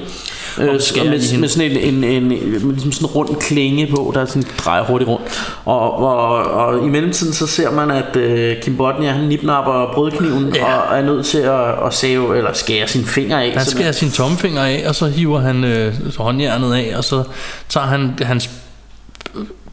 Øh, 0.57 0.65
i 0.65 1.09
med, 1.09 1.37
med 1.39 1.47
sådan 1.49 1.71
en, 1.71 1.77
en, 1.77 2.03
en, 2.03 2.27
med 2.29 2.73
ligesom 2.73 2.91
sådan 2.91 3.07
en 3.09 3.11
rund 3.15 3.35
klinge 3.35 3.87
på, 3.87 4.11
der 4.15 4.25
sådan 4.25 4.43
drejer 4.65 4.83
hurtigt 4.83 5.09
rundt. 5.09 5.55
Og, 5.65 5.93
og, 5.99 6.27
og 6.43 6.85
i 6.85 6.89
mellemtiden 6.89 7.33
så 7.33 7.47
ser 7.47 7.71
man, 7.71 7.91
at 7.91 8.15
uh, 8.15 8.61
Kim 8.63 8.77
Bodnia, 8.77 9.11
han 9.11 9.23
nipnapper 9.23 9.91
brødkniven 9.93 10.55
Ja. 10.55 10.75
og 10.77 10.97
er 10.97 11.01
nødt 11.03 11.25
til 11.25 11.37
at, 11.37 11.85
at 11.85 11.93
save, 11.93 12.37
eller 12.37 12.53
skære 12.53 12.87
sine 12.87 13.05
fingre 13.05 13.43
af. 13.43 13.53
Han 13.57 13.65
skærer 13.65 13.91
sin 13.91 14.11
tommelfinger 14.11 14.61
af, 14.63 14.83
og 14.87 14.95
så 14.95 15.07
hiver 15.07 15.39
han 15.39 15.63
øh, 15.63 15.93
håndjernet 16.17 16.73
af, 16.75 16.93
og 16.97 17.03
så 17.03 17.23
tager 17.69 17.87
han 17.87 18.17
hans 18.21 18.49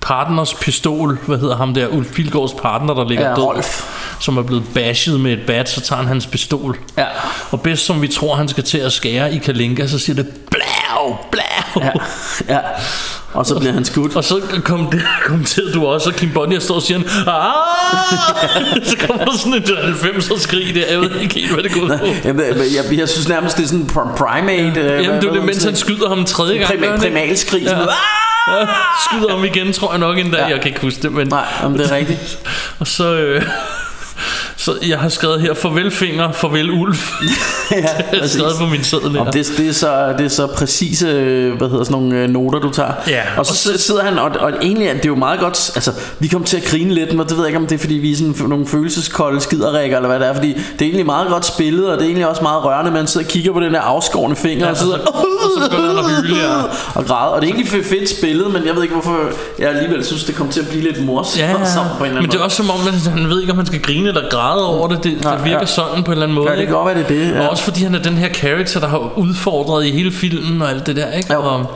partners 0.00 0.54
pistol, 0.54 1.18
hvad 1.26 1.38
hedder 1.38 1.56
ham 1.56 1.74
der, 1.74 1.86
Ulf 1.86 2.12
Pilgaards 2.14 2.52
partner, 2.62 2.94
der 2.94 3.08
ligger 3.08 3.28
Ja, 3.28 3.34
død, 3.34 3.42
Rolf. 3.44 3.82
som 4.20 4.36
er 4.36 4.42
blevet 4.42 4.64
bashet 4.74 5.20
med 5.20 5.32
et 5.32 5.40
bat, 5.46 5.68
så 5.70 5.80
tager 5.80 5.98
han 6.00 6.08
hans 6.08 6.26
pistol. 6.26 6.78
Ja. 6.98 7.04
Og 7.50 7.60
bedst 7.60 7.84
som 7.84 8.02
vi 8.02 8.08
tror, 8.08 8.34
han 8.34 8.48
skal 8.48 8.64
til 8.64 8.78
at 8.78 8.92
skære 8.92 9.34
i 9.34 9.38
Kalinka, 9.38 9.86
så 9.86 9.98
siger 9.98 10.16
det 10.16 10.26
blav, 10.90 11.18
blav. 11.30 11.82
Ja, 12.48 12.54
ja. 12.54 12.60
Og 13.32 13.46
så 13.46 13.58
bliver 13.58 13.72
han 13.72 13.84
skudt. 13.84 14.16
Og 14.16 14.24
så 14.24 14.40
kom 14.64 14.90
det, 14.90 15.02
kommenterede 15.24 15.72
du 15.72 15.86
også, 15.86 16.08
og 16.10 16.16
Kim 16.16 16.30
Bonnier 16.34 16.60
står 16.60 16.74
og 16.74 16.82
siger, 16.82 16.98
ah! 17.26 18.84
så 18.84 18.96
kommer 19.06 19.24
der 19.24 19.32
sådan 19.38 19.54
en 19.54 19.62
90'er 19.62 20.40
skrig 20.40 20.74
der, 20.74 20.86
jeg 20.90 21.00
ved 21.00 21.20
ikke 21.20 21.34
helt, 21.34 21.52
hvad 21.52 21.62
det 21.62 21.72
går 21.72 21.80
ud 21.80 21.98
på. 21.98 22.06
Jeg, 22.24 22.36
jeg, 22.36 22.56
jeg, 22.90 22.98
jeg 22.98 23.08
synes 23.08 23.28
nærmest, 23.28 23.56
det 23.56 23.64
er 23.64 23.68
sådan 23.68 23.86
primate. 24.16 24.80
øh, 24.80 25.04
Jamen, 25.04 25.20
det 25.20 25.28
er 25.28 25.32
det, 25.32 25.44
mens 25.44 25.64
han 25.64 25.76
skyder 25.76 26.08
ham 26.08 26.18
en 26.18 26.24
tredje 26.26 26.58
gang. 26.58 26.68
Prima, 26.68 26.96
primalskrig. 26.96 27.62
Ja. 27.62 27.78
Ja. 27.78 27.84
Ja, 28.48 28.66
skyder 29.10 29.30
ham 29.30 29.44
igen, 29.44 29.72
tror 29.72 29.90
jeg 29.90 29.98
nok 29.98 30.18
en 30.18 30.30
dag. 30.30 30.38
Ja. 30.38 30.44
Ja. 30.44 30.50
Jeg 30.50 30.60
kan 30.60 30.68
ikke 30.68 30.80
huske 30.80 31.02
det, 31.02 31.12
men... 31.12 31.28
Nej, 31.28 31.44
om 31.62 31.76
det 31.78 31.92
er 31.92 31.96
rigtigt. 31.96 32.38
Og 32.78 32.86
så... 32.86 33.14
Øh, 33.14 33.42
så 34.60 34.74
jeg 34.88 34.98
har 34.98 35.08
skrevet 35.08 35.40
her, 35.40 35.54
farvel 35.54 35.90
finger, 35.90 36.32
farvel 36.32 36.70
ulf. 36.70 37.10
ja, 37.20 37.76
jeg 37.76 37.82
har 38.12 38.18
præcis. 38.20 38.32
skrevet 38.32 38.52
på 38.58 38.66
min 38.66 38.84
seddel 38.84 39.10
her. 39.10 39.24
Det, 39.30 39.52
det, 39.56 39.68
er 39.68 39.72
så, 39.72 40.14
det 40.18 40.24
er 40.24 40.28
så 40.28 40.46
præcise 40.46 41.06
hvad 41.58 41.68
hedder 41.70 41.84
sådan 41.84 42.02
nogle 42.02 42.16
øh, 42.16 42.28
noter 42.30 42.58
du 42.58 42.70
tager 42.70 42.92
Ja. 43.08 43.20
Og 43.36 43.46
så 43.46 43.54
sidder- 43.56 43.78
sidder 43.78 44.02
han 44.04 44.18
Og, 44.18 44.30
og 44.40 44.52
egentlig 44.62 44.86
er 44.88 44.94
det 44.94 45.06
jo 45.06 45.14
meget 45.14 45.40
godt 45.40 45.70
Altså 45.74 45.92
vi 46.18 46.28
kom 46.28 46.44
til 46.44 46.56
at 46.56 46.64
grine 46.64 46.94
lidt 46.94 47.12
Men 47.12 47.18
det 47.26 47.30
ved 47.30 47.38
jeg 47.38 47.46
ikke 47.46 47.58
om 47.58 47.66
det 47.66 47.74
er 47.74 47.78
fordi 47.78 47.94
vi 47.94 48.12
er 48.12 48.16
sådan 48.16 48.34
nogle 48.48 48.66
følelseskolde 48.66 49.40
skiderikker 49.40 49.96
Eller 49.96 50.08
hvad 50.08 50.20
det 50.20 50.28
er 50.28 50.34
Fordi 50.34 50.48
det 50.52 50.58
er 50.80 50.84
egentlig 50.84 51.06
meget 51.06 51.28
godt 51.28 51.46
spillet 51.46 51.86
Og 51.86 51.92
det 51.96 52.02
er 52.02 52.06
egentlig 52.06 52.28
også 52.28 52.42
meget 52.42 52.64
rørende 52.64 52.90
Man 52.90 53.06
sidder 53.06 53.26
og 53.26 53.30
kigger 53.30 53.52
på 53.52 53.60
den 53.60 53.74
der 53.74 53.80
afskårne 53.80 54.36
finger 54.36 54.64
Ja, 54.64 54.70
Og 54.70 54.76
sidder 54.76 54.98
og 54.98 55.24
så 55.56 55.70
begynder 55.70 55.88
han 55.88 55.98
at 55.98 56.22
hyle, 56.24 56.36
ja. 56.36 56.62
Og 57.00 57.04
græde 57.06 57.32
Og 57.32 57.40
det 57.42 57.48
er 57.50 57.54
egentlig 57.54 57.84
fedt 57.84 58.08
spillet 58.18 58.50
Men 58.52 58.66
jeg 58.66 58.74
ved 58.74 58.82
ikke 58.82 58.94
hvorfor 58.94 59.18
Jeg 59.58 59.68
alligevel 59.68 60.04
synes 60.04 60.24
det 60.24 60.34
kom 60.34 60.48
til 60.48 60.60
at 60.60 60.68
blive 60.68 60.82
lidt 60.82 61.04
morsomt 61.04 61.38
Ja, 61.40 61.52
på 61.52 61.58
en 61.58 61.62
eller 61.66 62.04
anden 62.04 62.14
men 62.22 62.30
det 62.30 62.38
er 62.40 62.44
også 62.44 62.56
som 62.56 62.70
om, 62.70 62.76
at 62.88 63.12
han 63.12 63.28
ved 63.28 63.40
ikke, 63.40 63.52
om 63.52 63.56
han 63.58 63.66
skal 63.66 63.82
grine 63.82 64.08
eller 64.08 64.22
græde 64.30 64.49
over 64.58 64.88
det. 64.88 65.04
Det, 65.04 65.22
Nej, 65.24 65.34
det 65.36 65.44
virker 65.44 65.58
ja. 65.60 65.66
sådan 65.66 66.02
på 66.04 66.10
en 66.10 66.12
eller 66.12 66.22
anden 66.26 66.34
måde. 66.34 66.50
Ja, 66.50 66.56
det 66.56 66.66
kan 66.66 66.74
godt 66.74 66.86
være, 66.86 67.04
det 67.04 67.04
er 67.04 67.24
det, 67.28 67.34
ja. 67.34 67.40
Og 67.44 67.48
også 67.50 67.64
fordi 67.64 67.82
han 67.84 67.94
er 67.94 68.02
den 68.02 68.16
her 68.18 68.32
character, 68.32 68.80
der 68.80 68.88
har 68.88 69.12
udfordret 69.18 69.86
i 69.86 69.90
hele 69.90 70.12
filmen 70.12 70.62
og 70.62 70.70
alt 70.70 70.86
det 70.86 70.96
der. 70.96 71.12
Ikke? 71.12 71.32
Jo. 71.32 71.40
Og, 71.42 71.66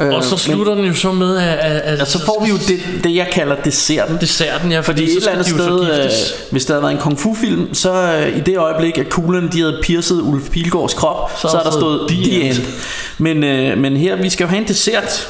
Øh, 0.00 0.14
og 0.14 0.24
så 0.24 0.30
men- 0.30 0.38
slutter 0.38 0.74
den 0.74 0.84
jo 0.84 0.94
så 0.94 1.12
med, 1.12 1.36
at, 1.36 1.42
at, 1.58 1.80
at 1.80 1.98
Ja, 1.98 2.04
så 2.04 2.18
får 2.24 2.42
vi 2.44 2.50
jo 2.50 2.56
det, 2.68 2.80
det 3.04 3.14
jeg 3.14 3.28
kalder 3.32 3.56
desserten 3.64 4.18
desserten, 4.20 4.72
ja, 4.72 4.80
Fordi 4.80 5.06
så 5.06 5.12
et 5.12 5.16
eller 5.16 5.32
andet 5.32 5.46
sted, 5.46 6.04
øh, 6.04 6.10
hvis 6.50 6.64
der 6.64 6.72
havde 6.74 6.82
været 6.82 6.92
en 6.92 6.98
kung 6.98 7.18
fu 7.20 7.34
film, 7.40 7.74
så 7.74 7.92
øh, 7.92 8.36
i 8.36 8.40
det 8.40 8.58
øjeblik, 8.58 8.98
at 8.98 9.08
kuglerne 9.10 9.48
de 9.52 9.60
havde 9.60 9.78
piercet 9.82 10.20
Ulf 10.20 10.50
Pilgaards 10.50 10.94
krop, 10.94 11.30
så, 11.36 11.48
Så 11.48 11.56
er 11.56 11.60
er 11.60 11.64
der 11.64 11.70
stået 11.70 12.08
the 12.10 12.42
end. 12.42 12.56
end. 12.56 12.64
Men, 13.18 13.44
øh, 13.44 13.78
men 13.78 13.96
her, 13.96 14.16
vi 14.16 14.30
skal 14.30 14.44
jo 14.44 14.48
have 14.48 14.60
en 14.62 14.68
dessert, 14.68 15.28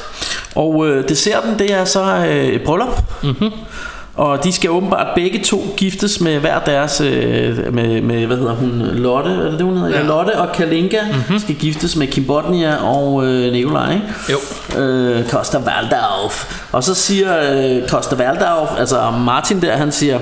og 0.55 0.87
øh, 0.87 1.09
desserten, 1.09 1.59
det 1.59 1.73
er 1.73 1.85
så 1.85 2.03
øh, 2.03 2.45
et 2.45 2.61
bryllup. 2.61 3.01
Mm-hmm. 3.23 3.51
Og 4.15 4.43
de 4.43 4.51
skal 4.51 4.69
åbenbart 4.69 5.07
begge 5.15 5.43
to 5.43 5.73
giftes 5.77 6.21
med 6.21 6.39
hver 6.39 6.59
deres 6.59 7.01
øh, 7.01 7.73
med, 7.73 8.01
med, 8.01 8.25
hvad 8.25 8.37
hedder 8.37 8.53
hun, 8.53 8.81
Lotte, 8.81 9.31
er 9.31 9.51
det 9.51 9.61
hun 9.61 9.77
hedder? 9.77 9.99
Ja. 9.99 10.03
Lotte 10.03 10.39
og 10.39 10.51
Kalinka 10.51 10.97
mm-hmm. 11.03 11.39
skal 11.39 11.55
giftes 11.55 11.95
med 11.95 12.07
Kim 12.07 12.25
Bodnia 12.25 12.75
og 12.75 13.25
øh, 13.25 13.51
Nikolaj, 13.51 13.93
ikke? 13.93 14.05
Jo. 14.31 14.37
øh, 14.81 15.29
Costa 15.29 15.57
Waldorf. 15.57 16.65
Og 16.71 16.83
så 16.83 16.93
siger 16.93 17.37
øh, 17.53 17.87
Costa 17.87 18.15
Waldorf, 18.15 18.79
altså 18.79 19.11
Martin 19.11 19.61
der, 19.61 19.77
han 19.77 19.91
siger, 19.91 20.19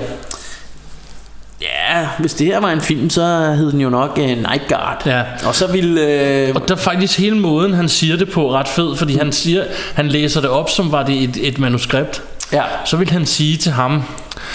ja, 1.60 2.08
hvis 2.18 2.34
det 2.34 2.46
her 2.46 2.60
var 2.60 2.70
en 2.70 2.80
film, 2.80 3.10
så 3.10 3.54
hed 3.56 3.72
den 3.72 3.80
jo 3.80 3.90
nok 3.90 4.18
uh, 4.20 4.24
Night 4.24 4.68
Guard. 4.68 5.02
Ja. 5.06 5.22
Og 5.46 5.54
så 5.54 5.72
ville... 5.72 6.00
Øh, 6.00 6.54
Og 6.54 6.68
der 6.68 6.74
er 6.74 6.78
faktisk 6.78 7.18
hele 7.18 7.36
måden, 7.38 7.74
han 7.74 7.88
siger 7.88 8.16
det 8.16 8.30
på 8.30 8.52
ret 8.52 8.68
fed, 8.68 8.96
fordi 8.96 9.18
han 9.18 9.32
siger, 9.32 9.64
han 9.94 10.08
læser 10.08 10.40
det 10.40 10.50
op, 10.50 10.70
som 10.70 10.92
var 10.92 11.02
det 11.02 11.22
et, 11.22 11.48
et 11.48 11.58
manuskript. 11.58 12.22
Ja, 12.52 12.62
Så 12.84 12.96
vil 12.96 13.10
han 13.10 13.26
sige 13.26 13.56
til 13.56 13.72
ham, 13.72 14.02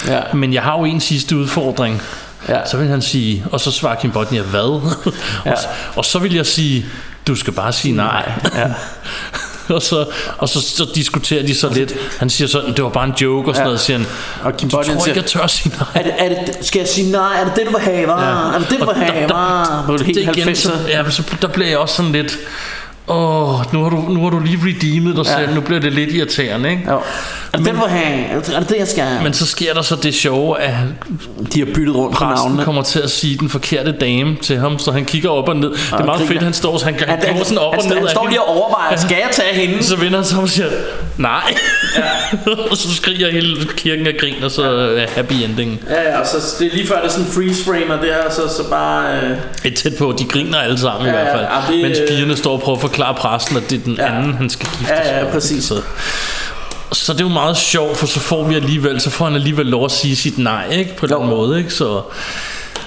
ja, 0.06 0.20
men 0.34 0.52
jeg 0.52 0.62
har 0.62 0.78
jo 0.78 0.84
en 0.84 1.00
sidste 1.00 1.36
udfordring. 1.36 2.02
ja. 2.48 2.66
Så 2.66 2.76
vil 2.76 2.88
han 2.88 3.02
sige, 3.02 3.44
og 3.52 3.60
så 3.60 3.70
svarer 3.70 3.94
Kim 3.94 4.10
Bodnia, 4.10 4.42
hvad? 4.42 4.80
Ja. 5.46 5.50
og, 5.52 5.58
så, 5.58 5.66
og 5.96 6.04
så 6.04 6.18
vil 6.18 6.34
jeg 6.34 6.46
sige, 6.46 6.86
du 7.26 7.34
skal 7.36 7.52
bare 7.52 7.72
sige 7.72 7.92
nej. 7.96 8.32
ja. 8.54 8.66
og, 9.74 9.82
så, 9.82 10.06
og 10.38 10.48
så, 10.48 10.60
så 10.60 10.86
diskuterer 10.94 11.46
de 11.46 11.54
så 11.54 11.68
lidt. 11.68 11.92
Han 12.18 12.30
siger 12.30 12.48
sådan, 12.48 12.74
det 12.74 12.84
var 12.84 12.90
bare 12.90 13.04
en 13.04 13.14
joke 13.20 13.48
og 13.50 13.54
sådan 13.54 13.64
Ja. 13.64 13.64
noget, 13.64 13.80
siger 13.80 13.98
han. 13.98 14.06
Og 14.42 14.56
Kim 14.56 14.68
du 14.68 14.76
tror 14.76 14.82
siger, 14.82 15.06
ikke, 15.06 15.16
jeg 15.20 15.24
tør 15.26 15.46
sige 15.46 15.74
nej. 15.78 15.88
Er 15.94 16.02
det, 16.02 16.12
er 16.18 16.28
det, 16.44 16.66
skal 16.66 16.78
jeg 16.78 16.88
sige 16.88 17.10
nej? 17.12 17.40
Er 17.40 17.44
det 17.44 17.56
det, 17.56 17.66
du 17.66 17.70
vil 17.70 17.80
have, 17.80 18.04
hva'? 18.06 18.22
Ja. 18.22 18.54
Er 18.54 18.58
det 18.58 18.70
det, 18.70 18.80
du 18.80 18.84
vil 18.86 18.94
have? 18.94 19.28
På 19.86 19.96
det 19.96 20.06
det 20.06 20.16
igen, 20.16 20.56
så, 20.56 20.68
90'er. 20.68 20.88
ja, 20.88 21.10
så, 21.10 21.22
der 21.42 21.48
bliver 21.48 21.68
jeg 21.68 21.78
også 21.78 21.94
sådan 21.94 22.12
lidt 22.12 22.36
Åh, 23.08 23.72
nu 23.72 23.82
har 23.82 23.90
du, 23.90 23.96
nu 23.96 24.22
har 24.22 24.30
du 24.30 24.38
lige 24.38 24.58
redeemet 24.66 25.16
dig 25.16 25.24
Ja. 25.26 25.36
selv 25.38 25.54
Nu 25.54 25.60
bliver 25.60 25.80
det 25.80 25.92
lidt 25.92 26.10
irriterende 26.12 26.70
ikke? 26.70 26.82
Jo. 26.90 26.96
Er 27.52 27.58
det 27.58 27.66
du 27.66 27.72
vil 27.72 27.88
have? 27.88 28.20
Er 28.54 28.60
det 28.60 28.68
det, 28.68 28.76
jeg 28.78 28.88
skal 28.88 29.04
have? 29.04 29.22
Men 29.22 29.32
så 29.32 29.46
sker 29.46 29.74
der 29.74 29.82
så 29.82 29.96
det 29.96 30.14
sjove 30.14 30.60
At 30.60 30.74
de 31.54 31.58
har 31.58 31.66
byttet 31.74 31.94
rundt 31.96 32.16
på 32.16 32.24
navnene. 32.24 32.64
kommer 32.64 32.82
til 32.82 32.98
at 33.00 33.10
sige 33.10 33.38
den 33.38 33.48
forkerte 33.48 33.92
dame 33.92 34.36
til 34.42 34.56
ham 34.58 34.78
Så 34.78 34.92
han 34.92 35.04
kigger 35.04 35.30
op 35.30 35.48
og 35.48 35.56
ned 35.56 35.70
Det 35.70 35.92
er 35.92 36.04
meget 36.04 36.28
fedt 36.28 36.42
Han 36.42 36.52
står 36.52 36.78
han, 36.84 36.94
han, 36.94 37.08
Han- 37.08 37.18
han 37.26 37.36
går 37.36 37.44
sådan 37.44 37.58
op 37.58 37.74
han 37.74 37.82
og 37.82 37.88
ned 37.88 37.96
han 37.96 38.04
af 38.04 38.10
står 38.10 38.26
lige 38.28 38.42
og 38.42 38.48
overvejer, 38.56 38.96
skal 38.96 39.16
jeg 39.16 39.28
tage 39.32 39.54
hende? 39.66 39.84
Så 39.84 39.96
vender 39.96 40.18
han 40.18 40.24
sig 40.24 40.38
om 40.38 40.42
og 40.44 40.48
siger 40.50 40.66
Nej 41.18 41.54
Og 42.70 42.76
så 42.76 42.94
skriger 42.94 43.30
hele 43.30 43.56
kirken 43.76 44.06
af 44.06 44.14
grin 44.20 44.42
Og 44.42 44.50
så 44.50 44.62
er 44.62 45.06
happy 45.14 45.32
ending 45.32 45.80
Ja, 45.90 46.02
ja, 46.10 46.20
og 46.20 46.26
så 46.26 46.36
det 46.58 46.66
er 46.66 46.70
lige 46.76 46.86
før 46.86 46.96
det 46.96 47.04
er 47.04 47.08
sådan 47.08 47.26
freeze 47.26 47.64
frame, 47.64 47.94
og 47.94 48.00
det 48.02 48.12
er 48.12 48.30
så, 48.30 48.42
så 48.56 48.70
bare... 48.70 49.16
Øh, 49.22 49.36
Et 49.64 49.74
tæt 49.74 49.92
på, 49.98 50.14
de 50.18 50.24
griner 50.24 50.58
alle 50.58 50.78
sammen 50.78 51.06
Ja, 51.06 51.12
i 51.12 51.14
hvert 51.14 51.28
fald 51.36 51.42
ja, 51.44 51.66
ja, 51.66 51.72
det- 51.72 51.82
Mens 51.82 51.98
pigerne 52.08 52.36
står 52.36 52.52
og 52.52 52.60
prøver 52.60 52.76
at 52.76 52.80
forklare 52.80 53.14
præsten 53.14 53.56
At 53.56 53.70
det 53.70 53.78
er 53.80 53.84
den 53.84 53.94
Ja. 53.94 54.16
anden, 54.18 54.34
han 54.34 54.50
skal 54.50 54.68
gifte 54.78 54.94
Ja, 54.94 54.98
ja, 55.08 55.14
sig 55.18 55.24
med. 55.24 55.32
præcis. 55.32 55.64
Så, 55.64 55.82
så 56.92 57.12
det 57.12 57.20
er 57.20 57.24
jo 57.24 57.28
meget 57.30 57.56
sjovt 57.56 57.96
For 57.96 58.06
så 58.06 58.20
får 58.20 58.44
vi 58.44 58.54
alligevel 58.54 59.00
Så 59.00 59.10
får 59.10 59.24
han 59.24 59.34
alligevel 59.34 59.66
lov 59.66 59.84
at 59.84 59.90
sige 59.90 60.16
sit 60.16 60.38
nej 60.38 60.64
ikke? 60.70 60.96
På 60.96 61.06
den 61.06 61.26
måde 61.26 61.58
ikke? 61.58 61.70
Så, 61.70 62.00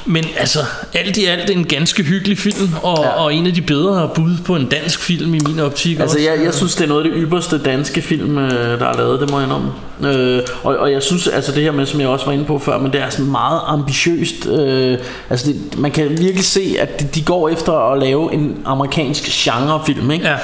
men 0.05 0.25
altså 0.37 0.59
alt 0.93 1.17
i 1.17 1.25
alt 1.25 1.49
en 1.49 1.65
ganske 1.65 2.03
hyggelig 2.03 2.37
film 2.37 2.69
og, 2.81 3.03
ja. 3.03 3.09
og 3.09 3.33
en 3.33 3.47
af 3.47 3.53
de 3.53 3.61
bedre 3.61 4.09
bud 4.15 4.37
på 4.45 4.55
en 4.55 4.65
dansk 4.65 5.01
film 5.01 5.33
i 5.33 5.39
min 5.45 5.59
optik 5.59 5.99
altså, 5.99 6.17
også. 6.17 6.29
jeg, 6.29 6.43
jeg 6.43 6.53
synes, 6.53 6.75
det 6.75 6.83
er 6.83 6.87
noget 6.87 7.05
af 7.05 7.11
det 7.11 7.21
ypperste 7.23 7.57
danske 7.57 8.01
film, 8.01 8.37
øh, 8.37 8.79
der 8.79 8.85
er 8.85 8.97
lavet, 8.97 9.19
det 9.19 9.31
må 9.31 9.39
jeg 9.39 9.47
indrømme. 9.47 9.71
Øh, 10.03 10.41
og, 10.63 10.77
og 10.77 10.91
jeg 10.91 11.03
synes, 11.03 11.27
altså 11.27 11.51
det 11.51 11.63
her 11.63 11.71
med, 11.71 11.85
som 11.85 11.99
jeg 11.99 12.09
også 12.09 12.25
var 12.25 12.33
inde 12.33 12.45
på 12.45 12.59
før, 12.59 12.77
men 12.77 12.93
det 12.93 13.01
er 13.01 13.09
sådan 13.09 13.31
meget 13.31 13.61
ambitiøst. 13.65 14.45
Øh, 14.45 14.97
altså 15.29 15.47
det, 15.47 15.79
man 15.79 15.91
kan 15.91 16.09
virkelig 16.09 16.45
se, 16.45 16.75
at 16.79 16.99
de, 16.99 17.07
de 17.15 17.21
går 17.21 17.49
efter 17.49 17.73
at 17.91 17.99
lave 17.99 18.33
en 18.33 18.57
amerikansk 18.65 19.23
genrefilm, 19.23 20.11
ikke? 20.11 20.27
Ja. 20.27 20.35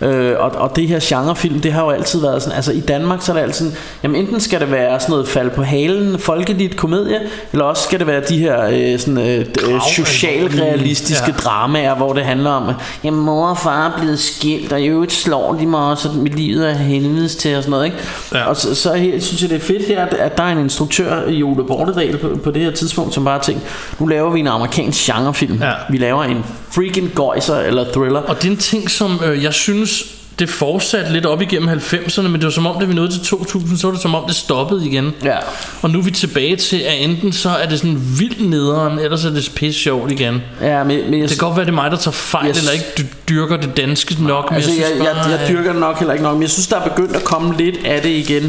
Øh, 0.00 0.34
og, 0.38 0.50
og 0.50 0.76
det 0.76 0.88
her 0.88 0.98
genrefilm, 1.02 1.60
det 1.60 1.72
har 1.72 1.84
jo 1.84 1.90
altid 1.90 2.20
været 2.20 2.42
sådan, 2.42 2.56
altså 2.56 2.72
i 2.72 2.80
Danmark, 2.80 3.22
så 3.22 3.32
er 3.32 3.36
det 3.36 3.42
altid 3.42 3.66
sådan, 3.66 3.78
jamen 4.02 4.16
enten 4.20 4.40
skal 4.40 4.60
det 4.60 4.70
være 4.70 5.00
sådan 5.00 5.12
noget 5.12 5.28
fald 5.28 5.50
på 5.50 5.62
halen, 5.62 6.18
folkeligt 6.18 6.76
komedie, 6.76 7.20
eller 7.52 7.64
også 7.64 7.82
skal 7.82 7.98
det 7.98 8.06
være 8.06 8.22
de 8.28 8.38
her 8.38 8.64
øh, 8.72 8.98
sådan, 8.98 9.18
øh, 9.18 9.46
øh, 9.68 9.80
socialrealistiske 9.96 11.24
Ja. 11.26 11.32
dramaer, 11.32 11.94
hvor 11.94 12.12
det 12.12 12.24
handler 12.24 12.50
om, 12.50 12.74
jamen 13.04 13.20
mor 13.20 13.46
og 13.48 13.58
far 13.58 13.86
er 13.86 14.00
blevet 14.00 14.18
skilt, 14.18 14.72
og 14.72 14.80
i 14.80 14.86
øvrigt 14.86 15.12
slår 15.12 15.52
de 15.60 15.66
mig 15.66 15.80
også, 15.80 16.08
og 16.08 16.14
mit 16.14 16.36
liv 16.36 16.62
er 16.62 16.72
helvedes 16.72 17.36
til 17.36 17.56
og 17.56 17.62
sådan 17.62 17.70
noget, 17.70 17.84
ikke? 17.84 17.96
Ja. 18.34 18.44
Og 18.44 18.56
så, 18.56 18.74
så 18.74 18.94
her, 18.94 19.20
synes 19.20 19.42
jeg, 19.42 19.50
det 19.50 19.56
er 19.56 19.60
fedt 19.60 19.86
her, 19.86 20.06
at, 20.06 20.14
at 20.14 20.36
der 20.38 20.42
er 20.42 20.52
en 20.52 20.58
instruktør 20.58 21.28
i 21.28 21.42
Ole 21.42 21.64
Bortedal 21.64 22.18
på, 22.18 22.38
på 22.44 22.50
det 22.50 22.62
her 22.62 22.70
tidspunkt, 22.70 23.14
som 23.14 23.24
bare 23.24 23.34
har 23.34 23.42
tænkt, 23.42 23.62
nu 23.98 24.06
laver 24.06 24.30
vi 24.30 24.40
en 24.40 24.46
amerikansk 24.46 25.06
genrefilm. 25.06 25.62
Ja. 25.62 25.72
Vi 25.90 25.98
laver 25.98 26.24
en 26.24 26.44
freaking 26.72 27.10
gøjser 27.14 27.56
eller 27.58 27.84
thriller. 27.92 28.20
Og 28.20 28.36
det 28.42 28.46
er 28.48 28.50
en 28.52 28.56
ting, 28.56 28.90
som 28.90 29.20
øh, 29.24 29.44
jeg 29.44 29.54
synes, 29.54 30.04
det 30.38 30.48
fortsatte 30.48 31.12
lidt 31.12 31.26
op 31.26 31.42
igennem 31.42 31.68
90'erne, 31.68 32.22
men 32.22 32.32
det 32.34 32.44
var 32.44 32.50
som 32.50 32.66
om, 32.66 32.78
da 32.80 32.84
vi 32.84 32.94
nåede 32.94 33.12
til 33.12 33.20
2000, 33.20 33.78
så 33.78 33.86
var 33.86 33.92
det 33.94 34.02
som 34.02 34.14
om, 34.14 34.24
det 34.26 34.36
stoppede 34.36 34.86
igen. 34.86 35.14
Ja. 35.24 35.36
Og 35.82 35.90
nu 35.90 35.98
er 35.98 36.02
vi 36.02 36.10
tilbage 36.10 36.56
til, 36.56 36.76
at 36.76 36.94
enten 37.00 37.32
så 37.32 37.48
er 37.50 37.68
det 37.68 37.78
sådan 37.78 38.00
vildt 38.18 38.50
nederen, 38.50 38.98
eller 38.98 39.16
så 39.16 39.28
er 39.28 39.32
det 39.32 39.52
pisse 39.56 39.80
sjovt 39.80 40.10
igen. 40.12 40.42
Ja, 40.60 40.84
men, 40.84 41.10
men 41.10 41.20
jeg, 41.20 41.28
Det 41.28 41.38
kan 41.38 41.46
godt 41.48 41.56
være, 41.56 41.64
det 41.66 41.70
er 41.70 41.74
mig, 41.74 41.90
der 41.90 41.96
tager 41.96 42.12
fejl, 42.12 42.46
Jeg- 42.46 42.56
eller 42.58 42.72
ikke 42.72 42.84
du 42.98 43.02
dyrker 43.28 43.56
det 43.56 43.76
danske 43.76 44.16
nok. 44.24 44.50
Men 44.50 44.56
Altså, 44.56 44.70
jeg, 44.70 44.86
synes 44.86 44.98
jeg, 45.06 45.14
bare, 45.14 45.24
jeg, 45.30 45.40
jeg 45.40 45.48
dyrker 45.48 45.72
det 45.72 45.80
nok 45.80 45.98
heller 45.98 46.12
ikke 46.12 46.24
nok, 46.24 46.34
men 46.34 46.42
jeg 46.42 46.50
synes, 46.50 46.66
der 46.66 46.76
er 46.80 46.88
begyndt 46.88 47.16
at 47.16 47.24
komme 47.24 47.54
lidt 47.58 47.76
af 47.84 48.02
det 48.02 48.10
igen. 48.10 48.44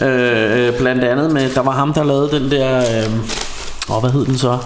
Øh, 0.00 0.72
blandt 0.78 1.04
andet 1.04 1.30
med, 1.32 1.50
der 1.54 1.60
var 1.60 1.72
ham, 1.72 1.92
der 1.94 2.04
lavede 2.04 2.30
den 2.40 2.50
der, 2.50 2.78
øh, 2.78 3.12
åh, 3.96 4.00
hvad 4.00 4.10
hed 4.10 4.24
den 4.24 4.38
så? 4.38 4.58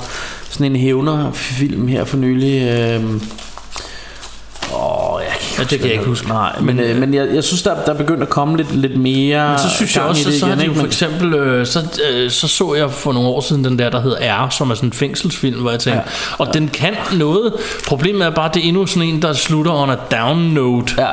Sådan 0.52 0.66
en 0.66 0.76
hævner-film 0.76 1.88
her 1.88 2.04
for 2.04 2.16
nylig. 2.16 2.62
Øh, 2.62 3.04
åh, 4.74 5.20
jeg 5.20 5.32
kan 5.40 5.58
Ja, 5.58 5.62
det 5.62 5.78
kan 5.78 5.80
jeg 5.86 5.92
ikke 5.92 6.04
huske. 6.04 6.28
Nej, 6.28 6.60
men, 6.60 6.80
øh, 6.80 6.96
men 6.96 7.14
jeg, 7.14 7.28
jeg 7.34 7.44
synes, 7.44 7.62
der, 7.62 7.74
der 7.86 7.92
er 7.92 7.96
begyndt 7.98 8.22
at 8.22 8.28
komme 8.28 8.56
lidt, 8.56 8.76
lidt 8.76 8.96
mere 8.96 9.48
Men 9.48 9.58
så 9.58 9.70
synes 9.76 9.96
jeg 9.96 10.04
også, 10.04 10.28
at 10.28 10.34
så 10.34 10.46
igen, 10.46 10.58
de 10.58 10.64
jo 10.64 10.72
for 10.72 10.76
Men- 10.76 10.86
eksempel, 10.86 11.34
øh, 11.34 11.66
så, 11.66 12.00
øh, 12.12 12.30
så 12.30 12.48
så 12.48 12.74
jeg 12.74 12.90
for 12.90 13.12
nogle 13.12 13.28
år 13.28 13.40
siden 13.40 13.64
den 13.64 13.78
der, 13.78 13.90
der 13.90 14.00
hedder 14.00 14.16
R, 14.46 14.50
som 14.50 14.70
er 14.70 14.74
sådan 14.74 14.88
en 14.88 14.92
fængselsfilm, 14.92 15.60
hvor 15.60 15.70
jeg 15.70 15.80
tænkte, 15.80 16.02
ja. 16.06 16.34
og 16.44 16.54
den 16.54 16.68
kan 16.68 16.94
noget. 17.18 17.52
Problemet 17.86 18.26
er 18.26 18.30
bare, 18.30 18.50
det 18.54 18.64
er 18.64 18.68
endnu 18.68 18.86
sådan 18.86 19.08
en, 19.08 19.22
der 19.22 19.32
slutter 19.32 19.72
on 19.72 19.90
a 19.90 19.96
down 20.12 20.38
note. 20.38 20.94
Ja. 20.98 21.08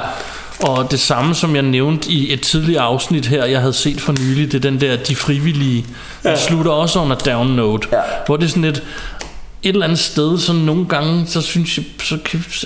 Og 0.64 0.92
det 0.92 1.00
samme 1.00 1.36
som 1.36 1.56
jeg 1.56 1.64
nævnte 1.64 2.12
i 2.12 2.34
et 2.34 2.42
tidligere 2.42 2.82
afsnit 2.84 3.26
her, 3.26 3.46
jeg 3.46 3.60
havde 3.60 3.74
set 3.74 4.02
for 4.02 4.12
nylig, 4.14 4.52
det 4.52 4.66
er 4.66 4.70
den 4.70 4.82
der 4.82 4.96
De 4.96 5.16
Frivillige, 5.16 5.86
der 6.24 6.30
Ja. 6.30 6.38
slutter 6.38 6.72
også 6.72 7.00
a 7.00 7.32
down 7.32 7.48
note. 7.48 7.88
Ja. 7.92 7.98
Hvor 8.26 8.38
det 8.38 8.46
er 8.46 8.50
sådan 8.50 8.64
et, 8.64 8.84
et 9.64 9.70
eller 9.74 9.84
andet 9.86 10.00
sted, 10.00 10.40
så 10.40 10.54
nogle 10.54 10.86
gange, 10.88 11.24
så 11.28 11.42
synes 11.42 11.78
jeg, 11.78 11.86
så 12.04 12.18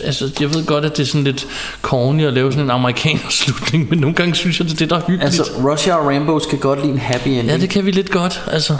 altså, 0.03 0.29
jeg 0.39 0.53
ved 0.53 0.65
godt, 0.65 0.85
at 0.85 0.97
det 0.97 1.03
er 1.03 1.07
sådan 1.07 1.23
lidt 1.23 1.47
corny 1.81 2.25
at 2.25 2.33
lave 2.33 2.51
sådan 2.51 2.63
en 2.65 2.71
amerikanerslutning, 2.71 3.87
men 3.89 3.99
nogle 3.99 4.15
gange 4.15 4.35
synes 4.35 4.59
jeg, 4.59 4.67
det 4.67 4.73
er 4.73 4.77
det, 4.77 4.89
der 4.89 4.95
er 4.95 4.99
hyggeligt. 5.01 5.23
Altså, 5.23 5.43
Russia 5.71 5.95
og 5.95 6.07
Rambo 6.15 6.39
skal 6.39 6.57
godt 6.59 6.79
lide 6.81 6.91
en 6.93 6.99
happy 6.99 7.27
ending. 7.27 7.47
Ja, 7.49 7.57
det 7.57 7.69
kan 7.69 7.85
vi 7.85 7.91
lidt 7.91 8.09
godt, 8.09 8.41
altså. 8.51 8.77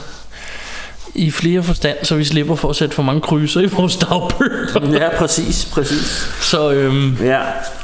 I 1.16 1.32
flere 1.32 1.64
forstand, 1.64 1.98
så 2.04 2.16
vi 2.16 2.24
slipper 2.24 2.56
for 2.56 2.70
at 2.70 2.76
sætte 2.76 2.96
for 2.96 3.04
mange 3.04 3.22
krydser 3.22 3.62
i 3.62 3.66
vores 3.66 3.96
dagbøger. 3.96 4.98
Ja, 5.02 5.18
præcis, 5.18 5.66
præcis. 5.74 6.28
Så, 6.42 6.72
øhm, 6.72 7.18
Ja. 7.24 7.40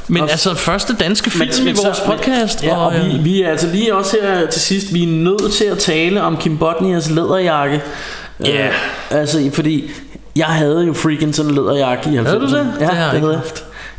men 0.08 0.22
Og- 0.24 0.32
altså, 0.32 0.56
første 0.56 0.96
danske 1.00 1.30
film 1.30 1.50
i 1.68 1.76
så- 1.76 1.84
vores 1.84 2.00
podcast. 2.06 2.64
Ja, 2.64 2.76
og 2.78 2.96
øh, 2.96 3.06
vi, 3.06 3.18
vi 3.18 3.42
er 3.42 3.50
altså 3.50 3.68
lige 3.68 3.96
også 3.96 4.18
her 4.22 4.48
til 4.48 4.62
sidst, 4.62 4.94
vi 4.94 5.04
er 5.04 5.08
nødt 5.08 5.54
til 5.54 5.64
at 5.66 5.78
tale 5.78 6.22
om 6.22 6.38
Kim 6.38 6.58
Bodnias 6.58 7.10
læderjakke. 7.10 7.82
Ja. 8.46 8.68
Øh, 8.68 8.74
altså, 9.10 9.50
fordi 9.54 9.92
jeg 10.40 10.48
havde 10.48 10.86
jo 10.86 10.94
freaking 10.94 11.36
sådan 11.36 11.52
en 11.52 11.56
læderjakke 11.58 12.10
i 12.10 12.18
90'erne. 12.18 12.24
Havde 12.28 12.40
du 12.40 12.46
det? 12.46 12.68
Ja, 12.80 12.86
Det 12.86 12.96
har 12.96 13.06
jeg 13.06 13.16
ikke 13.16 13.28
havde 13.28 13.42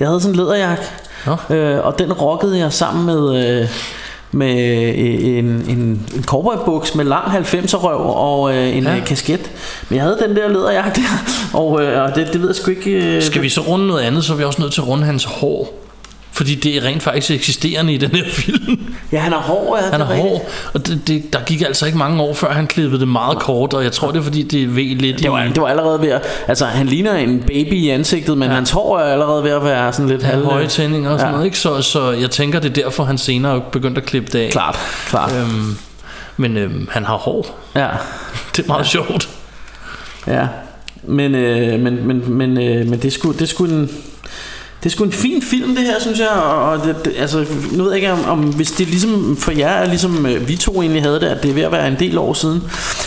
jeg. 0.01 0.09
Havde 0.09 0.20
sådan 0.20 0.34
en 0.34 0.36
læderjakke. 0.41 0.82
Øh, 1.51 1.86
og 1.86 1.99
den 1.99 2.12
rockede 2.12 2.59
jeg 2.59 2.72
sammen 2.72 3.07
med... 3.07 3.61
Øh, 3.62 3.68
med 4.32 4.55
øh, 4.62 4.95
en, 4.99 5.45
en, 5.45 5.78
en 6.16 6.24
cowboybuks 6.26 6.95
med 6.95 7.05
lang 7.05 7.24
90'er 7.26 7.76
røv 7.76 8.01
og 8.16 8.55
øh, 8.57 8.76
en 8.76 8.82
Ja. 8.84 8.95
ja. 8.95 9.01
kasket. 9.05 9.51
Men 9.88 9.97
jeg 9.97 10.05
havde 10.05 10.18
den 10.26 10.36
der 10.36 10.49
læderjakke 10.49 11.01
der, 11.01 11.32
og, 11.61 11.82
øh, 11.82 12.03
og 12.03 12.14
det, 12.14 12.28
det 12.32 12.41
ved 12.41 12.49
jeg 12.49 12.57
sgu 12.57 12.70
ikke... 12.70 12.91
Øh, 13.16 13.22
Skal 13.22 13.43
vi 13.43 13.49
så 13.49 13.61
runde 13.61 13.86
noget 13.86 14.01
andet, 14.03 14.24
så 14.24 14.32
er 14.32 14.36
vi 14.36 14.45
også 14.45 14.62
nødt 14.62 14.72
til 14.72 14.80
at 14.80 14.88
runde 14.88 15.05
hans 15.05 15.24
hår. 15.24 15.79
Fordi 16.41 16.55
det 16.55 16.76
er 16.76 16.84
rent 16.84 17.03
faktisk 17.03 17.30
eksisterende 17.30 17.93
i 17.93 17.97
den 17.97 18.11
her 18.11 18.24
film. 18.28 18.95
Ja, 19.12 19.18
han 19.18 19.32
er 19.32 19.36
hård, 19.36 19.78
ja. 19.78 19.91
Han 19.91 20.01
er 20.01 20.05
hård, 20.05 20.49
og 20.74 20.86
det, 20.86 21.01
det, 21.09 21.32
der 21.32 21.38
gik 21.47 21.62
altså 21.62 21.86
ikke 21.86 21.99
mange 21.99 22.22
år, 22.22 22.34
før 22.34 22.53
han 22.53 22.66
klippede 22.66 23.01
det 23.01 23.09
meget 23.09 23.38
kort, 23.38 23.74
og 23.74 23.84
jeg 23.84 23.93
tror, 23.93 24.11
det 24.11 24.18
er 24.18 24.22
fordi, 24.22 24.43
det 24.43 24.76
ved 24.76 24.97
lidt 24.97 25.18
Det 25.18 25.32
var, 25.32 25.45
i... 25.45 25.49
det 25.49 25.62
var 25.62 25.68
allerede 25.68 26.01
ved 26.01 26.09
at, 26.09 26.22
Altså 26.49 26.64
han 26.64 26.86
ligner 26.86 27.14
en 27.14 27.41
baby 27.47 27.72
i 27.72 27.88
ansigtet 27.88 28.38
Men 28.38 28.49
ja. 28.49 28.55
hans 28.55 28.70
hår 28.70 28.99
er 28.99 29.12
allerede 29.12 29.45
ved 29.45 29.51
at 29.51 29.64
være 29.64 29.93
sådan 29.93 30.09
lidt 30.09 30.22
halv 30.22 30.45
høje 30.45 30.66
tændinger 30.66 31.11
og 31.11 31.18
sådan 31.18 31.30
ja. 31.30 31.32
noget, 31.32 31.47
ikke? 31.47 31.59
Så, 31.59 31.82
så 31.82 32.11
jeg 32.11 32.30
tænker, 32.30 32.61
det 32.61 32.78
er 32.78 32.82
derfor, 32.82 33.05
han 33.05 33.18
senere 33.18 33.62
begyndte 33.72 34.01
at 34.01 34.07
klippe 34.07 34.32
det 34.32 34.38
af. 34.38 34.51
Klart, 34.51 34.78
klart 35.07 35.34
Øhm, 35.41 35.76
men 36.36 36.57
øhm, 36.57 36.88
han 36.91 37.05
har 37.05 37.16
hår. 37.16 37.59
Ja, 37.76 37.88
Det 38.57 38.62
er 38.62 38.66
meget 38.66 38.80
ja. 38.80 38.88
sjovt. 38.88 39.28
ja 40.26 40.47
Men, 41.03 41.34
øh, 41.34 41.80
men, 41.80 42.07
men, 42.07 42.32
men, 42.32 42.59
øh, 42.59 42.86
men 42.86 43.03
det 43.03 43.12
skulle 43.12 43.38
det 43.38 43.49
skulle 43.49 43.74
en 43.74 43.91
det 44.82 44.86
er 44.86 44.90
sgu 44.90 45.04
en 45.04 45.12
fin 45.12 45.42
film 45.42 45.76
det 45.76 45.84
her 45.84 46.00
synes 46.00 46.18
jeg 46.18 46.28
og 46.28 46.70
og 46.70 46.86
det, 46.86 47.04
det, 47.04 47.12
altså, 47.18 47.46
nu 47.72 47.82
ved 47.82 47.92
jeg 47.92 47.96
ikke 47.96 48.12
om, 48.12 48.24
om 48.24 48.38
hvis 48.38 48.70
det 48.70 48.86
ligesom 48.86 49.36
for 49.36 49.52
jer 49.52 49.68
er 49.68 49.86
ligesom 49.86 50.26
øh, 50.26 50.48
vi 50.48 50.56
to 50.56 50.82
egentlig 50.82 51.02
havde 51.02 51.20
det 51.20 51.26
at 51.26 51.42
det 51.42 51.50
er 51.50 51.54
ved 51.54 51.62
at 51.62 51.72
være 51.72 51.88
en 51.88 51.96
del 51.98 52.18
år 52.18 52.32
siden 52.32 52.62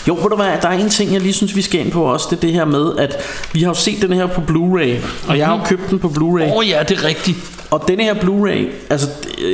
jo 0.07 0.13
ved 0.13 0.29
du 0.29 0.35
hvad 0.35 0.45
der 0.61 0.67
er 0.67 0.77
en 0.77 0.89
ting 0.89 1.13
jeg 1.13 1.21
lige 1.21 1.33
synes 1.33 1.55
vi 1.55 1.61
skal 1.61 1.79
ind 1.79 1.91
på 1.91 2.03
også 2.03 2.27
det 2.29 2.37
er 2.37 2.41
det 2.41 2.51
her 2.51 2.65
med 2.65 2.97
at 2.97 3.17
vi 3.53 3.61
har 3.61 3.67
jo 3.67 3.73
set 3.73 4.01
den 4.01 4.13
her 4.13 4.27
på 4.27 4.41
Blu-ray 4.41 4.95
og 5.27 5.37
jeg 5.37 5.45
har 5.47 5.57
jo 5.57 5.63
købt 5.65 5.89
den 5.89 5.99
på 5.99 6.07
Blu-ray 6.07 6.51
Åh 6.51 6.57
oh, 6.57 6.69
ja, 6.69 6.83
det 6.89 6.97
er 6.97 7.03
rigtigt. 7.03 7.37
Og 7.71 7.83
denne 7.87 8.03
her 8.03 8.13
Blu-ray, 8.13 8.67
altså 8.89 9.07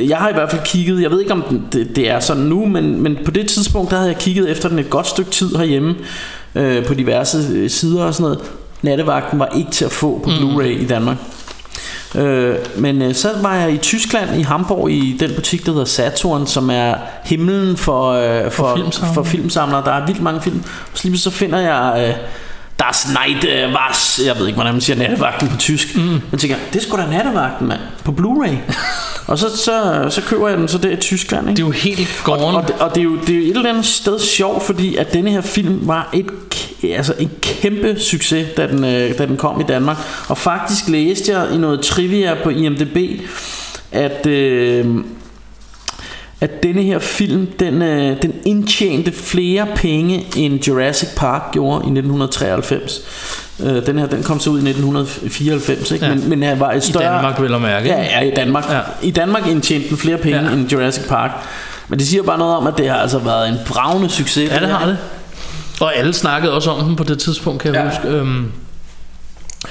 jeg 0.08 0.18
har 0.18 0.30
i 0.30 0.34
hvert 0.34 0.52
fald 0.52 0.62
kigget, 0.66 1.02
jeg 1.02 1.12
ved 1.12 1.20
ikke 1.20 1.34
om 1.34 1.44
den, 1.50 1.64
det, 1.72 1.96
det 1.96 2.10
er 2.10 2.20
sådan 2.20 2.44
nu, 2.44 2.66
men, 2.66 3.04
men 3.04 3.18
på 3.26 3.32
det 3.32 3.48
tidspunkt, 3.48 3.92
der 3.92 3.98
havde 3.98 4.10
jeg 4.10 4.18
kigget 4.20 4.50
efter 4.50 4.70
den 4.70 4.80
et 4.80 4.90
godt 4.90 5.08
stykke 5.08 5.32
tid 5.32 5.56
herhjemme, 5.56 5.96
øh, 6.56 6.86
på 6.86 6.94
diverse 6.94 7.38
øh, 7.54 7.70
sider 7.70 8.04
og 8.04 8.14
sådan 8.14 8.24
noget. 8.24 8.40
Nattevagten 8.82 9.40
var 9.40 9.50
ikke 9.58 9.72
til 9.72 9.86
at 9.86 9.92
få 9.92 10.22
på 10.24 10.30
Blu-ray 10.30 10.84
i 10.84 10.86
Danmark. 10.86 11.18
Øh, 12.16 12.56
men 12.78 13.02
øh, 13.02 13.16
så 13.16 13.30
var 13.42 13.56
jeg 13.56 13.74
i 13.74 13.78
Tyskland, 13.78 14.40
i 14.40 14.42
Hamburg, 14.42 14.92
i 14.92 15.18
den 15.20 15.32
butik, 15.36 15.66
der 15.66 15.72
hedder 15.72 15.86
Saturn, 15.86 16.48
som 16.48 16.70
er 16.70 16.96
himlen 17.24 17.78
for, 17.78 18.12
øh, 18.12 18.52
for, 18.52 18.76
filmsamlere. 18.76 19.14
for 19.14 19.24
filmsamlere. 19.24 19.86
Der 19.86 19.92
er 19.92 20.06
vildt 20.06 20.22
mange 20.22 20.42
film. 20.42 20.64
Så 20.94 21.08
lige 21.08 21.20
så 21.20 21.30
finder 21.30 21.60
jeg... 21.60 22.08
Øh, 22.08 22.16
Das 22.80 23.08
Night 23.08 23.44
äh, 23.44 23.74
was 23.74 24.22
Jeg 24.26 24.40
ved 24.40 24.48
ikke, 24.48 24.56
hvordan 24.56 24.74
man 24.74 24.82
siger 24.82 24.98
nattevagten 24.98 25.48
på 25.48 25.58
tysk 25.58 25.96
mm. 25.96 26.22
Jeg 26.32 26.40
tænker, 26.40 26.58
det 26.74 26.80
er 26.80 26.84
sgu 26.84 26.98
da 26.98 27.06
nattevagten, 27.06 27.68
mand 27.68 27.80
På 28.04 28.12
Blu-ray 28.12 28.74
Og 29.28 29.40
så, 29.40 29.58
så, 29.58 30.06
så 30.10 30.22
køber 30.22 30.48
jeg 30.48 30.58
den 30.58 30.68
så 30.68 30.78
der 30.78 30.90
i 30.90 30.96
Tyskland 30.96 31.50
ikke? 31.50 31.58
Det 31.58 31.64
er 31.64 31.68
jo 31.68 31.72
helt 31.72 32.24
og, 32.26 32.40
gone. 32.40 32.58
og, 32.58 32.68
det, 32.68 32.76
og 32.76 32.90
det, 32.90 33.02
er 33.02 33.04
jo, 33.04 33.18
det 33.28 33.30
er 33.30 33.36
jo 33.36 33.44
et 33.44 33.56
eller 33.56 33.70
andet 33.70 33.86
sted 33.86 34.20
sjovt 34.20 34.64
Fordi 34.64 34.96
at 34.96 35.14
denne 35.14 35.32
her 35.32 35.42
film 35.42 35.80
var 35.82 36.10
et, 36.14 36.26
altså 36.84 37.14
en 37.20 37.32
kæmpe 37.42 38.00
succes 38.00 38.48
da 38.58 38.68
den, 38.68 38.84
øh, 38.84 39.18
da 39.18 39.26
den 39.26 39.38
kom 39.38 39.62
i 39.62 39.64
Danmark 39.64 39.98
Og 40.28 40.38
faktisk 40.38 40.88
læste 40.88 41.32
jeg 41.32 41.54
i 41.54 41.58
noget 41.58 41.82
trivia 41.82 42.36
på 42.44 42.50
IMDb 42.50 43.22
at... 43.92 44.26
Øh, 44.28 44.86
at 46.42 46.64
denne 46.64 46.82
her 46.82 47.00
film, 47.00 47.48
den, 47.60 47.82
øh, 47.82 48.22
den 48.22 48.34
indtjente 48.46 49.12
flere 49.12 49.68
penge 49.76 50.26
end 50.38 50.68
Jurassic 50.68 51.10
Park 51.16 51.42
gjorde 51.52 51.76
i 51.76 51.92
1993. 51.92 53.02
Øh, 53.64 53.86
den 53.86 54.00
her, 54.00 54.08
den 54.08 54.24
kom 54.24 54.40
så 54.40 54.50
ud 54.50 54.56
i 54.56 54.70
1994, 54.70 55.92
ikke? 55.92 56.06
Ja. 56.06 56.16
Men, 56.16 56.30
men 56.30 56.44
øh, 56.44 56.60
var 56.60 56.72
et 56.72 56.84
større... 56.84 57.16
Danmark, 57.16 57.42
vel 57.42 57.54
at 57.54 57.62
mærke, 57.62 57.88
Ja, 57.88 58.02
ja, 58.02 58.20
i 58.20 58.32
Danmark. 58.36 58.70
Ja. 58.70 58.80
I 59.02 59.12
Danmark 59.12 59.48
indtjente 59.48 59.90
den 59.90 59.98
flere 59.98 60.18
penge 60.18 60.42
ja. 60.42 60.52
end 60.52 60.72
Jurassic 60.72 61.08
Park. 61.08 61.32
Men 61.88 62.00
det 62.00 62.08
siger 62.08 62.24
bare 62.24 62.38
noget 62.38 62.56
om, 62.56 62.68
at 62.68 62.74
det 62.78 62.90
har 62.90 62.98
altså 62.98 63.20
været 63.20 63.50
en 63.50 63.56
bravende 63.68 64.10
succes. 64.10 64.52
Ja, 64.52 64.60
det 64.60 64.70
har 64.70 64.86
det. 64.86 64.98
Og 65.80 65.96
alle 65.96 66.14
snakkede 66.14 66.54
også 66.54 66.72
om 66.72 66.86
den 66.86 66.96
på 66.96 67.04
det 67.04 67.20
tidspunkt, 67.20 67.62
kan 67.62 67.76
jeg 67.76 67.84
ja. 67.84 67.90
huske. 67.90 68.08
Øhm, 68.08 68.52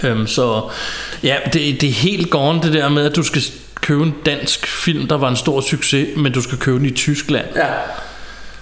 øhm, 0.03 0.27
så 0.27 0.63
ja, 1.23 1.37
det, 1.45 1.81
det 1.81 1.89
er 1.89 1.93
helt 1.93 2.31
gone 2.31 2.63
det 2.63 2.73
der 2.73 2.89
med, 2.89 3.05
at 3.05 3.17
du 3.17 3.23
skal 3.23 3.43
købe 3.75 4.03
en 4.03 4.15
dansk 4.27 4.67
film, 4.67 5.09
der 5.09 5.17
var 5.17 5.29
en 5.29 5.37
stor 5.37 5.61
succes, 5.61 6.09
men 6.17 6.33
du 6.33 6.43
skal 6.43 6.59
købe 6.59 6.79
den 6.79 6.87
i 6.87 6.91
Tyskland. 6.91 7.47
Ja. 7.57 7.67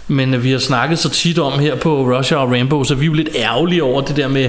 Men 0.08 0.34
øh, 0.34 0.44
vi 0.44 0.50
har 0.52 0.58
snakket 0.58 0.98
så 0.98 1.10
tit 1.10 1.38
om 1.38 1.58
her 1.58 1.74
på 1.76 2.16
Russia 2.16 2.36
og 2.36 2.50
Rainbow, 2.50 2.84
så 2.84 2.94
vi 2.94 3.04
er 3.04 3.06
jo 3.06 3.12
lidt 3.12 3.28
ærgerlige 3.36 3.82
over 3.82 4.00
det 4.00 4.16
der 4.16 4.28
med, 4.28 4.48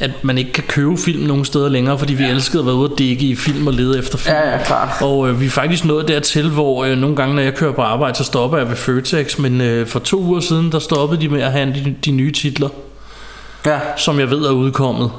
at 0.00 0.10
man 0.24 0.38
ikke 0.38 0.52
kan 0.52 0.64
købe 0.68 0.96
film 0.96 1.22
nogen 1.22 1.44
steder 1.44 1.68
længere, 1.68 1.98
fordi 1.98 2.14
vi 2.14 2.24
elskede 2.24 2.60
at 2.60 2.66
være 2.66 2.74
ude 2.74 2.90
og 2.92 2.98
dække 2.98 3.26
i 3.26 3.34
film 3.36 3.66
og 3.66 3.72
lede 3.72 3.98
efter 3.98 4.18
film. 4.18 4.36
Ja, 4.36 4.50
ja, 4.50 4.62
klart. 4.64 4.88
Og 5.02 5.28
øh, 5.28 5.40
vi 5.40 5.46
er 5.46 5.50
faktisk 5.50 5.84
nået 5.84 6.08
dertil, 6.08 6.50
hvor 6.50 6.84
øh, 6.84 6.98
nogle 6.98 7.16
gange, 7.16 7.34
når 7.34 7.42
jeg 7.42 7.54
kører 7.54 7.72
på 7.72 7.82
arbejde, 7.82 8.18
så 8.18 8.24
stopper 8.24 8.58
jeg 8.58 8.68
ved 8.68 8.76
Føtex, 8.76 9.38
men 9.38 9.60
øh, 9.60 9.86
for 9.86 9.98
to 9.98 10.20
uger 10.20 10.40
siden, 10.40 10.72
der 10.72 10.78
stoppede 10.78 11.20
de 11.20 11.28
med 11.28 11.42
at 11.42 11.52
have 11.52 11.66
de, 11.66 11.94
de 12.04 12.10
nye 12.10 12.32
titler, 12.32 12.68
Ja. 13.66 13.78
som 13.96 14.20
jeg 14.20 14.30
ved 14.30 14.38
er 14.38 14.50
udkommet. 14.50 15.10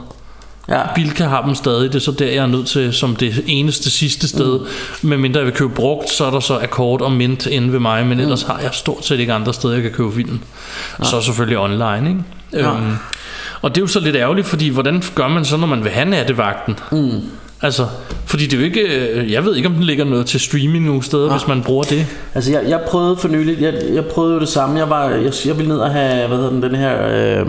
Ja. 0.70 0.82
Bilka 0.96 1.24
har 1.24 1.46
dem 1.46 1.56
stadig, 1.56 1.94
det 1.94 1.96
er 1.96 2.00
så 2.00 2.12
der, 2.12 2.26
jeg 2.26 2.36
er 2.36 2.48
nødt 2.48 2.68
til, 2.68 2.94
som 2.94 3.16
det 3.16 3.44
eneste 3.48 3.90
sidste 3.90 4.28
sted. 4.28 4.60
Mm. 4.60 5.10
Men 5.10 5.20
mindre 5.20 5.40
jeg 5.40 5.46
vil 5.46 5.56
købe 5.56 5.74
brugt, 5.74 6.10
så 6.10 6.26
er 6.26 6.32
der 6.32 6.40
så 6.40 6.60
Akkord 6.60 7.02
og 7.02 7.12
Mint 7.12 7.46
inde 7.46 7.74
ved 7.74 7.80
mig, 7.80 8.06
men 8.06 8.20
ellers 8.20 8.42
har 8.42 8.60
jeg 8.60 8.70
stort 8.74 9.06
set 9.06 9.20
ikke 9.20 9.34
andre 9.34 9.54
steder, 9.54 9.74
jeg 9.74 9.84
kan 9.84 9.92
købe 9.92 10.12
film. 10.12 10.40
Så 11.04 11.22
selvfølgelig 11.22 11.58
online, 11.58 12.10
ikke? 12.10 12.24
Ja. 12.54 12.76
Øhm, 12.76 12.96
og 13.62 13.76
det 13.76 13.82
er 13.82 13.84
jo 13.84 13.88
så 13.88 14.00
lidt 14.00 14.16
ærgerligt, 14.16 14.48
fordi 14.48 14.70
hvordan 14.70 15.04
gør 15.16 15.28
man 15.28 15.46
så, 15.46 15.58
når 15.58 15.68
man 15.68 15.84
vil 15.84 15.92
have 15.92 16.10
nattevagten? 16.10 16.80
Mm. 16.92 17.22
Altså, 17.62 17.88
fordi 18.26 18.44
det 18.44 18.54
er 18.54 18.58
jo 18.58 18.64
ikke, 18.64 18.82
øh, 18.82 19.32
jeg 19.32 19.46
ved 19.46 19.56
ikke, 19.56 19.68
om 19.70 19.74
den 19.76 19.84
ligger 19.84 20.06
noget 20.06 20.26
til 20.26 20.40
streaming 20.40 20.86
nogle 20.86 21.04
steder, 21.04 21.32
hvis 21.32 21.48
man 21.48 21.64
bruger 21.64 21.84
det. 21.84 22.06
Altså 22.34 22.52
jeg, 22.52 22.64
jeg 22.68 22.82
prøvede 22.88 23.18
for 23.18 23.28
nylig 23.28 23.62
jeg, 23.62 23.74
jeg 23.94 24.06
prøvede 24.06 24.34
jo 24.34 24.40
det 24.40 24.50
samme 24.50 24.80
Jeg 24.80 24.90
var 24.90 25.10
jeg, 25.10 25.32
jeg 25.46 25.58
ville 25.58 25.70
ned 25.70 25.80
og 25.80 25.92
have 25.92 26.28
hvad 26.28 26.38
hedder 26.38 26.52
den, 26.52 26.64
den 26.64 26.76
her 26.76 27.08
øh, 27.08 27.46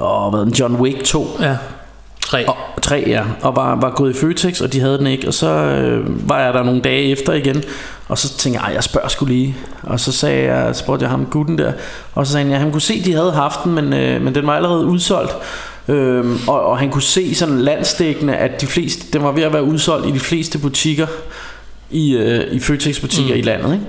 åh, 0.00 0.30
hvad 0.30 0.38
hedder 0.38 0.44
den, 0.44 0.52
John 0.52 0.76
Wick 0.76 1.04
2 1.04 1.38
Ja. 1.40 1.56
3. 2.26 2.48
og, 2.48 2.56
3 2.82 3.04
ja 3.06 3.24
Og 3.42 3.56
var, 3.56 3.74
var 3.80 3.90
gået 3.90 4.16
i 4.16 4.18
Føtex 4.18 4.60
Og 4.60 4.72
de 4.72 4.80
havde 4.80 4.98
den 4.98 5.06
ikke 5.06 5.28
Og 5.28 5.34
så 5.34 5.48
øh, 5.48 6.28
var 6.28 6.40
jeg 6.44 6.54
der 6.54 6.62
nogle 6.62 6.80
dage 6.80 7.02
efter 7.10 7.32
igen 7.32 7.62
Og 8.08 8.18
så 8.18 8.36
tænkte 8.36 8.60
jeg 8.60 8.68
"Ej, 8.68 8.74
jeg 8.74 8.84
spørger 8.84 9.08
sgu 9.08 9.26
lige 9.26 9.56
Og 9.82 10.00
så 10.00 10.12
sagde 10.12 10.52
jeg 10.54 10.76
Spurgte 10.76 11.02
jeg 11.02 11.10
ham 11.10 11.26
gutten 11.26 11.58
der 11.58 11.72
Og 12.14 12.26
så 12.26 12.32
sagde 12.32 12.44
han 12.44 12.52
ja, 12.52 12.58
han 12.58 12.72
kunne 12.72 12.80
se 12.80 13.04
de 13.04 13.12
havde 13.12 13.32
haft 13.32 13.64
den 13.64 13.72
Men, 13.74 13.92
øh, 13.92 14.22
men 14.22 14.34
den 14.34 14.46
var 14.46 14.56
allerede 14.56 14.84
udsolgt 14.86 15.32
Øhm, 15.88 16.38
og, 16.48 16.66
og 16.66 16.78
han 16.78 16.90
kunne 16.90 17.02
se 17.02 17.34
sådan 17.34 17.58
landstækkende 17.58 18.36
At 18.36 18.60
de 18.60 18.66
fleste, 18.66 19.12
den 19.12 19.22
var 19.22 19.32
ved 19.32 19.42
at 19.42 19.52
være 19.52 19.62
udsolgt 19.62 20.06
I 20.06 20.10
de 20.10 20.20
fleste 20.20 20.58
butikker 20.58 21.06
i, 21.90 22.16
øh, 22.16 22.54
i 22.54 22.60
Føtex 22.60 23.00
butikker 23.00 23.34
mm. 23.34 23.38
i 23.38 23.42
landet 23.42 23.72
ikke? 23.72 23.84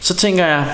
Så 0.00 0.16
tænker 0.16 0.46
jeg 0.46 0.64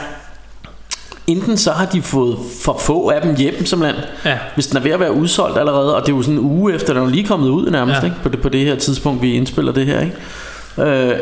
Enten 1.29 1.57
så 1.57 1.72
har 1.72 1.87
de 1.87 2.03
fået 2.03 2.37
for 2.64 2.79
få 2.81 3.09
af 3.09 3.22
dem 3.22 3.37
hjem 3.37 3.66
simpelthen 3.66 4.05
Ja. 4.24 4.39
Hvis 4.55 4.66
den 4.66 4.76
er 4.76 4.81
ved 4.81 4.91
at 4.91 5.01
være 5.01 5.12
udsolgt 5.12 5.59
allerede 5.59 5.97
Og 5.97 6.03
det 6.07 6.12
er 6.12 6.16
jo 6.16 6.22
sådan 6.22 6.35
en 6.39 6.45
uge 6.45 6.74
efter 6.74 6.95
Den 6.95 7.03
er 7.03 7.09
lige 7.09 7.24
kommet 7.26 7.49
ud 7.49 7.70
nærmest 7.70 8.01
Ja. 8.01 8.05
ikke? 8.05 8.16
På, 8.22 8.29
det, 8.29 8.41
på 8.43 8.49
det 8.49 8.61
her 8.61 8.74
tidspunkt 8.76 9.22
vi 9.22 9.33
indspiller 9.33 9.72
det 9.72 9.87
her 9.87 10.01
ikke? 10.01 10.91
Øh, 10.91 11.16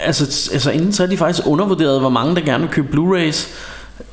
altså, 0.00 0.50
altså 0.52 0.70
enten 0.70 0.92
så 0.92 1.02
er 1.02 1.06
de 1.06 1.16
faktisk 1.16 1.46
undervurderet 1.46 2.00
Hvor 2.00 2.08
mange 2.08 2.34
der 2.36 2.40
gerne 2.42 2.62
vil 2.64 2.70
købe 2.72 2.88
Blu-rays 2.96 3.48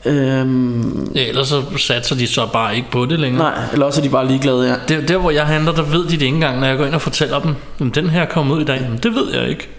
øhm, 0.06 1.12
Ja, 1.16 1.28
ellers 1.28 1.48
så 1.48 1.64
satser 1.78 2.16
de 2.16 2.28
så 2.28 2.48
bare 2.54 2.76
ikke 2.76 2.92
på 2.92 3.06
det 3.06 3.20
længere. 3.20 3.44
Nej, 3.52 3.64
eller 3.74 3.86
også 3.86 4.02
er 4.02 4.04
de 4.04 4.10
bare 4.10 4.28
ligeglade 4.28 4.68
ja. 4.68 4.76
Der, 4.96 5.02
der 5.06 5.18
hvor 5.18 5.32
jeg 5.32 5.46
handler, 5.46 5.72
der 5.72 5.82
ved 5.84 6.04
de 6.04 6.12
det 6.12 6.12
ikke 6.22 6.28
engang, 6.28 6.60
når 6.60 6.68
jeg 6.68 6.78
går 6.78 6.86
ind 6.86 6.96
og 6.96 7.02
fortæller 7.02 7.40
dem, 7.40 7.56
"Jamen, 7.80 7.94
den 7.96 8.10
her 8.10 8.26
kommer 8.26 8.56
ud 8.56 8.62
i 8.62 8.66
dag. 8.66 8.88
Men 8.90 9.00
det 9.04 9.16
ved 9.16 9.34
jeg 9.34 9.50
ikke. 9.50 9.70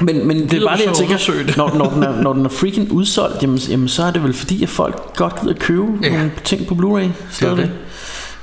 Men, 0.00 0.28
men 0.28 0.42
det 0.42 0.52
er 0.52 0.66
bare 0.66 0.76
det, 0.76 0.84
jeg 0.86 0.94
tænker, 0.94 1.44
det? 1.46 1.56
når, 1.56 1.74
når, 1.74 1.90
den 1.90 2.02
er, 2.02 2.22
når 2.22 2.32
den 2.32 2.44
er 2.44 2.48
freaking 2.48 2.92
udsolgt, 2.92 3.42
jamen, 3.42 3.58
jamen 3.58 3.88
så 3.88 4.02
er 4.02 4.10
det 4.10 4.24
vel 4.24 4.32
fordi, 4.32 4.62
at 4.62 4.68
folk 4.68 5.16
godt 5.16 5.40
gider 5.40 5.54
købe 5.54 5.86
ja. 6.02 6.10
nogle 6.10 6.32
ting 6.44 6.66
på 6.66 6.74
Blu-ray 6.74 7.08
stadigvæk. 7.30 7.68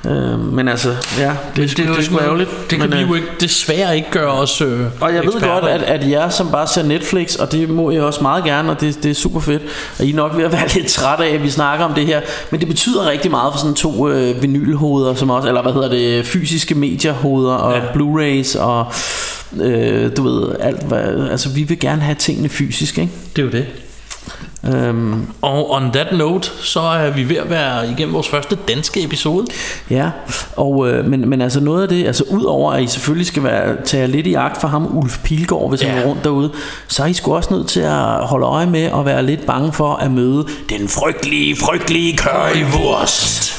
Øh, 0.06 0.40
men 0.54 0.68
altså, 0.68 0.90
ja, 1.18 1.34
det, 1.56 1.64
er 1.64 1.68
sgu- 1.68 1.88
det 1.92 1.98
er 1.98 2.02
sgu 2.04 2.20
ærgerligt. 2.20 2.50
Det 2.70 2.80
kan 2.80 2.90
men, 2.90 2.98
vi 2.98 3.04
øh, 3.04 3.10
jo 3.10 3.16
ikke, 3.16 3.28
desværre 3.40 3.96
ikke 3.96 4.12
gøre 4.12 4.32
os 4.32 4.62
øh, 4.62 4.80
Og 5.02 5.14
jeg 5.16 5.24
ved 5.24 5.42
godt, 5.42 5.64
at, 5.66 5.82
at 5.82 6.10
jer 6.10 6.30
som 6.30 6.52
bare 6.52 6.68
ser 6.68 6.84
Netflix, 6.84 7.36
og 7.36 7.52
det 7.52 7.70
må 7.70 7.92
jeg 7.92 8.02
også 8.04 8.22
meget 8.22 8.44
gerne, 8.44 8.72
og 8.72 8.82
det, 8.82 9.04
det 9.04 9.12
er 9.12 9.16
super 9.16 9.40
fedt, 9.40 9.62
og 10.00 10.06
I 10.06 10.12
er 10.12 10.16
nok 10.16 10.38
ved 10.38 10.44
at 10.46 10.52
være 10.52 10.68
lidt 10.76 10.88
træt 10.88 11.20
af, 11.20 11.30
at 11.34 11.44
vi 11.44 11.50
snakker 11.50 11.86
om 11.86 11.94
det 11.94 12.06
her, 12.06 12.22
men 12.52 12.60
det 12.60 12.68
betyder 12.70 13.10
rigtig 13.10 13.32
meget 13.32 13.54
for 13.54 13.60
sådan 13.60 13.74
to 13.76 14.10
øh, 14.10 14.42
vinylhoveder, 14.42 15.16
som 15.16 15.30
også, 15.30 15.48
eller 15.48 15.62
hvad 15.62 15.74
hedder 15.74 15.90
det, 15.90 16.26
fysiske 16.26 16.76
mediehoveder, 16.76 17.54
og 17.54 17.74
ja. 17.74 17.82
Blu-rays, 17.94 18.60
og 18.60 18.86
øh, 19.62 20.12
du 20.18 20.24
ved, 20.24 20.56
alt 20.60 20.84
hvad, 20.84 21.30
altså 21.32 21.50
vi 21.50 21.64
vil 21.64 21.80
gerne 21.80 22.02
have 22.02 22.16
tingene 22.16 22.50
fysisk, 22.50 22.98
ikke? 22.98 23.12
Det 23.36 23.42
er 23.42 23.46
jo 23.46 23.52
det. 23.52 23.66
Øhm, 24.68 25.28
Og 25.42 25.72
on 25.72 25.92
that 25.94 26.08
note, 26.18 26.50
så 26.62 26.80
er 26.80 27.10
vi 27.10 27.30
ved 27.30 27.38
at 27.38 27.50
være 27.50 27.92
igennem 27.92 28.14
vores 28.14 28.28
første 28.28 28.58
danske 28.68 29.04
episode. 29.04 29.46
Ja, 29.90 30.10
og, 30.56 30.90
øh, 30.90 31.06
men, 31.06 31.30
men 31.30 31.42
altså 31.42 31.60
noget 31.60 31.84
af 31.84 31.90
det, 31.90 32.08
altså 32.08 32.24
udover 32.30 32.74
at 32.74 32.84
I 32.84 32.88
selvfølgelig 32.88 33.28
skal 33.28 33.44
være, 33.44 33.76
tage 33.86 34.08
lidt 34.08 34.28
i 34.28 34.34
agt 34.34 34.62
for 34.62 34.68
ham, 34.68 34.98
Ulf 34.98 35.20
Pilgaard, 35.24 35.70
hvis 35.70 35.84
ja. 35.84 35.90
han 35.90 35.98
er 35.98 36.08
rundt 36.08 36.24
derude, 36.24 36.52
så 36.88 37.04
er 37.04 37.08
I 37.08 37.14
sgu 37.14 37.36
også 37.36 37.54
nødt 37.54 37.68
til 37.68 37.80
at 37.80 38.28
holde 38.28 38.46
øje 38.46 38.66
med 38.66 38.92
og 38.92 39.06
være 39.06 39.26
lidt 39.26 39.46
bange 39.46 39.74
for 39.74 39.94
at 39.96 40.12
møde 40.12 40.46
den 40.70 40.88
frygtelige, 40.88 41.56
frygtelige 41.56 42.18
currywurst. 42.18 43.51